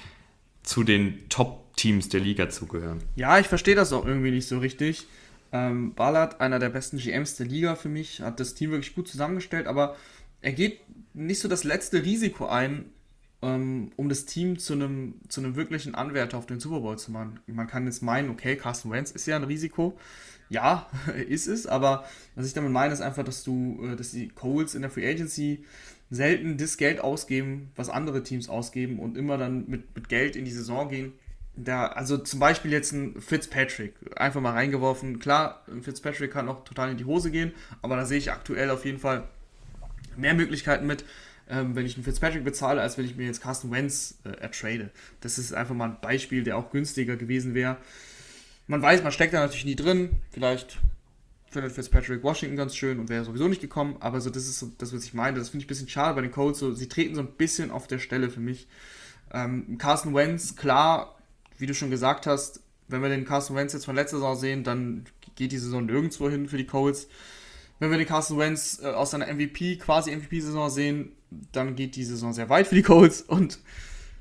zu 0.62 0.83
den 0.83 1.29
Top-Teams 1.29 2.09
der 2.09 2.21
Liga 2.21 2.49
zu 2.49 2.67
gehören. 2.67 3.03
Ja, 3.17 3.39
ich 3.39 3.49
verstehe 3.49 3.75
das 3.75 3.93
auch 3.93 4.07
irgendwie 4.07 4.31
nicht 4.31 4.49
so 4.49 4.59
richtig. 4.59 5.07
Ähm, 5.53 5.95
Ballard, 5.95 6.41
einer 6.41 6.59
der 6.59 6.71
besten 6.71 6.99
GMs 6.99 7.37
der 7.37 7.47
Liga 7.47 7.77
für 7.77 7.89
mich, 7.89 8.21
hat 8.21 8.41
das 8.41 8.55
Team 8.55 8.71
wirklich 8.71 8.95
gut 8.95 9.07
zusammengestellt, 9.07 9.67
aber 9.67 9.97
er 10.41 10.53
geht 10.53 10.81
nicht 11.15 11.41
so 11.41 11.49
das 11.49 11.65
letzte 11.65 12.03
Risiko 12.05 12.47
ein, 12.47 12.87
ähm, 13.41 13.93
um 13.97 14.09
das 14.09 14.25
Team 14.25 14.59
zu 14.59 14.73
einem, 14.73 15.15
zu 15.29 15.41
einem 15.41 15.55
wirklichen 15.55 15.95
Anwärter 15.95 16.39
auf 16.39 16.47
den 16.47 16.61
Super 16.61 16.81
Bowl 16.81 16.99
zu 16.99 17.12
machen. 17.12 17.41
Man 17.47 17.67
kann 17.67 17.87
jetzt 17.87 18.03
meinen, 18.03 18.31
okay, 18.31 18.57
Carsten 18.57 18.91
Wentz 18.91 19.11
ist 19.11 19.27
ja 19.27 19.37
ein 19.37 19.45
Risiko. 19.45 19.97
Ja, 20.49 20.89
ist 21.29 21.47
es, 21.47 21.67
aber 21.67 22.05
was 22.35 22.47
ich 22.47 22.53
damit 22.53 22.73
meine, 22.73 22.93
ist 22.93 23.01
einfach, 23.01 23.25
dass 23.25 23.45
du, 23.45 23.81
äh, 23.85 23.97
dass 23.97 24.11
die 24.11 24.29
Coles 24.29 24.75
in 24.75 24.83
der 24.83 24.91
Free 24.91 25.09
Agency 25.09 25.65
selten 26.11 26.57
das 26.57 26.76
Geld 26.76 27.00
ausgeben, 27.00 27.70
was 27.76 27.88
andere 27.88 28.22
Teams 28.22 28.48
ausgeben 28.48 28.98
und 28.98 29.16
immer 29.16 29.38
dann 29.38 29.64
mit, 29.68 29.94
mit 29.94 30.09
Geld 30.09 30.36
in 30.36 30.44
die 30.44 30.50
Saison 30.50 30.88
gehen. 30.88 31.12
Da, 31.57 31.86
also 31.86 32.18
zum 32.18 32.40
Beispiel 32.40 32.72
jetzt 32.72 32.92
ein 32.92 33.20
Fitzpatrick, 33.20 33.94
einfach 34.16 34.40
mal 34.40 34.52
reingeworfen. 34.52 35.20
Klar, 35.20 35.64
Fitzpatrick 35.82 36.32
kann 36.32 36.48
auch 36.48 36.64
total 36.64 36.90
in 36.90 36.96
die 36.96 37.05
Hose 37.05 37.30
gehen, 37.30 37.52
aber 37.80 37.96
da 37.96 38.05
sehe 38.05 38.18
ich 38.18 38.32
aktuell 38.32 38.70
auf 38.70 38.84
jeden 38.84 38.98
Fall 38.98 39.28
mehr 40.16 40.34
Möglichkeiten 40.34 40.86
mit, 40.86 41.05
ähm, 41.48 41.76
wenn 41.76 41.86
ich 41.86 41.94
einen 41.94 42.05
Fitzpatrick 42.05 42.44
bezahle, 42.44 42.80
als 42.80 42.98
wenn 42.98 43.05
ich 43.05 43.16
mir 43.16 43.26
jetzt 43.26 43.42
Carsten 43.42 43.70
Wentz 43.70 44.18
äh, 44.24 44.30
ertrade. 44.30 44.90
Das 45.20 45.38
ist 45.38 45.52
einfach 45.52 45.74
mal 45.74 45.90
ein 45.90 46.00
Beispiel, 46.00 46.42
der 46.42 46.57
auch 46.57 46.70
günstiger 46.70 47.16
gewesen 47.16 47.55
wäre. 47.55 47.76
Man 48.66 48.82
weiß, 48.82 49.02
man 49.02 49.12
steckt 49.12 49.34
da 49.34 49.40
natürlich 49.40 49.66
nie 49.66 49.76
drin. 49.76 50.11
Vielleicht 50.30 50.78
findet 51.55 51.72
Fitzpatrick 51.72 52.22
Washington 52.22 52.57
ganz 52.57 52.76
schön 52.76 52.98
und 53.00 53.09
wäre 53.09 53.24
sowieso 53.24 53.48
nicht 53.48 53.62
gekommen, 53.62 53.96
aber 54.00 54.20
so 54.20 54.28
das 54.28 54.44
ist 54.44 54.59
so 54.59 54.70
das, 54.76 54.94
was 54.94 55.05
ich 55.05 55.14
meine. 55.14 55.38
Das 55.38 55.48
finde 55.48 55.62
ich 55.62 55.66
ein 55.66 55.68
bisschen 55.68 55.88
schade 55.88 56.14
bei 56.14 56.20
den 56.20 56.30
Colts. 56.30 56.59
So, 56.59 56.72
sie 56.72 56.88
treten 56.88 57.14
so 57.14 57.22
ein 57.22 57.32
bisschen 57.32 57.70
auf 57.70 57.86
der 57.86 57.98
Stelle 57.98 58.28
für 58.28 58.40
mich. 58.40 58.68
Ähm, 59.32 59.78
Carson 59.78 60.14
Wentz, 60.14 60.57
klar, 60.57 61.18
wie 61.59 61.66
du 61.66 61.74
schon 61.74 61.90
gesagt 61.90 62.26
hast, 62.26 62.61
wenn 62.88 63.00
wir 63.00 63.09
den 63.09 63.24
Carson 63.24 63.57
Wentz 63.57 63.72
jetzt 63.72 63.86
von 63.86 63.96
letzter 63.96 64.18
Saison 64.18 64.36
sehen, 64.36 64.64
dann 64.64 65.07
geht 65.36 65.52
die 65.52 65.59
Saison 65.59 65.86
nirgendwo 65.86 66.28
hin 66.28 66.48
für 66.48 66.59
die 66.59 66.66
Colts. 66.66 67.09
Wenn 67.78 67.90
wir 67.90 67.98
den 67.98 68.07
Carson 68.07 68.38
Wentz 68.38 68.80
äh, 68.82 68.88
aus 68.88 69.12
seiner 69.12 69.32
MVP, 69.32 69.76
quasi 69.76 70.14
MVP-Saison 70.14 70.68
sehen, 70.68 71.12
dann 71.52 71.74
geht 71.74 71.96
die 71.96 72.05
Saison 72.05 72.32
sehr 72.32 72.48
weit 72.48 72.66
für 72.66 72.74
die 72.74 72.82
Colts 72.82 73.22
und 73.22 73.59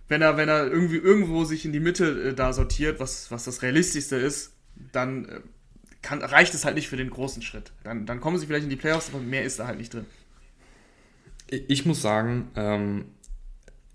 wenn 0.07 0.21
er, 0.21 0.37
wenn 0.37 0.49
er 0.49 0.71
irgendwie 0.71 0.97
irgendwo 0.97 1.43
sich 1.43 1.65
in 1.65 1.71
die 1.71 1.79
Mitte 1.79 2.29
äh, 2.29 2.33
da 2.33 2.53
sortiert, 2.53 2.99
was, 2.99 3.31
was 3.31 3.45
das 3.45 3.61
Realistischste 3.61 4.15
ist, 4.15 4.53
dann 4.91 5.25
äh, 5.25 5.39
kann, 6.03 6.21
reicht 6.21 6.53
es 6.53 6.65
halt 6.65 6.75
nicht 6.75 6.87
für 6.87 6.97
den 6.97 7.09
großen 7.09 7.41
Schritt. 7.41 7.71
Dann, 7.83 8.05
dann 8.05 8.21
kommen 8.21 8.37
sie 8.37 8.45
vielleicht 8.45 8.65
in 8.65 8.69
die 8.69 8.75
Playoffs, 8.75 9.09
aber 9.11 9.23
mehr 9.23 9.43
ist 9.43 9.59
da 9.59 9.65
halt 9.65 9.79
nicht 9.79 9.93
drin. 9.93 10.05
Ich 11.49 11.85
muss 11.85 12.01
sagen, 12.01 12.49
ähm, 12.55 13.05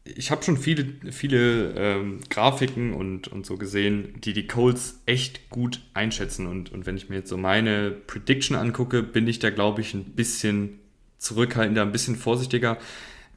ich 0.04 0.30
habe 0.30 0.42
schon 0.42 0.56
viele, 0.56 0.86
viele 1.12 1.74
ähm, 1.74 2.20
Grafiken 2.30 2.94
und, 2.94 3.28
und 3.28 3.44
so 3.44 3.56
gesehen, 3.56 4.20
die 4.22 4.32
die 4.32 4.46
Colts 4.46 5.00
echt 5.06 5.50
gut 5.50 5.82
einschätzen. 5.94 6.46
Und, 6.46 6.72
und 6.72 6.86
wenn 6.86 6.96
ich 6.96 7.08
mir 7.08 7.16
jetzt 7.16 7.28
so 7.28 7.36
meine 7.36 7.90
Prediction 7.90 8.56
angucke, 8.56 9.02
bin 9.02 9.28
ich 9.28 9.38
da, 9.38 9.50
glaube 9.50 9.82
ich, 9.82 9.94
ein 9.94 10.04
bisschen 10.04 10.78
zurückhaltender, 11.18 11.82
ein 11.82 11.92
bisschen 11.92 12.16
vorsichtiger, 12.16 12.78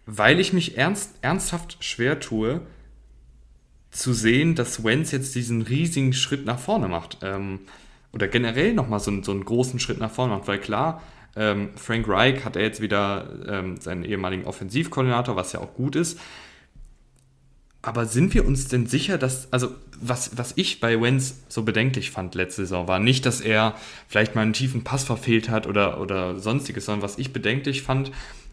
weil 0.05 0.39
ich 0.39 0.53
mich 0.53 0.77
ernst, 0.77 1.15
ernsthaft 1.21 1.83
schwer 1.83 2.19
tue, 2.19 2.61
zu 3.89 4.13
sehen, 4.13 4.55
dass 4.55 4.83
Wenz 4.83 5.11
jetzt 5.11 5.35
diesen 5.35 5.61
riesigen 5.61 6.13
Schritt 6.13 6.45
nach 6.45 6.59
vorne 6.59 6.87
macht. 6.87 7.17
Ähm, 7.23 7.59
oder 8.13 8.27
generell 8.27 8.73
nochmal 8.73 8.99
so, 8.99 9.23
so 9.23 9.31
einen 9.31 9.45
großen 9.45 9.79
Schritt 9.79 9.99
nach 9.99 10.11
vorne 10.11 10.35
macht. 10.35 10.47
Weil 10.47 10.59
klar, 10.59 11.01
ähm, 11.35 11.69
Frank 11.75 12.07
Reich 12.07 12.43
hat 12.43 12.55
er 12.55 12.63
jetzt 12.63 12.81
wieder 12.81 13.27
ähm, 13.47 13.77
seinen 13.79 14.03
ehemaligen 14.03 14.45
Offensivkoordinator, 14.45 15.35
was 15.35 15.53
ja 15.53 15.59
auch 15.59 15.73
gut 15.73 15.95
ist. 15.95 16.19
Aber 17.81 18.05
sind 18.05 18.33
wir 18.33 18.45
uns 18.45 18.67
denn 18.67 18.85
sicher, 18.85 19.17
dass, 19.17 19.51
also 19.51 19.69
was, 19.99 20.37
was 20.37 20.53
ich 20.55 20.79
bei 20.79 21.01
Wenz 21.01 21.41
so 21.47 21.63
bedenklich 21.63 22.11
fand 22.11 22.35
letzte 22.35 22.63
Saison, 22.63 22.87
war 22.87 22.99
nicht, 22.99 23.25
dass 23.25 23.41
er 23.41 23.75
vielleicht 24.07 24.35
mal 24.35 24.41
einen 24.41 24.53
tiefen 24.53 24.83
Pass 24.83 25.03
verfehlt 25.03 25.49
hat 25.49 25.65
oder, 25.65 25.99
oder 25.99 26.39
sonstiges, 26.39 26.85
sondern 26.85 27.01
was 27.01 27.17
ich 27.17 27.33
bedenklich 27.33 27.81
fand, 27.81 28.11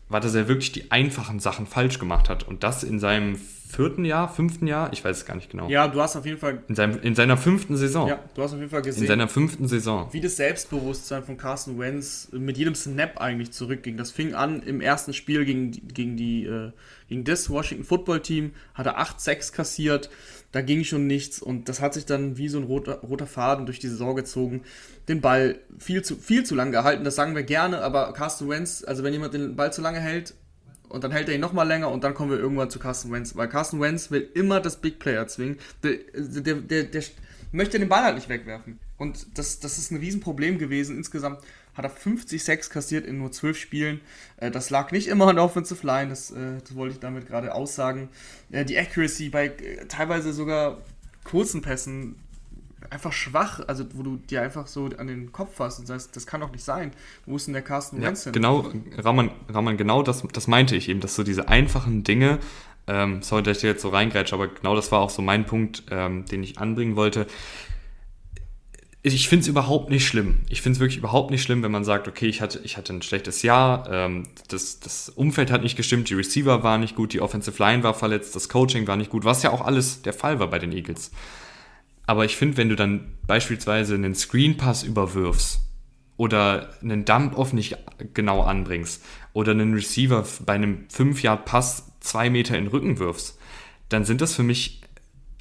war, 0.09 0.21
dass 0.21 0.35
er 0.35 0.49
wirklich 0.49 0.73
die 0.73 0.91
einfachen 0.91 1.41
Sachen 1.41 1.67
falsch 1.67 1.99
gemacht 1.99 2.31
hat. 2.31 2.47
Und 2.49 2.63
das 2.63 2.85
in 2.85 2.99
seinem 2.99 3.39
vierten 3.69 4.05
Jahr, 4.05 4.33
fünften 4.33 4.67
Jahr, 4.67 4.93
ich 4.93 5.05
weiß 5.05 5.19
es 5.19 5.27
gar 5.27 5.35
nicht 5.37 5.51
genau. 5.51 5.69
Ja, 5.69 5.89
du 5.89 6.01
hast 6.01 6.17
auf 6.17 6.25
jeden 6.27 6.39
Fall. 6.39 6.63
In, 6.69 6.75
seinem, 6.75 7.01
in 7.03 7.15
seiner 7.15 7.37
fünften 7.37 7.77
Saison. 7.77 8.09
Ja, 8.09 8.19
du 8.35 8.43
hast 8.43 8.53
auf 8.53 8.59
jeden 8.59 8.71
Fall 8.71 8.83
gesehen. 8.83 9.03
In 9.03 9.09
seiner 9.09 9.29
fünften 9.29 9.69
Saison. 9.69 10.09
Wie 10.13 10.21
das 10.21 10.37
Selbstbewusstsein 10.37 11.23
von 11.23 11.37
Carson 11.37 11.79
Wentz 11.79 12.29
mit 12.33 12.57
jedem 12.57 12.75
Snap 12.75 13.21
eigentlich 13.21 13.53
zurückging. 13.53 13.97
Das 13.97 14.11
fing 14.11 14.35
an 14.35 14.63
im 14.63 14.81
ersten 14.81 15.13
Spiel 15.13 15.45
gegen, 15.45 15.71
gegen, 15.71 16.17
die, 16.17 16.47
äh, 16.47 16.73
gegen 17.09 17.25
das 17.25 17.51
Washington 17.51 17.85
Football 17.85 18.21
Team, 18.21 18.53
hat 18.75 18.87
er 18.87 19.01
8-6 19.01 19.53
kassiert 19.53 20.11
da 20.53 20.63
ging 20.63 20.85
schon 20.85 21.07
nichts 21.07 21.43
und 21.43 21.69
das 21.69 21.81
hat 21.81 21.95
sich 21.95 22.07
dann 22.07 22.39
wie 22.39 22.49
so 22.49 22.59
ein 22.59 22.65
roter, 22.65 23.01
roter 23.01 23.27
Faden 23.27 23.67
durch 23.67 23.81
die 23.81 23.89
Saison 23.89 24.17
gezogen. 24.17 24.63
Den 25.09 25.21
Ball 25.21 25.59
viel 25.79 26.03
zu, 26.03 26.17
viel 26.17 26.45
zu 26.45 26.55
lang 26.55 26.73
gehalten, 26.73 27.05
das 27.05 27.17
sagen 27.17 27.35
wir 27.35 27.43
gerne, 27.43 27.83
aber 27.83 28.13
Carsten 28.15 28.49
Wentz, 28.49 28.83
also 28.87 29.03
wenn 29.03 29.13
jemand 29.13 29.35
den 29.35 29.57
Ball 29.57 29.73
zu 29.73 29.83
lange 29.83 30.01
hält 30.01 30.35
und 30.89 31.05
dann 31.05 31.13
hält 31.13 31.29
er 31.29 31.35
ihn 31.35 31.41
nochmal 31.41 31.67
länger 31.67 31.91
und 31.91 32.05
dann 32.05 32.15
kommen 32.15 32.31
wir 32.31 32.39
irgendwann 32.39 32.71
zu 32.71 32.79
Carsten 32.79 33.13
Wentz, 33.13 33.37
weil 33.37 33.49
Carsten 33.49 33.81
Wentz 33.81 34.11
will 34.11 34.29
immer 34.35 34.61
das 34.61 34.77
Big 34.77 34.99
Player 34.99 35.27
zwingen. 35.27 35.59
Der, 35.83 35.99
der, 36.15 36.55
der, 36.55 36.85
der 36.85 37.03
möchte 37.53 37.79
den 37.79 37.89
Ball 37.89 38.05
halt 38.05 38.17
nicht 38.17 38.29
wegwerfen. 38.29 38.79
Und 38.97 39.39
das, 39.39 39.61
das 39.61 39.79
ist 39.79 39.91
ein 39.91 39.99
Riesenproblem 39.99 40.59
gewesen 40.59 40.97
insgesamt 40.97 41.41
hat 41.79 41.85
er 41.85 41.91
50 41.91 42.43
Sacks 42.43 42.71
kassiert 42.71 43.07
in 43.07 43.19
nur 43.19 43.31
12 43.31 43.57
Spielen. 43.57 44.01
Äh, 44.37 44.51
das 44.51 44.69
lag 44.69 44.91
nicht 44.91 45.07
immer 45.07 45.29
an 45.29 45.37
der 45.37 45.45
Offensive 45.45 45.87
Line, 45.87 46.11
das, 46.11 46.33
äh, 46.33 46.59
das 46.61 46.75
wollte 46.75 46.95
ich 46.95 47.01
damit 47.01 47.27
gerade 47.29 47.55
aussagen. 47.55 48.09
Äh, 48.51 48.65
die 48.65 48.77
Accuracy 48.77 49.31
bei 49.31 49.53
teilweise 49.89 50.33
sogar 50.33 50.83
kurzen 51.25 51.63
Pässen 51.63 52.17
einfach 52.91 53.13
schwach, 53.13 53.61
also 53.67 53.85
wo 53.95 54.03
du 54.03 54.17
dir 54.17 54.43
einfach 54.43 54.67
so 54.67 54.91
an 54.99 55.07
den 55.07 55.33
Kopf 55.33 55.57
fasst 55.57 55.81
und 55.81 55.87
sagst, 55.87 56.15
das 56.17 56.27
kann 56.27 56.41
doch 56.41 56.53
nicht 56.53 56.65
sein. 56.65 56.93
Wo 57.27 57.37
ist 57.37 57.47
denn 57.47 57.55
der 57.55 57.63
Carsten 57.63 58.01
ja, 58.01 58.09
Wentz 58.09 58.25
hin? 58.25 58.33
Genau, 58.33 58.71
Raman, 58.97 59.31
Raman, 59.49 59.77
genau 59.77 60.03
das, 60.03 60.23
das 60.33 60.47
meinte 60.47 60.77
ich 60.77 60.89
eben, 60.89 61.01
dass 61.01 61.15
so 61.15 61.23
diese 61.23 61.49
einfachen 61.49 62.05
Dinge, 62.05 62.39
ähm, 62.87 63.23
sorry, 63.23 63.43
dass 63.43 63.59
ich 63.59 63.65
jetzt 63.65 63.83
so 63.83 63.91
reingrätsche, 63.91 64.35
aber 64.35 64.49
genau 64.49 64.75
das 64.75 64.91
war 64.93 65.01
auch 65.01 65.11
so 65.11 65.23
mein 65.23 65.47
Punkt, 65.47 65.85
ähm, 65.91 66.25
den 66.27 66.43
ich 66.43 66.59
anbringen 66.59 66.97
wollte 66.97 67.27
ich 69.03 69.29
finde 69.29 69.43
es 69.43 69.49
überhaupt 69.49 69.91
nicht 69.91 70.07
schlimm. 70.07 70.41
Ich 70.49 70.61
finde 70.61 70.77
es 70.77 70.81
wirklich 70.81 70.99
überhaupt 70.99 71.31
nicht 71.31 71.43
schlimm, 71.43 71.63
wenn 71.63 71.71
man 71.71 71.85
sagt, 71.85 72.09
okay, 72.09 72.27
ich 72.27 72.41
hatte, 72.41 72.61
ich 72.65 72.77
hatte 72.77 72.93
ein 72.93 73.03
schlechtes 73.03 73.43
Jahr, 73.43 73.89
ähm, 73.91 74.25
das, 74.49 74.81
das 74.81 75.09
Umfeld 75.09 75.51
hat 75.51 75.63
nicht 75.63 75.77
gestimmt, 75.77 76.11
die 76.11 76.15
Receiver 76.15 76.63
waren 76.63 76.81
nicht 76.81 76.97
gut, 76.97 77.13
die 77.13 77.21
Offensive 77.21 77.63
Line 77.63 77.83
war 77.83 77.95
verletzt, 77.95 78.35
das 78.35 78.49
Coaching 78.49 78.87
war 78.87 78.97
nicht 78.97 79.11
gut, 79.11 79.25
was 79.25 79.43
ja 79.43 79.51
auch 79.51 79.61
alles 79.65 80.03
der 80.03 80.13
Fall 80.13 80.41
war 80.41 80.49
bei 80.49 80.59
den 80.59 80.73
Eagles. 80.73 81.11
Aber 82.09 82.25
ich 82.25 82.39
finde, 82.39 82.57
wenn 82.57 82.71
du 82.71 82.75
dann 82.75 83.19
beispielsweise 83.27 83.95
einen 83.95 84.15
Screen 84.15 84.57
Pass 84.57 84.83
überwirfst 84.83 85.61
oder 86.17 86.71
einen 86.81 87.05
Dump-Off 87.05 87.53
nicht 87.53 87.77
genau 88.15 88.41
anbringst 88.41 89.05
oder 89.35 89.53
einen 89.53 89.75
Receiver 89.75 90.25
bei 90.47 90.55
einem 90.55 90.87
5-Yard-Pass 90.91 91.93
zwei 92.01 92.31
Meter 92.31 92.57
in 92.57 92.65
den 92.65 92.71
Rücken 92.71 92.99
wirfst, 92.99 93.39
dann 93.91 94.07
sind 94.07 94.23
das 94.23 94.35
für 94.35 94.43
mich 94.43 94.81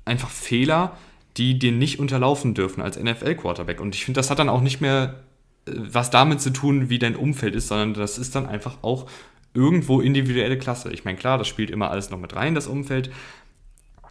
einfach 0.03 0.29
Fehler, 0.29 0.97
die 1.37 1.57
dir 1.57 1.71
nicht 1.71 1.99
unterlaufen 1.99 2.53
dürfen 2.53 2.81
als 2.81 3.01
NFL-Quarterback. 3.01 3.79
Und 3.79 3.95
ich 3.95 4.03
finde, 4.03 4.19
das 4.19 4.29
hat 4.29 4.39
dann 4.39 4.49
auch 4.49 4.61
nicht 4.61 4.81
mehr 4.81 5.23
äh, 5.67 5.71
was 5.73 6.09
damit 6.09 6.41
zu 6.41 6.49
tun, 6.49 6.89
wie 6.89 6.99
dein 6.99 7.15
Umfeld 7.15 7.55
ist, 7.55 7.69
sondern 7.69 7.93
das 7.93 8.17
ist 8.17 8.35
dann 8.35 8.45
einfach 8.45 8.83
auch 8.83 9.09
irgendwo 9.53 10.01
individuelle 10.01 10.59
Klasse. 10.59 10.91
Ich 10.91 11.05
meine, 11.05 11.17
klar, 11.17 11.37
das 11.37 11.47
spielt 11.47 11.71
immer 11.71 11.91
alles 11.91 12.09
noch 12.09 12.19
mit 12.19 12.35
rein, 12.35 12.55
das 12.55 12.67
Umfeld. 12.67 13.09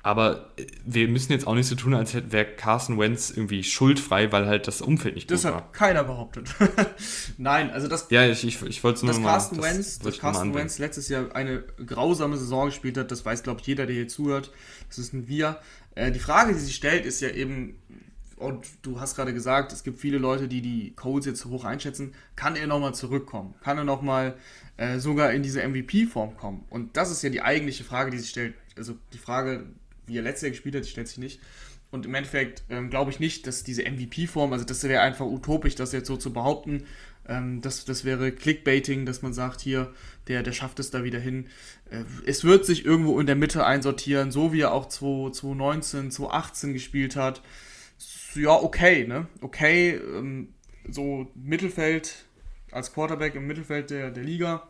Aber 0.07 0.51
äh, 0.57 0.67
wir 0.85 1.09
müssen 1.09 1.33
jetzt 1.33 1.49
auch 1.49 1.57
nicht 1.57 1.67
so 1.67 1.75
tun, 1.75 1.93
als 1.93 2.15
wäre 2.15 2.45
Carson 2.45 2.97
Wentz 2.97 3.31
irgendwie 3.31 3.65
schuldfrei, 3.65 4.31
weil 4.31 4.47
halt 4.47 4.69
das 4.69 4.81
Umfeld 4.81 5.17
nicht 5.17 5.29
das 5.29 5.43
gut 5.43 5.51
war. 5.51 5.59
Das 5.59 5.67
hat 5.67 5.73
keiner 5.73 6.05
behauptet. 6.05 6.49
Nein, 7.39 7.73
also 7.73 7.89
das. 7.89 8.07
Ja, 8.11 8.25
ich, 8.25 8.45
ich, 8.45 8.63
ich 8.63 8.85
wollte 8.85 8.99
es 8.99 9.03
nur 9.03 9.15
dass 9.15 9.21
mal. 9.21 9.33
Carsten 9.33 9.61
Wentz, 9.61 9.99
dass 9.99 10.19
Carsten 10.19 10.55
Wentz 10.55 10.79
letztes 10.79 11.09
Jahr 11.09 11.35
eine 11.35 11.65
grausame 11.85 12.37
Saison 12.37 12.67
gespielt 12.67 12.97
hat, 12.99 13.11
das 13.11 13.25
weiß, 13.25 13.43
glaube 13.43 13.61
ich, 13.61 13.67
jeder, 13.67 13.85
der 13.85 13.97
hier 13.97 14.07
zuhört. 14.07 14.53
Das 14.87 14.99
ist 14.99 15.13
ein 15.13 15.27
Wir. 15.27 15.59
Äh, 15.97 16.13
die 16.13 16.21
Frage, 16.21 16.53
die 16.53 16.61
sich 16.61 16.77
stellt, 16.77 17.05
ist 17.05 17.21
ja 17.21 17.31
eben, 17.31 17.77
und 18.37 18.65
du 18.83 19.01
hast 19.01 19.17
gerade 19.17 19.35
gesagt, 19.35 19.73
es 19.73 19.83
gibt 19.83 19.99
viele 19.99 20.19
Leute, 20.19 20.47
die 20.47 20.63
die 20.63 20.93
Codes 20.95 21.27
jetzt 21.27 21.45
hoch 21.47 21.65
einschätzen, 21.65 22.15
kann 22.37 22.55
er 22.55 22.69
nochmal 22.69 22.95
zurückkommen? 22.95 23.57
Kann 23.61 23.77
er 23.77 23.83
nochmal 23.83 24.37
äh, 24.77 25.01
sogar 25.01 25.33
in 25.33 25.43
diese 25.43 25.67
MVP-Form 25.67 26.37
kommen? 26.37 26.65
Und 26.71 26.97
das 26.97 27.11
ist 27.11 27.25
ja 27.25 27.31
die 27.31 27.43
eigentliche 27.43 27.83
Frage, 27.83 28.13
die 28.13 28.19
sich 28.19 28.31
stellt. 28.31 28.55
Also 28.77 28.95
die 29.13 29.19
Frage, 29.19 29.65
wie 30.07 30.19
er 30.19 30.23
letztes 30.23 30.43
Jahr 30.43 30.51
gespielt 30.51 30.75
hat, 30.75 30.85
die 30.85 30.91
stellt 30.91 31.09
sich 31.09 31.19
nicht. 31.19 31.41
Und 31.91 32.05
im 32.05 32.15
Endeffekt 32.15 32.65
ähm, 32.69 32.91
glaube 32.91 33.11
ich 33.11 33.21
nicht, 33.21 33.47
dass 33.47 33.63
diese 33.63 33.83
MVP-Form, 33.83 34.53
also 34.53 34.65
das 34.65 34.83
wäre 34.83 35.03
einfach 35.03 35.25
utopisch, 35.25 35.77
das 35.77 35.93
jetzt 35.93 36.09
so 36.09 36.17
zu 36.17 36.33
behaupten. 36.33 36.85
Ähm, 37.29 37.61
das, 37.61 37.85
das 37.85 38.05
wäre 38.05 38.33
Clickbaiting, 38.33 39.07
dass 39.07 39.23
man 39.23 39.33
sagt, 39.33 39.61
hier, 39.61 39.93
der, 40.29 40.43
der 40.43 40.53
schafft 40.53 40.81
es 40.81 40.91
da 40.91 41.05
wieder 41.05 41.19
hin. 41.19 41.47
Äh, 41.91 42.05
es 42.27 42.45
wird 42.45 42.67
sich 42.67 42.85
irgendwo 42.85 43.21
in 43.21 43.27
der 43.27 43.37
Mitte 43.37 43.65
einsortieren, 43.65 44.31
so 44.31 44.53
wie 44.53 44.63
er 44.63 44.73
auch 44.73 44.87
2019, 44.89 46.11
2018 46.11 46.73
gespielt 46.73 47.17
hat. 47.17 47.43
Ja, 48.35 48.51
okay, 48.51 49.07
ne? 49.07 49.29
Okay, 49.41 49.93
ähm, 49.95 50.49
so 50.89 51.31
Mittelfeld 51.35 52.27
als 52.71 52.93
Quarterback 52.93 53.35
im 53.35 53.47
Mittelfeld 53.47 53.91
der, 53.91 54.11
der 54.11 54.25
Liga. 54.25 54.69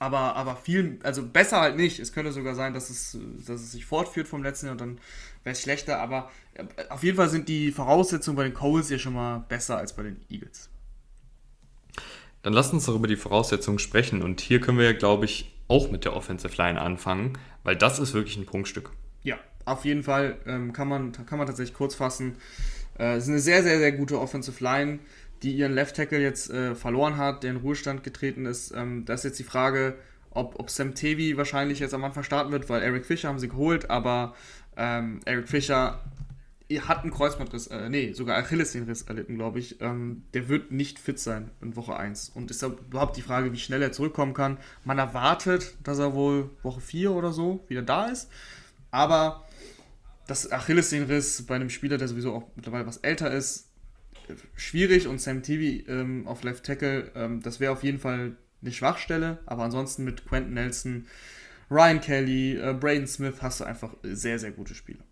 Aber, 0.00 0.34
aber 0.34 0.56
viel, 0.56 0.98
also 1.02 1.22
besser 1.22 1.60
halt 1.60 1.76
nicht. 1.76 2.00
Es 2.00 2.14
könnte 2.14 2.32
sogar 2.32 2.54
sein, 2.54 2.72
dass 2.72 2.88
es, 2.88 3.18
dass 3.46 3.60
es 3.60 3.72
sich 3.72 3.84
fortführt 3.84 4.26
vom 4.26 4.42
letzten 4.42 4.66
Jahr 4.66 4.72
und 4.72 4.80
dann 4.80 4.98
wäre 5.44 5.52
es 5.52 5.60
schlechter. 5.60 6.00
Aber 6.00 6.30
äh, 6.54 6.64
auf 6.88 7.02
jeden 7.02 7.18
Fall 7.18 7.28
sind 7.28 7.48
die 7.48 7.70
Voraussetzungen 7.70 8.34
bei 8.34 8.44
den 8.44 8.54
Coles 8.54 8.88
ja 8.88 8.98
schon 8.98 9.12
mal 9.12 9.44
besser 9.46 9.76
als 9.76 9.94
bei 9.94 10.04
den 10.04 10.16
Eagles. 10.30 10.70
Dann 12.42 12.54
lasst 12.54 12.72
uns 12.72 12.86
doch 12.86 12.94
über 12.94 13.08
die 13.08 13.16
Voraussetzungen 13.16 13.78
sprechen. 13.78 14.22
Und 14.22 14.40
hier 14.40 14.60
können 14.60 14.78
wir 14.78 14.86
ja, 14.86 14.94
glaube 14.94 15.26
ich, 15.26 15.54
auch 15.68 15.90
mit 15.90 16.06
der 16.06 16.16
Offensive 16.16 16.56
Line 16.56 16.80
anfangen, 16.80 17.38
weil 17.62 17.76
das 17.76 17.98
ist 17.98 18.14
wirklich 18.14 18.38
ein 18.38 18.46
Prunkstück. 18.46 18.92
Ja, 19.22 19.36
auf 19.66 19.84
jeden 19.84 20.02
Fall 20.02 20.38
ähm, 20.46 20.72
kann, 20.72 20.88
man, 20.88 21.12
kann 21.12 21.36
man 21.38 21.46
tatsächlich 21.46 21.76
kurz 21.76 21.94
fassen. 21.94 22.36
Äh, 22.98 23.16
es 23.16 23.24
ist 23.24 23.28
eine 23.28 23.38
sehr, 23.38 23.62
sehr, 23.62 23.78
sehr 23.78 23.92
gute 23.92 24.18
Offensive 24.18 24.64
Line, 24.64 24.98
die 25.42 25.52
ihren 25.52 25.72
Left 25.72 25.96
Tackle 25.96 26.20
jetzt 26.20 26.50
äh, 26.50 26.74
verloren 26.74 27.16
hat, 27.16 27.42
der 27.42 27.50
in 27.50 27.56
Ruhestand 27.56 28.02
getreten 28.02 28.46
ist. 28.46 28.72
Ähm, 28.72 29.04
da 29.04 29.14
ist 29.14 29.24
jetzt 29.24 29.38
die 29.38 29.44
Frage, 29.44 29.96
ob, 30.30 30.58
ob 30.58 30.70
Sam 30.70 30.94
Tevi 30.94 31.36
wahrscheinlich 31.36 31.78
jetzt 31.78 31.94
am 31.94 32.04
Anfang 32.04 32.22
starten 32.22 32.52
wird, 32.52 32.68
weil 32.68 32.82
Eric 32.82 33.06
Fischer 33.06 33.28
haben 33.28 33.38
sie 33.38 33.48
geholt, 33.48 33.90
aber 33.90 34.34
ähm, 34.76 35.20
Eric 35.24 35.48
Fischer 35.48 36.00
hat 36.78 37.02
einen 37.02 37.10
Kreuzbandriss, 37.10 37.66
äh, 37.66 37.88
nee, 37.88 38.12
sogar 38.12 38.36
Achillessehnenriss 38.36 39.02
erlitten, 39.02 39.34
glaube 39.34 39.58
ich. 39.58 39.80
Ähm, 39.80 40.22
der 40.34 40.48
wird 40.48 40.70
nicht 40.70 41.00
fit 41.00 41.18
sein 41.18 41.50
in 41.60 41.74
Woche 41.74 41.96
1. 41.96 42.30
Und 42.30 42.50
ist 42.50 42.62
überhaupt 42.62 43.16
die 43.16 43.22
Frage, 43.22 43.52
wie 43.52 43.58
schnell 43.58 43.82
er 43.82 43.90
zurückkommen 43.90 44.34
kann. 44.34 44.58
Man 44.84 44.98
erwartet, 44.98 45.74
dass 45.82 45.98
er 45.98 46.14
wohl 46.14 46.50
Woche 46.62 46.80
4 46.80 47.10
oder 47.10 47.32
so 47.32 47.64
wieder 47.66 47.82
da 47.82 48.06
ist. 48.06 48.30
Aber 48.92 49.46
das 50.28 50.50
Achillessehnenriss 50.52 51.44
bei 51.46 51.56
einem 51.56 51.70
Spieler, 51.70 51.98
der 51.98 52.06
sowieso 52.06 52.34
auch 52.34 52.44
mittlerweile 52.54 52.86
was 52.86 52.98
älter 52.98 53.32
ist, 53.32 53.69
schwierig. 54.56 55.06
Und 55.06 55.20
Sam 55.20 55.42
TV 55.42 55.88
ähm, 55.88 56.26
auf 56.26 56.42
Left 56.42 56.64
Tackle, 56.64 57.10
ähm, 57.14 57.42
das 57.42 57.60
wäre 57.60 57.72
auf 57.72 57.82
jeden 57.82 57.98
Fall 57.98 58.36
eine 58.62 58.72
Schwachstelle. 58.72 59.38
Aber 59.46 59.64
ansonsten 59.64 60.04
mit 60.04 60.26
Quentin 60.26 60.54
Nelson, 60.54 61.06
Ryan 61.70 62.00
Kelly, 62.00 62.56
äh, 62.56 62.74
Braden 62.74 63.06
Smith 63.06 63.36
hast 63.42 63.60
du 63.60 63.64
einfach 63.64 63.94
sehr, 64.02 64.38
sehr 64.38 64.50
gute 64.50 64.74
Spieler. 64.74 65.04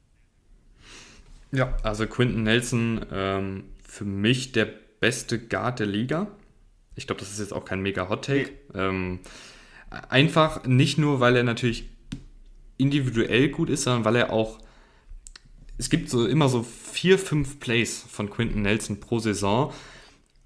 Ja, 1.52 1.76
also 1.82 2.06
Quinton 2.06 2.42
Nelson 2.42 3.04
ähm, 3.10 3.64
für 3.86 4.04
mich 4.04 4.52
der 4.52 4.68
beste 5.00 5.38
Guard 5.38 5.78
der 5.78 5.86
Liga. 5.86 6.28
Ich 6.94 7.06
glaube, 7.06 7.20
das 7.20 7.30
ist 7.30 7.38
jetzt 7.38 7.52
auch 7.52 7.64
kein 7.64 7.80
mega 7.80 8.08
Hot 8.08 8.24
Take. 8.24 8.50
Nee. 8.74 8.80
Ähm, 8.80 9.20
einfach 9.90 10.64
nicht 10.66 10.98
nur, 10.98 11.20
weil 11.20 11.36
er 11.36 11.44
natürlich 11.44 11.88
individuell 12.76 13.48
gut 13.48 13.70
ist, 13.70 13.84
sondern 13.84 14.04
weil 14.04 14.16
er 14.16 14.32
auch. 14.32 14.58
Es 15.78 15.90
gibt 15.90 16.10
so 16.10 16.26
immer 16.26 16.48
so 16.48 16.62
vier, 16.62 17.18
fünf 17.18 17.60
Plays 17.60 18.04
von 18.10 18.30
Quinton 18.30 18.62
Nelson 18.62 19.00
pro 19.00 19.18
Saison, 19.20 19.72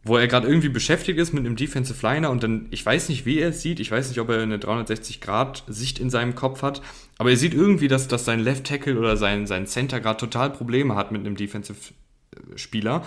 wo 0.05 0.17
er 0.17 0.29
gerade 0.29 0.47
irgendwie 0.47 0.69
beschäftigt 0.69 1.19
ist 1.19 1.33
mit 1.33 1.47
einem 1.47 1.57
Defensive 1.57 2.05
Liner 2.07 2.31
und 2.31 2.43
dann, 2.43 2.67
ich 2.71 2.85
weiß 2.85 3.09
nicht, 3.09 3.25
wie 3.25 3.39
er 3.39 3.51
es 3.51 3.63
sieht, 3.63 3.81
ich 3.81 3.91
weiß 3.91 4.09
nicht, 4.09 4.19
ob 4.21 4.29
er 4.29 4.43
eine 4.43 4.59
360-Grad-Sicht 4.59 5.99
in 5.99 6.11
seinem 6.11 6.35
Kopf 6.35 6.63
hat, 6.63 6.83
aber 7.19 7.31
er 7.31 7.37
sieht 7.37 7.55
irgendwie, 7.55 7.89
dass, 7.89 8.09
dass 8.09 8.25
sein 8.25 8.41
Left 8.41 8.65
Tackle 8.65 8.99
oder 8.99 9.17
sein, 9.17 9.47
sein 9.47 9.67
Center 9.67 10.01
gerade 10.01 10.19
total 10.19 10.51
Probleme 10.51 10.97
hat 10.97 11.13
mit 11.13 11.21
einem 11.21 11.37
Defensive-Spieler 11.37 13.05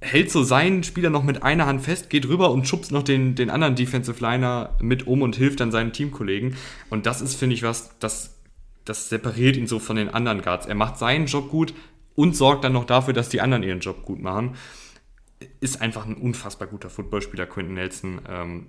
hält 0.00 0.30
so 0.30 0.42
seinen 0.42 0.82
Spieler 0.84 1.10
noch 1.10 1.24
mit 1.24 1.42
einer 1.42 1.66
Hand 1.66 1.82
fest, 1.82 2.10
geht 2.10 2.28
rüber 2.28 2.50
und 2.50 2.68
schubst 2.68 2.92
noch 2.92 3.02
den, 3.02 3.34
den 3.34 3.50
anderen 3.50 3.74
Defensive 3.74 4.20
Liner 4.20 4.76
mit 4.80 5.06
um 5.06 5.22
und 5.22 5.36
hilft 5.36 5.60
dann 5.60 5.72
seinen 5.72 5.92
Teamkollegen. 5.92 6.56
Und 6.88 7.06
das 7.06 7.20
ist, 7.20 7.34
finde 7.34 7.54
ich, 7.54 7.62
was, 7.62 7.98
das, 7.98 8.37
das 8.88 9.08
separiert 9.08 9.56
ihn 9.56 9.66
so 9.66 9.78
von 9.78 9.96
den 9.96 10.08
anderen 10.08 10.42
Guards. 10.42 10.66
Er 10.66 10.74
macht 10.74 10.98
seinen 10.98 11.26
Job 11.26 11.50
gut 11.50 11.74
und 12.14 12.36
sorgt 12.36 12.64
dann 12.64 12.72
noch 12.72 12.84
dafür, 12.84 13.14
dass 13.14 13.28
die 13.28 13.40
anderen 13.40 13.62
ihren 13.62 13.80
Job 13.80 14.04
gut 14.04 14.20
machen. 14.20 14.56
Ist 15.60 15.80
einfach 15.80 16.06
ein 16.06 16.16
unfassbar 16.16 16.68
guter 16.68 16.90
Footballspieler, 16.90 17.46
Quentin 17.46 17.74
Nelson. 17.74 18.20
Ähm, 18.28 18.66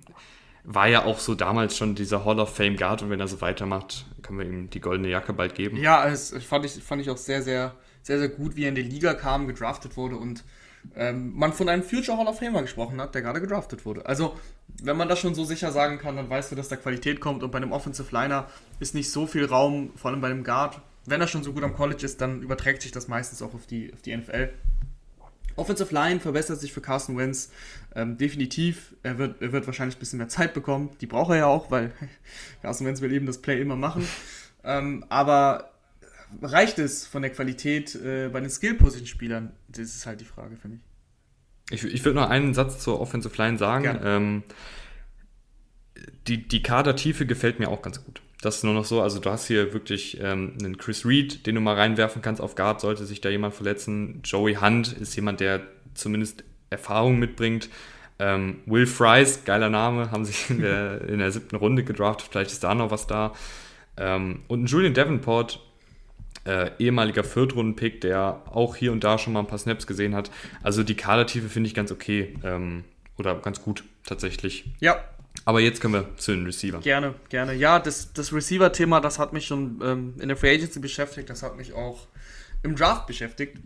war 0.63 0.87
ja 0.87 1.05
auch 1.05 1.19
so 1.19 1.35
damals 1.35 1.77
schon 1.77 1.95
dieser 1.95 2.25
Hall 2.25 2.39
of 2.39 2.55
Fame 2.55 2.75
Guard 2.75 3.01
und 3.01 3.09
wenn 3.09 3.19
er 3.19 3.27
so 3.27 3.41
weitermacht, 3.41 4.05
können 4.21 4.39
wir 4.39 4.45
ihm 4.45 4.69
die 4.69 4.81
goldene 4.81 5.09
Jacke 5.09 5.33
bald 5.33 5.55
geben. 5.55 5.77
Ja, 5.77 6.07
es 6.07 6.35
fand 6.43 6.65
ich, 6.65 6.73
fand 6.83 7.01
ich 7.01 7.09
auch 7.09 7.17
sehr, 7.17 7.41
sehr, 7.41 7.75
sehr, 8.03 8.19
sehr 8.19 8.29
gut, 8.29 8.55
wie 8.55 8.63
er 8.63 8.69
in 8.69 8.75
die 8.75 8.83
Liga 8.83 9.13
kam, 9.13 9.47
gedraftet 9.47 9.97
wurde 9.97 10.17
und 10.17 10.43
ähm, 10.95 11.33
man 11.35 11.53
von 11.53 11.69
einem 11.69 11.83
Future 11.83 12.17
Hall 12.17 12.27
of 12.27 12.39
Famer 12.39 12.61
gesprochen 12.61 13.01
hat, 13.01 13.15
der 13.15 13.21
gerade 13.21 13.41
gedraftet 13.41 13.85
wurde. 13.85 14.05
Also, 14.05 14.37
wenn 14.81 14.97
man 14.97 15.09
das 15.09 15.19
schon 15.19 15.35
so 15.35 15.43
sicher 15.43 15.71
sagen 15.71 15.97
kann, 15.97 16.15
dann 16.15 16.29
weißt 16.29 16.51
du, 16.51 16.55
dass 16.55 16.69
da 16.69 16.75
Qualität 16.75 17.19
kommt 17.19 17.43
und 17.43 17.51
bei 17.51 17.57
einem 17.57 17.71
Offensive 17.71 18.13
Liner 18.15 18.47
ist 18.79 18.95
nicht 18.95 19.11
so 19.11 19.27
viel 19.27 19.45
Raum, 19.45 19.91
vor 19.95 20.11
allem 20.11 20.21
bei 20.21 20.29
einem 20.29 20.43
Guard. 20.43 20.81
Wenn 21.05 21.21
er 21.21 21.27
schon 21.27 21.43
so 21.43 21.53
gut 21.53 21.63
am 21.63 21.75
College 21.75 22.05
ist, 22.05 22.21
dann 22.21 22.41
überträgt 22.41 22.81
sich 22.81 22.91
das 22.91 23.07
meistens 23.07 23.41
auch 23.41 23.53
auf 23.53 23.65
die, 23.65 23.93
auf 23.93 24.01
die 24.01 24.15
NFL. 24.15 24.49
Offensive 25.55 25.93
Line 25.93 26.19
verbessert 26.19 26.59
sich 26.59 26.71
für 26.71 26.81
Carson 26.81 27.17
Wentz 27.17 27.51
ähm, 27.95 28.17
definitiv. 28.17 28.95
Er 29.03 29.17
wird, 29.17 29.41
er 29.41 29.51
wird 29.51 29.65
wahrscheinlich 29.67 29.97
ein 29.97 29.99
bisschen 29.99 30.17
mehr 30.17 30.29
Zeit 30.29 30.53
bekommen. 30.53 30.91
Die 31.01 31.07
braucht 31.07 31.31
er 31.31 31.37
ja 31.37 31.45
auch, 31.47 31.69
weil 31.71 31.91
Carson 32.61 32.87
Wentz 32.87 33.01
will 33.01 33.11
eben 33.11 33.25
das 33.25 33.41
Play 33.41 33.59
immer 33.61 33.75
machen. 33.75 34.07
Ähm, 34.63 35.05
aber 35.09 35.71
reicht 36.41 36.79
es 36.79 37.05
von 37.05 37.21
der 37.21 37.31
Qualität 37.31 37.95
äh, 37.95 38.29
bei 38.29 38.39
den 38.39 38.49
Skill-Position-Spielern? 38.49 39.51
Das 39.67 39.79
ist 39.79 40.05
halt 40.05 40.21
die 40.21 40.25
Frage 40.25 40.55
für 40.55 40.69
mich. 40.69 40.81
Ich, 41.69 41.83
ich 41.83 42.03
würde 42.05 42.19
noch 42.19 42.29
einen 42.29 42.53
Satz 42.53 42.79
zur 42.79 42.99
Offensive 42.99 43.35
Line 43.37 43.57
sagen. 43.57 43.99
Ähm, 44.03 44.43
die, 46.27 46.47
die 46.47 46.63
Kadertiefe 46.63 47.25
gefällt 47.25 47.59
mir 47.59 47.69
auch 47.69 47.81
ganz 47.81 48.03
gut. 48.03 48.21
Das 48.41 48.57
ist 48.57 48.63
nur 48.63 48.73
noch 48.73 48.85
so, 48.85 49.01
also 49.01 49.19
du 49.19 49.29
hast 49.29 49.47
hier 49.47 49.73
wirklich 49.73 50.19
ähm, 50.21 50.53
einen 50.59 50.77
Chris 50.77 51.05
Reed, 51.05 51.45
den 51.45 51.55
du 51.55 51.61
mal 51.61 51.75
reinwerfen 51.75 52.21
kannst 52.21 52.41
auf 52.41 52.55
Guard, 52.55 52.79
sollte 52.79 53.05
sich 53.05 53.19
da 53.19 53.29
jemand 53.29 53.53
verletzen. 53.53 54.21
Joey 54.23 54.55
Hunt 54.55 54.93
ist 54.93 55.15
jemand, 55.15 55.41
der 55.41 55.61
zumindest 55.93 56.43
Erfahrung 56.69 57.19
mitbringt. 57.19 57.69
Ähm, 58.17 58.59
Will 58.65 58.85
Fries, 58.85 59.43
geiler 59.45 59.69
Name, 59.69 60.11
haben 60.11 60.25
sich 60.25 60.49
in 60.49 60.61
der, 60.61 61.01
in 61.01 61.19
der 61.19 61.31
siebten 61.31 61.55
Runde 61.55 61.83
gedraftet, 61.83 62.29
vielleicht 62.31 62.51
ist 62.51 62.63
da 62.63 62.75
noch 62.75 62.91
was 62.91 63.07
da. 63.07 63.33
Ähm, 63.97 64.41
und 64.47 64.67
Julian 64.67 64.93
Davenport, 64.93 65.61
äh, 66.49 66.71
ehemaliger 66.79 67.23
Viertrunden-Pick, 67.23 68.01
der 68.01 68.41
auch 68.45 68.75
hier 68.75 68.91
und 68.91 69.03
da 69.03 69.19
schon 69.19 69.33
mal 69.33 69.41
ein 69.41 69.47
paar 69.47 69.59
Snaps 69.59 69.85
gesehen 69.85 70.15
hat. 70.15 70.31
Also 70.63 70.83
die 70.83 70.95
Kadertiefe 70.95 71.47
finde 71.47 71.67
ich 71.67 71.75
ganz 71.75 71.91
okay 71.91 72.33
ähm, 72.43 72.85
oder 73.17 73.35
ganz 73.35 73.61
gut 73.61 73.83
tatsächlich. 74.03 74.65
Ja. 74.79 75.03
Aber 75.45 75.59
jetzt 75.59 75.79
können 75.79 75.93
wir 75.93 76.17
zu 76.17 76.31
den 76.31 76.45
Receiver. 76.45 76.79
Gerne, 76.79 77.13
gerne. 77.29 77.53
Ja, 77.53 77.77
das, 77.77 78.13
das 78.13 78.33
Receiver-Thema, 78.33 78.99
das 78.99 79.19
hat 79.19 79.31
mich 79.31 79.45
schon 79.45 79.79
ähm, 79.83 80.13
in 80.19 80.27
der 80.27 80.37
Free 80.37 80.55
Agency 80.55 80.79
beschäftigt, 80.79 81.29
das 81.29 81.43
hat 81.43 81.55
mich 81.55 81.73
auch 81.73 82.07
im 82.63 82.75
Draft 82.75 83.05
beschäftigt. 83.05 83.57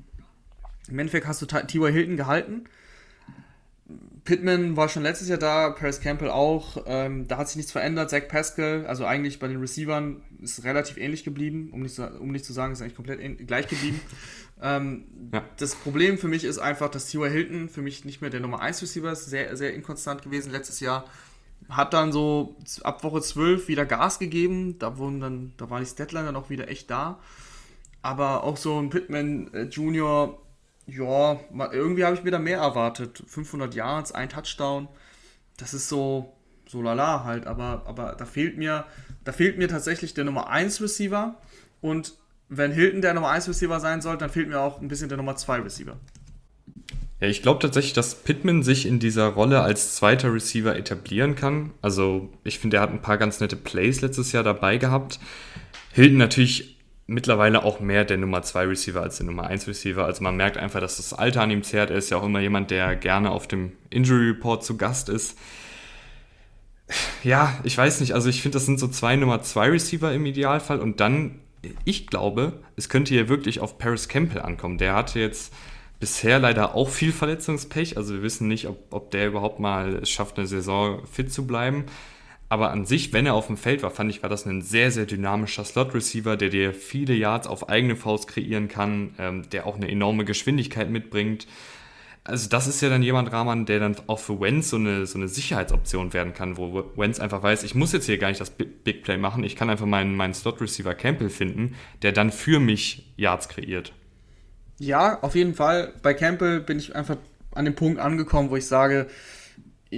Im 0.90 1.00
Endeffekt 1.00 1.26
hast 1.26 1.42
du 1.42 1.46
T.Y. 1.46 1.92
Hilton 1.92 2.18
gehalten 2.18 2.66
Pittman 4.26 4.78
war 4.78 4.88
schon 4.88 5.04
letztes 5.04 5.28
Jahr 5.28 5.38
da, 5.38 5.72
Paris 5.72 6.00
Campbell 6.00 6.30
auch. 6.30 6.78
Ähm, 6.86 7.28
da 7.28 7.38
hat 7.38 7.50
sich 7.50 7.58
nichts 7.58 7.74
verändert. 7.74 8.10
Zach 8.10 8.28
Pascal, 8.30 8.86
also 8.86 9.06
eigentlich 9.06 9.40
bei 9.40 9.50
den 9.50 9.60
Receivern, 9.60 10.22
ist 10.42 10.64
relativ 10.64 10.98
ähnlich 10.98 11.26
geblieben. 11.26 11.70
Um 11.74 11.82
nicht, 11.82 12.00
um 12.00 12.32
nicht 12.32 12.46
zu 12.46 12.54
sagen, 12.54 12.72
ist 12.72 12.82
eigentlich 12.82 12.96
komplett 12.96 13.48
gleich 13.48 13.68
geblieben. 13.68 14.00
ähm, 14.62 15.06
ja. 15.34 15.44
Das 15.58 15.76
Problem 15.76 16.18
für 16.18 16.30
mich 16.30 16.46
ist 16.46 16.58
einfach, 16.58 16.90
dass 16.90 17.08
T.Y. 17.08 17.30
Hilton 17.30 17.68
für 17.68 17.82
mich 17.82 18.06
nicht 18.06 18.22
mehr 18.22 18.30
der 18.30 18.40
Nummer 18.40 18.62
1 18.62 18.82
Receiver 18.82 19.12
ist. 19.12 19.26
Sehr, 19.26 19.58
sehr 19.58 19.74
inkonstant 19.74 20.22
gewesen 20.22 20.54
letztes 20.54 20.80
Jahr. 20.80 21.04
Hat 21.68 21.94
dann 21.94 22.14
so 22.14 22.56
ab 22.84 23.04
Woche 23.04 23.22
12 23.22 23.68
wieder 23.68 23.86
Gas 23.86 24.20
gegeben. 24.20 24.80
Da, 24.80 24.98
wurden 24.98 25.20
dann, 25.20 25.54
da 25.58 25.70
waren 25.70 25.84
die 25.84 25.90
Statline 25.90 26.26
dann 26.26 26.36
auch 26.38 26.50
wieder 26.50 26.70
echt 26.70 26.90
da. 26.90 27.20
Aber 28.02 28.46
auch 28.46 28.56
so 28.56 28.80
ein 28.80 28.90
Pittman 28.90 29.54
äh, 29.54 29.64
Junior 29.64 30.43
ja, 30.86 31.40
irgendwie 31.72 32.04
habe 32.04 32.16
ich 32.16 32.24
mir 32.24 32.32
da 32.32 32.40
mehr 32.40 32.60
erwartet. 32.60 33.24
500 33.28 33.74
Yards, 33.74 34.12
ein 34.12 34.30
Touchdown. 34.30 34.88
Das 35.58 35.74
ist 35.74 35.88
so, 35.90 36.34
so 36.68 36.82
lala 36.82 37.24
halt. 37.24 37.48
Aber, 37.48 37.84
aber 37.86 38.16
da 38.18 38.26
fehlt 38.26 38.58
mir, 38.58 38.86
da 39.24 39.32
fehlt 39.32 39.58
mir 39.58 39.68
tatsächlich 39.68 40.14
der 40.14 40.26
Nummer 40.26 40.50
1 40.50 40.82
Receiver. 40.82 41.36
Und 41.82 42.16
wenn 42.50 42.72
Hilton 42.72 43.02
der 43.02 43.14
Nummer 43.14 43.30
1 43.30 43.48
Receiver 43.48 43.80
sein 43.80 44.02
soll, 44.02 44.18
dann 44.18 44.30
fehlt 44.30 44.50
mir 44.50 44.60
auch 44.60 44.82
ein 44.82 44.88
bisschen 44.88 45.10
der 45.10 45.18
Nummer 45.18 45.36
2 45.36 45.60
Receiver. 45.60 45.98
Ja, 47.20 47.30
ich 47.30 47.42
glaube 47.42 47.62
tatsächlich, 47.62 47.94
dass 47.94 48.16
Pittman 48.16 48.64
sich 48.64 48.86
in 48.86 49.00
dieser 49.00 49.28
Rolle 49.28 49.62
als 49.62 49.96
zweiter 49.96 50.34
Receiver 50.34 50.76
etablieren 50.76 51.36
kann. 51.36 51.72
Also, 51.82 52.30
ich 52.44 52.60
finde, 52.60 52.78
er 52.78 52.84
hat 52.84 52.90
ein 52.90 53.02
paar 53.02 53.18
ganz 53.18 53.40
nette 53.40 53.56
Plays 53.56 54.02
letztes 54.02 54.34
Jahr 54.34 54.44
dabei 54.44 54.78
gehabt. 54.78 55.20
Hilton 55.94 56.18
natürlich 56.18 56.73
mittlerweile 57.08 57.64
auch 57.64 57.80
mehr 57.80 58.06
der 58.06 58.18
Nummer 58.18 58.42
2 58.42 58.66
Receiver 58.66 59.02
als 59.02 59.18
der 59.18 59.26
Nummer 59.26 59.48
1 59.48 59.68
Receiver. 59.68 60.06
Also 60.06 60.24
man 60.24 60.36
merkt 60.36 60.58
einfach, 60.58 60.80
dass 60.80 60.98
das 60.98 61.14
Alter 61.14 61.42
an 61.42 61.52
ihm 61.52 61.64
zehrt. 61.64 61.90
Er 61.90 61.98
ist 61.98 62.10
ja 62.10 62.18
auch 62.18 62.26
immer 62.26 62.40
jemand, 62.40 62.72
der 62.72 62.96
gerne 62.96 63.32
auf 63.32 63.48
dem 63.48 63.74
Injury 63.90 64.30
Report 64.30 64.64
zu 64.64 64.78
Gast 64.78 65.10
ist. 65.10 65.38
Ja, 67.24 67.58
ich 67.64 67.78
weiß 67.78 68.00
nicht. 68.00 68.14
Also 68.14 68.30
ich 68.30 68.42
finde, 68.42 68.58
das 68.58 68.66
sind 68.66 68.80
so 68.80 68.88
zwei 68.88 69.16
Nummer 69.16 69.42
2 69.42 69.70
Receiver 69.70 70.14
im 70.14 70.26
Idealfall. 70.26 70.80
Und 70.80 71.00
dann, 71.00 71.40
ich 71.86 72.08
glaube, 72.08 72.62
es 72.76 72.90
könnte 72.90 73.14
hier 73.14 73.30
wirklich 73.30 73.60
auf 73.60 73.78
Paris 73.78 74.08
Campbell 74.08 74.42
ankommen. 74.42 74.78
Der 74.78 74.94
hatte 74.96 75.20
jetzt 75.20 75.54
bisher 76.00 76.40
leider 76.40 76.76
auch 76.76 76.90
viel 76.90 77.12
Verletzungspech. 77.12 77.98
Also 77.98 78.14
wir 78.16 78.24
wissen 78.24 78.48
nicht, 78.48 78.68
ob, 78.68 78.78
ob 78.92 79.12
der 79.12 79.28
überhaupt 79.28 79.60
mal 79.60 79.96
es 80.02 80.10
schafft, 80.10 80.38
eine 80.38 80.48
Saison 80.48 81.06
fit 81.06 81.32
zu 81.34 81.48
bleiben. 81.48 81.86
Aber 82.54 82.70
an 82.70 82.86
sich, 82.86 83.12
wenn 83.14 83.26
er 83.26 83.34
auf 83.34 83.48
dem 83.48 83.58
Feld 83.58 83.82
war, 83.82 83.90
fand 83.90 84.12
ich, 84.12 84.22
war 84.22 84.30
das 84.30 84.46
ein 84.46 84.62
sehr, 84.62 84.92
sehr 84.92 85.08
dynamischer 85.08 85.64
Slot-Receiver, 85.64 86.38
der 86.38 86.50
dir 86.50 86.72
viele 86.72 87.16
Yards 87.16 87.48
auf 87.48 87.68
eigene 87.68 87.96
Faust 87.96 88.28
kreieren 88.28 88.68
kann, 88.68 89.16
ähm, 89.18 89.50
der 89.50 89.66
auch 89.66 89.76
eine 89.76 89.90
enorme 89.90 90.24
Geschwindigkeit 90.24 90.88
mitbringt. 90.88 91.48
Also 92.24 92.48
das 92.50 92.68
ist 92.68 92.80
ja 92.82 92.90
dann 92.90 93.02
jemand, 93.02 93.32
Rahman, 93.32 93.66
der 93.66 93.80
dann 93.80 93.96
auch 94.06 94.20
für 94.20 94.40
Wenz 94.40 94.70
so 94.70 94.76
eine, 94.76 95.08
so 95.08 95.18
eine 95.18 95.30
Sicherheitsoption 95.30 96.14
werden 96.14 96.36
kann, 96.36 96.56
wo 96.56 96.92
Wenz 96.96 97.20
einfach 97.20 97.42
weiß, 97.42 97.64
ich 97.64 97.74
muss 97.74 97.92
jetzt 97.92 98.06
hier 98.06 98.20
gar 98.20 98.28
nicht 98.28 98.40
das 98.40 98.52
Big 98.52 99.02
Play 99.02 99.18
machen, 99.18 99.44
ich 99.44 99.56
kann 99.56 99.72
einfach 99.72 99.88
meinen, 99.88 100.16
meinen 100.16 100.36
Slot-Receiver 100.36 100.94
Campbell 100.94 101.32
finden, 101.32 101.74
der 102.04 102.12
dann 102.12 102.32
für 102.32 102.60
mich 102.60 103.12
Yards 103.18 103.50
kreiert. 103.50 103.94
Ja, 104.78 105.18
auf 105.24 105.34
jeden 105.34 105.56
Fall. 105.56 105.92
Bei 106.04 106.14
Campbell 106.14 106.60
bin 106.60 106.78
ich 106.78 106.96
einfach 106.96 107.18
an 107.56 107.66
dem 107.66 107.74
Punkt 107.74 108.00
angekommen, 108.00 108.52
wo 108.52 108.58
ich 108.58 108.68
sage, 108.68 109.08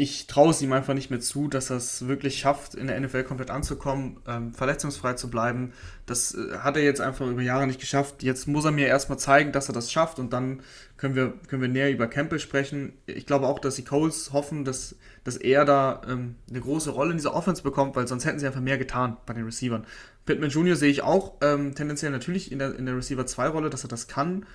ich 0.02 0.28
traue 0.28 0.52
es 0.52 0.62
ihm 0.62 0.74
einfach 0.74 0.94
nicht 0.94 1.10
mehr 1.10 1.20
zu, 1.20 1.48
dass 1.48 1.70
er 1.70 1.78
es 1.78 2.08
wirklich 2.08 2.38
schafft, 2.38 2.76
in 2.76 2.88
der 2.88 3.00
NFL 3.00 3.24
komplett 3.24 3.50
anzukommen, 3.50 4.18
ähm, 4.28 4.54
verletzungsfrei 4.54 5.14
zu 5.14 5.30
bleiben. 5.30 5.74
Das 6.06 6.36
äh, 6.36 6.58
hat 6.60 6.78
er 6.78 6.84
jetzt 6.84 7.02
einfach 7.02 7.28
über 7.28 7.42
Jahre 7.42 7.66
nicht 7.66 7.80
geschafft. 7.80 8.22
Jetzt 8.22 8.48
muss 8.48 8.66
er 8.66 8.72
mir 8.72 8.88
erstmal 8.88 9.18
zeigen, 9.18 9.52
dass 9.52 9.70
er 9.70 9.74
das 9.74 9.92
schafft 9.92 10.20
und 10.20 10.34
dann 10.34 10.62
können 10.98 11.16
wir, 11.16 11.34
können 11.48 11.62
wir 11.62 11.70
näher 11.70 11.92
über 11.92 12.08
Campbell 12.08 12.40
sprechen. 12.40 12.94
Ich 13.06 13.26
glaube 13.26 13.48
auch, 13.48 13.60
dass 13.60 13.76
die 13.76 13.84
Coles 13.84 14.34
hoffen, 14.34 14.66
dass, 14.66 14.96
dass 15.24 15.38
er 15.38 15.66
da 15.66 16.02
ähm, 16.08 16.36
eine 16.50 16.60
große 16.60 16.92
Rolle 16.92 17.12
in 17.12 17.18
dieser 17.18 17.34
Offense 17.34 17.64
bekommt, 17.64 17.96
weil 17.96 18.08
sonst 18.08 18.26
hätten 18.26 18.40
sie 18.40 18.48
einfach 18.48 18.62
mehr 18.62 18.78
getan 18.78 19.18
bei 19.26 19.34
den 19.34 19.46
Receivern. 19.46 19.86
Pittman 20.26 20.50
Jr. 20.50 20.76
sehe 20.76 20.92
ich 20.92 21.04
auch 21.04 21.34
ähm, 21.42 21.76
tendenziell 21.76 22.12
natürlich 22.12 22.52
in 22.52 22.60
der, 22.60 22.76
in 22.76 22.86
der 22.86 22.98
Receiver 22.98 23.26
2 23.26 23.48
Rolle, 23.48 23.70
dass 23.70 23.84
er 23.84 23.90
das 23.90 24.08
kann. 24.08 24.46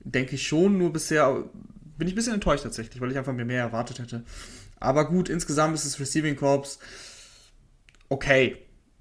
Denke 0.00 0.34
ich 0.34 0.46
schon, 0.46 0.78
nur 0.78 0.92
bisher 0.92 1.44
bin 1.96 2.08
ich 2.08 2.14
ein 2.14 2.16
bisschen 2.16 2.34
enttäuscht 2.34 2.64
tatsächlich, 2.64 3.00
weil 3.00 3.12
ich 3.12 3.18
einfach 3.18 3.32
mir 3.32 3.44
mehr 3.44 3.62
erwartet 3.62 4.00
hätte. 4.00 4.24
Aber 4.82 5.06
gut, 5.06 5.28
insgesamt 5.28 5.74
ist 5.74 5.86
das 5.86 6.00
Receiving 6.00 6.36
Corps 6.36 6.78
okay. 8.08 8.56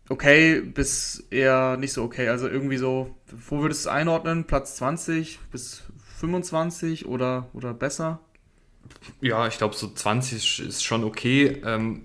Okay, 0.09 0.61
bis 0.61 1.25
eher 1.29 1.77
nicht 1.77 1.93
so 1.93 2.03
okay. 2.03 2.27
Also 2.27 2.47
irgendwie 2.47 2.77
so, 2.77 3.15
wo 3.47 3.61
würdest 3.61 3.85
du 3.85 3.89
es 3.89 3.95
einordnen? 3.95 4.45
Platz 4.45 4.75
20 4.75 5.39
bis 5.51 5.83
25 6.19 7.05
oder, 7.05 7.47
oder 7.53 7.73
besser? 7.73 8.19
Ja, 9.21 9.47
ich 9.47 9.57
glaube, 9.57 9.75
so 9.75 9.89
20 9.89 10.67
ist 10.67 10.83
schon 10.83 11.03
okay. 11.03 11.61
Ähm, 11.65 12.01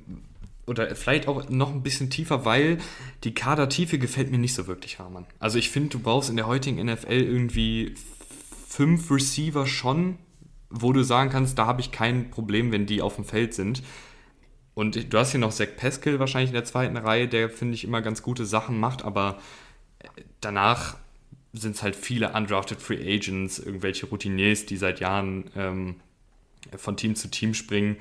oder 0.67 0.95
vielleicht 0.95 1.29
auch 1.29 1.49
noch 1.49 1.73
ein 1.73 1.83
bisschen 1.83 2.11
tiefer, 2.11 2.45
weil 2.45 2.79
die 3.25 3.35
Kadertiefe 3.35 3.99
gefällt 3.99 4.31
mir 4.31 4.39
nicht 4.39 4.55
so 4.55 4.67
wirklich, 4.67 4.99
Harman. 4.99 5.27
Also 5.39 5.59
ich 5.59 5.71
finde, 5.71 5.91
du 5.91 5.99
brauchst 6.01 6.31
in 6.31 6.37
der 6.37 6.47
heutigen 6.47 6.85
NFL 6.85 7.13
irgendwie 7.13 7.95
fünf 8.69 9.11
Receiver 9.11 9.67
schon, 9.67 10.19
wo 10.71 10.93
du 10.93 11.03
sagen 11.03 11.31
kannst, 11.31 11.59
da 11.59 11.67
habe 11.67 11.81
ich 11.81 11.93
kein 11.93 12.31
Problem, 12.31 12.73
wenn 12.73 12.87
die 12.87 13.03
auf 13.03 13.17
dem 13.17 13.25
Feld 13.25 13.55
sind. 13.55 13.83
Und 14.75 15.13
du 15.13 15.19
hast 15.19 15.31
hier 15.31 15.41
noch 15.41 15.53
Zach 15.53 15.69
Pascal 15.77 16.19
wahrscheinlich 16.19 16.51
in 16.51 16.55
der 16.55 16.65
zweiten 16.65 16.97
Reihe, 16.97 17.29
der, 17.29 17.49
finde 17.49 17.75
ich, 17.75 17.85
immer 17.85 18.03
ganz 18.03 18.23
gute 18.23 18.45
Sachen 18.45 18.79
macht, 18.79 19.05
aber 19.05 19.39
danach 20.41 20.97
sind 21.53 21.77
es 21.77 21.83
halt 21.83 21.97
viele 21.97 22.33
undrafted 22.33 22.81
Free 22.81 23.15
Agents, 23.15 23.59
irgendwelche 23.59 24.07
Routiniers, 24.07 24.67
die 24.67 24.77
seit 24.77 25.01
Jahren 25.01 25.51
ähm, 25.57 25.97
von 26.77 26.97
Team 26.97 27.15
zu 27.15 27.29
Team 27.29 27.55
springen 27.55 27.97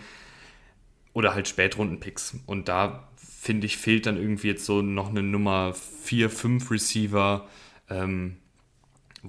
oder 1.14 1.34
halt 1.34 1.48
Spätrunden-Picks. 1.48 2.40
Und 2.46 2.68
da 2.68 3.08
finde 3.18 3.68
ich, 3.68 3.78
fehlt 3.78 4.06
dann 4.06 4.18
irgendwie 4.18 4.48
jetzt 4.48 4.66
so 4.66 4.82
noch 4.82 5.10
eine 5.10 5.24
Nummer 5.24 5.74
4, 5.74 6.30
5 6.30 6.72
Receiver, 6.72 7.48
ähm, 7.90 8.38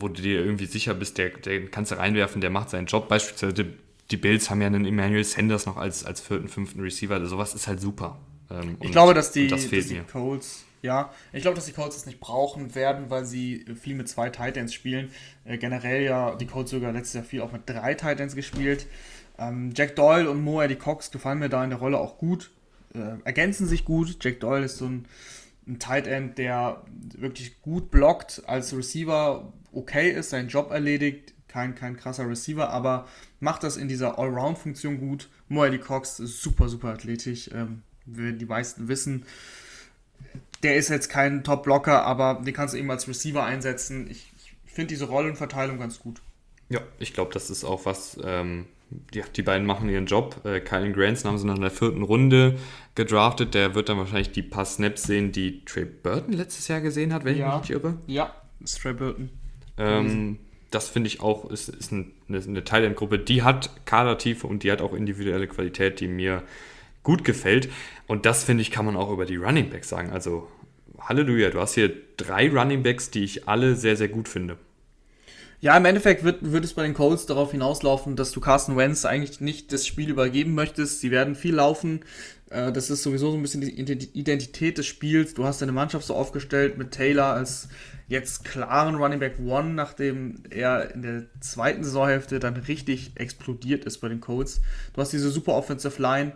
wo 0.01 0.09
du 0.09 0.23
dir 0.23 0.41
irgendwie 0.41 0.67
sicher 0.67 0.95
bist, 0.95 1.19
der, 1.19 1.31
der 1.31 1.67
kannst 1.67 1.91
du 1.91 1.99
reinwerfen, 1.99 2.41
der 2.41 2.51
macht 2.51 2.71
seinen 2.71 2.87
Job. 2.87 3.09
Beispielsweise 3.09 3.67
die 4.11 4.17
Bills 4.17 4.51
haben 4.51 4.61
ja 4.61 4.67
einen 4.69 4.85
Emmanuel 4.85 5.25
Sanders 5.25 5.67
noch 5.67 5.77
als, 5.77 6.05
als 6.05 6.21
vierten, 6.21 6.49
fünften 6.49 6.81
Receiver. 6.81 7.15
Also 7.15 7.27
sowas 7.27 7.55
ist 7.55 7.67
halt 7.67 7.81
super. 7.81 8.19
Ähm, 8.51 8.77
ich 8.81 8.87
und, 8.87 8.93
glaube, 8.93 9.15
dass 9.15 9.33
die, 9.33 9.49
das 9.49 9.69
dass 9.69 9.89
die 9.89 10.01
Colts, 10.11 10.65
ja, 10.83 11.13
ich 11.33 11.43
glaube, 11.43 11.57
dass 11.57 11.67
die 11.67 11.73
Colts 11.73 11.97
das 11.97 12.07
nicht 12.07 12.21
brauchen 12.21 12.75
werden, 12.75 13.11
weil 13.11 13.25
sie 13.25 13.65
viel 13.81 13.97
mit 13.97 14.09
zwei 14.09 14.31
Titans 14.31 14.73
spielen. 14.73 15.11
Äh, 15.45 15.59
generell 15.59 16.05
ja, 16.05 16.35
die 16.37 16.47
Colts 16.47 16.71
sogar 16.71 16.93
letztes 16.93 17.15
Jahr 17.15 17.25
viel 17.25 17.41
auch 17.41 17.53
mit 17.53 17.63
drei 17.67 17.95
Titans 17.95 18.35
gespielt. 18.35 18.87
Ähm, 19.39 19.73
Jack 19.75 19.97
Doyle 19.97 20.31
und 20.31 20.43
Mo 20.43 20.63
Eddie 20.63 20.77
Cox 20.77 21.11
gefallen 21.11 21.39
mir 21.39 21.49
da 21.49 21.63
in 21.65 21.71
der 21.71 21.79
Rolle 21.79 21.99
auch 21.99 22.19
gut, 22.19 22.51
äh, 22.95 23.21
ergänzen 23.25 23.67
sich 23.67 23.85
gut. 23.85 24.19
Jack 24.23 24.41
Doyle 24.41 24.65
ist 24.65 24.79
so 24.79 24.87
ein, 24.87 25.07
ein 25.67 25.79
Tight 25.79 26.07
End, 26.07 26.39
der 26.39 26.83
wirklich 27.19 27.61
gut 27.61 27.91
blockt, 27.91 28.43
als 28.47 28.75
Receiver 28.75 29.53
okay 29.77 30.11
ist, 30.11 30.31
seinen 30.31 30.49
Job 30.49 30.71
erledigt, 30.71 31.35
kein, 31.49 31.75
kein 31.75 31.97
krasser 31.97 32.29
Receiver, 32.29 32.71
aber 32.71 33.07
macht 33.41 33.63
das 33.63 33.77
in 33.77 33.89
dieser 33.89 34.19
Allround-Funktion 34.19 34.99
gut. 34.99 35.29
Mo 35.49 35.65
Eddie 35.65 35.79
Cox 35.79 36.21
ist 36.21 36.43
super, 36.43 36.69
super 36.69 36.89
athletisch, 36.89 37.51
ähm, 37.55 37.83
wie 38.05 38.33
die 38.33 38.47
meisten 38.47 38.89
wissen. 38.89 39.25
Der 40.63 40.77
ist 40.77 40.89
jetzt 40.89 41.09
kein 41.09 41.45
Top-Blocker, 41.45 42.03
aber 42.05 42.43
den 42.45 42.55
kannst 42.55 42.75
du 42.75 42.79
eben 42.79 42.91
als 42.91 43.07
Receiver 43.09 43.45
einsetzen. 43.45 44.11
Ich, 44.11 44.33
ich 44.37 44.73
finde 44.73 44.89
diese 44.89 45.07
Rollenverteilung 45.07 45.79
ganz 45.79 45.99
gut. 45.99 46.21
Ja, 46.69 46.81
ich 46.99 47.15
glaube, 47.15 47.33
das 47.33 47.51
ist 47.51 47.65
auch 47.65 47.87
was, 47.87 48.19
ähm, 48.25 48.67
die, 48.91 49.23
die 49.35 49.43
beiden 49.43 49.67
machen 49.67 49.89
ihren 49.89 50.07
Job. 50.07 50.45
Äh, 50.45 50.61
Kylan 50.61 50.93
Granson 50.93 51.31
haben 51.31 51.39
sie 51.39 51.47
noch 51.47 51.57
in 51.57 51.63
der 51.63 51.71
vierten 51.71 52.03
Runde 52.03 52.59
gedraftet. 52.95 53.55
Der 53.55 53.75
wird 53.75 53.89
dann 53.89 53.99
wahrscheinlich 53.99 54.33
die 54.33 54.43
paar 54.43 54.65
Snaps 54.65 55.05
sehen, 55.05 55.33
die 55.33 55.65
Trey 55.65 55.85
Burton 55.85 56.33
letztes 56.33 56.69
Jahr 56.69 56.81
gesehen 56.81 57.13
hat, 57.13 57.25
wenn 57.25 57.37
ja. 57.37 57.49
ich 57.49 57.53
mich 57.53 57.71
nicht 57.71 57.85
irre. 57.85 57.99
Ja, 58.07 58.35
ist 58.61 58.81
Trey 58.81 58.93
Burton. 58.93 59.31
Ähm, 59.79 60.39
das 60.71 60.89
finde 60.89 61.09
ich 61.09 61.21
auch, 61.21 61.51
ist, 61.51 61.69
ist 61.69 61.93
eine, 61.93 62.07
eine 62.29 62.65
Thailand-Gruppe, 62.65 63.19
die 63.19 63.43
hat 63.43 63.71
Kadertiefe 63.87 64.47
und 64.47 64.63
die 64.63 64.73
hat 64.73 64.81
auch 64.81 64.93
individuelle 64.93 65.47
Qualität, 65.47 66.01
die 66.01 66.09
mir 66.09 66.43
gut 67.03 67.25
gefällt. 67.25 67.71
Und 68.07 68.27
das, 68.27 68.45
finde 68.45 68.63
ich, 68.63 68.71
kann 68.71 68.85
man 68.85 68.97
auch 68.97 69.11
über 69.11 69.27
die 69.27 69.37
Running 69.37 69.71
Backs 69.71 69.89
sagen. 69.89 70.11
Also, 70.11 70.49
Halleluja, 70.99 71.51
du 71.51 71.61
hast 71.61 71.75
hier 71.75 71.93
drei 72.17 72.51
Running 72.51 72.83
Backs, 72.83 73.11
die 73.11 73.25
ich 73.25 73.49
alle 73.49 73.77
sehr, 73.77 73.97
sehr 73.97 74.09
gut 74.09 74.29
finde. 74.29 74.59
Ja, 75.61 75.77
im 75.77 75.85
Endeffekt 75.87 76.23
wird, 76.23 76.53
wird 76.53 76.65
es 76.65 76.75
bei 76.75 76.83
den 76.83 76.93
Colts 76.93 77.25
darauf 77.27 77.53
hinauslaufen, 77.53 78.15
dass 78.15 78.31
du 78.31 78.41
Carson 78.41 78.77
Wentz 78.77 79.05
eigentlich 79.05 79.41
nicht 79.41 79.73
das 79.73 79.87
Spiel 79.87 80.11
übergeben 80.11 80.55
möchtest. 80.55 81.01
Sie 81.01 81.11
werden 81.11 81.35
viel 81.35 81.55
laufen. 81.55 82.01
Äh, 82.51 82.73
das 82.73 82.91
ist 82.91 83.03
sowieso 83.03 83.31
so 83.31 83.37
ein 83.37 83.43
bisschen 83.43 83.63
die 83.63 83.79
Identität 83.79 84.77
des 84.77 84.87
Spiels. 84.87 85.35
Du 85.35 85.45
hast 85.45 85.63
deine 85.63 85.73
Mannschaft 85.73 86.07
so 86.07 86.15
aufgestellt 86.15 86.77
mit 86.77 86.93
Taylor 86.93 87.33
als 87.33 87.69
jetzt 88.07 88.45
klaren 88.45 88.97
Running 88.97 89.19
Back 89.19 89.39
One, 89.45 89.71
nachdem 89.71 90.43
er 90.51 90.95
in 90.95 91.03
der 91.03 91.27
zweiten 91.41 91.83
Saisonhälfte 91.85 92.39
dann 92.39 92.57
richtig 92.57 93.13
explodiert 93.15 93.85
ist 93.85 93.99
bei 93.99 94.09
den 94.09 94.21
Colts. 94.21 94.61
Du 94.93 95.01
hast 95.01 95.13
diese 95.13 95.31
super 95.31 95.55
Offensive 95.55 96.01
Line 96.01 96.33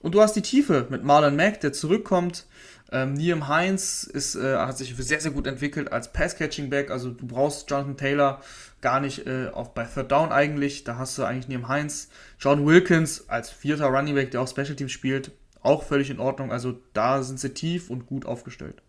und 0.00 0.14
du 0.14 0.20
hast 0.20 0.34
die 0.34 0.42
Tiefe 0.42 0.86
mit 0.90 1.04
Marlon 1.04 1.36
Mack, 1.36 1.60
der 1.60 1.72
zurückkommt. 1.72 2.46
Ähm, 2.92 3.16
Liam 3.16 3.48
Heinz 3.48 4.04
ist, 4.04 4.34
äh, 4.34 4.56
hat 4.56 4.76
sich 4.76 4.94
sehr, 4.96 5.20
sehr 5.20 5.30
gut 5.30 5.46
entwickelt 5.46 5.90
als 5.90 6.12
Pass-Catching-Back. 6.12 6.90
Also 6.90 7.10
du 7.10 7.26
brauchst 7.26 7.70
Jonathan 7.70 7.96
Taylor 7.96 8.42
gar 8.82 9.00
nicht 9.00 9.26
äh, 9.26 9.48
auf, 9.48 9.72
bei 9.72 9.84
Third 9.84 10.12
Down 10.12 10.30
eigentlich. 10.30 10.84
Da 10.84 10.98
hast 10.98 11.16
du 11.16 11.24
eigentlich 11.24 11.48
Liam 11.48 11.68
Heinz. 11.68 12.10
John 12.38 12.66
Wilkins 12.66 13.28
als 13.30 13.50
vierter 13.50 13.86
Running 13.86 14.14
Back, 14.14 14.30
der 14.32 14.42
auch 14.42 14.48
Special 14.48 14.76
Teams 14.76 14.92
spielt, 14.92 15.32
auch 15.62 15.82
völlig 15.84 16.10
in 16.10 16.20
Ordnung. 16.20 16.52
Also 16.52 16.78
da 16.92 17.22
sind 17.22 17.40
sie 17.40 17.54
tief 17.54 17.88
und 17.88 18.06
gut 18.06 18.26
aufgestellt. 18.26 18.82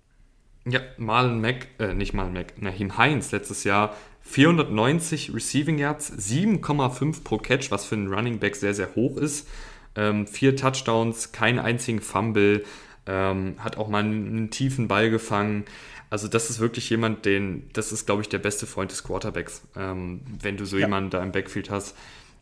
Ja, 0.66 0.82
Marlon 0.97 1.39
Mack, 1.41 1.68
äh, 1.80 1.93
nicht 1.93 2.14
Marlon 2.14 2.34
Mack, 2.34 2.62
Nahim 2.62 2.97
Heinz 2.97 3.32
letztes 3.32 3.64
Jahr 3.64 3.95
490 4.22 5.34
Receiving 5.34 5.78
Yards, 5.78 6.12
7,5 6.12 7.24
pro 7.24 7.38
Catch, 7.38 7.70
was 7.70 7.86
für 7.86 7.95
einen 7.95 8.14
Running 8.14 8.39
Back 8.39 8.56
sehr, 8.56 8.74
sehr 8.74 8.95
hoch 8.95 9.18
ist. 9.18 9.47
Ähm, 9.95 10.26
vier 10.26 10.56
Touchdowns, 10.56 11.34
keinen 11.34 11.60
einzigen 11.60 12.01
Fumble, 12.01 12.64
ähm, 13.06 13.56
hat 13.60 13.78
auch 13.78 13.88
mal 13.88 14.04
einen, 14.04 14.28
einen, 14.28 14.49
tiefen 14.49 14.88
Ball 14.88 15.10
gefangen. 15.10 15.66
Also 16.10 16.28
das 16.28 16.49
ist 16.49 16.60
wirklich 16.60 16.89
jemand, 16.89 17.26
den, 17.26 17.70
das 17.74 17.91
ist, 17.91 18.06
glaube 18.06 18.22
ich, 18.22 18.30
der 18.30 18.39
beste 18.39 18.66
Freund 18.68 18.91
des 18.91 19.04
Quarterbacks, 19.04 19.64
ähm, 19.76 20.22
wenn 20.41 20.58
du 20.58 20.66
so 20.66 20.78
ja. 20.78 20.86
jemanden 20.86 21.10
da 21.10 21.24
im 21.24 21.32
Backfield 21.32 21.70
hast. 21.70 21.95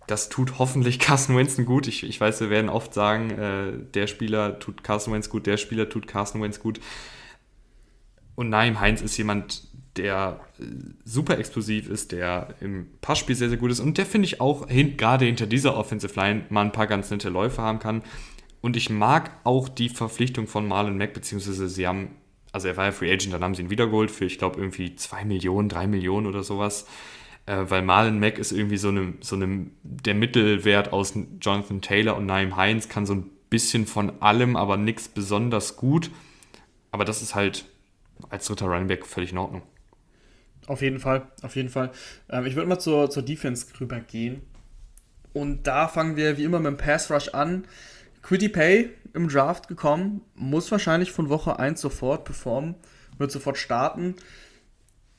Das 0.08 0.30
tut 0.30 0.60
hoffentlich 0.60 1.00
Carson 1.00 1.38
Wentz 1.38 1.58
gut. 1.66 1.88
Ich, 1.88 2.04
ich 2.04 2.20
weiß, 2.20 2.42
wir 2.42 2.50
werden 2.50 2.70
oft 2.70 2.94
sagen, 2.94 3.32
äh, 3.32 3.72
der 3.94 4.08
Spieler 4.08 4.60
tut 4.60 4.84
Carson 4.84 5.14
Wentz 5.14 5.30
gut, 5.30 5.48
der 5.48 5.58
Spieler 5.58 5.90
tut 5.90 6.08
Carson 6.08 6.42
Wentz 6.42 6.60
gut. 6.60 6.80
Und 8.36 8.50
Naim 8.50 8.80
Heinz 8.80 9.02
ist 9.02 9.18
jemand, 9.18 9.64
der 9.98 10.40
äh, 10.60 10.64
super 11.06 11.38
explosiv 11.38 11.90
ist, 11.90 12.12
der 12.12 12.56
im 12.60 12.88
Passspiel 13.02 13.36
sehr, 13.36 13.50
sehr 13.50 13.58
gut 13.58 13.72
ist 13.72 13.80
und 13.80 13.98
der, 13.98 14.06
finde 14.06 14.26
ich, 14.26 14.40
auch 14.42 14.68
hin, 14.68 14.98
gerade 14.98 15.26
hinter 15.26 15.48
dieser 15.48 15.76
Offensive 15.76 16.14
Line 16.20 16.46
mal 16.50 16.66
ein 16.66 16.72
paar 16.72 16.88
ganz 16.88 17.10
nette 17.12 17.30
Läufe 17.30 17.62
haben 17.62 17.80
kann. 17.80 18.04
Und 18.62 18.78
ich 18.78 18.90
mag 18.90 19.32
auch 19.44 19.68
die 19.68 19.90
Verpflichtung 19.90 20.48
von 20.48 20.68
Marlon 20.68 20.98
Mack, 20.98 21.14
beziehungsweise 21.14 21.68
sie 21.68 21.88
haben, 21.88 22.16
also 22.52 22.68
er 22.68 22.78
war 22.78 22.86
ja 22.86 22.92
Free 22.92 23.12
Agent, 23.12 23.34
dann 23.34 23.44
haben 23.44 23.56
sie 23.56 23.64
ihn 23.64 23.70
wiedergeholt 23.70 24.12
für, 24.12 24.26
ich 24.26 24.38
glaube, 24.38 24.60
irgendwie 24.60 24.96
2 24.96 25.26
Millionen, 25.26 25.68
3 25.68 25.88
Millionen 25.88 26.28
oder 26.28 26.44
sowas. 26.44 26.86
Äh, 27.48 27.66
weil 27.70 27.82
Marlon 27.82 28.20
Mack 28.20 28.38
ist 28.38 28.52
irgendwie 28.52 28.78
so 28.78 28.90
eine, 28.90 29.14
so 29.22 29.36
eine, 29.36 29.68
der 29.82 30.14
Mittelwert 30.14 30.94
aus 30.94 31.14
Jonathan 31.42 31.82
Taylor 31.82 32.16
und 32.16 32.28
Naim 32.28 32.56
Heinz, 32.56 32.88
kann 32.88 33.06
so 33.08 33.16
ein 33.16 33.30
bisschen 33.50 33.88
von 33.88 34.22
allem, 34.22 34.56
aber 34.56 34.78
nichts 34.78 35.08
besonders 35.08 35.76
gut. 35.76 36.12
Aber 36.92 37.04
das 37.04 37.22
ist 37.22 37.34
halt 37.34 37.66
als 38.30 38.46
dritter 38.46 38.68
Running 38.68 38.88
Back 38.88 39.06
völlig 39.06 39.32
in 39.32 39.40
Ordnung. 39.40 39.64
Auf 40.68 40.82
jeden 40.82 41.00
Fall, 41.00 41.28
auf 41.42 41.56
jeden 41.56 41.70
Fall. 41.70 41.92
Ähm, 42.30 42.46
ich 42.46 42.56
würde 42.56 42.70
mal 42.70 42.80
zur, 42.80 43.10
zur 43.10 43.24
Defense 43.24 43.66
rübergehen. 43.80 44.44
Und 45.34 45.66
da 45.66 45.88
fangen 45.88 46.16
wir 46.18 46.38
wie 46.38 46.44
immer 46.44 46.60
mit 46.60 46.68
dem 46.68 46.78
Pass 46.78 47.10
Rush 47.10 47.30
an. 47.30 47.66
Quitty 48.22 48.50
Pay 48.50 48.90
im 49.14 49.28
Draft 49.28 49.68
gekommen, 49.68 50.22
muss 50.36 50.72
wahrscheinlich 50.72 51.12
von 51.12 51.30
Woche 51.30 51.60
1 51.60 51.82
sofort 51.82 52.26
performen, 52.26 52.76
wird 53.18 53.32
sofort 53.32 53.58
starten. 53.58 54.16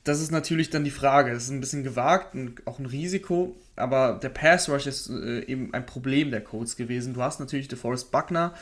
Das 0.03 0.19
ist 0.19 0.31
natürlich 0.31 0.69
dann 0.69 0.83
die 0.83 0.91
Frage. 0.91 1.31
Das 1.31 1.43
ist 1.43 1.49
ein 1.49 1.61
bisschen 1.61 1.83
gewagt 1.83 2.35
und 2.35 2.65
auch 2.67 2.79
ein 2.79 2.85
Risiko, 2.85 3.55
aber 3.75 4.19
der 4.21 4.29
Pass 4.29 4.67
Rush 4.69 4.87
ist 4.87 5.09
äh, 5.09 5.45
eben 5.45 5.73
ein 5.73 5.85
Problem 5.85 6.31
der 6.31 6.43
Colts 6.43 6.75
gewesen. 6.75 7.13
Du 7.13 7.21
hast 7.21 7.39
natürlich 7.39 7.67
DeForest 7.67 8.11
Buckner, 8.11 8.53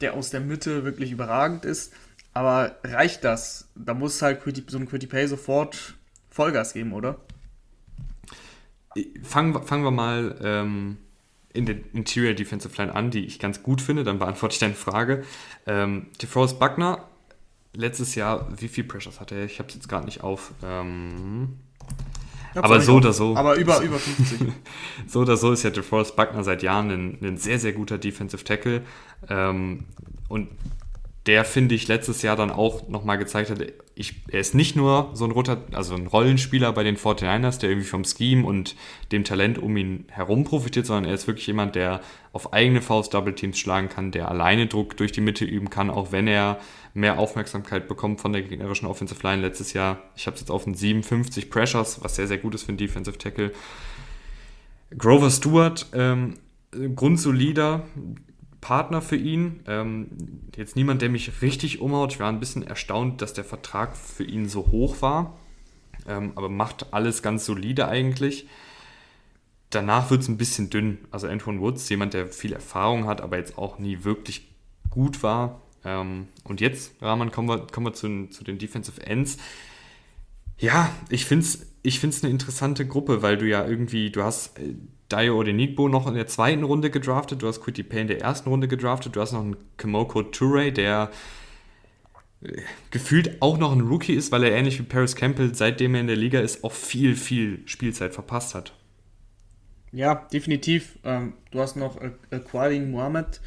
der 0.00 0.14
aus 0.14 0.30
der 0.30 0.40
Mitte 0.40 0.84
wirklich 0.84 1.10
überragend 1.10 1.64
ist. 1.64 1.92
Aber 2.32 2.76
reicht 2.84 3.24
das? 3.24 3.68
Da 3.74 3.94
muss 3.94 4.20
halt 4.22 4.42
so 4.68 4.78
ein 4.78 4.88
Quitty 4.88 5.06
Pay 5.06 5.26
sofort 5.28 5.94
Vollgas 6.30 6.74
geben, 6.74 6.92
oder? 6.92 7.20
Fangen, 9.22 9.62
fangen 9.64 9.84
wir 9.84 9.90
mal 9.90 10.36
ähm, 10.42 10.98
in 11.54 11.66
der 11.66 11.76
Interior 11.94 12.34
Defensive 12.34 12.76
Line 12.76 12.94
an, 12.94 13.10
die 13.10 13.24
ich 13.24 13.38
ganz 13.38 13.62
gut 13.62 13.80
finde. 13.80 14.04
Dann 14.04 14.18
beantworte 14.18 14.52
ich 14.54 14.58
deine 14.58 14.74
Frage. 14.74 15.24
Ähm, 15.66 16.08
DeForest 16.20 16.58
Buckner, 16.58 17.04
letztes 17.72 18.14
Jahr, 18.16 18.48
wie 18.60 18.68
viel 18.68 18.84
Pressures 18.84 19.20
hatte 19.20 19.36
er? 19.36 19.44
Ich 19.44 19.58
habe 19.60 19.68
es 19.68 19.76
jetzt 19.76 19.88
gerade 19.88 20.04
nicht 20.04 20.22
auf. 20.22 20.52
Ähm, 20.62 21.60
aber 22.54 22.80
so 22.80 22.96
oder 22.96 23.12
so. 23.12 23.36
Aber 23.36 23.54
über, 23.54 23.80
über 23.80 23.98
50. 23.98 24.52
so 25.06 25.20
oder 25.20 25.36
so 25.36 25.52
ist 25.52 25.62
ja 25.62 25.70
DeForest 25.70 26.16
Buckner 26.16 26.44
seit 26.44 26.62
Jahren 26.62 26.90
ein, 26.90 27.18
ein 27.22 27.38
sehr, 27.38 27.58
sehr 27.58 27.72
guter 27.72 27.98
Defensive 27.98 28.44
Tackle. 28.44 28.82
Ähm, 29.28 29.84
und 30.28 30.48
der, 31.26 31.44
finde 31.46 31.74
ich, 31.74 31.88
letztes 31.88 32.20
Jahr 32.20 32.36
dann 32.36 32.50
auch 32.50 32.86
nochmal 32.88 33.16
gezeigt 33.16 33.48
hat, 33.48 33.58
ich, 33.94 34.22
er 34.28 34.40
ist 34.40 34.54
nicht 34.54 34.76
nur 34.76 35.10
so 35.14 35.24
ein, 35.24 35.30
Roter, 35.30 35.64
also 35.72 35.94
ein 35.94 36.06
Rollenspieler 36.06 36.72
bei 36.72 36.82
den 36.82 36.96
49ers, 36.96 37.60
der 37.60 37.70
irgendwie 37.70 37.88
vom 37.88 38.04
Scheme 38.04 38.44
und 38.44 38.76
dem 39.10 39.24
Talent 39.24 39.58
um 39.58 39.74
ihn 39.76 40.04
herum 40.08 40.44
profitiert, 40.44 40.84
sondern 40.84 41.06
er 41.06 41.14
ist 41.14 41.26
wirklich 41.26 41.46
jemand, 41.46 41.76
der 41.76 42.02
auf 42.32 42.52
eigene 42.52 42.82
Faust 42.82 43.14
Double 43.14 43.34
Teams 43.34 43.58
schlagen 43.58 43.88
kann, 43.88 44.10
der 44.10 44.28
alleine 44.28 44.66
Druck 44.66 44.96
durch 44.98 45.12
die 45.12 45.22
Mitte 45.22 45.46
üben 45.46 45.70
kann, 45.70 45.88
auch 45.88 46.12
wenn 46.12 46.26
er 46.26 46.60
mehr 46.92 47.18
Aufmerksamkeit 47.18 47.88
bekommt 47.88 48.20
von 48.20 48.32
der 48.32 48.42
gegnerischen 48.42 48.86
Offensive 48.86 49.26
Line 49.26 49.40
letztes 49.40 49.72
Jahr. 49.72 50.02
Ich 50.16 50.26
habe 50.26 50.34
es 50.34 50.40
jetzt 50.40 50.50
auf 50.50 50.66
einen 50.66 50.74
57 50.74 51.48
Pressures, 51.48 52.02
was 52.02 52.16
sehr, 52.16 52.26
sehr 52.26 52.38
gut 52.38 52.54
ist 52.54 52.64
für 52.64 52.68
einen 52.68 52.78
Defensive 52.78 53.16
Tackle. 53.16 53.52
Grover 54.96 55.30
Stewart, 55.30 55.86
ähm, 55.92 56.34
grundsolider, 56.94 57.84
Partner 58.64 59.02
für 59.02 59.16
ihn. 59.16 59.60
Ähm, 59.66 60.08
jetzt 60.56 60.74
niemand, 60.74 61.02
der 61.02 61.10
mich 61.10 61.42
richtig 61.42 61.82
umhaut. 61.82 62.14
Ich 62.14 62.20
war 62.20 62.30
ein 62.30 62.40
bisschen 62.40 62.62
erstaunt, 62.66 63.20
dass 63.20 63.34
der 63.34 63.44
Vertrag 63.44 63.94
für 63.94 64.24
ihn 64.24 64.48
so 64.48 64.68
hoch 64.68 65.02
war. 65.02 65.36
Ähm, 66.08 66.32
aber 66.34 66.48
macht 66.48 66.94
alles 66.94 67.22
ganz 67.22 67.44
solide 67.44 67.88
eigentlich. 67.88 68.48
Danach 69.68 70.10
wird 70.10 70.22
es 70.22 70.28
ein 70.28 70.38
bisschen 70.38 70.70
dünn. 70.70 70.96
Also 71.10 71.26
Antoine 71.26 71.60
Woods, 71.60 71.86
jemand, 71.90 72.14
der 72.14 72.28
viel 72.28 72.54
Erfahrung 72.54 73.04
hat, 73.04 73.20
aber 73.20 73.36
jetzt 73.36 73.58
auch 73.58 73.78
nie 73.78 74.02
wirklich 74.02 74.48
gut 74.88 75.22
war. 75.22 75.60
Ähm, 75.84 76.28
und 76.44 76.62
jetzt, 76.62 76.94
Rahman, 77.02 77.30
kommen 77.30 77.50
wir, 77.50 77.66
kommen 77.66 77.84
wir 77.84 77.92
zu, 77.92 78.28
zu 78.30 78.44
den 78.44 78.56
Defensive 78.56 79.06
Ends. 79.06 79.36
Ja, 80.56 80.90
ich 81.10 81.26
finde 81.26 81.44
es 81.44 81.66
ich 81.86 82.00
find's 82.00 82.24
eine 82.24 82.32
interessante 82.32 82.86
Gruppe, 82.86 83.20
weil 83.20 83.36
du 83.36 83.46
ja 83.46 83.64
irgendwie, 83.66 84.10
du 84.10 84.22
hast 84.22 84.58
äh, 84.58 84.74
Dio 85.10 85.38
Odenigbo 85.38 85.88
noch 85.88 86.06
in 86.06 86.14
der 86.14 86.26
zweiten 86.26 86.64
Runde 86.64 86.90
gedraftet, 86.90 87.42
du 87.42 87.48
hast 87.48 87.60
Quitty 87.60 87.82
Pay 87.82 88.02
in 88.02 88.08
der 88.08 88.20
ersten 88.20 88.48
Runde 88.48 88.68
gedraftet, 88.68 89.16
du 89.16 89.20
hast 89.20 89.32
noch 89.32 89.40
einen 89.40 89.56
Kamoko 89.76 90.22
Toure, 90.22 90.72
der 90.72 91.10
äh, 92.42 92.62
gefühlt 92.90 93.42
auch 93.42 93.58
noch 93.58 93.72
ein 93.72 93.82
Rookie 93.82 94.14
ist, 94.14 94.32
weil 94.32 94.44
er 94.44 94.52
ähnlich 94.52 94.78
wie 94.78 94.84
Paris 94.84 95.16
Campbell, 95.16 95.54
seitdem 95.54 95.94
er 95.94 96.00
in 96.00 96.06
der 96.06 96.16
Liga 96.16 96.40
ist, 96.40 96.64
auch 96.64 96.72
viel, 96.72 97.16
viel 97.16 97.62
Spielzeit 97.66 98.14
verpasst 98.14 98.54
hat. 98.54 98.74
Ja, 99.92 100.26
definitiv. 100.32 100.98
Ähm, 101.04 101.34
du 101.52 101.60
hast 101.60 101.76
noch 101.76 102.00
Qualin 102.50 102.90
Mohamed, 102.90 103.40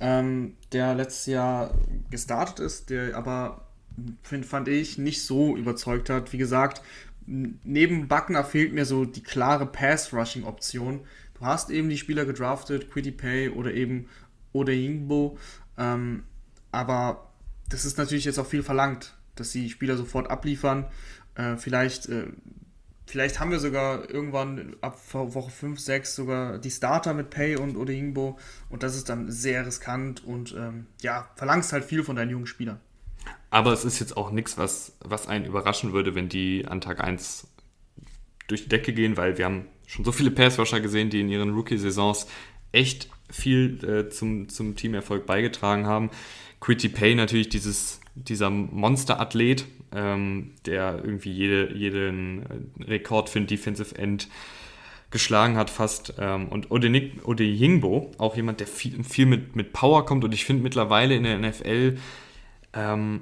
ähm, 0.00 0.56
der 0.72 0.94
letztes 0.94 1.26
Jahr 1.26 1.72
gestartet 2.10 2.60
ist, 2.60 2.90
der 2.90 3.16
aber, 3.16 3.68
fand 4.22 4.68
ich, 4.68 4.98
nicht 4.98 5.22
so 5.22 5.56
überzeugt 5.56 6.10
hat. 6.10 6.32
Wie 6.32 6.38
gesagt, 6.38 6.82
neben 7.26 8.08
Buckner 8.08 8.44
fehlt 8.44 8.72
mir 8.72 8.84
so 8.84 9.04
die 9.04 9.22
klare 9.22 9.66
Pass-Rushing-Option. 9.66 11.00
Du 11.34 11.46
hast 11.46 11.70
eben 11.70 11.88
die 11.88 11.98
Spieler 11.98 12.24
gedraftet, 12.24 12.90
Quiddy 12.90 13.12
Pay 13.12 13.48
oder 13.50 13.72
eben 13.72 14.08
Odeyingbo, 14.52 15.38
ähm, 15.78 16.24
aber 16.70 17.30
das 17.68 17.84
ist 17.84 17.98
natürlich 17.98 18.24
jetzt 18.24 18.38
auch 18.38 18.46
viel 18.46 18.62
verlangt, 18.62 19.16
dass 19.34 19.50
die 19.50 19.68
Spieler 19.70 19.96
sofort 19.96 20.30
abliefern. 20.30 20.86
Äh, 21.34 21.56
vielleicht, 21.56 22.08
äh, 22.08 22.26
vielleicht 23.06 23.40
haben 23.40 23.50
wir 23.50 23.58
sogar 23.58 24.08
irgendwann 24.08 24.76
ab 24.80 24.98
Woche 25.12 25.50
5, 25.50 25.80
6 25.80 26.14
sogar 26.14 26.58
die 26.58 26.70
Starter 26.70 27.14
mit 27.14 27.30
Pay 27.30 27.56
und 27.56 27.76
Odeyingbo 27.76 28.38
und 28.68 28.82
das 28.82 28.94
ist 28.94 29.08
dann 29.08 29.30
sehr 29.30 29.66
riskant 29.66 30.24
und 30.24 30.54
ähm, 30.56 30.86
ja, 31.00 31.28
verlangst 31.36 31.72
halt 31.72 31.84
viel 31.84 32.04
von 32.04 32.16
deinen 32.16 32.30
jungen 32.30 32.46
Spielern. 32.46 32.80
Aber 33.54 33.72
es 33.72 33.84
ist 33.84 34.00
jetzt 34.00 34.16
auch 34.16 34.32
nichts, 34.32 34.58
was, 34.58 34.96
was 34.98 35.28
einen 35.28 35.44
überraschen 35.44 35.92
würde, 35.92 36.16
wenn 36.16 36.28
die 36.28 36.66
an 36.66 36.80
Tag 36.80 37.00
1 37.00 37.46
durch 38.48 38.64
die 38.64 38.68
Decke 38.68 38.92
gehen, 38.92 39.16
weil 39.16 39.38
wir 39.38 39.44
haben 39.44 39.66
schon 39.86 40.04
so 40.04 40.10
viele 40.10 40.32
Passwasher 40.32 40.80
gesehen, 40.80 41.08
die 41.08 41.20
in 41.20 41.28
ihren 41.28 41.54
Rookie-Saisons 41.54 42.26
echt 42.72 43.08
viel 43.30 43.78
äh, 43.84 44.08
zum, 44.08 44.48
zum 44.48 44.74
Teamerfolg 44.74 45.24
beigetragen 45.24 45.86
haben. 45.86 46.10
Quitty 46.58 46.88
Pay 46.88 47.14
natürlich 47.14 47.48
dieses, 47.48 48.00
dieser 48.16 48.50
Monster-Athlet, 48.50 49.66
ähm, 49.94 50.54
der 50.66 51.00
irgendwie 51.04 51.30
jede, 51.30 51.72
jeden 51.76 52.72
Rekord 52.80 53.28
für 53.28 53.38
ein 53.38 53.46
Defensive 53.46 53.96
End 53.96 54.26
geschlagen 55.12 55.56
hat 55.56 55.70
fast. 55.70 56.14
Ähm, 56.18 56.48
und 56.48 56.72
Odenik, 56.72 57.24
Odeyingbo, 57.24 58.10
auch 58.18 58.34
jemand, 58.34 58.58
der 58.58 58.66
viel, 58.66 59.04
viel 59.04 59.26
mit, 59.26 59.54
mit 59.54 59.72
Power 59.72 60.04
kommt. 60.04 60.24
Und 60.24 60.34
ich 60.34 60.44
finde 60.44 60.64
mittlerweile 60.64 61.14
in 61.14 61.22
der 61.22 61.38
NFL 61.38 61.98
ähm, 62.72 63.20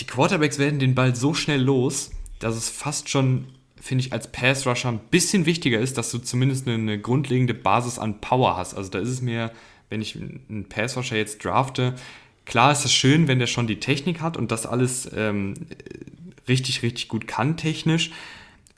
die 0.00 0.06
Quarterbacks 0.06 0.58
werden 0.58 0.78
den 0.78 0.94
Ball 0.94 1.16
so 1.16 1.34
schnell 1.34 1.60
los, 1.60 2.10
dass 2.38 2.54
es 2.54 2.68
fast 2.68 3.08
schon, 3.08 3.46
finde 3.80 4.04
ich, 4.04 4.12
als 4.12 4.30
Pass-Rusher 4.30 4.90
ein 4.90 5.00
bisschen 5.10 5.46
wichtiger 5.46 5.80
ist, 5.80 5.96
dass 5.96 6.10
du 6.10 6.18
zumindest 6.18 6.66
eine, 6.66 6.76
eine, 6.76 7.00
grundlegende 7.00 7.54
Basis 7.54 7.98
an 7.98 8.20
Power 8.20 8.56
hast. 8.56 8.74
Also 8.74 8.90
da 8.90 8.98
ist 8.98 9.08
es 9.08 9.22
mir, 9.22 9.52
wenn 9.88 10.02
ich 10.02 10.16
einen 10.16 10.66
Pass-Rusher 10.68 11.16
jetzt 11.16 11.44
drafte, 11.44 11.94
klar 12.44 12.72
ist 12.72 12.84
es 12.84 12.92
schön, 12.92 13.26
wenn 13.26 13.38
der 13.38 13.46
schon 13.46 13.66
die 13.66 13.80
Technik 13.80 14.20
hat 14.20 14.36
und 14.36 14.50
das 14.50 14.66
alles 14.66 15.10
ähm, 15.16 15.54
richtig, 16.46 16.82
richtig 16.82 17.08
gut 17.08 17.26
kann 17.26 17.56
technisch. 17.56 18.10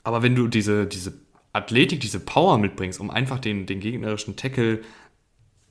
Aber 0.03 0.23
wenn 0.23 0.35
du 0.35 0.47
diese, 0.47 0.85
diese 0.85 1.13
Athletik, 1.51 1.99
diese 1.99 2.19
Power 2.19 2.57
mitbringst, 2.57 2.99
um 2.99 3.11
einfach 3.11 3.39
den, 3.39 3.65
den 3.65 3.81
gegnerischen 3.81 4.37
Tackle 4.37 4.81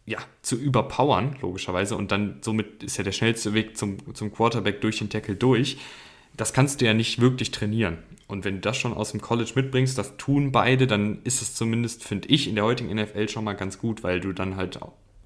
ja, 0.08 0.18
zu 0.42 0.56
überpowern, 0.56 1.36
logischerweise. 1.42 1.96
Und 1.96 2.10
dann 2.10 2.38
somit 2.40 2.82
ist 2.82 2.96
ja 2.96 3.04
der 3.04 3.12
schnellste 3.12 3.52
Weg 3.52 3.76
zum, 3.76 4.14
zum 4.14 4.32
Quarterback 4.32 4.80
durch 4.80 4.98
den 4.98 5.10
Tackle 5.10 5.36
durch. 5.36 5.78
Das 6.36 6.52
kannst 6.52 6.80
du 6.80 6.86
ja 6.86 6.94
nicht 6.94 7.20
wirklich 7.20 7.50
trainieren. 7.50 7.98
Und 8.26 8.44
wenn 8.44 8.56
du 8.56 8.60
das 8.60 8.76
schon 8.76 8.94
aus 8.94 9.10
dem 9.10 9.20
College 9.20 9.52
mitbringst, 9.54 9.98
das 9.98 10.16
tun 10.16 10.50
beide, 10.52 10.86
dann 10.86 11.20
ist 11.24 11.42
es 11.42 11.54
zumindest, 11.54 12.04
finde 12.04 12.28
ich, 12.28 12.48
in 12.48 12.54
der 12.54 12.64
heutigen 12.64 12.94
NFL 12.94 13.28
schon 13.28 13.44
mal 13.44 13.54
ganz 13.54 13.78
gut, 13.78 14.02
weil 14.02 14.20
du 14.20 14.32
dann 14.32 14.56
halt 14.56 14.78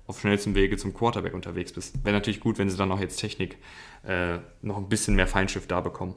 auf 0.07 0.21
schnellstem 0.21 0.55
Wege 0.55 0.77
zum 0.77 0.95
Quarterback 0.95 1.35
unterwegs 1.35 1.73
bist. 1.73 2.05
Wäre 2.05 2.17
natürlich 2.17 2.41
gut, 2.41 2.59
wenn 2.59 2.69
sie 2.69 2.77
dann 2.77 2.91
auch 2.91 3.01
jetzt 3.01 3.17
Technik 3.17 3.59
äh, 4.05 4.39
noch 4.63 4.79
ein 4.79 4.89
bisschen 4.89 5.15
mehr 5.15 5.29
Feinschrift 5.29 5.71
da 5.71 5.81
bekommen. 5.81 6.17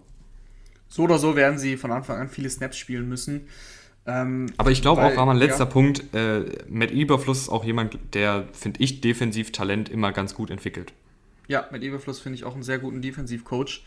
So 0.88 1.04
oder 1.04 1.18
so 1.18 1.36
werden 1.36 1.60
sie 1.60 1.78
von 1.78 1.92
Anfang 1.92 2.20
an 2.20 2.30
viele 2.30 2.50
Snaps 2.50 2.78
spielen 2.78 3.08
müssen. 3.08 3.48
Ähm, 4.08 4.48
Aber 4.58 4.72
ich 4.72 4.82
glaube 4.82 5.04
auch, 5.04 5.16
war 5.16 5.26
mein 5.26 5.38
letzter 5.38 5.66
ja. 5.66 5.70
Punkt, 5.70 6.14
äh, 6.14 6.44
Matt 6.70 6.92
Eberfluss 6.92 7.44
ist 7.44 7.50
auch 7.50 7.64
jemand, 7.64 7.98
der, 8.14 8.48
finde 8.54 8.82
ich, 8.84 9.02
Defensivtalent 9.02 9.90
immer 9.90 10.12
ganz 10.12 10.36
gut 10.36 10.52
entwickelt. 10.52 10.94
Ja, 11.48 11.68
Matt 11.72 11.84
Eberfluss 11.84 12.20
finde 12.20 12.38
ich 12.38 12.44
auch 12.44 12.54
einen 12.54 12.64
sehr 12.64 12.80
guten 12.80 13.02
Defensivcoach. 13.02 13.84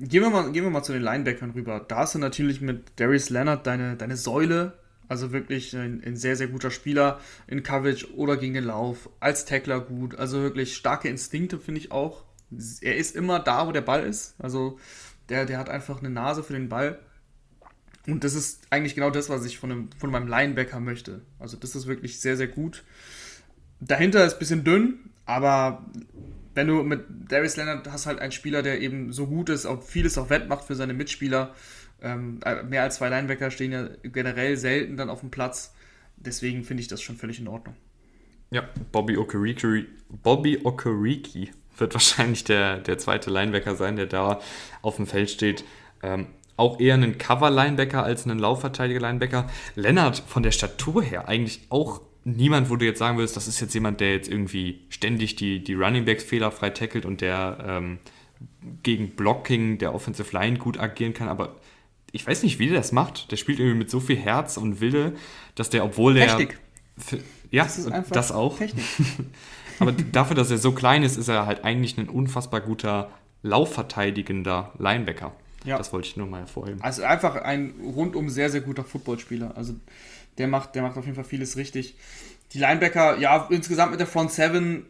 Gehen 0.00 0.22
wir, 0.22 0.30
mal, 0.30 0.52
gehen 0.52 0.62
wir 0.62 0.70
mal 0.70 0.82
zu 0.82 0.92
den 0.92 1.02
Linebackern 1.02 1.50
rüber. 1.50 1.84
Da 1.86 1.98
hast 1.98 2.14
du 2.14 2.18
natürlich 2.18 2.60
mit 2.60 2.84
Darius 2.96 3.30
Leonard 3.30 3.66
deine, 3.66 3.96
deine 3.96 4.16
Säule, 4.16 4.74
also 5.08 5.32
wirklich 5.32 5.74
ein, 5.76 6.02
ein, 6.04 6.16
sehr, 6.16 6.36
sehr 6.36 6.48
guter 6.48 6.70
Spieler 6.70 7.18
in 7.48 7.62
Coverage 7.62 8.14
oder 8.14 8.36
gegen 8.36 8.54
den 8.54 8.64
Lauf, 8.64 9.08
als 9.18 9.44
Tackler 9.44 9.80
gut, 9.80 10.16
also 10.16 10.40
wirklich 10.40 10.76
starke 10.76 11.08
Instinkte 11.08 11.58
finde 11.58 11.80
ich 11.80 11.90
auch. 11.90 12.24
Er 12.80 12.96
ist 12.96 13.16
immer 13.16 13.40
da, 13.40 13.66
wo 13.66 13.72
der 13.72 13.80
Ball 13.80 14.04
ist, 14.04 14.34
also 14.38 14.78
der, 15.28 15.46
der 15.46 15.58
hat 15.58 15.68
einfach 15.68 15.98
eine 15.98 16.10
Nase 16.10 16.42
für 16.42 16.52
den 16.52 16.68
Ball. 16.68 16.98
Und 18.08 18.24
das 18.24 18.34
ist 18.34 18.62
eigentlich 18.70 18.94
genau 18.94 19.10
das, 19.10 19.28
was 19.28 19.44
ich 19.44 19.58
von, 19.58 19.70
einem, 19.70 19.90
von 19.98 20.10
meinem 20.10 20.28
Linebacker 20.28 20.80
möchte. 20.80 21.20
Also 21.38 21.56
das 21.56 21.76
ist 21.76 21.86
wirklich 21.86 22.20
sehr, 22.20 22.36
sehr 22.36 22.48
gut. 22.48 22.84
Dahinter 23.80 24.24
ist 24.24 24.34
ein 24.34 24.38
bisschen 24.38 24.64
dünn, 24.64 25.10
aber 25.26 25.84
wenn 26.54 26.66
du 26.66 26.82
mit 26.82 27.04
Darius 27.28 27.56
Leonard 27.56 27.90
hast 27.92 28.06
halt 28.06 28.18
einen 28.18 28.32
Spieler, 28.32 28.62
der 28.62 28.80
eben 28.80 29.12
so 29.12 29.26
gut 29.26 29.50
ist, 29.50 29.66
auch 29.66 29.82
vieles 29.82 30.16
auch 30.18 30.30
wettmacht 30.30 30.64
für 30.64 30.74
seine 30.74 30.94
Mitspieler. 30.94 31.54
Ähm, 32.00 32.40
mehr 32.68 32.82
als 32.82 32.96
zwei 32.96 33.08
Linebacker 33.08 33.50
stehen 33.50 33.72
ja 33.72 33.88
generell 34.02 34.56
selten 34.56 34.96
dann 34.96 35.10
auf 35.10 35.20
dem 35.20 35.30
Platz. 35.30 35.74
Deswegen 36.16 36.64
finde 36.64 36.80
ich 36.80 36.88
das 36.88 37.02
schon 37.02 37.16
völlig 37.16 37.38
in 37.38 37.46
Ordnung. 37.46 37.76
Ja, 38.50 38.66
Bobby 38.90 39.18
Okereke, 39.18 39.84
Bobby 40.08 40.60
Okereke 40.64 41.48
wird 41.76 41.94
wahrscheinlich 41.94 42.44
der, 42.44 42.78
der 42.78 42.98
zweite 42.98 43.30
Linebacker 43.30 43.76
sein, 43.76 43.96
der 43.96 44.06
da 44.06 44.40
auf 44.80 44.96
dem 44.96 45.06
Feld 45.06 45.30
steht. 45.30 45.64
Ähm, 46.02 46.26
auch 46.58 46.80
eher 46.80 46.94
einen 46.94 47.18
Cover-Linebacker 47.18 48.02
als 48.02 48.24
einen 48.24 48.38
Laufverteidiger-Linebacker. 48.38 49.48
Lennart 49.74 50.22
von 50.26 50.42
der 50.42 50.50
Statur 50.50 51.02
her 51.02 51.28
eigentlich 51.28 51.60
auch 51.70 52.02
niemand, 52.24 52.68
wo 52.68 52.76
du 52.76 52.84
jetzt 52.84 52.98
sagen 52.98 53.16
würdest, 53.16 53.36
das 53.36 53.48
ist 53.48 53.60
jetzt 53.60 53.74
jemand, 53.74 54.00
der 54.00 54.12
jetzt 54.12 54.28
irgendwie 54.28 54.80
ständig 54.88 55.36
die, 55.36 55.62
die 55.62 55.74
Running 55.74 56.04
Backs 56.04 56.24
fehlerfrei 56.24 56.70
tackelt 56.70 57.06
und 57.06 57.20
der 57.20 57.58
ähm, 57.66 57.98
gegen 58.82 59.10
Blocking 59.10 59.78
der 59.78 59.94
Offensive 59.94 60.36
Line 60.36 60.58
gut 60.58 60.78
agieren 60.78 61.14
kann, 61.14 61.28
aber 61.28 61.56
ich 62.12 62.26
weiß 62.26 62.42
nicht, 62.42 62.58
wie 62.58 62.66
der 62.66 62.78
das 62.78 62.92
macht. 62.92 63.30
Der 63.30 63.36
spielt 63.36 63.58
irgendwie 63.58 63.78
mit 63.78 63.90
so 63.90 64.00
viel 64.00 64.16
Herz 64.16 64.56
und 64.56 64.80
Wille, 64.80 65.12
dass 65.54 65.70
der, 65.70 65.84
obwohl 65.84 66.14
der. 66.14 66.28
Technik. 66.28 66.58
Ja, 67.50 67.64
das, 67.64 67.88
das 68.08 68.32
auch. 68.32 68.58
Technik. 68.58 68.84
aber 69.78 69.92
dafür, 69.92 70.34
dass 70.34 70.50
er 70.50 70.58
so 70.58 70.72
klein 70.72 71.02
ist, 71.02 71.16
ist 71.16 71.28
er 71.28 71.46
halt 71.46 71.64
eigentlich 71.64 71.98
ein 71.98 72.08
unfassbar 72.08 72.60
guter 72.60 73.10
laufverteidigender 73.42 74.72
Linebacker. 74.78 75.32
Ja. 75.64 75.76
Das 75.76 75.92
wollte 75.92 76.08
ich 76.08 76.16
nur 76.16 76.26
mal 76.26 76.40
hervorheben. 76.40 76.80
Also 76.82 77.02
einfach 77.02 77.36
ein 77.36 77.74
rundum 77.82 78.28
sehr, 78.28 78.50
sehr 78.50 78.60
guter 78.60 78.84
Footballspieler. 78.84 79.56
Also 79.56 79.74
der 80.38 80.48
macht, 80.48 80.74
der 80.74 80.82
macht 80.82 80.96
auf 80.96 81.04
jeden 81.04 81.16
Fall 81.16 81.24
vieles 81.24 81.56
richtig. 81.56 81.96
Die 82.52 82.58
Linebacker, 82.58 83.18
ja, 83.18 83.46
insgesamt 83.50 83.90
mit 83.90 84.00
der 84.00 84.06
Front 84.06 84.32
7, 84.32 84.86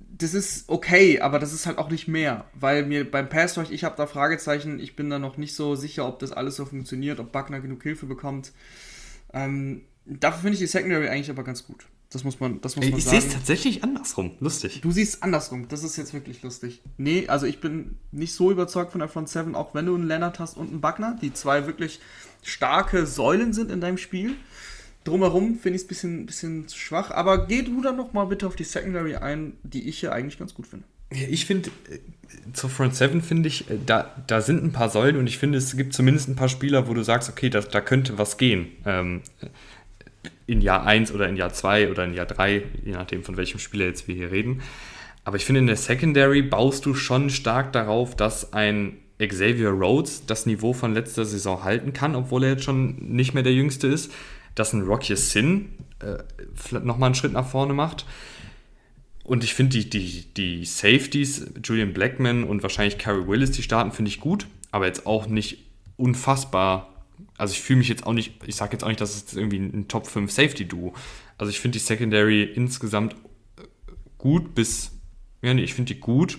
das 0.00 0.34
ist 0.34 0.68
okay, 0.68 1.20
aber 1.20 1.38
das 1.38 1.52
ist 1.52 1.66
halt 1.66 1.78
auch 1.78 1.90
nicht 1.90 2.08
mehr, 2.08 2.44
weil 2.54 2.84
mir 2.84 3.08
beim 3.08 3.28
Pass 3.28 3.56
Rush, 3.56 3.70
ich 3.70 3.84
habe 3.84 3.96
da 3.96 4.06
Fragezeichen, 4.06 4.78
ich 4.78 4.96
bin 4.96 5.08
da 5.10 5.18
noch 5.18 5.36
nicht 5.36 5.54
so 5.54 5.74
sicher, 5.74 6.06
ob 6.06 6.18
das 6.18 6.32
alles 6.32 6.56
so 6.56 6.64
funktioniert, 6.64 7.20
ob 7.20 7.32
Buckner 7.32 7.60
genug 7.60 7.82
Hilfe 7.82 8.06
bekommt. 8.06 8.52
Ähm, 9.32 9.82
dafür 10.04 10.40
finde 10.40 10.54
ich 10.54 10.60
die 10.60 10.66
Secondary 10.66 11.08
eigentlich 11.08 11.30
aber 11.30 11.44
ganz 11.44 11.66
gut. 11.66 11.86
Das 12.12 12.24
muss 12.24 12.40
man, 12.40 12.60
das 12.60 12.76
muss 12.76 12.88
man 12.88 12.98
ich 12.98 13.04
sagen. 13.04 13.16
Ich 13.16 13.22
sehe 13.22 13.30
es 13.30 13.34
tatsächlich 13.34 13.84
andersrum. 13.84 14.32
Lustig. 14.40 14.80
Du 14.82 14.90
siehst 14.90 15.22
andersrum. 15.22 15.68
Das 15.68 15.82
ist 15.82 15.96
jetzt 15.96 16.12
wirklich 16.12 16.42
lustig. 16.42 16.82
Nee, 16.98 17.26
also 17.28 17.46
ich 17.46 17.60
bin 17.60 17.96
nicht 18.10 18.34
so 18.34 18.50
überzeugt 18.50 18.92
von 18.92 18.98
der 18.98 19.08
Front 19.08 19.30
7, 19.30 19.54
auch 19.54 19.74
wenn 19.74 19.86
du 19.86 19.94
einen 19.94 20.06
Lennart 20.06 20.38
hast 20.38 20.56
und 20.56 20.68
einen 20.68 20.80
Buckner, 20.80 21.16
die 21.22 21.32
zwei 21.32 21.66
wirklich 21.66 22.00
starke 22.42 23.06
Säulen 23.06 23.52
sind 23.54 23.70
in 23.70 23.80
deinem 23.80 23.98
Spiel. 23.98 24.34
Drumherum 25.04 25.58
finde 25.58 25.76
ich 25.76 25.82
es 25.82 25.86
ein 25.86 25.88
bisschen, 25.88 26.26
bisschen 26.26 26.68
schwach. 26.68 27.10
Aber 27.10 27.46
geh 27.46 27.62
du 27.62 27.80
dann 27.80 27.96
noch 27.96 28.12
mal 28.12 28.26
bitte 28.26 28.46
auf 28.46 28.56
die 28.56 28.64
Secondary 28.64 29.16
ein, 29.16 29.54
die 29.62 29.88
ich 29.88 29.98
hier 29.98 30.12
eigentlich 30.12 30.38
ganz 30.38 30.54
gut 30.54 30.66
finde. 30.66 30.84
Ich 31.10 31.46
finde, 31.46 31.70
äh, 31.90 31.98
zur 32.52 32.70
Front 32.70 32.94
7 32.94 33.22
finde 33.22 33.48
ich, 33.48 33.70
äh, 33.70 33.78
da, 33.84 34.14
da 34.26 34.40
sind 34.40 34.62
ein 34.62 34.72
paar 34.72 34.88
Säulen 34.88 35.16
und 35.16 35.26
ich 35.26 35.38
finde, 35.38 35.58
es 35.58 35.76
gibt 35.76 35.92
zumindest 35.92 36.28
ein 36.28 36.36
paar 36.36 36.48
Spieler, 36.48 36.88
wo 36.88 36.94
du 36.94 37.02
sagst, 37.02 37.28
okay, 37.28 37.50
das, 37.50 37.68
da 37.68 37.80
könnte 37.80 38.18
was 38.18 38.38
gehen. 38.38 38.68
Ähm, 38.86 39.22
in 40.46 40.60
Jahr 40.60 40.84
1 40.84 41.12
oder 41.12 41.28
in 41.28 41.36
Jahr 41.36 41.52
2 41.52 41.90
oder 41.90 42.04
in 42.04 42.14
Jahr 42.14 42.26
3, 42.26 42.62
je 42.84 42.92
nachdem 42.92 43.22
von 43.22 43.36
welchem 43.36 43.58
Spieler 43.58 43.86
jetzt 43.86 44.08
wir 44.08 44.14
hier 44.14 44.30
reden. 44.30 44.62
Aber 45.24 45.36
ich 45.36 45.44
finde, 45.44 45.60
in 45.60 45.66
der 45.66 45.76
Secondary 45.76 46.42
baust 46.42 46.84
du 46.86 46.94
schon 46.94 47.30
stark 47.30 47.72
darauf, 47.72 48.16
dass 48.16 48.52
ein 48.52 48.98
Xavier 49.18 49.70
Rhodes 49.70 50.26
das 50.26 50.46
Niveau 50.46 50.72
von 50.72 50.94
letzter 50.94 51.24
Saison 51.24 51.62
halten 51.62 51.92
kann, 51.92 52.16
obwohl 52.16 52.44
er 52.44 52.50
jetzt 52.50 52.64
schon 52.64 52.96
nicht 52.96 53.34
mehr 53.34 53.42
der 53.42 53.54
Jüngste 53.54 53.86
ist. 53.86 54.12
Dass 54.54 54.72
ein 54.72 54.82
Rocky 54.82 55.16
Sin 55.16 55.70
äh, 56.00 56.18
nochmal 56.78 57.08
einen 57.08 57.14
Schritt 57.14 57.32
nach 57.32 57.46
vorne 57.46 57.72
macht. 57.72 58.04
Und 59.24 59.44
ich 59.44 59.54
finde 59.54 59.78
die, 59.78 59.88
die, 59.88 60.34
die 60.34 60.64
Safeties, 60.64 61.46
Julian 61.62 61.92
Blackman 61.92 62.44
und 62.44 62.62
wahrscheinlich 62.62 62.98
Carrie 62.98 63.26
Willis, 63.26 63.52
die 63.52 63.62
starten, 63.62 63.92
finde 63.92 64.10
ich 64.10 64.20
gut, 64.20 64.46
aber 64.72 64.86
jetzt 64.86 65.06
auch 65.06 65.26
nicht 65.26 65.58
unfassbar. 65.96 66.91
Also 67.36 67.52
ich 67.52 67.60
fühle 67.60 67.78
mich 67.78 67.88
jetzt 67.88 68.06
auch 68.06 68.12
nicht, 68.12 68.34
ich 68.46 68.56
sage 68.56 68.72
jetzt 68.72 68.84
auch 68.84 68.88
nicht, 68.88 69.00
dass 69.00 69.14
es 69.14 69.34
irgendwie 69.34 69.58
ein 69.58 69.88
Top 69.88 70.06
5 70.06 70.30
Safety-Duo. 70.30 70.94
Also 71.38 71.50
ich 71.50 71.60
finde 71.60 71.78
die 71.78 71.84
Secondary 71.84 72.44
insgesamt 72.44 73.16
gut 74.18 74.54
bis, 74.54 74.92
ja 75.42 75.52
nee, 75.54 75.62
ich 75.62 75.74
finde 75.74 75.94
die 75.94 76.00
gut, 76.00 76.38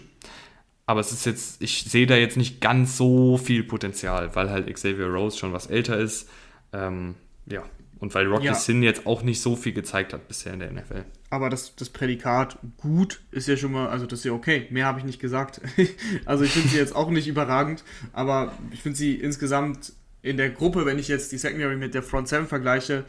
aber 0.86 1.00
es 1.00 1.12
ist 1.12 1.26
jetzt, 1.26 1.62
ich 1.62 1.84
sehe 1.84 2.08
da 2.08 2.16
jetzt 2.16 2.38
nicht 2.38 2.62
ganz 2.62 2.98
so 2.98 3.38
viel 3.38 3.64
Potenzial, 3.64 4.36
weil 4.36 4.50
halt 4.50 4.74
Xavier 4.74 5.08
Rose 5.08 5.38
schon 5.38 5.54
was 5.54 5.68
älter 5.68 5.98
ist. 5.98 6.30
Ähm, 6.74 7.16
ja, 7.46 7.64
und 8.00 8.14
weil 8.16 8.28
Rocky 8.28 8.48
ja. 8.48 8.54
Sin 8.54 8.84
jetzt 8.84 9.08
auch 9.08 9.24
nicht 9.24 9.42
so 9.42 9.56
viel 9.56 9.72
gezeigt 9.72 10.12
hat 10.12 10.28
bisher 10.28 10.54
in 10.54 10.60
der 10.60 10.72
NFL. 10.72 11.06
Aber 11.30 11.50
das, 11.50 11.74
das 11.78 11.90
Prädikat 11.90 12.58
gut 12.76 13.22
ist 13.32 13.48
ja 13.48 13.56
schon 13.56 13.72
mal, 13.72 13.88
also 13.88 14.06
das 14.06 14.20
ist 14.20 14.26
ja 14.26 14.34
okay. 14.34 14.68
Mehr 14.72 14.88
habe 14.88 15.00
ich 15.00 15.06
nicht 15.06 15.22
gesagt. 15.22 15.62
also 16.26 16.44
ich 16.44 16.52
finde 16.52 16.68
sie 16.68 16.78
jetzt 16.78 16.94
auch 16.94 17.10
nicht 17.10 17.28
überragend, 17.28 17.86
aber 18.12 18.52
ich 18.72 18.82
finde 18.82 18.98
sie 18.98 19.16
insgesamt 19.16 19.94
in 20.24 20.38
der 20.38 20.50
Gruppe, 20.50 20.88
wenn 20.88 20.98
ich 20.98 21.08
jetzt 21.08 21.32
die 21.32 21.38
Secondary 21.38 21.76
mit 21.76 21.94
der 21.94 22.02
Front 22.02 22.30
7 22.30 22.48
vergleiche, 22.48 23.06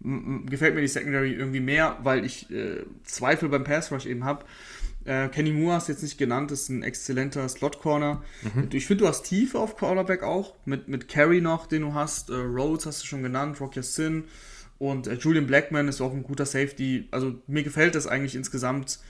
gefällt 0.00 0.74
mir 0.76 0.82
die 0.82 0.88
Secondary 0.88 1.32
irgendwie 1.32 1.60
mehr, 1.60 1.98
weil 2.02 2.24
ich 2.24 2.48
äh, 2.50 2.84
Zweifel 3.02 3.48
beim 3.48 3.64
Pass 3.64 3.90
Rush 3.90 4.06
eben 4.06 4.24
habe. 4.24 4.44
Äh, 5.04 5.28
Kenny 5.28 5.50
Moore 5.50 5.76
hast 5.76 5.88
du 5.88 5.92
jetzt 5.92 6.02
nicht 6.02 6.18
genannt, 6.18 6.52
ist 6.52 6.68
ein 6.68 6.82
exzellenter 6.82 7.48
Slot-Corner. 7.48 8.22
Mhm. 8.42 8.68
Ich 8.72 8.86
finde, 8.86 9.04
du 9.04 9.08
hast 9.08 9.22
Tiefe 9.22 9.58
auf 9.58 9.76
Cornerback 9.76 10.22
auch, 10.22 10.54
mit, 10.66 10.86
mit 10.88 11.08
Carey 11.08 11.40
noch, 11.40 11.66
den 11.66 11.82
du 11.82 11.94
hast. 11.94 12.30
Äh, 12.30 12.34
Rhodes 12.34 12.86
hast 12.86 13.02
du 13.02 13.06
schon 13.06 13.22
genannt, 13.22 13.60
Rocky 13.60 13.82
Sin. 13.82 14.24
Und 14.78 15.06
äh, 15.06 15.14
Julian 15.14 15.46
Blackman 15.46 15.88
ist 15.88 16.00
auch 16.00 16.12
ein 16.12 16.22
guter 16.22 16.46
Safety. 16.46 17.08
Also 17.10 17.34
mir 17.46 17.62
gefällt 17.62 17.94
das 17.94 18.06
eigentlich 18.06 18.36
insgesamt, 18.36 19.00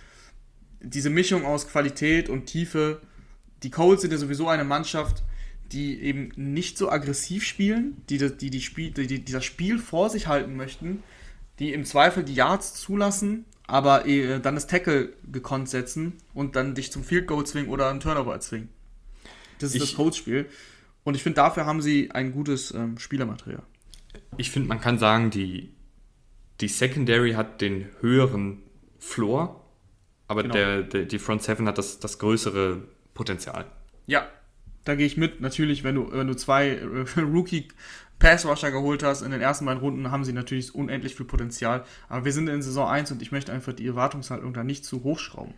diese 0.80 1.10
Mischung 1.10 1.44
aus 1.44 1.68
Qualität 1.68 2.28
und 2.28 2.46
Tiefe. 2.46 3.00
Die 3.64 3.70
Colts 3.70 4.02
sind 4.02 4.12
ja 4.12 4.18
sowieso 4.18 4.48
eine 4.48 4.64
Mannschaft, 4.64 5.24
die 5.72 6.00
eben 6.00 6.32
nicht 6.36 6.78
so 6.78 6.90
aggressiv 6.90 7.44
spielen, 7.44 8.02
die, 8.08 8.18
die, 8.18 8.50
die, 8.50 8.60
Spiel, 8.60 8.90
die, 8.90 9.06
die 9.06 9.32
das 9.32 9.44
Spiel 9.44 9.78
vor 9.78 10.10
sich 10.10 10.26
halten 10.26 10.56
möchten, 10.56 11.02
die 11.58 11.72
im 11.72 11.84
Zweifel 11.84 12.24
die 12.24 12.34
Yards 12.34 12.74
zulassen 12.74 13.44
aber 13.68 14.06
äh, 14.06 14.40
dann 14.40 14.56
das 14.56 14.66
Tackle 14.66 15.12
gekonnt 15.30 15.68
setzen 15.68 16.14
und 16.34 16.56
dann 16.56 16.74
dich 16.74 16.90
zum 16.90 17.04
Field 17.04 17.28
Goal 17.28 17.46
zwingen 17.46 17.70
oder 17.70 17.88
einen 17.90 18.00
Turnover 18.00 18.32
erzwingen. 18.32 18.70
Das 19.60 19.70
ist 19.70 19.76
ich, 19.76 19.82
das 19.82 19.94
Coach-Spiel. 19.94 20.48
Und 21.04 21.14
ich 21.14 21.22
finde, 21.22 21.36
dafür 21.36 21.66
haben 21.66 21.82
sie 21.82 22.10
ein 22.10 22.32
gutes 22.32 22.72
ähm, 22.72 22.98
Spielermaterial. 22.98 23.62
Ich 24.38 24.50
finde, 24.50 24.68
man 24.68 24.80
kann 24.80 24.98
sagen, 24.98 25.30
die, 25.30 25.74
die 26.60 26.68
Secondary 26.68 27.32
hat 27.32 27.60
den 27.60 27.88
höheren 28.00 28.62
Floor, 28.98 29.64
aber 30.28 30.42
genau. 30.42 30.54
der, 30.54 30.82
der, 30.82 31.04
die 31.04 31.18
Front 31.18 31.42
Seven 31.42 31.68
hat 31.68 31.76
das, 31.76 32.00
das 32.00 32.18
größere 32.18 32.82
Potenzial. 33.12 33.66
Ja, 34.06 34.28
da 34.84 34.94
gehe 34.94 35.06
ich 35.06 35.16
mit. 35.16 35.40
Natürlich, 35.40 35.84
wenn 35.84 35.94
du, 35.94 36.10
wenn 36.12 36.26
du 36.26 36.34
zwei 36.34 36.68
äh, 36.68 37.20
Rookie 37.20 37.68
Pass-Rusher 38.18 38.70
geholt 38.70 39.02
hast 39.02 39.22
in 39.22 39.30
den 39.30 39.40
ersten 39.40 39.64
beiden 39.64 39.80
Runden, 39.80 40.10
haben 40.10 40.24
sie 40.24 40.32
natürlich 40.32 40.74
unendlich 40.74 41.14
viel 41.14 41.26
Potenzial. 41.26 41.84
Aber 42.08 42.24
wir 42.24 42.32
sind 42.32 42.48
in 42.48 42.62
Saison 42.62 42.88
1 42.88 43.12
und 43.12 43.22
ich 43.22 43.32
möchte 43.32 43.52
einfach 43.52 43.72
die 43.72 43.86
Erwartungshaltung 43.86 44.52
da 44.52 44.64
nicht 44.64 44.84
zu 44.84 45.04
hochschrauben. 45.04 45.54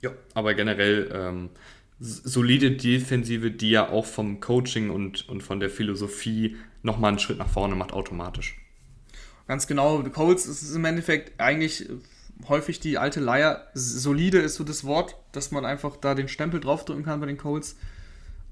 Ja, 0.00 0.10
aber 0.34 0.54
generell 0.54 1.10
ähm, 1.12 1.50
solide 1.98 2.72
Defensive, 2.72 3.50
die 3.50 3.70
ja 3.70 3.88
auch 3.88 4.06
vom 4.06 4.40
Coaching 4.40 4.90
und, 4.90 5.28
und 5.28 5.42
von 5.42 5.60
der 5.60 5.70
Philosophie 5.70 6.56
nochmal 6.82 7.10
einen 7.10 7.18
Schritt 7.18 7.38
nach 7.38 7.48
vorne 7.48 7.74
macht, 7.74 7.92
automatisch. 7.92 8.56
Ganz 9.48 9.66
genau. 9.66 10.02
Colts 10.02 10.46
ist 10.46 10.74
im 10.74 10.84
Endeffekt 10.84 11.40
eigentlich 11.40 11.88
häufig 12.48 12.80
die 12.80 12.98
alte 12.98 13.20
Leier. 13.20 13.66
Solide 13.74 14.38
ist 14.38 14.56
so 14.56 14.64
das 14.64 14.84
Wort, 14.84 15.16
dass 15.32 15.50
man 15.50 15.64
einfach 15.64 15.96
da 15.96 16.14
den 16.14 16.28
Stempel 16.28 16.60
draufdrücken 16.60 17.04
kann 17.04 17.20
bei 17.20 17.26
den 17.26 17.38
Colts. 17.38 17.76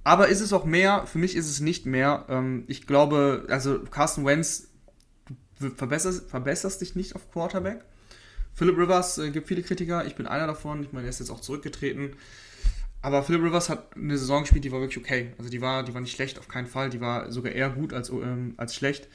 Aber 0.05 0.29
ist 0.29 0.41
es 0.41 0.53
auch 0.53 0.67
mehr? 0.67 1.07
Für 1.07 1.19
mich 1.19 1.35
ist 1.35 1.49
es 1.49 1.61
nicht 1.61 1.87
mehr. 1.87 2.27
Ähm, 2.29 2.65
ich 2.69 2.87
glaube, 2.87 3.47
also 3.49 3.81
Carsten 3.81 4.25
Wentz, 4.27 4.69
du 5.59 5.71
verbesserst, 5.71 6.29
verbesserst 6.29 6.81
dich 6.83 6.95
nicht 6.95 7.17
auf 7.17 7.31
Quarterback. 7.33 7.85
Philip 8.53 8.77
Rivers 8.77 9.19
äh, 9.19 9.31
gibt 9.31 9.49
viele 9.49 9.63
Kritiker, 9.63 10.05
ich 10.05 10.15
bin 10.15 10.27
einer 10.27 10.47
davon. 10.47 10.83
Ich 10.83 10.93
meine, 10.93 11.07
er 11.07 11.11
ist 11.11 11.21
jetzt 11.21 11.31
auch 11.31 11.41
zurückgetreten. 11.41 12.17
Aber 13.01 13.23
Philip 13.23 13.43
Rivers 13.43 13.69
hat 13.69 13.97
eine 13.97 14.17
Saison 14.17 14.43
gespielt, 14.43 14.65
die 14.65 14.73
war 14.73 14.81
wirklich 14.81 14.99
okay. 14.99 15.33
Also 15.39 15.51
die 15.51 15.61
war, 15.61 15.83
die 15.83 15.95
war 15.95 16.01
nicht 16.01 16.15
schlecht, 16.15 16.39
auf 16.39 16.49
keinen 16.49 16.67
Fall. 16.67 16.91
Die 16.91 17.01
war 17.01 17.33
sogar 17.33 17.53
eher 17.53 17.71
gut 17.71 17.93
als, 17.93 18.11
ähm, 18.11 18.55
als 18.59 18.75
schlecht. 18.75 19.09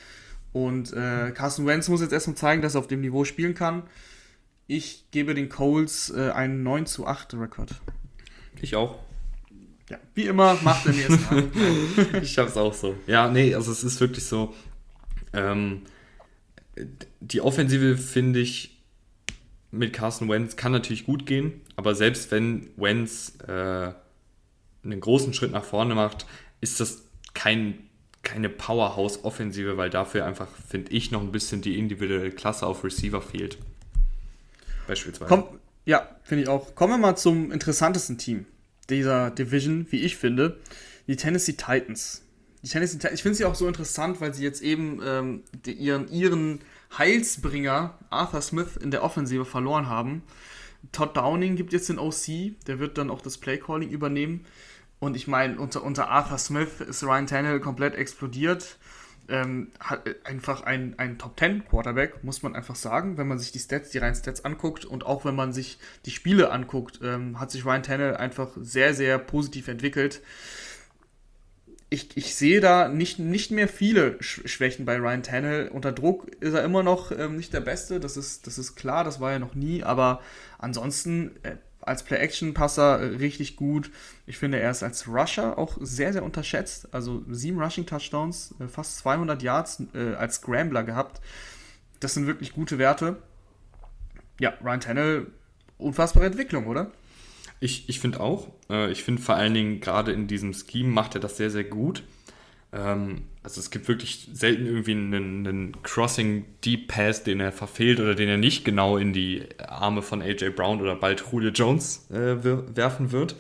Und 0.51 0.91
äh, 0.93 1.31
Carsten 1.31 1.67
Wentz 1.67 1.87
muss 1.87 2.01
jetzt 2.01 2.13
erstmal 2.13 2.35
zeigen, 2.35 2.61
dass 2.61 2.75
er 2.75 2.79
auf 2.79 2.87
dem 2.87 3.01
Niveau 3.01 3.23
spielen 3.25 3.53
kann. 3.53 3.83
Ich 4.67 5.05
gebe 5.11 5.33
den 5.33 5.49
Coles 5.49 6.11
äh, 6.15 6.31
einen 6.31 6.63
9 6.63 6.85
zu 6.87 7.07
8 7.07 7.35
Rekord. 7.35 7.81
Ich 8.61 8.75
auch. 8.75 8.99
Ja, 9.89 9.97
wie 10.13 10.27
immer 10.27 10.55
macht 10.61 10.85
er 10.85 10.93
mir 10.93 11.09
es 11.09 12.21
ich 12.21 12.37
hab's 12.37 12.55
auch 12.55 12.73
so. 12.73 12.95
Ja, 13.07 13.29
nee, 13.29 13.55
also 13.55 13.71
es 13.71 13.83
ist 13.83 13.99
wirklich 13.99 14.23
so. 14.23 14.53
Ähm, 15.33 15.81
die 17.19 17.41
Offensive 17.41 17.97
finde 17.97 18.39
ich 18.39 18.77
mit 19.71 19.93
Carson 19.93 20.29
Wentz 20.29 20.55
kann 20.55 20.71
natürlich 20.71 21.05
gut 21.05 21.25
gehen, 21.25 21.61
aber 21.75 21.95
selbst 21.95 22.31
wenn 22.31 22.69
Wentz 22.77 23.33
äh, 23.47 23.91
einen 24.83 24.99
großen 24.99 25.33
Schritt 25.33 25.51
nach 25.51 25.63
vorne 25.63 25.95
macht, 25.95 26.25
ist 26.61 26.79
das 26.79 27.03
kein, 27.33 27.79
keine 28.23 28.49
Powerhouse-Offensive, 28.49 29.77
weil 29.77 29.89
dafür 29.89 30.25
einfach, 30.25 30.47
finde 30.67 30.91
ich, 30.91 31.11
noch 31.11 31.21
ein 31.21 31.31
bisschen 31.31 31.61
die 31.61 31.77
individuelle 31.77 32.31
Klasse 32.31 32.65
auf 32.65 32.83
Receiver 32.83 33.21
fehlt. 33.21 33.57
Beispielsweise. 34.87 35.29
Komm, 35.29 35.59
ja, 35.85 36.07
finde 36.23 36.43
ich 36.43 36.49
auch. 36.49 36.73
Kommen 36.75 36.93
wir 36.93 36.97
mal 36.97 37.15
zum 37.15 37.51
interessantesten 37.51 38.17
Team 38.17 38.45
dieser 38.89 39.31
Division, 39.31 39.87
wie 39.89 40.01
ich 40.01 40.17
finde, 40.17 40.59
die 41.07 41.15
Tennessee 41.15 41.53
Titans. 41.53 42.23
Die 42.63 42.69
Tennessee 42.69 42.97
Titans, 42.97 43.15
ich 43.15 43.23
finde 43.23 43.37
sie 43.37 43.45
auch 43.45 43.55
so 43.55 43.67
interessant, 43.67 44.21
weil 44.21 44.33
sie 44.33 44.43
jetzt 44.43 44.61
eben 44.61 44.99
ähm, 45.05 45.43
die, 45.65 45.73
ihren, 45.73 46.11
ihren 46.11 46.59
Heilsbringer 46.97 47.97
Arthur 48.09 48.41
Smith 48.41 48.77
in 48.77 48.91
der 48.91 49.03
Offensive 49.03 49.45
verloren 49.45 49.87
haben. 49.87 50.23
Todd 50.91 51.15
Downing 51.15 51.55
gibt 51.55 51.73
jetzt 51.73 51.89
den 51.89 51.99
OC, 51.99 52.65
der 52.67 52.79
wird 52.79 52.97
dann 52.97 53.09
auch 53.09 53.21
das 53.21 53.37
Playcalling 53.37 53.89
übernehmen. 53.89 54.45
Und 54.99 55.15
ich 55.15 55.27
meine, 55.27 55.59
unter, 55.59 55.83
unter 55.83 56.09
Arthur 56.09 56.37
Smith 56.37 56.81
ist 56.81 57.03
Ryan 57.03 57.27
Tannehill 57.27 57.59
komplett 57.59 57.95
explodiert 57.95 58.77
ähm, 59.30 59.72
hat 59.80 60.01
einfach 60.23 60.64
ein, 60.64 60.95
ein 60.97 61.18
Top 61.18 61.39
10 61.39 61.65
Quarterback, 61.65 62.23
muss 62.23 62.43
man 62.43 62.56
einfach 62.56 62.76
sagen. 62.76 63.18
Wenn 63.18 63.27
man 63.27 63.39
sich 63.39 63.51
die 63.51 63.60
Stats, 63.60 63.89
die 63.89 63.97
reinen 63.99 64.15
Stats 64.15 64.45
anguckt 64.45 64.85
und 64.85 65.06
auch 65.06 65.26
wenn 65.26 65.35
man 65.35 65.53
sich 65.53 65.80
die 66.06 66.11
Spiele 66.11 66.51
anguckt, 66.51 66.99
ähm, 67.03 67.39
hat 67.39 67.51
sich 67.51 67.65
Ryan 67.65 67.84
Tannehill 67.84 68.18
einfach 68.18 68.49
sehr, 68.60 68.93
sehr 68.93 69.18
positiv 69.18 69.68
entwickelt. 69.68 70.22
Ich, 71.91 72.15
ich 72.15 72.35
sehe 72.35 72.61
da 72.61 72.88
nicht, 72.88 73.18
nicht 73.18 73.49
mehr 73.49 73.68
viele 73.68 74.22
Schwächen 74.22 74.85
bei 74.85 74.97
Ryan 74.97 75.23
Tannehill. 75.23 75.69
Unter 75.69 75.91
Druck 75.91 76.27
ist 76.39 76.53
er 76.53 76.64
immer 76.64 76.84
noch 76.84 77.11
ähm, 77.11 77.35
nicht 77.35 77.53
der 77.53 77.61
Beste, 77.61 77.99
das 77.99 78.18
ist, 78.18 78.45
das 78.45 78.57
ist 78.57 78.76
klar, 78.76 79.03
das 79.03 79.19
war 79.19 79.31
er 79.31 79.39
noch 79.39 79.56
nie, 79.56 79.84
aber 79.84 80.22
ansonsten 80.60 81.31
äh, 81.43 81.56
als 81.89 82.03
Play-Action-Passer 82.03 82.99
äh, 82.99 83.05
richtig 83.17 83.55
gut. 83.55 83.91
Ich 84.25 84.37
finde, 84.37 84.59
er 84.59 84.71
ist 84.71 84.83
als 84.83 85.07
Rusher 85.07 85.57
auch 85.57 85.77
sehr, 85.81 86.13
sehr 86.13 86.23
unterschätzt. 86.23 86.93
Also 86.93 87.23
sieben 87.29 87.61
Rushing-Touchdowns, 87.61 88.55
äh, 88.59 88.67
fast 88.67 88.97
200 88.99 89.41
Yards 89.43 89.83
äh, 89.93 90.13
als 90.13 90.35
Scrambler 90.35 90.83
gehabt. 90.83 91.19
Das 91.99 92.13
sind 92.13 92.27
wirklich 92.27 92.53
gute 92.53 92.77
Werte. 92.77 93.17
Ja, 94.39 94.53
Ryan 94.63 94.79
Tannehill, 94.79 95.27
unfassbare 95.77 96.27
Entwicklung, 96.27 96.67
oder? 96.67 96.91
Ich, 97.59 97.89
ich 97.89 97.99
finde 97.99 98.21
auch. 98.21 98.47
Äh, 98.69 98.91
ich 98.91 99.03
finde 99.03 99.21
vor 99.21 99.35
allen 99.35 99.53
Dingen 99.53 99.81
gerade 99.81 100.13
in 100.13 100.27
diesem 100.27 100.53
Scheme 100.53 100.89
macht 100.89 101.15
er 101.15 101.21
das 101.21 101.37
sehr, 101.37 101.51
sehr 101.51 101.65
gut. 101.65 102.03
Ähm, 102.71 103.23
also 103.49 103.61
es 103.61 103.71
gibt 103.71 103.88
wirklich 103.88 104.30
selten 104.31 104.67
irgendwie 104.67 104.91
einen, 104.91 105.47
einen, 105.47 105.81
Crossing 105.81 106.45
Deep 106.63 106.88
Pass, 106.88 107.23
den 107.23 107.39
er 107.39 107.51
verfehlt 107.51 107.99
oder 107.99 108.13
den 108.13 108.30
er 108.30 108.38
nicht 108.38 108.63
genau 108.63 108.97
in 108.97 109.11
die 109.11 109.43
Arme 109.57 110.03
von 110.03 110.21
AJ 110.21 110.51
Brown 110.51 110.81
oder 110.81 110.95
bald 110.95 111.23
Julio 111.31 111.49
Jones 111.49 112.07
äh, 112.11 112.43
werfen 112.76 113.11
wird. 113.11 113.35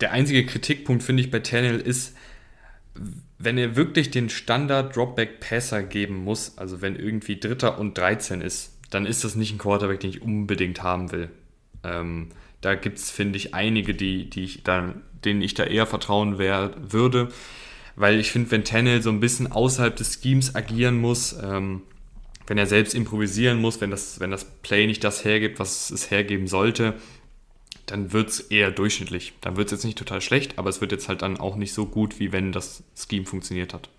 Der 0.00 0.12
einzige 0.12 0.46
Kritikpunkt, 0.46 1.02
finde 1.02 1.22
ich, 1.22 1.32
bei 1.32 1.40
Tannehill 1.40 1.80
ist, 1.80 2.16
wenn 3.38 3.58
er 3.58 3.74
wirklich 3.74 4.12
den 4.12 4.28
Standard 4.28 4.94
Dropback 4.94 5.40
Passer 5.40 5.82
geben 5.82 6.22
muss, 6.22 6.56
also 6.58 6.80
wenn 6.80 6.94
irgendwie 6.94 7.40
Dritter 7.40 7.78
und 7.78 7.98
13 7.98 8.40
ist, 8.40 8.78
dann 8.90 9.04
ist 9.04 9.24
das 9.24 9.34
nicht 9.34 9.52
ein 9.52 9.58
Quarterback, 9.58 9.98
den 9.98 10.10
ich 10.10 10.22
unbedingt 10.22 10.82
haben 10.84 11.10
will. 11.10 11.28
Ähm, 11.82 12.28
da 12.60 12.76
gibt 12.76 12.98
es, 12.98 13.10
finde 13.10 13.36
ich, 13.36 13.54
einige, 13.54 13.94
die, 13.94 14.30
die 14.30 14.44
ich 14.44 14.62
da, 14.62 14.94
denen 15.24 15.42
ich 15.42 15.54
da 15.54 15.64
eher 15.64 15.86
vertrauen 15.86 16.38
wär, 16.38 16.72
würde. 16.78 17.30
Weil 17.98 18.20
ich 18.20 18.30
finde, 18.30 18.50
wenn 18.52 18.62
Tennell 18.62 19.02
so 19.02 19.10
ein 19.10 19.18
bisschen 19.18 19.50
außerhalb 19.50 19.96
des 19.96 20.20
Schemes 20.22 20.54
agieren 20.54 20.98
muss, 21.00 21.36
ähm, 21.42 21.82
wenn 22.46 22.56
er 22.56 22.66
selbst 22.66 22.94
improvisieren 22.94 23.60
muss, 23.60 23.80
wenn 23.80 23.90
das, 23.90 24.20
wenn 24.20 24.30
das 24.30 24.44
Play 24.44 24.86
nicht 24.86 25.02
das 25.02 25.24
hergibt, 25.24 25.58
was 25.58 25.90
es 25.90 26.08
hergeben 26.10 26.46
sollte, 26.46 26.94
dann 27.86 28.12
wird 28.12 28.28
es 28.28 28.40
eher 28.40 28.70
durchschnittlich. 28.70 29.34
Dann 29.40 29.56
wird 29.56 29.66
es 29.66 29.72
jetzt 29.72 29.84
nicht 29.84 29.98
total 29.98 30.20
schlecht, 30.20 30.58
aber 30.58 30.70
es 30.70 30.80
wird 30.80 30.92
jetzt 30.92 31.08
halt 31.08 31.22
dann 31.22 31.38
auch 31.38 31.56
nicht 31.56 31.72
so 31.72 31.86
gut, 31.86 32.20
wie 32.20 32.30
wenn 32.30 32.52
das 32.52 32.84
Scheme 32.94 33.26
funktioniert 33.26 33.74
hat. 33.74 33.90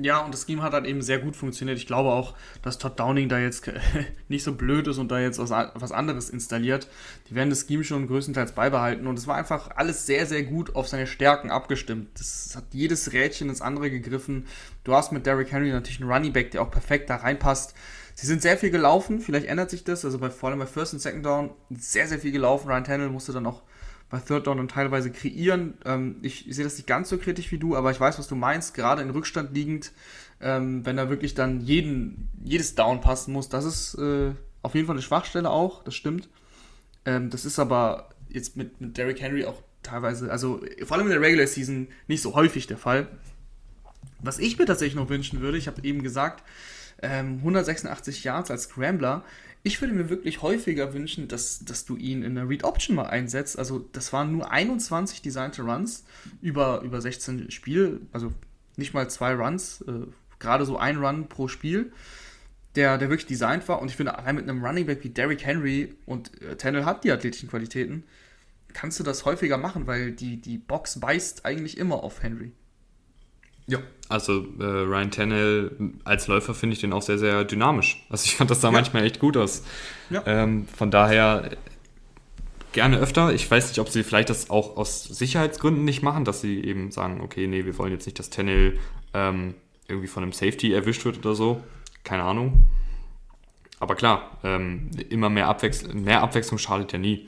Ja, 0.00 0.20
und 0.20 0.32
das 0.32 0.46
Scheme 0.46 0.62
hat 0.62 0.74
halt 0.74 0.86
eben 0.86 1.02
sehr 1.02 1.18
gut 1.18 1.34
funktioniert. 1.34 1.76
Ich 1.76 1.88
glaube 1.88 2.10
auch, 2.10 2.36
dass 2.62 2.78
Todd 2.78 3.00
Downing 3.00 3.28
da 3.28 3.40
jetzt 3.40 3.68
nicht 4.28 4.44
so 4.44 4.54
blöd 4.54 4.86
ist 4.86 4.98
und 4.98 5.10
da 5.10 5.18
jetzt 5.18 5.40
was 5.40 5.92
anderes 5.92 6.30
installiert. 6.30 6.86
Die 7.28 7.34
werden 7.34 7.50
das 7.50 7.66
Scheme 7.66 7.82
schon 7.82 8.06
größtenteils 8.06 8.52
beibehalten 8.52 9.08
und 9.08 9.18
es 9.18 9.26
war 9.26 9.34
einfach 9.34 9.70
alles 9.74 10.06
sehr, 10.06 10.26
sehr 10.26 10.44
gut 10.44 10.76
auf 10.76 10.86
seine 10.86 11.08
Stärken 11.08 11.50
abgestimmt. 11.50 12.10
Das 12.14 12.54
hat 12.54 12.66
jedes 12.70 13.12
Rädchen 13.12 13.48
ins 13.48 13.60
andere 13.60 13.90
gegriffen. 13.90 14.46
Du 14.84 14.94
hast 14.94 15.10
mit 15.10 15.26
Derrick 15.26 15.50
Henry 15.50 15.72
natürlich 15.72 16.00
einen 16.00 16.10
Running 16.10 16.32
Back, 16.32 16.52
der 16.52 16.62
auch 16.62 16.70
perfekt 16.70 17.10
da 17.10 17.16
reinpasst. 17.16 17.74
Sie 18.14 18.26
sind 18.26 18.40
sehr 18.40 18.56
viel 18.56 18.70
gelaufen, 18.70 19.20
vielleicht 19.20 19.46
ändert 19.46 19.70
sich 19.70 19.82
das. 19.82 20.04
Also 20.04 20.18
bei, 20.18 20.30
vor 20.30 20.50
allem 20.50 20.60
bei 20.60 20.66
First 20.66 20.92
und 20.92 21.00
Second 21.00 21.26
Down 21.26 21.50
sehr, 21.70 22.06
sehr 22.06 22.20
viel 22.20 22.32
gelaufen. 22.32 22.68
Ryan 22.68 22.84
Tannehill 22.84 23.10
musste 23.10 23.32
dann 23.32 23.46
auch 23.46 23.62
bei 24.10 24.18
Third 24.18 24.46
Down 24.46 24.58
und 24.58 24.70
teilweise 24.70 25.10
kreieren. 25.10 25.74
Ähm, 25.84 26.16
ich, 26.22 26.48
ich, 26.48 26.56
sehe 26.56 26.64
das 26.64 26.76
nicht 26.76 26.86
ganz 26.86 27.08
so 27.08 27.18
kritisch 27.18 27.52
wie 27.52 27.58
du, 27.58 27.76
aber 27.76 27.90
ich 27.90 28.00
weiß, 28.00 28.18
was 28.18 28.28
du 28.28 28.34
meinst. 28.34 28.74
Gerade 28.74 29.02
in 29.02 29.10
Rückstand 29.10 29.54
liegend, 29.54 29.92
ähm, 30.40 30.84
wenn 30.86 30.98
er 30.98 31.10
wirklich 31.10 31.34
dann 31.34 31.60
jeden, 31.60 32.28
jedes 32.42 32.74
Down 32.74 33.00
passen 33.00 33.32
muss, 33.32 33.48
das 33.48 33.64
ist 33.64 33.94
äh, 33.94 34.32
auf 34.62 34.74
jeden 34.74 34.86
Fall 34.86 34.96
eine 34.96 35.02
Schwachstelle 35.02 35.50
auch, 35.50 35.84
das 35.84 35.94
stimmt. 35.94 36.28
Ähm, 37.04 37.30
das 37.30 37.44
ist 37.44 37.58
aber 37.58 38.10
jetzt 38.28 38.56
mit, 38.56 38.80
mit 38.80 38.96
Derrick 38.96 39.20
Henry 39.20 39.44
auch 39.44 39.62
teilweise, 39.82 40.30
also 40.30 40.60
vor 40.84 40.96
allem 40.96 41.06
in 41.06 41.12
der 41.12 41.20
Regular 41.20 41.46
Season 41.46 41.88
nicht 42.06 42.22
so 42.22 42.34
häufig 42.34 42.66
der 42.66 42.78
Fall. 42.78 43.08
Was 44.20 44.38
ich 44.38 44.58
mir 44.58 44.66
tatsächlich 44.66 44.96
noch 44.96 45.08
wünschen 45.08 45.40
würde, 45.40 45.58
ich 45.58 45.68
habe 45.68 45.82
eben 45.84 46.02
gesagt, 46.02 46.42
186 47.00 48.16
ähm, 48.16 48.22
Yards 48.24 48.50
als 48.50 48.64
Scrambler. 48.64 49.22
Ich 49.62 49.80
würde 49.80 49.94
mir 49.94 50.08
wirklich 50.08 50.42
häufiger 50.42 50.94
wünschen, 50.94 51.28
dass, 51.28 51.64
dass 51.64 51.84
du 51.84 51.96
ihn 51.96 52.22
in 52.22 52.34
der 52.36 52.48
Read 52.48 52.64
Option 52.64 52.96
mal 52.96 53.06
einsetzt. 53.06 53.58
Also, 53.58 53.80
das 53.92 54.12
waren 54.12 54.32
nur 54.32 54.50
21 54.50 55.20
designte 55.20 55.62
Runs 55.62 56.04
über, 56.40 56.80
über 56.82 57.00
16 57.00 57.50
Spiele, 57.50 58.00
also 58.12 58.32
nicht 58.76 58.94
mal 58.94 59.10
zwei 59.10 59.34
Runs, 59.34 59.82
äh, 59.82 60.06
gerade 60.38 60.64
so 60.64 60.78
ein 60.78 60.98
Run 60.98 61.28
pro 61.28 61.48
Spiel, 61.48 61.92
der, 62.76 62.98
der 62.98 63.10
wirklich 63.10 63.26
designt 63.26 63.68
war. 63.68 63.82
Und 63.82 63.90
ich 63.90 63.96
finde, 63.96 64.16
allein 64.16 64.36
mit 64.36 64.48
einem 64.48 64.64
Running 64.64 64.86
Back 64.86 65.02
wie 65.02 65.10
Derrick 65.10 65.44
Henry 65.44 65.94
und 66.06 66.40
äh, 66.40 66.56
Tennell 66.56 66.84
hat 66.84 67.04
die 67.04 67.10
athletischen 67.10 67.48
Qualitäten, 67.48 68.04
kannst 68.72 69.00
du 69.00 69.04
das 69.04 69.24
häufiger 69.24 69.58
machen, 69.58 69.86
weil 69.86 70.12
die, 70.12 70.40
die 70.40 70.58
Box 70.58 71.00
beißt 71.00 71.44
eigentlich 71.44 71.78
immer 71.78 72.02
auf 72.04 72.22
Henry. 72.22 72.52
Ja, 73.66 73.80
also 74.08 74.46
äh, 74.58 74.64
Ryan 74.64 75.10
Tannehill 75.10 75.92
als 76.04 76.28
Läufer 76.28 76.54
finde 76.54 76.74
ich 76.74 76.80
den 76.80 76.92
auch 76.92 77.02
sehr, 77.02 77.18
sehr 77.18 77.44
dynamisch. 77.44 78.04
Also 78.08 78.24
ich 78.24 78.36
fand 78.36 78.50
das 78.50 78.60
da 78.60 78.68
ja. 78.68 78.72
manchmal 78.72 79.04
echt 79.04 79.18
gut 79.18 79.36
aus. 79.36 79.64
Ja. 80.10 80.22
Ähm, 80.26 80.66
von 80.66 80.90
daher 80.90 81.50
gerne 82.72 82.98
öfter. 82.98 83.32
Ich 83.32 83.50
weiß 83.50 83.68
nicht, 83.68 83.78
ob 83.80 83.88
sie 83.88 84.02
vielleicht 84.02 84.30
das 84.30 84.50
auch 84.50 84.76
aus 84.76 85.04
Sicherheitsgründen 85.04 85.84
nicht 85.84 86.02
machen, 86.02 86.24
dass 86.24 86.40
sie 86.40 86.62
eben 86.64 86.90
sagen, 86.90 87.20
okay, 87.20 87.46
nee, 87.46 87.64
wir 87.64 87.76
wollen 87.78 87.92
jetzt 87.92 88.06
nicht, 88.06 88.18
dass 88.18 88.30
Tannehill 88.30 88.78
ähm, 89.14 89.54
irgendwie 89.88 90.08
von 90.08 90.22
einem 90.22 90.32
Safety 90.32 90.72
erwischt 90.72 91.04
wird 91.04 91.18
oder 91.18 91.34
so. 91.34 91.62
Keine 92.04 92.22
Ahnung. 92.22 92.66
Aber 93.80 93.94
klar, 93.94 94.38
ähm, 94.42 94.90
immer 95.08 95.28
mehr, 95.28 95.48
Abwechsl 95.48 95.94
mehr 95.94 96.22
Abwechslung 96.22 96.58
schadet 96.58 96.92
ja 96.92 96.98
nie. 96.98 97.26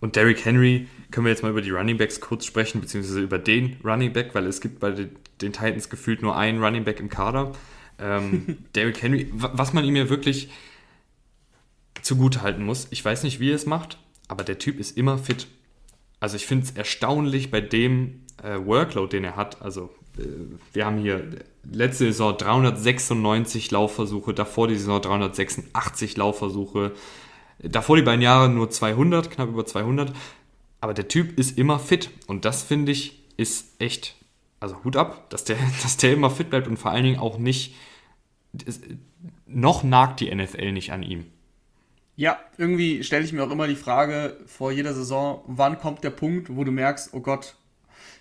Und 0.00 0.16
Derrick 0.16 0.44
Henry, 0.44 0.88
können 1.10 1.26
wir 1.26 1.30
jetzt 1.30 1.42
mal 1.42 1.50
über 1.50 1.62
die 1.62 1.70
Running 1.70 1.96
Backs 1.96 2.20
kurz 2.20 2.44
sprechen, 2.44 2.80
beziehungsweise 2.80 3.20
über 3.20 3.38
den 3.38 3.76
Running 3.84 4.12
Back, 4.12 4.34
weil 4.34 4.46
es 4.46 4.60
gibt 4.60 4.80
bei 4.80 5.08
den 5.40 5.52
Titans 5.52 5.90
gefühlt 5.90 6.22
nur 6.22 6.36
einen 6.36 6.62
Running 6.62 6.84
Back 6.84 7.00
im 7.00 7.08
Kader. 7.08 7.52
Ähm, 7.98 8.58
Derrick 8.74 9.02
Henry, 9.02 9.30
was 9.32 9.72
man 9.72 9.84
ihm 9.84 9.96
ja 9.96 10.08
wirklich 10.08 10.50
zugute 12.02 12.42
halten 12.42 12.64
muss, 12.64 12.86
ich 12.90 13.04
weiß 13.04 13.22
nicht, 13.24 13.40
wie 13.40 13.50
er 13.50 13.56
es 13.56 13.66
macht, 13.66 13.98
aber 14.28 14.44
der 14.44 14.58
Typ 14.58 14.78
ist 14.78 14.96
immer 14.96 15.18
fit. 15.18 15.48
Also 16.20 16.36
ich 16.36 16.46
finde 16.46 16.64
es 16.64 16.70
erstaunlich 16.72 17.50
bei 17.50 17.60
dem 17.60 18.22
äh, 18.42 18.58
Workload, 18.64 19.16
den 19.16 19.24
er 19.24 19.36
hat. 19.36 19.60
Also 19.62 19.90
äh, 20.18 20.22
wir 20.72 20.86
haben 20.86 20.98
hier 20.98 21.24
letzte 21.70 22.04
Saison 22.06 22.36
396 22.36 23.70
Laufversuche, 23.70 24.34
davor 24.34 24.68
die 24.68 24.76
Saison 24.76 25.00
386 25.00 26.16
Laufversuche, 26.16 26.92
davor 27.58 27.96
die 27.96 28.02
beiden 28.02 28.22
Jahre 28.22 28.48
nur 28.48 28.70
200, 28.70 29.30
knapp 29.30 29.48
über 29.48 29.66
200. 29.66 30.12
Aber 30.80 30.94
der 30.94 31.08
Typ 31.08 31.38
ist 31.38 31.58
immer 31.58 31.78
fit 31.78 32.10
und 32.26 32.44
das 32.44 32.62
finde 32.62 32.92
ich 32.92 33.22
ist 33.36 33.80
echt 33.80 34.15
also 34.60 34.82
Hut 34.84 34.96
ab, 34.96 35.28
dass 35.30 35.44
der, 35.44 35.56
dass 35.82 35.96
der 35.96 36.12
immer 36.12 36.30
fit 36.30 36.50
bleibt 36.50 36.68
und 36.68 36.76
vor 36.76 36.90
allen 36.90 37.04
Dingen 37.04 37.18
auch 37.18 37.38
nicht, 37.38 37.74
noch 39.46 39.82
nagt 39.82 40.20
die 40.20 40.34
NFL 40.34 40.72
nicht 40.72 40.92
an 40.92 41.02
ihm. 41.02 41.26
Ja, 42.16 42.38
irgendwie 42.56 43.04
stelle 43.04 43.24
ich 43.24 43.32
mir 43.34 43.44
auch 43.44 43.50
immer 43.50 43.66
die 43.66 43.76
Frage 43.76 44.38
vor 44.46 44.72
jeder 44.72 44.94
Saison, 44.94 45.42
wann 45.46 45.78
kommt 45.78 46.02
der 46.02 46.10
Punkt, 46.10 46.56
wo 46.56 46.64
du 46.64 46.72
merkst, 46.72 47.10
oh 47.12 47.20
Gott, 47.20 47.56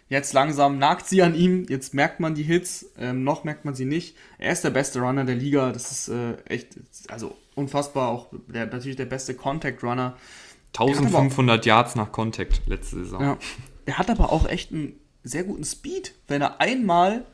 jetzt 0.09 0.33
langsam 0.33 0.77
nagt 0.77 1.07
sie 1.07 1.21
an 1.21 1.33
ihm, 1.33 1.65
jetzt 1.69 1.93
merkt 1.93 2.19
man 2.19 2.35
die 2.35 2.43
Hits, 2.43 2.91
ähm, 2.97 3.23
noch 3.23 3.45
merkt 3.45 3.63
man 3.63 3.73
sie 3.73 3.85
nicht. 3.85 4.17
Er 4.37 4.51
ist 4.51 4.65
der 4.65 4.69
beste 4.71 4.99
Runner 4.99 5.23
der 5.23 5.35
Liga, 5.35 5.71
das 5.71 5.91
ist 5.91 6.09
äh, 6.09 6.35
echt, 6.43 6.75
also 7.07 7.37
unfassbar, 7.55 8.09
auch 8.09 8.27
der, 8.47 8.65
natürlich 8.65 8.97
der 8.97 9.05
beste 9.05 9.33
Contact 9.33 9.81
Runner. 9.81 10.17
1500 10.73 11.61
auch, 11.61 11.65
Yards 11.65 11.95
nach 11.95 12.11
Contact 12.11 12.63
letzte 12.67 12.97
Saison. 12.97 13.21
Ja, 13.21 13.37
er 13.85 13.97
hat 13.97 14.09
aber 14.09 14.33
auch 14.33 14.45
echt 14.45 14.73
einen 14.73 14.99
sehr 15.25 15.43
guten 15.43 15.63
Speed. 15.63 16.13
Wenn 16.27 16.41
er 16.41 16.61
einmal 16.61 17.25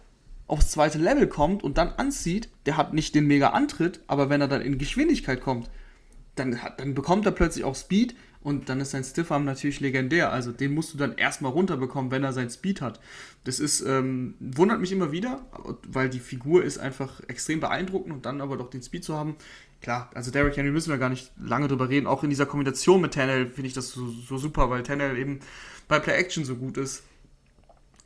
aufs 0.48 0.72
zweite 0.72 0.98
Level 0.98 1.28
kommt 1.28 1.64
und 1.64 1.78
dann 1.78 1.90
anzieht, 1.90 2.50
der 2.66 2.78
hat 2.78 2.94
nicht 2.94 3.14
den 3.14 3.28
mega 3.28 3.50
Antritt, 3.50 4.02
aber 4.08 4.30
wenn 4.30 4.42
er 4.42 4.48
dann 4.48 4.62
in 4.62 4.78
Geschwindigkeit 4.78 5.42
kommt, 5.42 5.70
dann, 6.36 6.64
hat, 6.64 6.80
dann 6.80 6.94
bekommt 6.94 7.26
er 7.26 7.32
plötzlich 7.32 7.64
auch 7.64 7.76
Speed 7.76 8.16
und 8.42 8.70
dann 8.70 8.80
ist 8.80 8.92
sein 8.92 9.04
Stiffarm 9.04 9.46
natürlich 9.46 9.82
legendär. 9.82 10.32
Also 10.32 10.52
den 10.52 10.74
musst 10.74 10.94
du 10.94 10.98
dann 10.98 11.16
erstmal 11.16 11.52
runterbekommen, 11.52 12.12
wenn 12.12 12.24
er 12.24 12.34
sein 12.34 12.50
Speed 12.50 12.82
hat. 12.82 13.00
Das 13.44 13.60
ist, 13.60 13.82
ähm, 13.82 14.36
wundert 14.40 14.80
mich 14.80 14.92
immer 14.92 15.12
wieder, 15.12 15.46
weil 15.88 16.10
die 16.10 16.20
Figur 16.20 16.64
ist 16.64 16.80
einfach 16.80 17.22
extrem 17.28 17.60
beeindruckend 17.60 18.14
und 18.14 18.26
dann 18.26 18.42
aber 18.42 18.58
doch 18.58 18.70
den 18.70 18.82
Speed 18.82 19.04
zu 19.04 19.16
haben. 19.16 19.36
Klar, 19.82 20.10
also 20.14 20.32
Derrick 20.32 20.58
Henry 20.58 20.72
müssen 20.72 20.92
wir 20.92 20.98
gar 20.98 21.10
nicht 21.10 21.32
lange 21.38 21.68
drüber 21.68 21.90
reden. 21.90 22.08
Auch 22.08 22.24
in 22.24 22.30
dieser 22.30 22.46
Kombination 22.46 23.02
mit 23.02 23.14
Tannehill 23.14 23.48
finde 23.48 23.68
ich 23.68 23.74
das 23.74 23.90
so, 23.90 24.08
so 24.08 24.38
super, 24.38 24.70
weil 24.70 24.84
Tannehill 24.84 25.18
eben 25.18 25.40
bei 25.88 26.00
Play 26.00 26.16
Action 26.16 26.46
so 26.46 26.56
gut 26.56 26.78
ist 26.78 27.04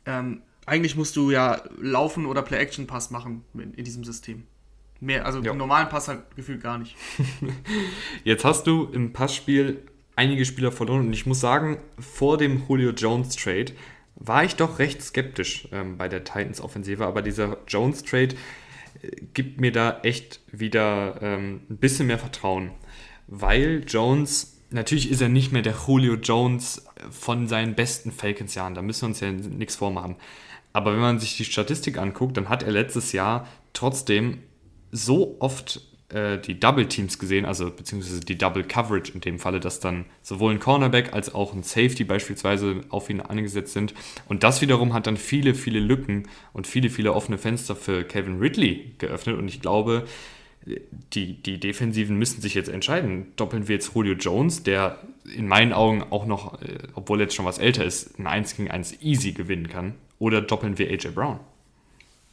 ähm, 0.06 0.42
eigentlich 0.66 0.96
musst 0.96 1.16
du 1.16 1.30
ja 1.30 1.62
Laufen 1.80 2.26
oder 2.26 2.42
Play-Action-Pass 2.42 3.10
machen 3.10 3.44
in, 3.54 3.74
in, 3.74 3.84
diesem 3.84 4.04
System. 4.04 4.44
Mehr, 5.00 5.26
also 5.26 5.40
ja. 5.40 5.52
im 5.52 5.58
normalen 5.58 5.88
Pass 5.88 6.08
halt 6.08 6.34
gefühlt 6.34 6.62
gar 6.62 6.78
nicht. 6.78 6.96
Jetzt 8.24 8.44
hast 8.44 8.66
du 8.66 8.86
im 8.86 9.12
Passspiel 9.12 9.82
einige 10.16 10.44
Spieler 10.44 10.72
verloren 10.72 11.06
und 11.06 11.12
ich 11.12 11.26
muss 11.26 11.40
sagen, 11.40 11.78
vor 11.98 12.38
dem 12.38 12.62
Julio 12.68 12.90
Jones 12.90 13.36
Trade 13.36 13.72
war 14.16 14.44
ich 14.44 14.56
doch 14.56 14.78
recht 14.78 15.02
skeptisch 15.02 15.68
ähm, 15.72 15.98
bei 15.98 16.08
der 16.08 16.24
Titans 16.24 16.60
Offensive, 16.60 17.06
aber 17.06 17.20
dieser 17.22 17.58
Jones 17.68 18.02
Trade 18.02 18.34
äh, 19.02 19.10
gibt 19.34 19.60
mir 19.60 19.72
da 19.72 20.00
echt 20.02 20.40
wieder 20.50 21.20
ähm, 21.20 21.60
ein 21.68 21.76
bisschen 21.76 22.06
mehr 22.06 22.18
Vertrauen, 22.18 22.70
weil 23.26 23.84
Jones 23.86 24.55
natürlich 24.70 25.10
ist 25.10 25.20
er 25.20 25.28
nicht 25.28 25.52
mehr 25.52 25.62
der 25.62 25.74
Julio 25.86 26.14
Jones 26.14 26.86
von 27.10 27.48
seinen 27.48 27.74
besten 27.74 28.12
Falcons-Jahren. 28.12 28.74
Da 28.74 28.82
müssen 28.82 29.02
wir 29.02 29.08
uns 29.08 29.20
ja 29.20 29.30
nichts 29.30 29.76
vormachen. 29.76 30.16
Aber 30.72 30.92
wenn 30.92 31.00
man 31.00 31.18
sich 31.18 31.36
die 31.36 31.44
Statistik 31.44 31.98
anguckt, 31.98 32.36
dann 32.36 32.48
hat 32.48 32.62
er 32.62 32.72
letztes 32.72 33.12
Jahr 33.12 33.48
trotzdem 33.72 34.38
so 34.92 35.36
oft 35.40 35.80
äh, 36.10 36.38
die 36.38 36.60
Double 36.60 36.86
Teams 36.86 37.18
gesehen, 37.18 37.44
also 37.44 37.70
beziehungsweise 37.70 38.20
die 38.20 38.38
Double 38.38 38.62
Coverage 38.62 39.12
in 39.12 39.20
dem 39.20 39.38
Falle, 39.38 39.58
dass 39.58 39.80
dann 39.80 40.04
sowohl 40.22 40.52
ein 40.52 40.60
Cornerback 40.60 41.12
als 41.12 41.34
auch 41.34 41.52
ein 41.52 41.62
Safety 41.62 42.04
beispielsweise 42.04 42.82
auf 42.90 43.10
ihn 43.10 43.20
angesetzt 43.20 43.72
sind. 43.72 43.94
Und 44.28 44.42
das 44.42 44.60
wiederum 44.60 44.92
hat 44.92 45.06
dann 45.06 45.16
viele, 45.16 45.54
viele 45.54 45.80
Lücken 45.80 46.28
und 46.52 46.66
viele, 46.66 46.90
viele 46.90 47.12
offene 47.12 47.38
Fenster 47.38 47.74
für 47.74 48.04
Kevin 48.04 48.38
Ridley 48.38 48.94
geöffnet. 48.98 49.38
Und 49.38 49.48
ich 49.48 49.60
glaube, 49.60 50.06
die, 51.12 51.40
die 51.40 51.60
Defensiven 51.60 52.18
müssen 52.18 52.40
sich 52.40 52.54
jetzt 52.54 52.68
entscheiden. 52.68 53.32
Doppeln 53.36 53.68
wir 53.68 53.76
jetzt 53.76 53.94
Julio 53.94 54.14
Jones, 54.14 54.62
der 54.64 54.98
in 55.34 55.46
meinen 55.46 55.72
Augen 55.72 56.02
auch 56.10 56.26
noch, 56.26 56.60
äh, 56.60 56.78
obwohl 56.94 57.20
er 57.20 57.24
jetzt 57.24 57.34
schon 57.34 57.46
was 57.46 57.58
älter 57.58 57.84
ist, 57.84 58.18
ein 58.18 58.26
1 58.26 58.56
gegen 58.56 58.70
1 58.70 59.00
easy 59.00 59.32
gewinnen 59.32 59.68
kann, 59.68 59.94
oder 60.18 60.40
doppeln 60.40 60.78
wir 60.78 60.90
AJ 60.90 61.10
Brown? 61.14 61.40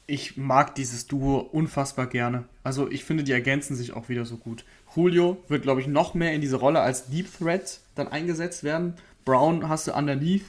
Ich 0.07 0.35
mag 0.35 0.76
dieses 0.76 1.07
Duo 1.07 1.39
unfassbar 1.39 2.07
gerne. 2.07 2.45
Also 2.64 2.89
ich 2.89 3.03
finde, 3.03 3.23
die 3.23 3.31
ergänzen 3.31 3.76
sich 3.76 3.93
auch 3.93 4.10
wieder 4.10 4.26
so 4.26 4.38
gut. 4.38 4.65
Julio 4.95 5.38
wird, 5.47 5.64
glaube 5.64 5.81
ich, 5.81 5.88
noch 5.88 6.14
mehr 6.14 6.34
in 6.34 6.41
diese 6.41 6.57
Rolle 6.57 6.81
als 6.81 7.10
Deep 7.10 7.27
Threat 7.38 7.80
dann 7.95 8.07
eingesetzt 8.07 8.64
werden. 8.64 8.95
Brown 9.26 9.69
hast 9.69 9.88
du 9.88 9.93
underneath, 9.93 10.45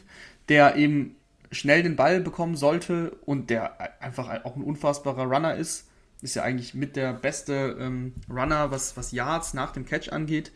der 0.48 0.76
eben 0.76 1.16
schnell 1.52 1.82
den 1.82 1.96
Ball 1.96 2.20
bekommen 2.20 2.56
sollte 2.56 3.16
und 3.26 3.50
der 3.50 4.02
einfach 4.02 4.44
auch 4.44 4.56
ein 4.56 4.62
unfassbarer 4.62 5.24
Runner 5.24 5.54
ist 5.54 5.86
ist 6.24 6.34
ja 6.34 6.42
eigentlich 6.42 6.74
mit 6.74 6.96
der 6.96 7.12
beste 7.12 7.76
ähm, 7.78 8.14
Runner, 8.28 8.70
was, 8.70 8.96
was 8.96 9.12
Yards 9.12 9.54
nach 9.54 9.72
dem 9.72 9.84
Catch 9.84 10.08
angeht. 10.08 10.52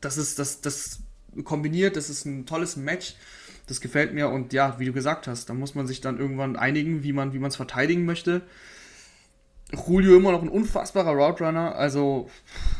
Das 0.00 0.18
ist 0.18 0.38
das, 0.38 0.60
das 0.60 1.00
kombiniert, 1.44 1.96
das 1.96 2.10
ist 2.10 2.24
ein 2.26 2.44
tolles 2.44 2.76
Match. 2.76 3.14
Das 3.66 3.80
gefällt 3.80 4.12
mir 4.12 4.28
und 4.28 4.52
ja, 4.52 4.80
wie 4.80 4.86
du 4.86 4.92
gesagt 4.92 5.28
hast, 5.28 5.48
da 5.48 5.54
muss 5.54 5.76
man 5.76 5.86
sich 5.86 6.00
dann 6.00 6.18
irgendwann 6.18 6.56
einigen, 6.56 7.04
wie 7.04 7.12
man 7.12 7.32
es 7.44 7.56
verteidigen 7.56 8.04
möchte. 8.04 8.42
Julio 9.86 10.16
immer 10.16 10.32
noch 10.32 10.42
ein 10.42 10.48
unfassbarer 10.48 11.12
Route 11.12 11.46
also 11.46 12.28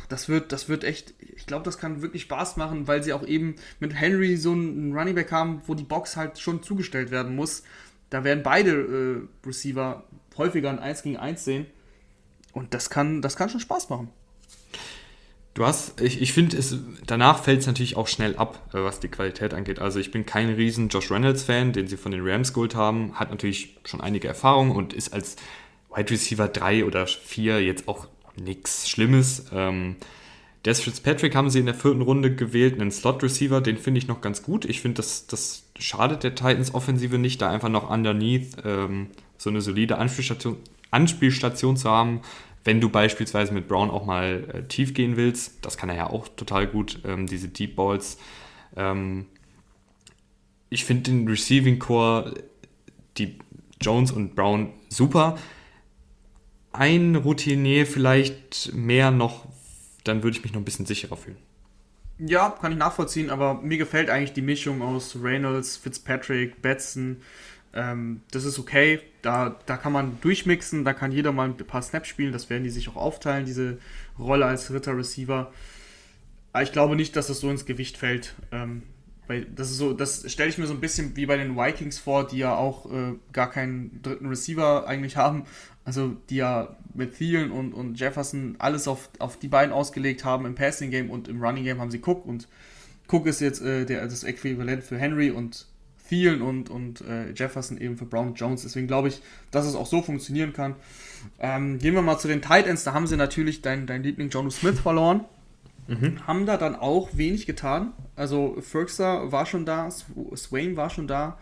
das 0.09 0.29
wird, 0.29 0.51
das 0.51 0.69
wird 0.69 0.83
echt, 0.83 1.15
ich 1.21 1.47
glaube, 1.47 1.65
das 1.65 1.79
kann 1.79 2.03
wirklich 2.03 2.23
Spaß 2.23 2.57
machen, 2.57 2.89
weil 2.89 3.05
sie 3.05 3.13
auch 3.13 3.25
eben 3.25 3.55
mit 3.79 3.95
Henry 3.95 4.37
so 4.37 4.51
einen 4.51 4.93
Running 4.93 5.15
Back 5.15 5.31
haben, 5.31 5.63
wo 5.67 5.75
die 5.75 5.85
Box 5.85 6.17
halt 6.17 6.41
schon 6.41 6.65
zugestellt 6.65 7.13
werden 7.13 7.37
muss. 7.37 7.63
Da 8.09 8.25
werden 8.25 8.43
beide 8.43 8.73
äh, 8.73 9.47
Receiver 9.47 10.03
häufiger 10.37 10.71
ein 10.71 10.81
1 10.81 11.03
gegen 11.03 11.17
1 11.17 11.45
sehen. 11.45 11.67
Und 12.53 12.75
das 12.75 12.91
kann, 12.91 13.23
das 13.23 13.37
kann 13.37 13.49
schon 13.49 13.61
Spaß 13.61 13.91
machen. 13.91 14.09
Du 15.55 15.67
hast, 15.67 16.01
ich, 16.01 16.23
ich 16.23 16.33
finde, 16.33 16.57
danach 17.07 17.43
fällt 17.43 17.61
es 17.61 17.67
natürlich 17.67 17.97
auch 17.97 18.07
schnell 18.07 18.37
ab, 18.37 18.69
äh, 18.73 18.83
was 18.83 19.01
die 19.01 19.09
Qualität 19.09 19.53
angeht. 19.53 19.81
Also 19.81 19.99
ich 19.99 20.11
bin 20.11 20.25
kein 20.25 20.49
riesen 20.51 20.89
Josh 20.89 21.11
Reynolds-Fan, 21.11 21.73
den 21.73 21.89
sie 21.89 21.97
von 21.97 22.13
den 22.13 22.27
Rams 22.27 22.53
geholt 22.53 22.75
haben, 22.75 23.15
hat 23.19 23.31
natürlich 23.31 23.77
schon 23.85 24.01
einige 24.01 24.29
Erfahrungen 24.29 24.71
und 24.71 24.93
ist 24.93 25.13
als 25.13 25.37
Wide 25.95 26.11
Receiver 26.11 26.47
3 26.47 26.85
oder 26.85 27.07
4 27.07 27.63
jetzt 27.65 27.89
auch 27.89 28.07
nichts 28.37 28.89
Schlimmes. 28.89 29.47
Ähm, 29.53 29.97
Des 30.65 30.81
Fitzpatrick 30.81 31.35
haben 31.35 31.51
sie 31.51 31.59
in 31.59 31.67
der 31.67 31.75
vierten 31.75 32.03
Runde 32.03 32.35
gewählt, 32.35 32.81
einen 32.81 32.93
Slot-Receiver, 32.93 33.61
den 33.61 33.77
finde 33.77 33.99
ich 33.99 34.07
noch 34.07 34.21
ganz 34.21 34.43
gut. 34.43 34.65
Ich 34.65 34.81
finde, 34.81 34.99
das, 34.99 35.27
das 35.27 35.65
schadet 35.79 36.23
der 36.23 36.37
Titans-Offensive 36.37 37.19
nicht, 37.19 37.43
da 37.43 37.51
einfach 37.51 37.71
noch 37.71 37.91
underneath 37.91 38.57
ähm, 38.65 39.09
so 39.37 39.51
eine 39.51 39.63
solide 39.63 39.99
Anspielstation, 39.99 40.59
Anspielstation 40.91 41.77
zu 41.77 41.91
haben 41.91 42.23
wenn 42.65 42.81
du 42.81 42.89
beispielsweise 42.89 43.53
mit 43.53 43.69
Brown 43.69 43.91
auch 43.91 44.05
mal 44.05 44.45
äh, 44.53 44.63
tief 44.65 44.95
gehen 44.95 45.17
willst, 45.17 45.65
das 45.65 45.77
kann 45.77 45.89
er 45.89 45.97
ja 45.97 46.11
auch 46.11 46.29
total 46.29 46.67
gut, 46.67 47.01
ähm, 47.05 47.27
diese 47.27 47.49
Deep 47.49 47.77
Balls. 47.77 48.19
Ähm, 48.77 49.27
ich 50.69 50.85
finde 50.85 51.11
den 51.11 51.27
Receiving 51.27 51.79
Core, 51.79 52.35
die 53.17 53.39
Jones 53.81 54.13
und 54.13 54.35
Brown 54.35 54.73
super. 54.89 55.39
Ein 56.73 57.17
Routinier 57.17 57.87
vielleicht 57.87 58.73
mehr 58.75 59.11
noch, 59.11 59.47
dann 60.05 60.23
würde 60.23 60.37
ich 60.37 60.43
mich 60.43 60.53
noch 60.53 60.61
ein 60.61 60.65
bisschen 60.65 60.87
sicherer 60.87 61.17
fühlen. 61.17 61.39
Ja, 62.19 62.51
kann 62.51 62.73
ich 62.73 62.79
nachvollziehen, 62.79 63.31
aber 63.31 63.55
mir 63.55 63.79
gefällt 63.79 64.11
eigentlich 64.11 64.35
die 64.35 64.43
Mischung 64.43 64.83
aus 64.83 65.17
Reynolds, 65.21 65.79
Fitzpatrick, 65.79 66.61
Betson. 66.61 67.23
Ähm, 67.73 68.23
das 68.31 68.45
ist 68.45 68.59
okay. 68.59 69.01
Da, 69.23 69.57
da 69.67 69.77
kann 69.77 69.93
man 69.93 70.19
durchmixen, 70.21 70.85
da 70.85 70.93
kann 70.93 71.13
jeder 71.13 71.33
mal 71.33 71.49
ein 71.49 71.57
paar 71.57 71.83
Snaps 71.83 72.09
spielen. 72.09 72.33
Das 72.33 72.51
werden 72.51 72.65
die 72.65 72.71
sich 72.71 72.89
auch 72.89 72.97
aufteilen, 72.97 73.45
diese 73.47 73.79
Rolle 74.19 74.47
als 74.47 74.67
dritter 74.67 74.97
Receiver. 74.97 75.53
Aber 76.53 76.63
ich 76.63 76.73
glaube 76.73 76.97
nicht, 76.97 77.17
dass 77.17 77.29
das 77.29 77.41
so 77.41 77.51
ins 77.51 77.67
Gewicht 77.67 77.97
fällt. 77.97 78.35
Ähm, 78.51 78.83
weil 79.31 79.45
das 79.45 79.71
so, 79.71 79.93
das 79.93 80.31
stelle 80.31 80.49
ich 80.49 80.59
mir 80.59 80.67
so 80.67 80.75
ein 80.75 80.81
bisschen 80.81 81.15
wie 81.15 81.25
bei 81.25 81.37
den 81.37 81.57
Vikings 81.57 82.01
vor, 82.01 82.27
die 82.27 82.39
ja 82.39 82.57
auch 82.57 82.91
äh, 82.91 83.15
gar 83.33 83.49
keinen 83.49 84.03
dritten 84.03 84.27
Receiver 84.27 84.89
eigentlich 84.89 85.17
haben. 85.17 85.45
Also 85.85 86.17
die 86.29 86.37
ja 86.37 86.77
mit 86.95 87.17
Thielen 87.17 87.53
und, 87.53 87.73
und 87.73 87.99
Jefferson 87.99 88.57
alles 88.59 88.89
auf, 88.89 89.09
auf 89.21 89.39
die 89.39 89.47
beiden 89.47 89.73
ausgelegt 89.73 90.25
haben 90.25 90.47
im 90.47 90.57
Passing 90.57 90.91
Game 90.91 91.11
und 91.11 91.29
im 91.29 91.41
Running 91.41 91.63
Game 91.63 91.81
haben 91.81 91.93
sie 91.93 92.01
Cook 92.05 92.27
und 92.27 92.49
Cook 93.07 93.27
ist 93.27 93.41
jetzt 93.41 93.63
äh, 93.63 93.87
der, 93.87 94.03
das 94.03 94.25
Äquivalent 94.25 94.83
für 94.83 94.99
Henry 94.99 95.31
und 95.31 95.67
Thielen 96.11 96.43
und, 96.43 96.71
und 96.71 97.03
äh, 97.03 97.31
Jefferson 97.31 97.79
eben 97.79 97.97
für 97.97 98.05
Brown 98.05 98.35
Jones. 98.35 98.63
Deswegen 98.63 98.89
glaube 98.89 99.07
ich, 99.07 99.23
dass 99.53 99.65
es 99.65 99.77
auch 99.77 99.87
so 99.87 100.03
funktionieren 100.03 100.53
kann. 100.53 100.75
Ähm, 101.39 101.79
gehen 101.79 101.95
wir 101.95 102.03
mal 102.03 102.19
zu 102.19 102.27
den 102.27 102.43
Tight 102.43 102.67
Ends. 102.67 102.83
Da 102.83 102.95
haben 102.95 103.07
sie 103.07 103.17
natürlich 103.17 103.63
deinen 103.63 103.87
dein 103.87 104.03
Liebling 104.03 104.29
Jono 104.29 104.51
Smith 104.51 104.81
verloren. 104.81 105.25
Mhm. 105.87 106.27
Haben 106.27 106.47
da 106.47 106.57
dann 106.57 106.75
auch 106.75 107.11
wenig 107.13 107.47
getan. 107.47 107.93
Also 108.17 108.57
Ferguson 108.61 109.31
war 109.31 109.47
schon 109.47 109.65
da, 109.65 109.89
Swain 110.35 110.77
war 110.77 110.91
schon 110.91 111.07
da. 111.07 111.39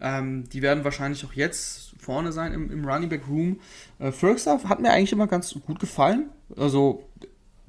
Ähm, 0.00 0.48
die 0.48 0.62
werden 0.62 0.84
wahrscheinlich 0.84 1.24
auch 1.24 1.32
jetzt 1.32 1.94
vorne 1.98 2.30
sein 2.30 2.52
im, 2.52 2.70
im 2.70 2.84
Running 2.84 3.08
Back 3.08 3.22
Room. 3.28 3.58
Äh, 3.98 4.12
Ferguson 4.12 4.68
hat 4.68 4.78
mir 4.78 4.92
eigentlich 4.92 5.12
immer 5.12 5.26
ganz 5.26 5.52
gut 5.66 5.80
gefallen. 5.80 6.28
Also 6.56 7.04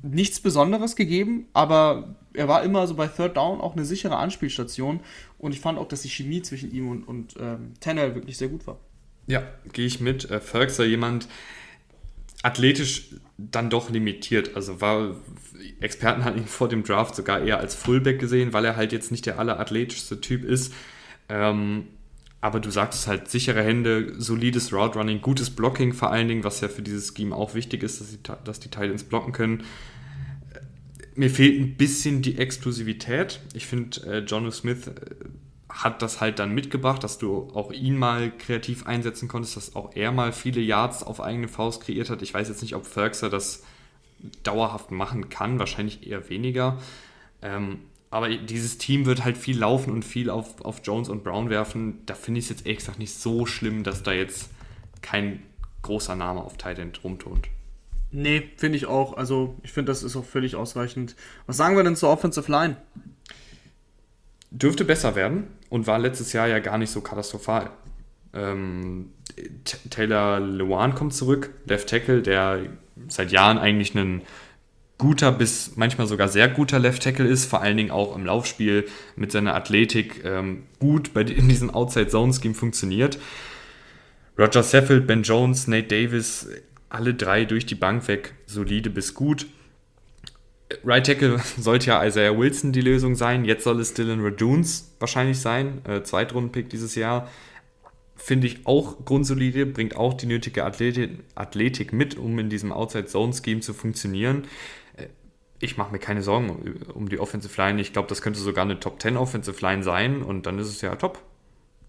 nichts 0.03 0.39
Besonderes 0.39 0.95
gegeben, 0.95 1.47
aber 1.53 2.15
er 2.33 2.47
war 2.47 2.63
immer 2.63 2.85
so 2.87 2.95
bei 2.95 3.07
Third 3.07 3.37
Down 3.37 3.61
auch 3.61 3.73
eine 3.73 3.85
sichere 3.85 4.17
Anspielstation 4.17 4.99
und 5.45 5.53
ich 5.53 5.59
fand 5.59 5.77
auch, 5.77 5.87
dass 5.87 6.01
die 6.01 6.09
Chemie 6.09 6.41
zwischen 6.41 6.71
ihm 6.71 6.89
und, 6.89 7.07
und 7.07 7.35
ähm, 7.39 7.73
Tanner 7.79 8.15
wirklich 8.15 8.35
sehr 8.35 8.47
gut 8.47 8.65
war. 8.65 8.79
Ja, 9.27 9.43
gehe 9.73 9.85
ich 9.85 9.99
mit. 9.99 10.27
Äh, 10.31 10.39
Ferguson 10.39 10.89
jemand 10.89 11.27
athletisch 12.41 13.11
dann 13.37 13.69
doch 13.69 13.91
limitiert. 13.91 14.55
Also 14.55 14.81
war 14.81 15.15
Experten 15.79 16.23
hatten 16.23 16.39
ihn 16.39 16.47
vor 16.47 16.67
dem 16.67 16.83
Draft 16.83 17.15
sogar 17.15 17.41
eher 17.43 17.59
als 17.59 17.75
Fullback 17.75 18.17
gesehen, 18.17 18.53
weil 18.53 18.65
er 18.65 18.75
halt 18.75 18.91
jetzt 18.91 19.11
nicht 19.11 19.27
der 19.27 19.37
allerathletischste 19.37 20.19
Typ 20.19 20.43
ist. 20.43 20.73
Ähm, 21.29 21.89
aber 22.41 22.59
du 22.59 22.71
sagst 22.71 23.05
halt 23.05 23.29
sichere 23.29 23.63
Hände, 23.63 24.15
solides 24.17 24.73
Route 24.73 24.97
Running, 24.97 25.21
gutes 25.21 25.51
Blocking 25.51 25.93
vor 25.93 26.11
allen 26.11 26.27
Dingen, 26.27 26.43
was 26.43 26.59
ja 26.61 26.69
für 26.69 26.81
dieses 26.81 27.13
Scheme 27.15 27.35
auch 27.35 27.53
wichtig 27.53 27.83
ist, 27.83 28.01
dass 28.01 28.09
die, 28.09 28.19
dass 28.43 28.59
die 28.59 28.69
Titans 28.69 29.03
blocken 29.03 29.31
können 29.31 29.63
mir 31.15 31.29
fehlt 31.29 31.59
ein 31.59 31.75
bisschen 31.75 32.21
die 32.21 32.37
Exklusivität. 32.37 33.39
Ich 33.53 33.65
finde, 33.65 34.01
äh, 34.05 34.19
John 34.19 34.51
Smith 34.51 34.87
äh, 34.87 34.93
hat 35.69 36.01
das 36.01 36.21
halt 36.21 36.39
dann 36.39 36.53
mitgebracht, 36.53 37.03
dass 37.03 37.17
du 37.17 37.49
auch 37.53 37.71
ihn 37.71 37.97
mal 37.97 38.31
kreativ 38.31 38.85
einsetzen 38.85 39.27
konntest, 39.27 39.57
dass 39.57 39.75
auch 39.75 39.95
er 39.95 40.11
mal 40.11 40.31
viele 40.31 40.61
Yards 40.61 41.03
auf 41.03 41.21
eigene 41.21 41.47
Faust 41.47 41.83
kreiert 41.83 42.09
hat. 42.09 42.21
Ich 42.21 42.33
weiß 42.33 42.47
jetzt 42.47 42.61
nicht, 42.61 42.75
ob 42.75 42.85
Ferguson 42.85 43.31
das 43.31 43.63
dauerhaft 44.43 44.91
machen 44.91 45.29
kann, 45.29 45.59
wahrscheinlich 45.59 46.07
eher 46.07 46.29
weniger. 46.29 46.79
Ähm, 47.41 47.79
aber 48.09 48.29
dieses 48.29 48.77
Team 48.77 49.05
wird 49.05 49.25
halt 49.25 49.37
viel 49.37 49.57
laufen 49.57 49.91
und 49.91 50.05
viel 50.05 50.29
auf, 50.29 50.61
auf 50.61 50.81
Jones 50.83 51.09
und 51.09 51.23
Brown 51.23 51.49
werfen. 51.49 52.05
Da 52.05 52.13
finde 52.13 52.39
ich 52.39 52.45
es 52.45 52.49
jetzt 52.49 52.65
ehrlich 52.65 52.79
gesagt 52.79 52.99
nicht 52.99 53.13
so 53.13 53.45
schlimm, 53.45 53.83
dass 53.83 54.03
da 54.03 54.13
jetzt 54.13 54.49
kein 55.01 55.43
großer 55.81 56.15
Name 56.15 56.41
auf 56.41 56.57
Titan 56.57 56.93
rumtont. 57.03 57.49
Nee, 58.17 58.49
finde 58.55 58.77
ich 58.77 58.85
auch. 58.85 59.17
Also, 59.17 59.57
ich 59.61 59.73
finde, 59.73 59.91
das 59.91 60.01
ist 60.01 60.15
auch 60.15 60.23
völlig 60.23 60.55
ausreichend. 60.55 61.17
Was 61.47 61.57
sagen 61.57 61.75
wir 61.75 61.83
denn 61.83 61.97
zur 61.97 62.09
Offensive 62.09 62.49
Line? 62.49 62.77
Dürfte 64.51 64.85
besser 64.85 65.15
werden 65.15 65.47
und 65.69 65.85
war 65.85 65.99
letztes 65.99 66.31
Jahr 66.31 66.47
ja 66.47 66.59
gar 66.59 66.77
nicht 66.77 66.91
so 66.91 67.01
katastrophal. 67.01 67.71
Ähm, 68.33 69.11
Taylor 69.89 70.39
Lewan 70.39 70.95
kommt 70.95 71.13
zurück, 71.13 71.49
Left 71.65 71.89
Tackle, 71.89 72.21
der 72.21 72.61
seit 73.09 73.33
Jahren 73.33 73.57
eigentlich 73.57 73.93
ein 73.95 74.21
guter 74.97 75.33
bis 75.33 75.75
manchmal 75.75 76.07
sogar 76.07 76.29
sehr 76.29 76.47
guter 76.47 76.79
Left 76.79 77.03
Tackle 77.03 77.27
ist, 77.27 77.43
vor 77.43 77.61
allen 77.61 77.75
Dingen 77.75 77.91
auch 77.91 78.15
im 78.15 78.25
Laufspiel 78.25 78.87
mit 79.17 79.33
seiner 79.33 79.55
Athletik 79.55 80.23
ähm, 80.23 80.63
gut 80.79 81.13
bei, 81.13 81.23
in 81.23 81.49
diesem 81.49 81.69
Outside 81.69 82.07
Zone 82.07 82.33
Scheme 82.33 82.55
funktioniert. 82.55 83.19
Roger 84.39 84.63
Seffield, 84.63 85.05
Ben 85.05 85.23
Jones, 85.23 85.67
Nate 85.67 85.87
Davis, 85.87 86.47
alle 86.95 87.13
drei 87.13 87.45
durch 87.45 87.65
die 87.65 87.75
Bank 87.75 88.07
weg 88.07 88.33
solide 88.45 88.89
bis 88.89 89.13
gut. 89.13 89.47
Right 90.83 91.05
Tackle 91.05 91.39
sollte 91.59 91.87
ja 91.87 92.03
Isaiah 92.03 92.37
Wilson 92.37 92.71
die 92.71 92.81
Lösung 92.81 93.15
sein. 93.15 93.45
Jetzt 93.45 93.65
soll 93.65 93.79
es 93.79 93.93
Dylan 93.93 94.21
Raduns 94.21 94.95
wahrscheinlich 94.99 95.39
sein. 95.39 95.81
Äh, 95.85 96.03
Zweitrunden-Pick 96.03 96.69
dieses 96.69 96.95
Jahr. 96.95 97.29
Finde 98.15 98.47
ich 98.47 98.65
auch 98.65 99.03
grundsolide, 99.03 99.65
bringt 99.65 99.97
auch 99.97 100.13
die 100.13 100.25
nötige 100.25 100.63
Athletik, 100.63 101.19
Athletik 101.35 101.91
mit, 101.91 102.17
um 102.17 102.39
in 102.39 102.49
diesem 102.49 102.71
Outside-Zone-Scheme 102.71 103.59
zu 103.59 103.73
funktionieren. 103.73 104.45
Äh, 104.95 105.07
ich 105.59 105.75
mache 105.75 105.91
mir 105.91 105.99
keine 105.99 106.21
Sorgen 106.21 106.49
um, 106.49 106.91
um 106.93 107.09
die 107.09 107.19
Offensive 107.19 107.61
Line. 107.61 107.81
Ich 107.81 107.91
glaube, 107.91 108.07
das 108.07 108.21
könnte 108.21 108.39
sogar 108.39 108.63
eine 108.63 108.79
Top 108.79 109.01
10 109.01 109.17
Offensive 109.17 109.59
Line 109.61 109.83
sein 109.83 110.21
und 110.21 110.45
dann 110.45 110.59
ist 110.59 110.69
es 110.69 110.79
ja 110.81 110.95
top. 110.95 111.21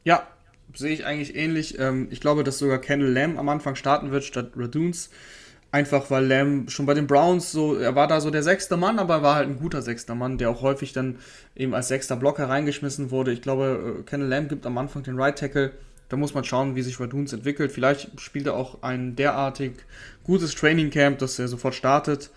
Ja, 0.03 0.27
sehe 0.77 0.93
ich 0.93 1.05
eigentlich 1.05 1.35
ähnlich. 1.37 1.79
Ähm, 1.79 2.09
ich 2.11 2.21
glaube, 2.21 2.45
dass 2.45 2.59
sogar 2.59 2.79
Kendall 2.79 3.13
Lamb 3.13 3.39
am 3.39 3.49
Anfang 3.49 3.75
starten 3.75 4.11
wird 4.11 4.25
statt 4.25 4.53
Raduns. 4.57 5.11
Einfach 5.73 6.11
weil 6.11 6.25
Lamb 6.27 6.71
schon 6.71 6.87
bei 6.87 6.95
den 6.95 7.07
Browns 7.07 7.53
so, 7.53 7.77
er 7.77 7.95
war 7.95 8.07
da 8.07 8.21
so 8.21 8.31
der 8.31 8.43
sechste 8.43 8.77
Mann, 8.77 8.99
aber 8.99 9.17
er 9.17 9.23
war 9.23 9.35
halt 9.35 9.49
ein 9.49 9.59
guter 9.59 9.83
sechster 9.83 10.15
Mann, 10.15 10.39
der 10.39 10.49
auch 10.49 10.63
häufig 10.63 10.93
dann 10.93 11.19
eben 11.57 11.75
als 11.75 11.89
sechster 11.89 12.17
Blocker 12.17 12.49
reingeschmissen 12.49 13.11
wurde. 13.11 13.33
Ich 13.33 13.43
glaube, 13.43 13.99
äh, 13.99 14.03
Kendall 14.05 14.29
Lamb 14.29 14.49
gibt 14.49 14.65
am 14.65 14.79
Anfang 14.79 15.03
den 15.03 15.19
Right 15.21 15.39
Tackle. 15.39 15.73
Da 16.09 16.17
muss 16.17 16.35
man 16.35 16.45
schauen, 16.45 16.77
wie 16.77 16.83
sich 16.83 17.01
Raduns 17.01 17.33
entwickelt. 17.33 17.73
Vielleicht 17.73 18.21
spielt 18.21 18.47
er 18.47 18.55
auch 18.55 18.83
ein 18.83 19.17
derartig 19.17 19.73
gutes 20.23 20.55
Training 20.55 20.91
Camp, 20.91 21.19
dass 21.19 21.39
er 21.39 21.49
sofort 21.49 21.75
startet. 21.75 22.31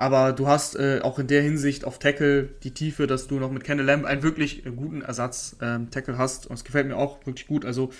Aber 0.00 0.32
du 0.32 0.48
hast 0.48 0.76
äh, 0.76 1.00
auch 1.02 1.18
in 1.18 1.26
der 1.26 1.42
Hinsicht 1.42 1.84
auf 1.84 1.98
Tackle 1.98 2.44
die 2.62 2.70
Tiefe, 2.70 3.06
dass 3.06 3.26
du 3.26 3.38
noch 3.38 3.50
mit 3.50 3.64
Kendall 3.64 3.84
Lamb 3.84 4.06
einen 4.06 4.22
wirklich 4.22 4.64
äh, 4.64 4.70
guten 4.70 5.02
Ersatz-Tackle 5.02 6.14
ähm, 6.14 6.18
hast. 6.18 6.46
Und 6.46 6.54
es 6.54 6.64
gefällt 6.64 6.88
mir 6.88 6.96
auch 6.96 7.18
wirklich 7.26 7.46
gut. 7.46 7.66
Also 7.66 7.90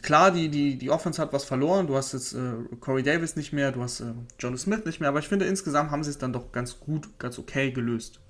klar, 0.00 0.30
die, 0.30 0.48
die, 0.48 0.78
die 0.78 0.88
Offense 0.88 1.20
hat 1.20 1.34
was 1.34 1.44
verloren. 1.44 1.88
Du 1.88 1.94
hast 1.94 2.14
jetzt 2.14 2.32
äh, 2.32 2.54
Corey 2.80 3.02
Davis 3.02 3.36
nicht 3.36 3.52
mehr, 3.52 3.70
du 3.70 3.82
hast 3.82 4.00
äh, 4.00 4.14
John 4.38 4.56
Smith 4.56 4.86
nicht 4.86 4.98
mehr. 4.98 5.10
Aber 5.10 5.18
ich 5.18 5.28
finde, 5.28 5.44
insgesamt 5.44 5.90
haben 5.90 6.02
sie 6.02 6.08
es 6.08 6.16
dann 6.16 6.32
doch 6.32 6.52
ganz 6.52 6.80
gut, 6.80 7.18
ganz 7.18 7.38
okay 7.38 7.70
gelöst. 7.70 8.20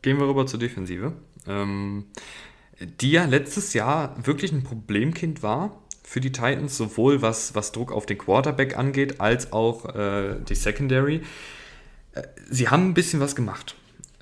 Gehen 0.00 0.18
wir 0.18 0.26
rüber 0.26 0.46
zur 0.46 0.58
Defensive. 0.58 1.12
Ähm, 1.46 2.06
die 2.80 3.10
ja 3.10 3.26
letztes 3.26 3.74
Jahr 3.74 4.16
wirklich 4.26 4.52
ein 4.52 4.62
Problemkind 4.62 5.42
war 5.42 5.82
für 6.06 6.20
die 6.20 6.30
Titans, 6.30 6.76
sowohl 6.76 7.20
was, 7.20 7.56
was 7.56 7.72
Druck 7.72 7.90
auf 7.90 8.06
den 8.06 8.16
Quarterback 8.16 8.78
angeht, 8.78 9.20
als 9.20 9.52
auch 9.52 9.92
äh, 9.92 10.36
die 10.48 10.54
Secondary. 10.54 11.20
Äh, 12.12 12.22
sie 12.48 12.68
haben 12.68 12.90
ein 12.90 12.94
bisschen 12.94 13.18
was 13.18 13.34
gemacht. 13.34 13.74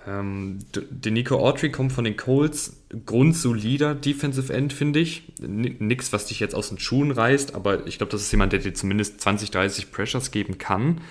Ähm, 0.07 0.61
Nico 1.05 1.39
Autry 1.39 1.71
kommt 1.71 1.93
von 1.93 2.05
den 2.05 2.17
Colts, 2.17 2.83
grundsolider 3.05 3.95
Defensive 3.95 4.51
End, 4.51 4.73
finde 4.73 5.01
ich. 5.01 5.35
Nichts, 5.39 6.11
was 6.15 6.25
dich 6.25 6.41
jetzt 6.41 6.55
aus 6.55 6.71
den 6.71 6.79
Schuhen 6.79 7.11
reißt, 7.11 7.55
aber 7.55 7.87
ich 7.87 7.99
glaube, 7.99 8.13
das 8.13 8.23
ist 8.23 8.33
jemand, 8.33 8.55
der 8.55 8.61
dir 8.61 8.73
zumindest 8.73 9.21
20, 9.21 9.51
30 9.51 9.93
Pressures 9.93 10.31
geben 10.31 10.57
kann. 10.57 11.03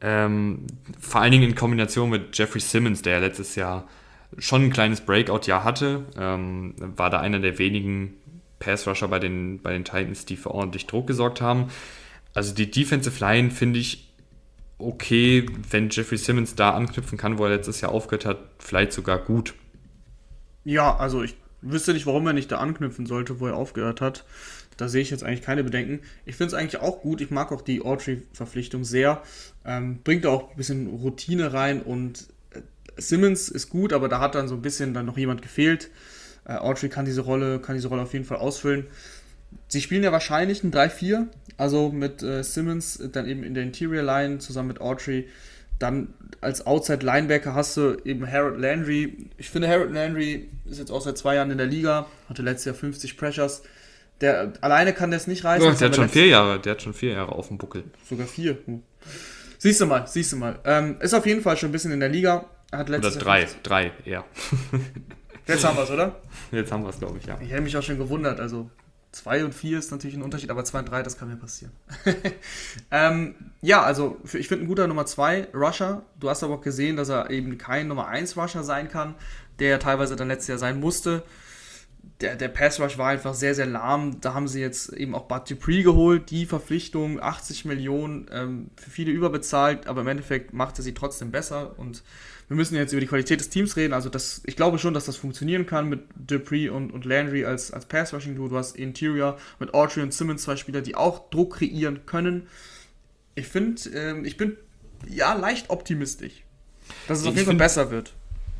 Ähm, 0.00 0.66
vor 0.98 1.20
allen 1.20 1.30
Dingen 1.30 1.50
in 1.50 1.54
Kombination 1.54 2.10
mit 2.10 2.36
Jeffrey 2.36 2.60
Simmons, 2.60 3.02
der 3.02 3.20
letztes 3.20 3.54
Jahr 3.54 3.86
schon 4.38 4.64
ein 4.64 4.72
kleines 4.72 5.02
Breakout-Jahr 5.02 5.62
hatte, 5.62 6.04
ähm, 6.18 6.74
war 6.78 7.10
da 7.10 7.20
einer 7.20 7.38
der 7.38 7.58
wenigen 7.58 8.14
Pass-Rusher 8.60 9.08
bei 9.08 9.18
den, 9.18 9.60
bei 9.60 9.72
den 9.72 9.84
Titans, 9.84 10.24
die 10.24 10.36
für 10.36 10.52
ordentlich 10.52 10.86
Druck 10.86 11.08
gesorgt 11.08 11.40
haben. 11.40 11.70
Also 12.32 12.54
die 12.54 12.70
Defensive 12.70 13.18
Line 13.18 13.50
finde 13.50 13.80
ich 13.80 14.06
okay, 14.78 15.46
wenn 15.70 15.90
Jeffrey 15.90 16.16
Simmons 16.16 16.54
da 16.54 16.70
anknüpfen 16.70 17.18
kann, 17.18 17.38
wo 17.38 17.44
er 17.44 17.50
letztes 17.50 17.80
Jahr 17.80 17.92
aufgehört 17.92 18.24
hat, 18.24 18.38
vielleicht 18.58 18.92
sogar 18.92 19.18
gut. 19.18 19.54
Ja, 20.64 20.96
also 20.96 21.22
ich 21.22 21.36
wüsste 21.62 21.92
nicht, 21.92 22.06
warum 22.06 22.26
er 22.26 22.32
nicht 22.32 22.52
da 22.52 22.58
anknüpfen 22.58 23.06
sollte, 23.06 23.40
wo 23.40 23.46
er 23.46 23.56
aufgehört 23.56 24.00
hat. 24.00 24.24
Da 24.76 24.88
sehe 24.88 25.02
ich 25.02 25.10
jetzt 25.10 25.24
eigentlich 25.24 25.42
keine 25.42 25.64
Bedenken. 25.64 26.00
Ich 26.24 26.36
finde 26.36 26.48
es 26.48 26.54
eigentlich 26.54 26.80
auch 26.80 27.02
gut. 27.02 27.20
Ich 27.20 27.30
mag 27.30 27.52
auch 27.52 27.60
die 27.60 27.82
Autry-Verpflichtung 27.82 28.84
sehr. 28.84 29.22
Ähm, 29.64 29.98
bringt 30.02 30.24
auch 30.24 30.50
ein 30.50 30.56
bisschen 30.56 30.86
Routine 30.86 31.52
rein 31.52 31.82
und 31.82 32.28
äh, 32.50 32.60
Simmons 32.96 33.50
ist 33.50 33.68
gut, 33.68 33.92
aber 33.92 34.08
da 34.08 34.20
hat 34.20 34.34
dann 34.34 34.48
so 34.48 34.54
ein 34.54 34.62
bisschen 34.62 34.94
dann 34.94 35.04
noch 35.04 35.18
jemand 35.18 35.42
gefehlt. 35.42 35.90
Äh, 36.50 36.56
Autry 36.56 36.88
kann 36.88 37.04
diese 37.04 37.20
Rolle, 37.22 37.60
kann 37.60 37.76
diese 37.76 37.88
Rolle 37.88 38.02
auf 38.02 38.12
jeden 38.12 38.24
Fall 38.24 38.38
ausfüllen. 38.38 38.86
Sie 39.68 39.80
spielen 39.80 40.02
ja 40.02 40.12
wahrscheinlich 40.12 40.62
ein 40.64 40.72
3-4, 40.72 41.26
also 41.56 41.90
mit 41.90 42.22
äh, 42.22 42.42
Simmons 42.42 43.02
dann 43.12 43.28
eben 43.28 43.42
in 43.42 43.54
der 43.54 43.62
Interior 43.62 44.02
Line 44.02 44.38
zusammen 44.38 44.68
mit 44.68 44.80
Autry. 44.80 45.28
Dann 45.78 46.12
als 46.40 46.66
Outside 46.66 47.04
Linebacker 47.04 47.54
hast 47.54 47.76
du 47.76 47.96
eben 48.04 48.30
Harold 48.30 48.60
Landry. 48.60 49.30
Ich 49.38 49.50
finde, 49.50 49.68
Harold 49.68 49.92
Landry 49.92 50.48
ist 50.66 50.78
jetzt 50.78 50.90
auch 50.90 51.00
seit 51.00 51.16
zwei 51.16 51.36
Jahren 51.36 51.50
in 51.50 51.58
der 51.58 51.66
Liga, 51.66 52.06
hatte 52.28 52.42
letztes 52.42 52.66
Jahr 52.66 52.74
50 52.74 53.16
Pressures. 53.16 53.62
Der 54.20 54.52
alleine 54.60 54.92
kann 54.92 55.10
das 55.10 55.26
nicht 55.26 55.44
reißen. 55.44 55.66
Ja, 55.66 55.72
der 55.72 55.88
hat 55.88 55.96
schon 55.96 56.08
vier 56.08 56.26
Jahre, 56.26 56.60
der 56.60 56.72
hat 56.72 56.82
schon 56.82 56.92
vier 56.92 57.12
Jahre 57.12 57.32
auf 57.32 57.48
dem 57.48 57.56
Buckel. 57.56 57.84
Sogar 58.08 58.26
vier. 58.26 58.58
Hm. 58.66 58.82
Siehst 59.58 59.80
du 59.80 59.86
mal, 59.86 60.06
siehst 60.06 60.32
du 60.32 60.36
mal. 60.36 60.58
Ähm, 60.64 60.96
ist 61.00 61.14
auf 61.14 61.24
jeden 61.24 61.40
Fall 61.40 61.56
schon 61.56 61.70
ein 61.70 61.72
bisschen 61.72 61.92
in 61.92 62.00
der 62.00 62.10
Liga. 62.10 62.44
Hat 62.70 62.88
oder 62.88 63.00
drei, 63.00 63.48
drei, 63.62 63.92
ja. 64.04 64.24
Jetzt 65.46 65.64
haben 65.64 65.76
wir 65.76 65.84
es, 65.84 65.90
oder? 65.90 66.16
Jetzt 66.52 66.72
haben 66.72 66.82
wir 66.82 66.90
es, 66.90 66.98
glaube 66.98 67.18
ich, 67.18 67.26
ja. 67.26 67.38
Ich 67.40 67.50
hätte 67.50 67.62
mich 67.62 67.76
auch 67.76 67.82
schon 67.82 67.98
gewundert. 67.98 68.40
Also 68.40 68.70
zwei 69.12 69.44
und 69.44 69.54
vier 69.54 69.78
ist 69.78 69.90
natürlich 69.90 70.16
ein 70.16 70.22
Unterschied, 70.22 70.50
aber 70.50 70.64
zwei 70.64 70.80
und 70.80 70.90
drei, 70.90 71.02
das 71.02 71.18
kann 71.18 71.28
mir 71.28 71.36
passieren. 71.36 71.72
ähm, 72.90 73.34
ja, 73.60 73.82
also 73.82 74.18
ich 74.32 74.48
finde 74.48 74.64
ein 74.64 74.68
guter 74.68 74.86
Nummer 74.86 75.06
zwei 75.06 75.48
Rusher. 75.54 76.02
Du 76.18 76.30
hast 76.30 76.42
aber 76.42 76.54
auch 76.54 76.60
gesehen, 76.60 76.96
dass 76.96 77.08
er 77.08 77.30
eben 77.30 77.58
kein 77.58 77.88
Nummer 77.88 78.08
eins 78.08 78.36
Rusher 78.36 78.64
sein 78.64 78.88
kann, 78.88 79.14
der 79.58 79.78
teilweise 79.78 80.16
dann 80.16 80.28
letztes 80.28 80.48
Jahr 80.48 80.58
sein 80.58 80.80
musste 80.80 81.24
der, 82.20 82.36
der 82.36 82.48
Pass 82.48 82.80
Rush 82.80 82.98
war 82.98 83.08
einfach 83.08 83.34
sehr, 83.34 83.54
sehr 83.54 83.66
lahm. 83.66 84.20
Da 84.20 84.34
haben 84.34 84.48
sie 84.48 84.60
jetzt 84.60 84.92
eben 84.92 85.14
auch 85.14 85.26
Bud 85.26 85.50
Dupree 85.50 85.82
geholt, 85.82 86.30
die 86.30 86.46
Verpflichtung, 86.46 87.20
80 87.20 87.64
Millionen, 87.64 88.26
ähm, 88.30 88.70
für 88.76 88.90
viele 88.90 89.10
überbezahlt, 89.10 89.86
aber 89.86 90.02
im 90.02 90.08
Endeffekt 90.08 90.52
macht 90.52 90.78
er 90.78 90.82
sie 90.82 90.94
trotzdem 90.94 91.30
besser. 91.30 91.78
Und 91.78 92.02
wir 92.50 92.56
müssen 92.56 92.74
jetzt 92.74 92.90
über 92.92 93.00
die 93.00 93.06
Qualität 93.06 93.38
des 93.38 93.48
Teams 93.48 93.76
reden. 93.76 93.94
Also 93.94 94.08
das, 94.08 94.42
ich 94.44 94.56
glaube 94.56 94.78
schon, 94.78 94.92
dass 94.92 95.04
das 95.04 95.16
funktionieren 95.16 95.66
kann 95.66 95.88
mit 95.88 96.00
Dupree 96.16 96.68
und, 96.68 96.92
und 96.92 97.04
Landry 97.04 97.44
als, 97.44 97.70
als 97.70 97.86
Pass 97.86 98.12
Rushing 98.12 98.34
Duo. 98.34 98.48
Du 98.48 98.56
hast 98.56 98.76
Interior 98.76 99.38
mit 99.60 99.72
Autry 99.72 100.02
und 100.02 100.12
Simmons 100.12 100.42
zwei 100.42 100.56
Spieler, 100.56 100.80
die 100.80 100.96
auch 100.96 101.30
Druck 101.30 101.58
kreieren 101.58 102.00
können. 102.06 102.48
Ich 103.36 103.46
finde, 103.46 103.80
ähm, 103.94 104.24
ich 104.24 104.36
bin 104.36 104.56
ja 105.08 105.32
leicht 105.32 105.70
optimistisch, 105.70 106.42
dass 107.06 107.20
es 107.20 107.26
auf 107.26 107.34
jeden 107.34 107.46
Fall 107.46 107.54
besser 107.54 107.92
wird. 107.92 108.14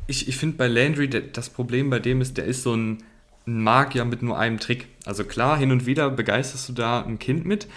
Ich, 0.07 0.29
ich 0.29 0.37
finde 0.37 0.55
bei 0.55 0.67
Landry, 0.67 1.09
das 1.09 1.49
Problem 1.49 1.89
bei 1.89 1.99
dem 1.99 2.21
ist, 2.21 2.37
der 2.37 2.45
ist 2.45 2.63
so 2.63 2.73
ein 2.73 3.03
ein 3.47 3.61
Magier 3.61 4.05
mit 4.05 4.21
nur 4.21 4.37
einem 4.37 4.59
Trick. 4.59 4.87
Also 5.05 5.23
klar, 5.23 5.57
hin 5.57 5.71
und 5.71 5.85
wieder 5.85 6.09
begeisterst 6.09 6.69
du 6.69 6.73
da 6.73 7.01
ein 7.01 7.19
Kind 7.19 7.45
mit, 7.45 7.67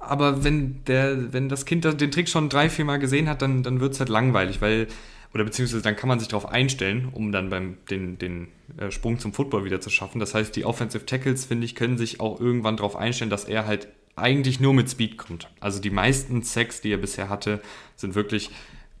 aber 0.00 0.44
wenn, 0.44 0.84
der, 0.84 1.32
wenn 1.32 1.48
das 1.48 1.64
Kind 1.64 1.84
den 1.84 2.10
Trick 2.10 2.28
schon 2.28 2.48
drei, 2.48 2.68
vier 2.70 2.84
Mal 2.84 2.98
gesehen 2.98 3.28
hat, 3.28 3.42
dann, 3.42 3.62
dann 3.62 3.80
wird 3.80 3.94
es 3.94 4.00
halt 4.00 4.08
langweilig, 4.08 4.60
weil, 4.60 4.88
oder 5.34 5.44
beziehungsweise 5.44 5.82
dann 5.82 5.96
kann 5.96 6.08
man 6.08 6.18
sich 6.18 6.28
darauf 6.28 6.46
einstellen, 6.46 7.08
um 7.12 7.32
dann 7.32 7.50
beim 7.50 7.78
den, 7.90 8.18
den 8.18 8.48
äh, 8.76 8.90
Sprung 8.90 9.18
zum 9.18 9.32
Football 9.32 9.64
wieder 9.64 9.80
zu 9.80 9.90
schaffen. 9.90 10.20
Das 10.20 10.34
heißt, 10.34 10.54
die 10.56 10.64
Offensive 10.64 11.06
Tackles, 11.06 11.44
finde 11.44 11.64
ich, 11.64 11.74
können 11.74 11.98
sich 11.98 12.20
auch 12.20 12.40
irgendwann 12.40 12.76
darauf 12.76 12.96
einstellen, 12.96 13.30
dass 13.30 13.44
er 13.44 13.66
halt 13.66 13.88
eigentlich 14.16 14.58
nur 14.58 14.74
mit 14.74 14.90
Speed 14.90 15.16
kommt. 15.16 15.48
Also 15.60 15.80
die 15.80 15.90
meisten 15.90 16.42
Sacks, 16.42 16.80
die 16.80 16.92
er 16.92 16.98
bisher 16.98 17.28
hatte, 17.28 17.60
sind 17.94 18.14
wirklich 18.14 18.50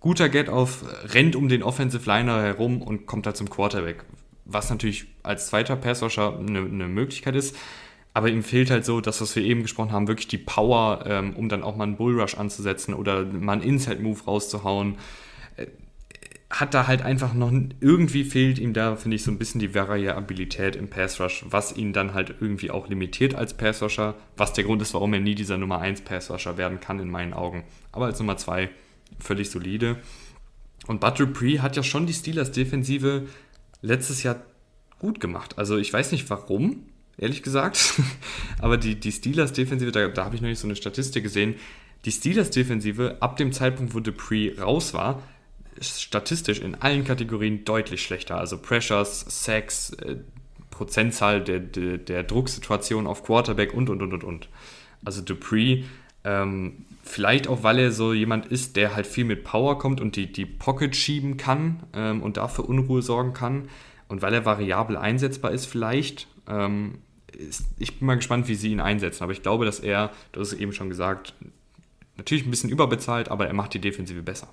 guter 0.00 0.28
Get-Off, 0.28 0.84
rennt 1.12 1.34
um 1.34 1.48
den 1.48 1.62
Offensive 1.62 2.08
Liner 2.08 2.40
herum 2.40 2.82
und 2.82 3.06
kommt 3.06 3.26
da 3.26 3.34
zum 3.34 3.50
Quarterback 3.50 4.04
was 4.48 4.70
natürlich 4.70 5.06
als 5.22 5.48
zweiter 5.48 5.76
Passwasher 5.76 6.38
eine, 6.38 6.60
eine 6.60 6.88
Möglichkeit 6.88 7.36
ist. 7.36 7.54
Aber 8.18 8.30
ihm 8.30 8.42
fehlt 8.42 8.68
halt 8.72 8.84
so, 8.84 9.00
das, 9.00 9.20
was 9.20 9.36
wir 9.36 9.44
eben 9.44 9.62
gesprochen 9.62 9.92
haben, 9.92 10.08
wirklich 10.08 10.26
die 10.26 10.38
Power, 10.38 11.04
ähm, 11.06 11.36
um 11.36 11.48
dann 11.48 11.62
auch 11.62 11.76
mal 11.76 11.84
einen 11.84 11.94
Bullrush 11.94 12.34
anzusetzen 12.34 12.92
oder 12.92 13.24
mal 13.24 13.52
einen 13.52 13.62
Inside-Move 13.62 14.24
rauszuhauen. 14.24 14.96
Äh, 15.56 15.66
hat 16.50 16.74
da 16.74 16.88
halt 16.88 17.02
einfach 17.02 17.32
noch, 17.32 17.52
irgendwie 17.78 18.24
fehlt 18.24 18.58
ihm 18.58 18.72
da, 18.72 18.96
finde 18.96 19.14
ich, 19.14 19.22
so 19.22 19.30
ein 19.30 19.38
bisschen 19.38 19.60
die 19.60 19.72
Variabilität 19.72 20.74
im 20.74 20.90
Passrush, 20.90 21.44
was 21.48 21.76
ihn 21.76 21.92
dann 21.92 22.12
halt 22.12 22.34
irgendwie 22.40 22.72
auch 22.72 22.88
limitiert 22.88 23.36
als 23.36 23.54
Passrusher, 23.54 24.16
was 24.36 24.52
der 24.52 24.64
Grund 24.64 24.82
ist, 24.82 24.94
warum 24.94 25.14
er 25.14 25.20
nie 25.20 25.36
dieser 25.36 25.56
Nummer 25.56 25.78
1 25.78 26.00
Passrusher 26.00 26.56
werden 26.58 26.80
kann, 26.80 26.98
in 26.98 27.10
meinen 27.10 27.34
Augen. 27.34 27.62
Aber 27.92 28.06
als 28.06 28.18
Nummer 28.18 28.36
2 28.36 28.68
völlig 29.20 29.48
solide. 29.48 29.98
Und 30.88 30.98
Bud 30.98 31.20
Dupree 31.20 31.60
hat 31.60 31.76
ja 31.76 31.84
schon 31.84 32.06
die 32.06 32.14
Steelers-Defensive 32.14 33.28
letztes 33.80 34.24
Jahr 34.24 34.42
gut 34.98 35.20
gemacht. 35.20 35.56
Also 35.56 35.76
ich 35.76 35.92
weiß 35.92 36.10
nicht 36.10 36.28
warum, 36.30 36.87
ehrlich 37.18 37.42
gesagt, 37.42 37.94
aber 38.60 38.76
die, 38.76 38.94
die 38.94 39.12
Steelers-Defensive, 39.12 39.92
da, 39.92 40.08
da 40.08 40.24
habe 40.24 40.36
ich 40.36 40.40
noch 40.40 40.48
nicht 40.48 40.60
so 40.60 40.66
eine 40.66 40.76
Statistik 40.76 41.22
gesehen, 41.22 41.56
die 42.04 42.12
Steelers-Defensive 42.12 43.18
ab 43.20 43.36
dem 43.36 43.52
Zeitpunkt, 43.52 43.94
wo 43.94 44.00
Dupree 44.00 44.52
raus 44.58 44.94
war, 44.94 45.22
ist 45.76 46.02
statistisch 46.02 46.60
in 46.60 46.74
allen 46.76 47.04
Kategorien 47.04 47.64
deutlich 47.64 48.02
schlechter. 48.02 48.38
Also 48.38 48.58
Pressures, 48.58 49.24
Sacks, 49.28 49.90
äh, 49.94 50.16
Prozentzahl 50.70 51.42
der, 51.42 51.60
der, 51.60 51.98
der, 51.98 52.22
Drucksituation 52.22 53.06
auf 53.06 53.24
Quarterback 53.24 53.74
und, 53.74 53.90
und, 53.90 54.00
und, 54.02 54.12
und, 54.12 54.24
und. 54.24 54.48
Also 55.04 55.22
Dupree, 55.22 55.84
ähm, 56.24 56.84
vielleicht 57.02 57.48
auch, 57.48 57.62
weil 57.62 57.78
er 57.78 57.92
so 57.92 58.12
jemand 58.12 58.46
ist, 58.46 58.76
der 58.76 58.94
halt 58.94 59.06
viel 59.06 59.24
mit 59.24 59.44
Power 59.44 59.78
kommt 59.78 60.00
und 60.00 60.16
die, 60.16 60.30
die 60.32 60.46
Pocket 60.46 60.94
schieben 60.94 61.36
kann 61.36 61.82
ähm, 61.94 62.22
und 62.22 62.36
dafür 62.36 62.68
Unruhe 62.68 63.02
sorgen 63.02 63.32
kann. 63.32 63.68
Und 64.08 64.22
weil 64.22 64.34
er 64.34 64.44
variabel 64.44 64.96
einsetzbar 64.96 65.50
ist, 65.50 65.66
vielleicht. 65.66 66.28
Ähm, 66.48 66.98
ist, 67.36 67.64
ich 67.78 67.98
bin 67.98 68.06
mal 68.06 68.16
gespannt, 68.16 68.48
wie 68.48 68.54
sie 68.54 68.70
ihn 68.70 68.80
einsetzen. 68.80 69.22
Aber 69.22 69.32
ich 69.32 69.42
glaube, 69.42 69.64
dass 69.64 69.80
er, 69.80 70.10
hast 70.32 70.52
es 70.52 70.58
eben 70.58 70.72
schon 70.72 70.88
gesagt, 70.88 71.34
natürlich 72.16 72.46
ein 72.46 72.50
bisschen 72.50 72.70
überbezahlt, 72.70 73.30
aber 73.30 73.46
er 73.46 73.54
macht 73.54 73.74
die 73.74 73.80
Defensive 73.80 74.22
besser. 74.22 74.48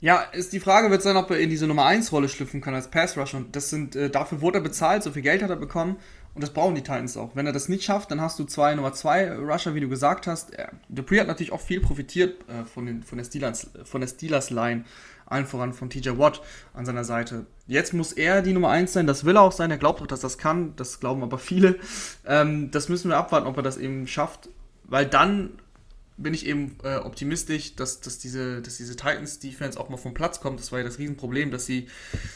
Ja, 0.00 0.20
ist 0.20 0.52
die 0.52 0.60
Frage 0.60 0.90
wird 0.90 1.02
sein, 1.02 1.16
ob 1.16 1.30
er 1.30 1.38
in 1.38 1.48
diese 1.48 1.66
Nummer 1.66 1.86
1 1.86 2.12
Rolle 2.12 2.28
schlüpfen 2.28 2.60
kann 2.60 2.74
als 2.74 2.90
Pass 2.90 3.16
Rusher. 3.16 3.38
Und 3.38 3.56
das 3.56 3.70
sind, 3.70 3.96
äh, 3.96 4.10
dafür 4.10 4.40
wurde 4.40 4.58
er 4.58 4.62
bezahlt, 4.62 5.02
so 5.02 5.12
viel 5.12 5.22
Geld 5.22 5.42
hat 5.42 5.50
er 5.50 5.56
bekommen. 5.56 5.96
Und 6.34 6.42
das 6.42 6.52
brauchen 6.52 6.74
die 6.74 6.82
Titans 6.82 7.16
auch. 7.16 7.36
Wenn 7.36 7.46
er 7.46 7.52
das 7.52 7.68
nicht 7.68 7.84
schafft, 7.84 8.10
dann 8.10 8.20
hast 8.20 8.38
du 8.38 8.44
zwei 8.44 8.74
Nummer 8.74 8.92
2 8.92 9.36
Rusher, 9.36 9.74
wie 9.74 9.80
du 9.80 9.88
gesagt 9.88 10.26
hast. 10.26 10.50
Dupree 10.88 11.20
hat 11.20 11.28
natürlich 11.28 11.52
auch 11.52 11.60
viel 11.60 11.80
profitiert 11.80 12.46
äh, 12.48 12.64
von, 12.64 12.86
den, 12.86 13.02
von, 13.02 13.18
der 13.18 13.24
Steelers, 13.24 13.70
von 13.84 14.00
der 14.00 14.08
Steelers 14.08 14.50
Line 14.50 14.84
allen 15.26 15.46
voran 15.46 15.72
von 15.72 15.90
TJ 15.90 16.10
Watt 16.18 16.42
an 16.72 16.86
seiner 16.86 17.04
Seite. 17.04 17.46
Jetzt 17.66 17.94
muss 17.94 18.12
er 18.12 18.42
die 18.42 18.52
Nummer 18.52 18.70
1 18.70 18.92
sein, 18.92 19.06
das 19.06 19.24
will 19.24 19.36
er 19.36 19.42
auch 19.42 19.52
sein, 19.52 19.70
er 19.70 19.78
glaubt 19.78 20.02
auch, 20.02 20.06
dass 20.06 20.20
das 20.20 20.38
kann, 20.38 20.74
das 20.76 21.00
glauben 21.00 21.22
aber 21.22 21.38
viele. 21.38 21.78
Ähm, 22.26 22.70
das 22.70 22.88
müssen 22.88 23.10
wir 23.10 23.16
abwarten, 23.16 23.46
ob 23.46 23.56
er 23.56 23.62
das 23.62 23.76
eben 23.76 24.06
schafft, 24.06 24.48
weil 24.84 25.06
dann 25.06 25.50
bin 26.16 26.32
ich 26.32 26.46
eben 26.46 26.76
äh, 26.84 26.96
optimistisch, 26.96 27.74
dass, 27.74 28.00
dass 28.00 28.18
diese, 28.18 28.62
dass 28.62 28.76
diese 28.76 28.94
Titans-Defense 28.94 29.80
auch 29.80 29.88
mal 29.88 29.96
vom 29.96 30.14
Platz 30.14 30.40
kommt. 30.40 30.60
Das 30.60 30.70
war 30.70 30.78
ja 30.78 30.84
das 30.84 30.98
Riesenproblem, 30.98 31.50
dass 31.50 31.66
sie 31.66 31.88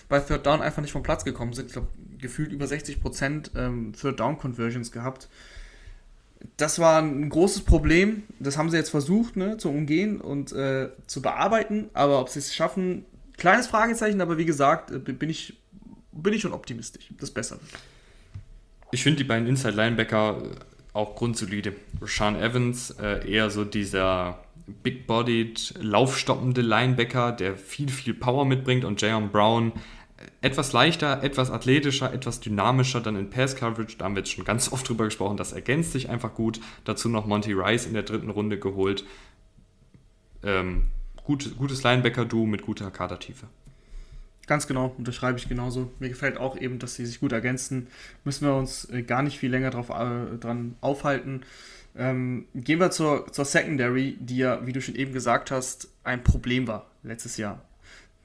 bei 0.08 0.18
Third 0.18 0.46
Down 0.46 0.62
einfach 0.62 0.82
nicht 0.82 0.90
vom 0.90 1.04
Platz 1.04 1.24
gekommen 1.24 1.52
sind. 1.52 1.66
Ich 1.66 1.72
glaube, 1.74 1.88
gefühlt 2.18 2.50
über 2.50 2.64
60% 2.64 3.56
ähm, 3.56 3.92
Third 3.92 4.18
Down-Conversions 4.18 4.90
gehabt 4.90 5.28
das 6.56 6.78
war 6.78 7.00
ein 7.00 7.28
großes 7.28 7.62
Problem. 7.62 8.24
Das 8.38 8.56
haben 8.56 8.70
sie 8.70 8.76
jetzt 8.76 8.90
versucht 8.90 9.36
ne, 9.36 9.56
zu 9.56 9.70
umgehen 9.70 10.20
und 10.20 10.52
äh, 10.52 10.88
zu 11.06 11.22
bearbeiten. 11.22 11.90
Aber 11.94 12.20
ob 12.20 12.28
sie 12.28 12.38
es 12.38 12.54
schaffen, 12.54 13.04
kleines 13.36 13.66
Fragezeichen. 13.66 14.20
Aber 14.20 14.38
wie 14.38 14.44
gesagt, 14.44 14.90
äh, 14.90 14.98
bin 14.98 15.30
ich, 15.30 15.58
bin 16.12 16.32
ich 16.32 16.42
schon 16.42 16.52
optimistisch, 16.52 17.08
dass 17.18 17.30
besser. 17.30 17.58
Ich 18.90 19.02
finde 19.02 19.18
die 19.18 19.24
beiden 19.24 19.46
Inside 19.46 19.74
Linebacker 19.74 20.42
äh, 20.42 20.94
auch 20.94 21.14
grundsolide. 21.14 21.74
Rashawn 22.00 22.36
Evans, 22.36 22.90
äh, 23.00 23.30
eher 23.30 23.50
so 23.50 23.64
dieser 23.64 24.42
big-bodied, 24.82 25.74
laufstoppende 25.80 26.60
Linebacker, 26.60 27.32
der 27.32 27.56
viel, 27.56 27.88
viel 27.88 28.14
Power 28.14 28.44
mitbringt. 28.44 28.84
Und 28.84 29.00
Jayon 29.00 29.30
Brown, 29.30 29.72
etwas 30.40 30.72
leichter, 30.72 31.22
etwas 31.22 31.50
athletischer, 31.50 32.12
etwas 32.12 32.40
dynamischer 32.40 33.00
dann 33.00 33.16
in 33.16 33.30
Pass 33.30 33.56
Coverage. 33.56 33.96
Da 33.98 34.04
haben 34.04 34.14
wir 34.14 34.20
jetzt 34.20 34.32
schon 34.32 34.44
ganz 34.44 34.72
oft 34.72 34.88
drüber 34.88 35.04
gesprochen. 35.04 35.36
Das 35.36 35.52
ergänzt 35.52 35.92
sich 35.92 36.08
einfach 36.08 36.34
gut. 36.34 36.60
Dazu 36.84 37.08
noch 37.08 37.26
Monty 37.26 37.52
Rice 37.52 37.86
in 37.86 37.94
der 37.94 38.02
dritten 38.02 38.30
Runde 38.30 38.58
geholt. 38.58 39.04
Ähm, 40.42 40.84
gut, 41.24 41.56
gutes 41.56 41.82
Linebacker-Duo 41.82 42.46
mit 42.46 42.62
guter 42.62 42.90
Kadertiefe. 42.90 43.46
Ganz 44.46 44.66
genau, 44.66 44.94
unterschreibe 44.96 45.38
ich 45.38 45.48
genauso. 45.48 45.92
Mir 45.98 46.08
gefällt 46.08 46.38
auch 46.38 46.56
eben, 46.56 46.78
dass 46.78 46.94
sie 46.94 47.04
sich 47.04 47.20
gut 47.20 47.32
ergänzen. 47.32 47.88
Müssen 48.24 48.46
wir 48.46 48.54
uns 48.54 48.86
äh, 48.90 49.02
gar 49.02 49.22
nicht 49.22 49.38
viel 49.38 49.50
länger 49.50 49.70
drauf, 49.70 49.90
äh, 49.90 50.38
dran 50.38 50.76
aufhalten. 50.80 51.42
Ähm, 51.96 52.46
gehen 52.54 52.80
wir 52.80 52.90
zur, 52.90 53.30
zur 53.32 53.44
Secondary, 53.44 54.16
die 54.20 54.38
ja, 54.38 54.66
wie 54.66 54.72
du 54.72 54.80
schon 54.80 54.94
eben 54.94 55.12
gesagt 55.12 55.50
hast, 55.50 55.88
ein 56.04 56.24
Problem 56.24 56.66
war 56.66 56.86
letztes 57.02 57.36
Jahr. 57.36 57.62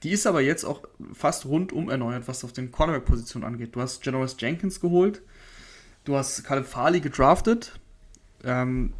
Die 0.04 0.12
ist 0.12 0.28
aber 0.28 0.42
jetzt 0.42 0.66
auch 0.66 0.84
fast 1.14 1.46
rundum 1.46 1.90
erneuert, 1.90 2.28
was 2.28 2.44
auf 2.44 2.52
den 2.52 2.72
Cornerback-Positionen 2.72 3.46
angeht. 3.46 3.76
Du 3.76 3.82
hast 3.82 4.04
Generous 4.04 4.36
Jenkins 4.38 4.80
geholt. 4.82 5.22
du 6.04 6.16
hast 6.16 6.44
Caleb 6.44 6.66
Farley 6.66 7.00
gedraftet. 7.00 7.80
Ähm, 8.44 8.92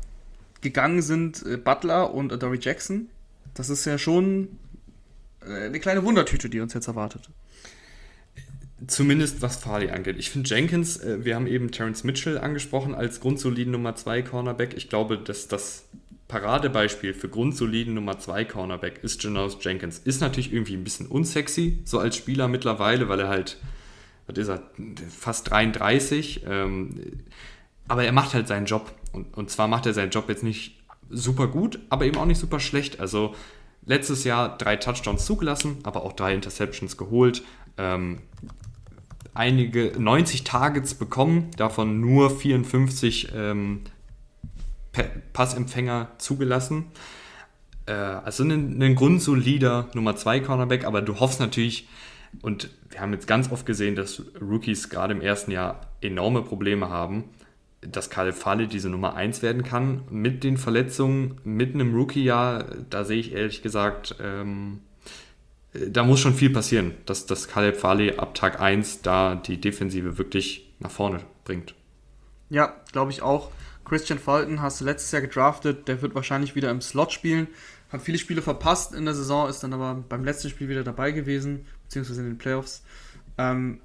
gegangen 0.62 1.02
sind 1.02 1.46
äh, 1.46 1.58
Butler 1.58 2.14
und 2.14 2.32
Adoree 2.32 2.60
Jackson. 2.60 3.10
Das 3.54 3.70
ist 3.70 3.84
ja 3.84 3.98
schon 3.98 4.58
äh, 5.46 5.66
eine 5.66 5.80
kleine 5.82 6.04
Wundertüte, 6.04 6.50
die 6.50 6.62
uns 6.62 6.74
jetzt 6.74 6.88
erwartet. 6.88 7.30
Zumindest 8.88 9.42
was 9.42 9.58
Farley 9.58 9.92
angeht. 9.92 10.18
Ich 10.18 10.30
finde 10.30 10.50
Jenkins, 10.50 10.98
äh, 10.98 11.26
wir 11.26 11.36
haben 11.36 11.48
eben 11.48 11.72
Terence 11.72 12.06
Mitchell 12.06 12.38
angesprochen 12.38 12.96
als 12.96 13.20
grundsoliden 13.20 13.74
Nummer 13.74 13.96
2 13.96 14.22
Cornerback. 14.22 14.74
Ich 14.76 14.88
glaube, 14.88 15.18
dass 15.18 15.50
das 15.50 15.86
Paradebeispiel 16.28 17.14
für 17.14 17.30
grundsoliden 17.30 17.94
Nummer 17.94 18.18
2 18.18 18.46
Cornerback 18.46 19.04
ist 19.04 19.24
Janoris 19.24 19.58
Jenkins. 19.62 20.00
Ist 20.00 20.22
natürlich 20.22 20.52
irgendwie 20.54 20.76
ein 20.76 20.84
bisschen 20.84 21.08
unsexy, 21.08 21.80
so 21.84 22.00
als 22.00 22.16
Spieler 22.16 22.48
mittlerweile, 22.48 23.10
weil 23.10 23.20
er 23.20 23.28
halt, 23.28 23.58
was 24.28 24.38
ist 24.38 24.48
er, 24.48 24.64
fast 25.10 25.50
33. 25.50 26.44
Ähm, 26.48 27.24
aber 27.88 28.04
er 28.04 28.12
macht 28.12 28.34
halt 28.34 28.48
seinen 28.48 28.66
Job. 28.66 28.94
Und, 29.12 29.36
und 29.38 29.50
zwar 29.50 29.68
macht 29.68 29.86
er 29.86 29.94
seinen 29.94 30.12
Job 30.12 30.30
jetzt 30.30 30.44
nicht 30.44 30.80
super 31.10 31.48
gut, 31.48 31.80
aber 31.90 32.06
eben 32.06 32.18
auch 32.18 32.26
nicht 32.26 32.40
super 32.40 32.60
schlecht. 32.60 33.00
Also 33.00 33.36
letztes 33.86 34.24
Jahr 34.24 34.58
drei 34.58 34.76
Touchdowns 34.76 35.26
zugelassen, 35.26 35.78
aber 35.84 36.04
auch 36.04 36.14
drei 36.14 36.34
Interceptions 36.34 36.98
geholt. 36.98 37.44
Ähm, 37.78 38.20
einige 39.34 39.94
90 39.98 40.44
Targets 40.44 40.96
bekommen, 40.96 41.52
davon 41.58 42.00
nur 42.00 42.30
54 42.30 43.32
ähm, 43.36 43.82
Passempfänger 45.34 46.12
zugelassen. 46.18 46.86
Äh, 47.86 47.94
also 47.94 48.44
ein, 48.44 48.82
ein 48.82 48.96
grundsolider 48.96 49.90
Nummer 49.94 50.16
2 50.16 50.42
Cornerback, 50.42 50.86
aber 50.86 51.02
du 51.02 51.20
hoffst 51.20 51.40
natürlich, 51.40 51.88
und 52.42 52.70
wir 52.90 53.02
haben 53.02 53.14
jetzt 53.14 53.28
ganz 53.28 53.52
oft 53.52 53.66
gesehen, 53.66 53.96
dass 53.96 54.24
Rookies 54.42 54.90
gerade 54.90 55.14
im 55.14 55.22
ersten 55.22 55.52
Jahr 55.52 55.82
enorme 56.02 56.42
Probleme 56.42 56.90
haben, 56.90 57.26
dass 57.82 58.10
Karl 58.10 58.32
Falle 58.32 58.68
diese 58.68 58.90
Nummer 58.90 59.16
1 59.16 59.42
werden 59.42 59.64
kann. 59.64 60.04
Mit 60.10 60.44
den 60.44 60.58
Verletzungen, 60.58 61.42
mit 61.44 61.74
einem 61.74 61.94
Rookie-Jahr, 61.94 62.66
da 62.90 63.04
sehe 63.04 63.20
ich 63.20 63.34
ehrlich 63.34 63.62
gesagt, 63.62 64.16
ähm, 64.22 64.80
da 65.74 66.04
muss 66.04 66.20
schon 66.20 66.36
viel 66.36 66.52
passieren, 66.52 66.94
dass, 67.06 67.26
dass 67.26 67.48
Caleb 67.48 67.78
Farley 67.78 68.18
ab 68.18 68.36
Tag 68.36 68.62
1 68.62 69.02
da 69.02 69.36
die 69.36 69.60
Defensive 69.60 70.18
wirklich 70.18 70.72
nach 70.80 70.92
vorne 70.92 71.22
bringt. 71.46 71.74
Ja, 72.50 72.76
glaube 72.92 73.12
ich 73.12 73.22
auch. 73.22 73.50
Christian 73.86 74.20
Fulton 74.20 74.62
hast 74.62 74.82
du 74.82 74.86
letztes 74.86 75.12
Jahr 75.12 75.22
gedraftet, 75.22 75.88
der 75.88 76.02
wird 76.02 76.16
wahrscheinlich 76.16 76.56
wieder 76.56 76.70
im 76.72 76.82
Slot 76.82 77.12
spielen. 77.12 77.48
Hat 77.92 78.02
viele 78.02 78.18
Spiele 78.18 78.42
verpasst 78.42 78.94
in 78.94 79.06
der 79.06 79.14
Saison, 79.14 79.50
ist 79.50 79.64
dann 79.64 79.74
aber 79.74 80.04
beim 80.08 80.24
letzten 80.24 80.50
Spiel 80.50 80.70
wieder 80.70 80.84
dabei 80.84 81.12
gewesen, 81.12 81.66
beziehungsweise 81.84 82.22
in 82.22 82.28
den 82.28 82.38
Playoffs. 82.38 82.84
Ähm, 83.38 83.80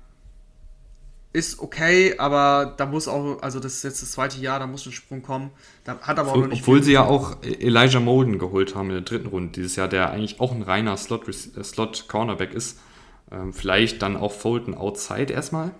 ist 1.32 1.60
okay, 1.60 2.14
aber 2.18 2.74
da 2.76 2.86
muss 2.86 3.06
auch, 3.06 3.42
also 3.42 3.60
das 3.60 3.74
ist 3.74 3.84
jetzt 3.84 4.02
das 4.02 4.12
zweite 4.12 4.40
Jahr, 4.40 4.58
da 4.58 4.66
muss 4.66 4.86
ein 4.86 4.92
Sprung 4.92 5.22
kommen. 5.22 5.50
Da 5.84 5.98
hat 6.00 6.18
aber 6.18 6.30
obwohl, 6.30 6.42
auch 6.42 6.46
noch 6.46 6.52
nicht 6.52 6.62
Obwohl 6.62 6.82
sie 6.82 6.92
ja 6.92 7.04
auch 7.04 7.36
Elijah 7.42 8.00
Molden 8.00 8.38
geholt 8.38 8.74
haben 8.74 8.88
in 8.88 8.94
der 8.94 9.02
dritten 9.02 9.28
Runde 9.28 9.52
dieses 9.52 9.76
Jahr, 9.76 9.88
der 9.88 10.10
eigentlich 10.10 10.40
auch 10.40 10.52
ein 10.52 10.62
reiner 10.62 10.96
Slot, 10.96 11.28
äh, 11.28 11.64
Slot 11.64 12.06
Cornerback 12.08 12.54
ist. 12.54 12.78
Ähm, 13.30 13.52
vielleicht 13.52 14.00
dann 14.00 14.16
auch 14.16 14.32
Fulton 14.32 14.74
outside 14.74 15.32
erstmal. 15.32 15.72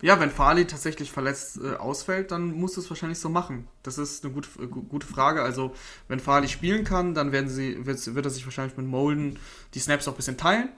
Ja, 0.00 0.20
wenn 0.20 0.30
Farley 0.30 0.66
tatsächlich 0.66 1.10
verletzt 1.10 1.58
äh, 1.60 1.74
ausfällt, 1.74 2.30
dann 2.30 2.52
muss 2.52 2.76
es 2.76 2.88
wahrscheinlich 2.88 3.18
so 3.18 3.28
machen. 3.28 3.66
Das 3.82 3.98
ist 3.98 4.24
eine 4.24 4.32
gute, 4.32 4.48
äh, 4.62 4.66
gute 4.66 5.06
Frage. 5.06 5.42
Also, 5.42 5.74
wenn 6.06 6.20
Farley 6.20 6.48
spielen 6.48 6.84
kann, 6.84 7.14
dann 7.14 7.32
werden 7.32 7.48
sie, 7.48 7.84
wird, 7.84 8.14
wird 8.14 8.24
er 8.24 8.30
sich 8.30 8.44
wahrscheinlich 8.44 8.76
mit 8.76 8.86
Molden 8.86 9.38
die 9.74 9.80
Snaps 9.80 10.06
auch 10.06 10.12
ein 10.12 10.16
bisschen 10.16 10.36
teilen. 10.36 10.68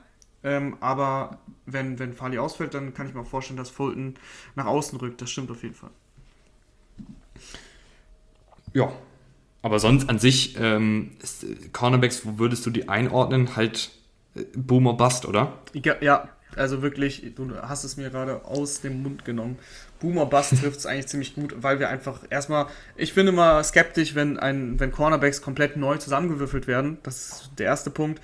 Ähm, 0.43 0.79
aber 0.81 1.39
wenn, 1.67 1.99
wenn 1.99 2.15
Farley 2.15 2.39
ausfällt, 2.39 2.73
dann 2.73 2.95
kann 2.95 3.07
ich 3.07 3.15
mir 3.15 3.21
auch 3.21 3.27
vorstellen, 3.27 3.59
dass 3.59 3.69
Fulton 3.69 4.15
nach 4.55 4.65
außen 4.65 4.99
rückt. 4.99 5.21
Das 5.21 5.31
stimmt 5.31 5.51
auf 5.51 5.63
jeden 5.63 5.75
Fall. 5.75 5.91
Ja. 8.73 8.91
Aber 9.63 9.79
sonst 9.79 10.09
an 10.09 10.19
sich, 10.19 10.57
ähm, 10.59 11.11
ist, 11.21 11.45
äh, 11.45 11.55
Cornerbacks, 11.71 12.25
wo 12.25 12.39
würdest 12.39 12.65
du 12.65 12.71
die 12.71 12.89
einordnen? 12.89 13.55
Halt 13.57 13.91
äh, 14.35 14.45
Boomer 14.57 14.95
Bust, 14.95 15.27
oder? 15.27 15.59
Ja, 15.75 15.97
ja, 16.01 16.29
also 16.57 16.83
wirklich, 16.83 17.33
du 17.35 17.57
hast 17.63 17.85
es 17.85 17.97
mir 17.97 18.11
gerade 18.11 18.45
aus 18.45 18.81
dem 18.81 19.03
Mund 19.03 19.25
genommen. 19.25 19.59
Boomer 20.01 20.27
Bust 20.27 20.51
trifft 20.61 20.79
es 20.79 20.87
eigentlich 20.87 21.09
ziemlich 21.09 21.35
gut, 21.35 21.55
weil 21.59 21.79
wir 21.79 21.89
einfach 21.89 22.21
erstmal, 22.31 22.67
ich 22.97 23.15
bin 23.15 23.27
immer 23.27 23.63
skeptisch, 23.63 24.15
wenn, 24.15 24.39
ein, 24.39 24.81
wenn 24.81 24.93
Cornerbacks 24.93 25.43
komplett 25.43 25.77
neu 25.77 25.97
zusammengewürfelt 25.99 26.67
werden. 26.67 26.99
Das 27.03 27.17
ist 27.17 27.51
der 27.59 27.67
erste 27.67 27.91
Punkt. 27.91 28.21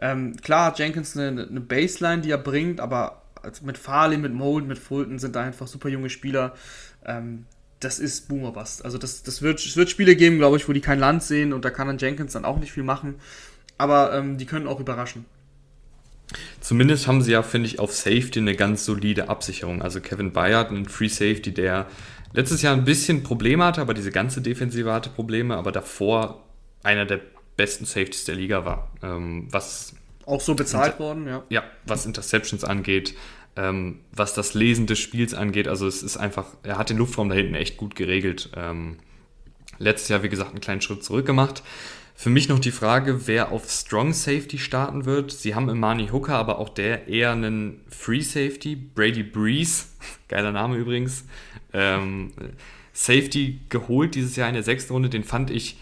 Ähm, 0.00 0.36
klar 0.36 0.66
hat 0.66 0.78
Jenkins 0.78 1.16
eine, 1.16 1.46
eine, 1.48 1.60
Baseline, 1.60 2.22
die 2.22 2.30
er 2.30 2.38
bringt, 2.38 2.80
aber 2.80 3.22
mit 3.62 3.78
Farley, 3.78 4.16
mit 4.16 4.32
Molden, 4.32 4.68
mit 4.68 4.78
Fulton 4.78 5.18
sind 5.18 5.34
da 5.36 5.42
einfach 5.42 5.66
super 5.66 5.88
junge 5.88 6.10
Spieler. 6.10 6.54
Ähm, 7.04 7.46
das 7.80 7.98
ist 7.98 8.28
Boomerbust. 8.28 8.84
Also 8.84 8.98
das, 8.98 9.22
das 9.22 9.42
wird, 9.42 9.60
es 9.60 9.76
wird 9.76 9.90
Spiele 9.90 10.16
geben, 10.16 10.38
glaube 10.38 10.56
ich, 10.56 10.68
wo 10.68 10.72
die 10.72 10.80
kein 10.80 10.98
Land 10.98 11.22
sehen 11.22 11.52
und 11.52 11.64
da 11.64 11.70
kann 11.70 11.86
dann 11.86 11.98
Jenkins 11.98 12.32
dann 12.32 12.44
auch 12.44 12.58
nicht 12.58 12.72
viel 12.72 12.82
machen. 12.82 13.16
Aber 13.76 14.12
ähm, 14.14 14.38
die 14.38 14.46
können 14.46 14.66
auch 14.66 14.80
überraschen. 14.80 15.24
Zumindest 16.60 17.06
haben 17.06 17.22
sie 17.22 17.32
ja, 17.32 17.42
finde 17.42 17.68
ich, 17.68 17.78
auf 17.78 17.92
Safety 17.92 18.40
eine 18.40 18.54
ganz 18.54 18.84
solide 18.84 19.28
Absicherung. 19.28 19.82
Also 19.82 20.00
Kevin 20.00 20.32
Bayard, 20.32 20.70
ein 20.70 20.86
Free 20.86 21.08
Safety, 21.08 21.52
der 21.52 21.86
letztes 22.32 22.62
Jahr 22.62 22.74
ein 22.74 22.84
bisschen 22.84 23.22
Probleme 23.22 23.64
hatte, 23.64 23.80
aber 23.80 23.94
diese 23.94 24.10
ganze 24.10 24.42
Defensive 24.42 24.92
hatte 24.92 25.10
Probleme, 25.10 25.56
aber 25.56 25.72
davor 25.72 26.44
einer 26.82 27.06
der 27.06 27.20
besten 27.56 27.84
Safeties 27.84 28.24
der 28.24 28.34
Liga 28.34 28.64
war. 28.64 28.92
Ähm, 29.02 29.48
was 29.50 29.94
auch 30.26 30.40
so 30.40 30.54
bezahlt 30.54 30.98
worden, 30.98 31.26
ja. 31.26 31.42
Ja, 31.48 31.64
was 31.86 32.04
Interceptions 32.04 32.62
angeht, 32.62 33.14
ähm, 33.56 34.00
was 34.12 34.34
das 34.34 34.54
Lesen 34.54 34.86
des 34.86 34.98
Spiels 34.98 35.32
angeht. 35.32 35.68
Also 35.68 35.86
es 35.86 36.02
ist 36.02 36.18
einfach, 36.18 36.46
er 36.62 36.76
hat 36.78 36.90
den 36.90 36.98
Luftraum 36.98 37.30
da 37.30 37.34
hinten 37.34 37.54
echt 37.54 37.78
gut 37.78 37.94
geregelt. 37.94 38.50
Ähm, 38.54 38.98
letztes 39.78 40.08
Jahr, 40.08 40.22
wie 40.22 40.28
gesagt, 40.28 40.50
einen 40.50 40.60
kleinen 40.60 40.82
Schritt 40.82 41.02
zurück 41.02 41.26
gemacht. 41.26 41.62
Für 42.20 42.30
mich 42.30 42.48
noch 42.48 42.58
die 42.58 42.72
Frage, 42.72 43.28
wer 43.28 43.52
auf 43.52 43.70
Strong 43.70 44.12
Safety 44.12 44.58
starten 44.58 45.04
wird. 45.04 45.30
Sie 45.30 45.54
haben 45.54 45.68
Imani 45.68 46.08
Hooker, 46.08 46.34
aber 46.34 46.58
auch 46.58 46.68
der 46.68 47.06
eher 47.06 47.30
einen 47.30 47.80
Free 47.86 48.22
Safety. 48.22 48.74
Brady 48.74 49.22
Breeze, 49.22 49.84
geiler 50.28 50.50
Name 50.50 50.78
übrigens. 50.78 51.26
Ähm, 51.72 52.32
Safety 52.92 53.60
geholt 53.68 54.16
dieses 54.16 54.34
Jahr 54.34 54.48
in 54.48 54.54
der 54.54 54.64
sechsten 54.64 54.94
Runde, 54.94 55.10
den 55.10 55.22
fand 55.22 55.52
ich 55.52 55.78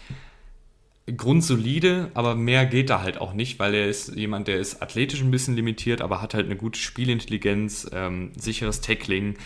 grundsolide, 1.07 2.11
aber 2.13 2.35
mehr 2.35 2.67
geht 2.67 2.91
da 2.91 3.01
halt 3.01 3.17
auch 3.17 3.33
nicht, 3.33 3.57
weil 3.57 3.73
er 3.73 3.87
ist 3.87 4.15
jemand, 4.15 4.47
der 4.47 4.59
ist 4.59 4.83
athletisch 4.83 5.21
ein 5.21 5.31
bisschen 5.31 5.55
limitiert, 5.55 6.01
aber 6.01 6.21
hat 6.21 6.35
halt 6.35 6.45
eine 6.45 6.55
gute 6.55 6.79
Spielintelligenz, 6.79 7.89
ähm, 7.91 8.31
sicheres 8.37 8.81
Tackling. 8.81 9.39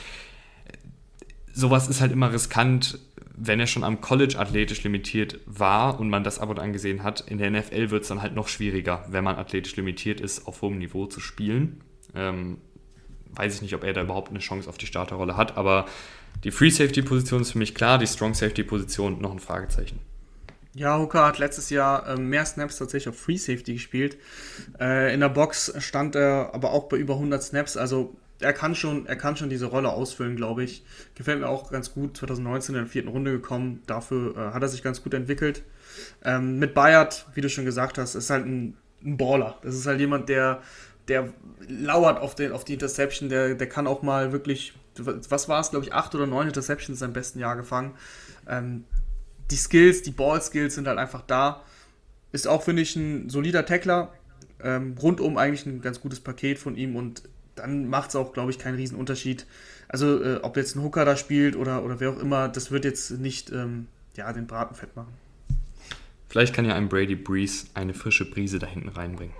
Sowas 1.53 1.87
ist 1.87 2.01
halt 2.01 2.11
immer 2.11 2.33
riskant, 2.33 2.99
wenn 3.35 3.59
er 3.59 3.67
schon 3.67 3.83
am 3.83 4.01
College 4.01 4.37
athletisch 4.37 4.83
limitiert 4.83 5.39
war 5.45 5.99
und 5.99 6.09
man 6.09 6.23
das 6.23 6.39
ab 6.39 6.49
und 6.49 6.59
an 6.59 6.73
gesehen 6.73 7.03
hat. 7.03 7.21
In 7.21 7.37
der 7.37 7.49
NFL 7.51 7.89
wird 7.89 8.03
es 8.03 8.09
dann 8.09 8.21
halt 8.21 8.35
noch 8.35 8.47
schwieriger, 8.47 9.05
wenn 9.09 9.23
man 9.23 9.37
athletisch 9.37 9.75
limitiert 9.75 10.21
ist, 10.21 10.47
auf 10.47 10.61
hohem 10.61 10.77
Niveau 10.77 11.05
zu 11.05 11.19
spielen. 11.19 11.81
Ähm, 12.15 12.57
weiß 13.33 13.55
ich 13.55 13.61
nicht, 13.61 13.73
ob 13.75 13.83
er 13.83 13.93
da 13.93 14.01
überhaupt 14.01 14.29
eine 14.29 14.39
Chance 14.39 14.69
auf 14.69 14.77
die 14.77 14.85
Starterrolle 14.85 15.37
hat, 15.37 15.57
aber 15.57 15.85
die 16.43 16.51
Free 16.51 16.69
Safety 16.69 17.01
Position 17.01 17.41
ist 17.41 17.51
für 17.51 17.57
mich 17.57 17.75
klar, 17.75 17.97
die 17.97 18.07
Strong 18.07 18.33
Safety 18.33 18.63
Position 18.63 19.21
noch 19.21 19.31
ein 19.31 19.39
Fragezeichen. 19.39 19.99
Ja, 20.73 20.97
Hooker 20.97 21.25
hat 21.25 21.37
letztes 21.37 21.69
Jahr 21.69 22.07
äh, 22.07 22.15
mehr 22.17 22.45
Snaps 22.45 22.77
tatsächlich 22.77 23.09
auf 23.09 23.19
Free 23.19 23.35
Safety 23.35 23.73
gespielt. 23.73 24.17
Äh, 24.79 25.13
in 25.13 25.19
der 25.19 25.29
Box 25.29 25.73
stand 25.79 26.15
er 26.15 26.51
aber 26.53 26.71
auch 26.71 26.87
bei 26.87 26.97
über 26.97 27.15
100 27.15 27.43
Snaps. 27.43 27.75
Also 27.75 28.15
er 28.41 28.53
kann 28.53 28.75
schon, 28.75 29.05
er 29.05 29.15
kann 29.15 29.37
schon 29.37 29.49
diese 29.49 29.65
Rolle 29.65 29.89
ausfüllen, 29.89 30.35
glaube 30.35 30.63
ich. 30.63 30.83
Gefällt 31.15 31.39
mir 31.39 31.47
auch 31.47 31.71
ganz 31.71 31.93
gut. 31.93 32.17
2019 32.17 32.75
in 32.75 32.81
der 32.81 32.89
vierten 32.89 33.09
Runde 33.09 33.31
gekommen. 33.31 33.81
Dafür 33.87 34.35
äh, 34.35 34.53
hat 34.53 34.61
er 34.61 34.67
sich 34.67 34.83
ganz 34.83 35.03
gut 35.03 35.13
entwickelt. 35.13 35.63
Ähm, 36.23 36.59
mit 36.59 36.73
Bayard, 36.73 37.27
wie 37.33 37.41
du 37.41 37.49
schon 37.49 37.65
gesagt 37.65 37.97
hast, 37.97 38.15
ist 38.15 38.29
halt 38.29 38.45
ein, 38.45 38.77
ein 39.03 39.17
Baller. 39.17 39.57
Das 39.63 39.75
ist 39.75 39.85
halt 39.85 39.99
jemand, 39.99 40.29
der, 40.29 40.61
der 41.07 41.29
lauert 41.67 42.19
auf, 42.19 42.35
den, 42.35 42.51
auf 42.51 42.65
die 42.65 42.73
Interception. 42.73 43.29
Der, 43.29 43.55
der 43.55 43.69
kann 43.69 43.87
auch 43.87 44.01
mal 44.01 44.31
wirklich, 44.31 44.73
was 44.97 45.49
war 45.49 45.59
es, 45.59 45.71
glaube 45.71 45.85
ich, 45.85 45.93
acht 45.93 46.15
oder 46.15 46.27
neun 46.27 46.47
Interceptions 46.47 46.89
in 46.89 46.99
seinem 46.99 47.13
besten 47.13 47.39
Jahr 47.39 47.55
gefangen. 47.55 47.93
Ähm, 48.47 48.85
die 49.51 49.57
Skills, 49.57 50.01
die 50.01 50.11
Ball-Skills 50.11 50.75
sind 50.75 50.87
halt 50.87 50.97
einfach 50.97 51.21
da. 51.21 51.63
Ist 52.31 52.47
auch, 52.47 52.63
finde 52.63 52.81
ich, 52.81 52.95
ein 52.95 53.29
solider 53.29 53.65
Tackler. 53.65 54.13
Ähm, 54.63 54.95
rundum 55.01 55.37
eigentlich 55.37 55.65
ein 55.65 55.81
ganz 55.81 55.99
gutes 55.99 56.19
Paket 56.19 56.59
von 56.59 56.75
ihm 56.75 56.95
und 56.95 57.23
dann 57.61 57.87
macht 57.87 58.09
es 58.09 58.15
auch, 58.15 58.33
glaube 58.33 58.51
ich, 58.51 58.59
keinen 58.59 58.75
riesen 58.75 58.97
Unterschied. 58.97 59.45
Also, 59.87 60.23
äh, 60.23 60.39
ob 60.41 60.57
jetzt 60.57 60.75
ein 60.75 60.83
Hooker 60.83 61.05
da 61.05 61.15
spielt 61.15 61.55
oder, 61.55 61.83
oder 61.83 61.99
wer 61.99 62.11
auch 62.11 62.19
immer, 62.19 62.47
das 62.47 62.71
wird 62.71 62.85
jetzt 62.85 63.11
nicht 63.11 63.51
ähm, 63.51 63.87
ja, 64.15 64.31
den 64.33 64.47
Braten 64.47 64.75
fett 64.75 64.95
machen. 64.95 65.13
Vielleicht 66.29 66.53
kann 66.53 66.65
ja 66.65 66.75
ein 66.75 66.87
Brady 66.87 67.15
Breeze 67.15 67.67
eine 67.73 67.93
frische 67.93 68.29
Brise 68.29 68.57
da 68.57 68.67
hinten 68.67 68.89
reinbringen. 68.89 69.35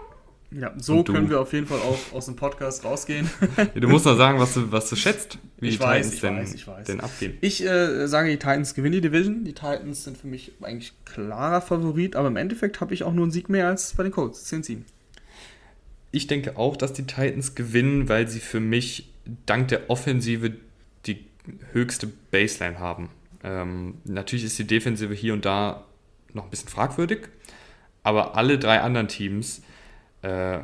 Ja, 0.54 0.74
so 0.78 1.02
können 1.06 1.30
wir 1.30 1.40
auf 1.40 1.54
jeden 1.54 1.66
Fall 1.66 1.80
auch 1.80 1.98
aus 2.12 2.26
dem 2.26 2.36
Podcast 2.36 2.84
rausgehen. 2.84 3.30
du 3.74 3.88
musst 3.88 4.06
noch 4.06 4.18
sagen, 4.18 4.38
was 4.38 4.54
du, 4.56 4.70
was 4.70 4.90
du 4.90 4.98
schätzt, 4.98 5.38
wie 5.60 5.70
ich 5.70 5.78
die 5.78 5.84
weiß, 5.84 6.10
Titans 6.10 6.14
ich 6.14 6.22
denn, 6.22 6.36
weiß, 6.36 6.54
ich 6.54 6.68
weiß. 6.68 6.88
denn 6.88 7.00
abgehen. 7.00 7.38
Ich 7.40 7.64
äh, 7.64 8.08
sage, 8.08 8.30
die 8.30 8.36
Titans 8.36 8.74
gewinnen 8.74 8.92
die 8.92 9.02
Division. 9.02 9.46
Die 9.46 9.54
Titans 9.54 10.04
sind 10.04 10.18
für 10.18 10.28
mich 10.28 10.52
eigentlich 10.62 10.92
klarer 11.06 11.62
Favorit, 11.62 12.18
aber 12.18 12.28
im 12.28 12.36
Endeffekt 12.36 12.82
habe 12.82 12.94
ich 12.94 13.06
auch 13.06 13.14
nur 13.14 13.24
einen 13.24 13.32
Sieg 13.32 13.48
mehr 13.48 13.68
als 13.68 13.94
bei 13.94 14.04
den 14.04 14.12
Colts. 14.12 14.52
10-7. 14.52 14.80
Ich 16.12 16.28
denke 16.28 16.58
auch, 16.58 16.76
dass 16.76 16.94
die 16.94 17.06
Titans 17.06 17.56
gewinnen, 17.56 18.10
weil 18.10 18.28
sie 18.28 18.40
für 18.40 18.60
mich 18.60 19.10
dank 19.46 19.70
der 19.70 19.90
Offensive 19.90 20.54
die 21.06 21.26
höchste 21.72 22.08
Baseline 22.32 22.80
haben. 22.80 23.10
Ähm, 23.44 23.96
natürlich 24.04 24.46
ist 24.46 24.60
die 24.60 24.68
Defensive 24.68 25.14
hier 25.14 25.34
und 25.34 25.46
da 25.46 25.86
noch 26.34 26.46
ein 26.46 26.50
bisschen 26.50 26.70
fragwürdig, 26.70 27.28
aber 28.04 28.36
alle 28.36 28.60
drei 28.60 28.82
anderen 28.82 29.08
Teams 29.08 29.62
äh, 30.22 30.60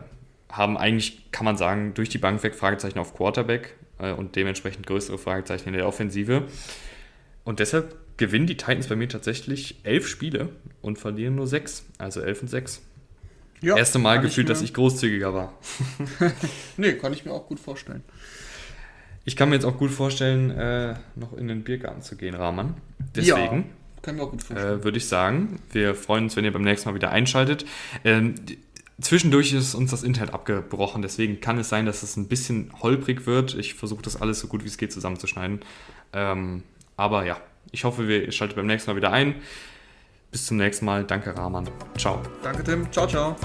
haben 0.50 0.78
eigentlich, 0.78 1.32
kann 1.32 1.46
man 1.46 1.58
sagen, 1.58 1.94
durch 1.94 2.10
die 2.10 2.18
Bank 2.18 2.44
weg 2.44 2.56
Fragezeichen 2.56 3.00
auf 3.00 3.16
Quarterback 3.16 3.76
äh, 4.00 4.12
und 4.12 4.36
dementsprechend 4.36 4.86
größere 4.88 5.18
Fragezeichen 5.18 5.70
in 5.70 5.74
der 5.74 5.88
Offensive. 5.88 6.44
Und 7.44 7.60
deshalb 7.60 7.96
gewinnen 8.18 8.48
die 8.48 8.58
Titans 8.58 8.88
bei 8.88 8.96
mir 8.96 9.10
tatsächlich 9.10 9.80
elf 9.84 10.08
Spiele 10.08 10.50
und 10.82 10.98
verlieren 10.98 11.36
nur 11.36 11.48
sechs, 11.48 11.86
also 11.98 12.22
elf 12.22 12.42
und 12.42 12.48
sechs. 12.48 12.82
Ja, 13.62 13.76
Erste 13.76 14.00
Mal 14.00 14.22
gefühlt, 14.22 14.50
dass 14.50 14.62
ich 14.62 14.74
großzügiger 14.74 15.34
war. 15.34 15.54
nee, 16.78 16.94
kann 16.94 17.14
ich 17.14 17.26
mir 17.26 17.32
auch 17.32 17.48
gut 17.48 17.60
vorstellen. 17.60 18.04
Ich 19.26 19.36
kann 19.36 19.50
mir 19.50 19.56
jetzt 19.56 19.66
auch 19.66 19.78
gut 19.78 19.92
vorstellen, 19.92 20.52
äh, 20.52 20.96
noch 21.16 21.34
in 21.34 21.50
den 21.50 21.64
Biergarten 21.64 22.02
zu 22.02 22.16
gehen, 22.16 22.34
Rahman. 22.34 22.76
Deswegen 23.14 23.58
ja, 23.58 23.64
kann 24.02 24.16
mir 24.16 24.24
auch 24.24 24.32
gut 24.32 24.42
vorstellen. 24.42 24.80
Äh, 24.80 24.84
würde 24.84 24.98
ich 24.98 25.08
sagen, 25.08 25.60
wir 25.72 25.96
freuen 25.96 26.26
uns, 26.26 26.38
wenn 26.38 26.46
ihr 26.46 26.54
beim 26.54 26.62
nächsten 26.62 26.88
Mal 26.88 26.96
wieder 26.96 27.12
einschaltet. 27.12 27.66
Ähm, 28.06 28.36
zwischendurch 29.02 29.52
ist 29.54 29.76
uns 29.76 29.92
das 29.92 30.04
Internet 30.04 30.34
abgebrochen, 30.34 31.02
deswegen 31.02 31.42
kann 31.42 31.58
es 31.58 31.68
sein, 31.68 31.86
dass 31.86 32.04
es 32.04 32.16
ein 32.16 32.30
bisschen 32.30 32.72
holprig 32.82 33.26
wird. 33.26 33.56
Ich 33.56 33.74
versuche 33.74 34.02
das 34.02 34.22
alles 34.22 34.40
so 34.40 34.48
gut 34.48 34.64
wie 34.64 34.68
es 34.68 34.78
geht 34.78 34.94
zusammenzuschneiden. 34.94 35.60
Ähm, 36.14 36.64
aber 36.96 37.26
ja, 37.26 37.38
ich 37.72 37.84
hoffe, 37.84 38.10
ihr 38.10 38.32
schaltet 38.32 38.56
beim 38.56 38.68
nächsten 38.68 38.90
Mal 38.90 38.96
wieder 38.96 39.12
ein. 39.12 39.36
Bis 40.32 40.46
zum 40.46 40.58
nächsten 40.58 40.86
Mal. 40.86 41.04
Danke, 41.04 41.36
Rahman. 41.36 41.70
Ciao. 41.98 42.22
Danke, 42.44 42.64
Tim. 42.64 42.92
Ciao, 42.92 43.08
ciao. 43.08 43.36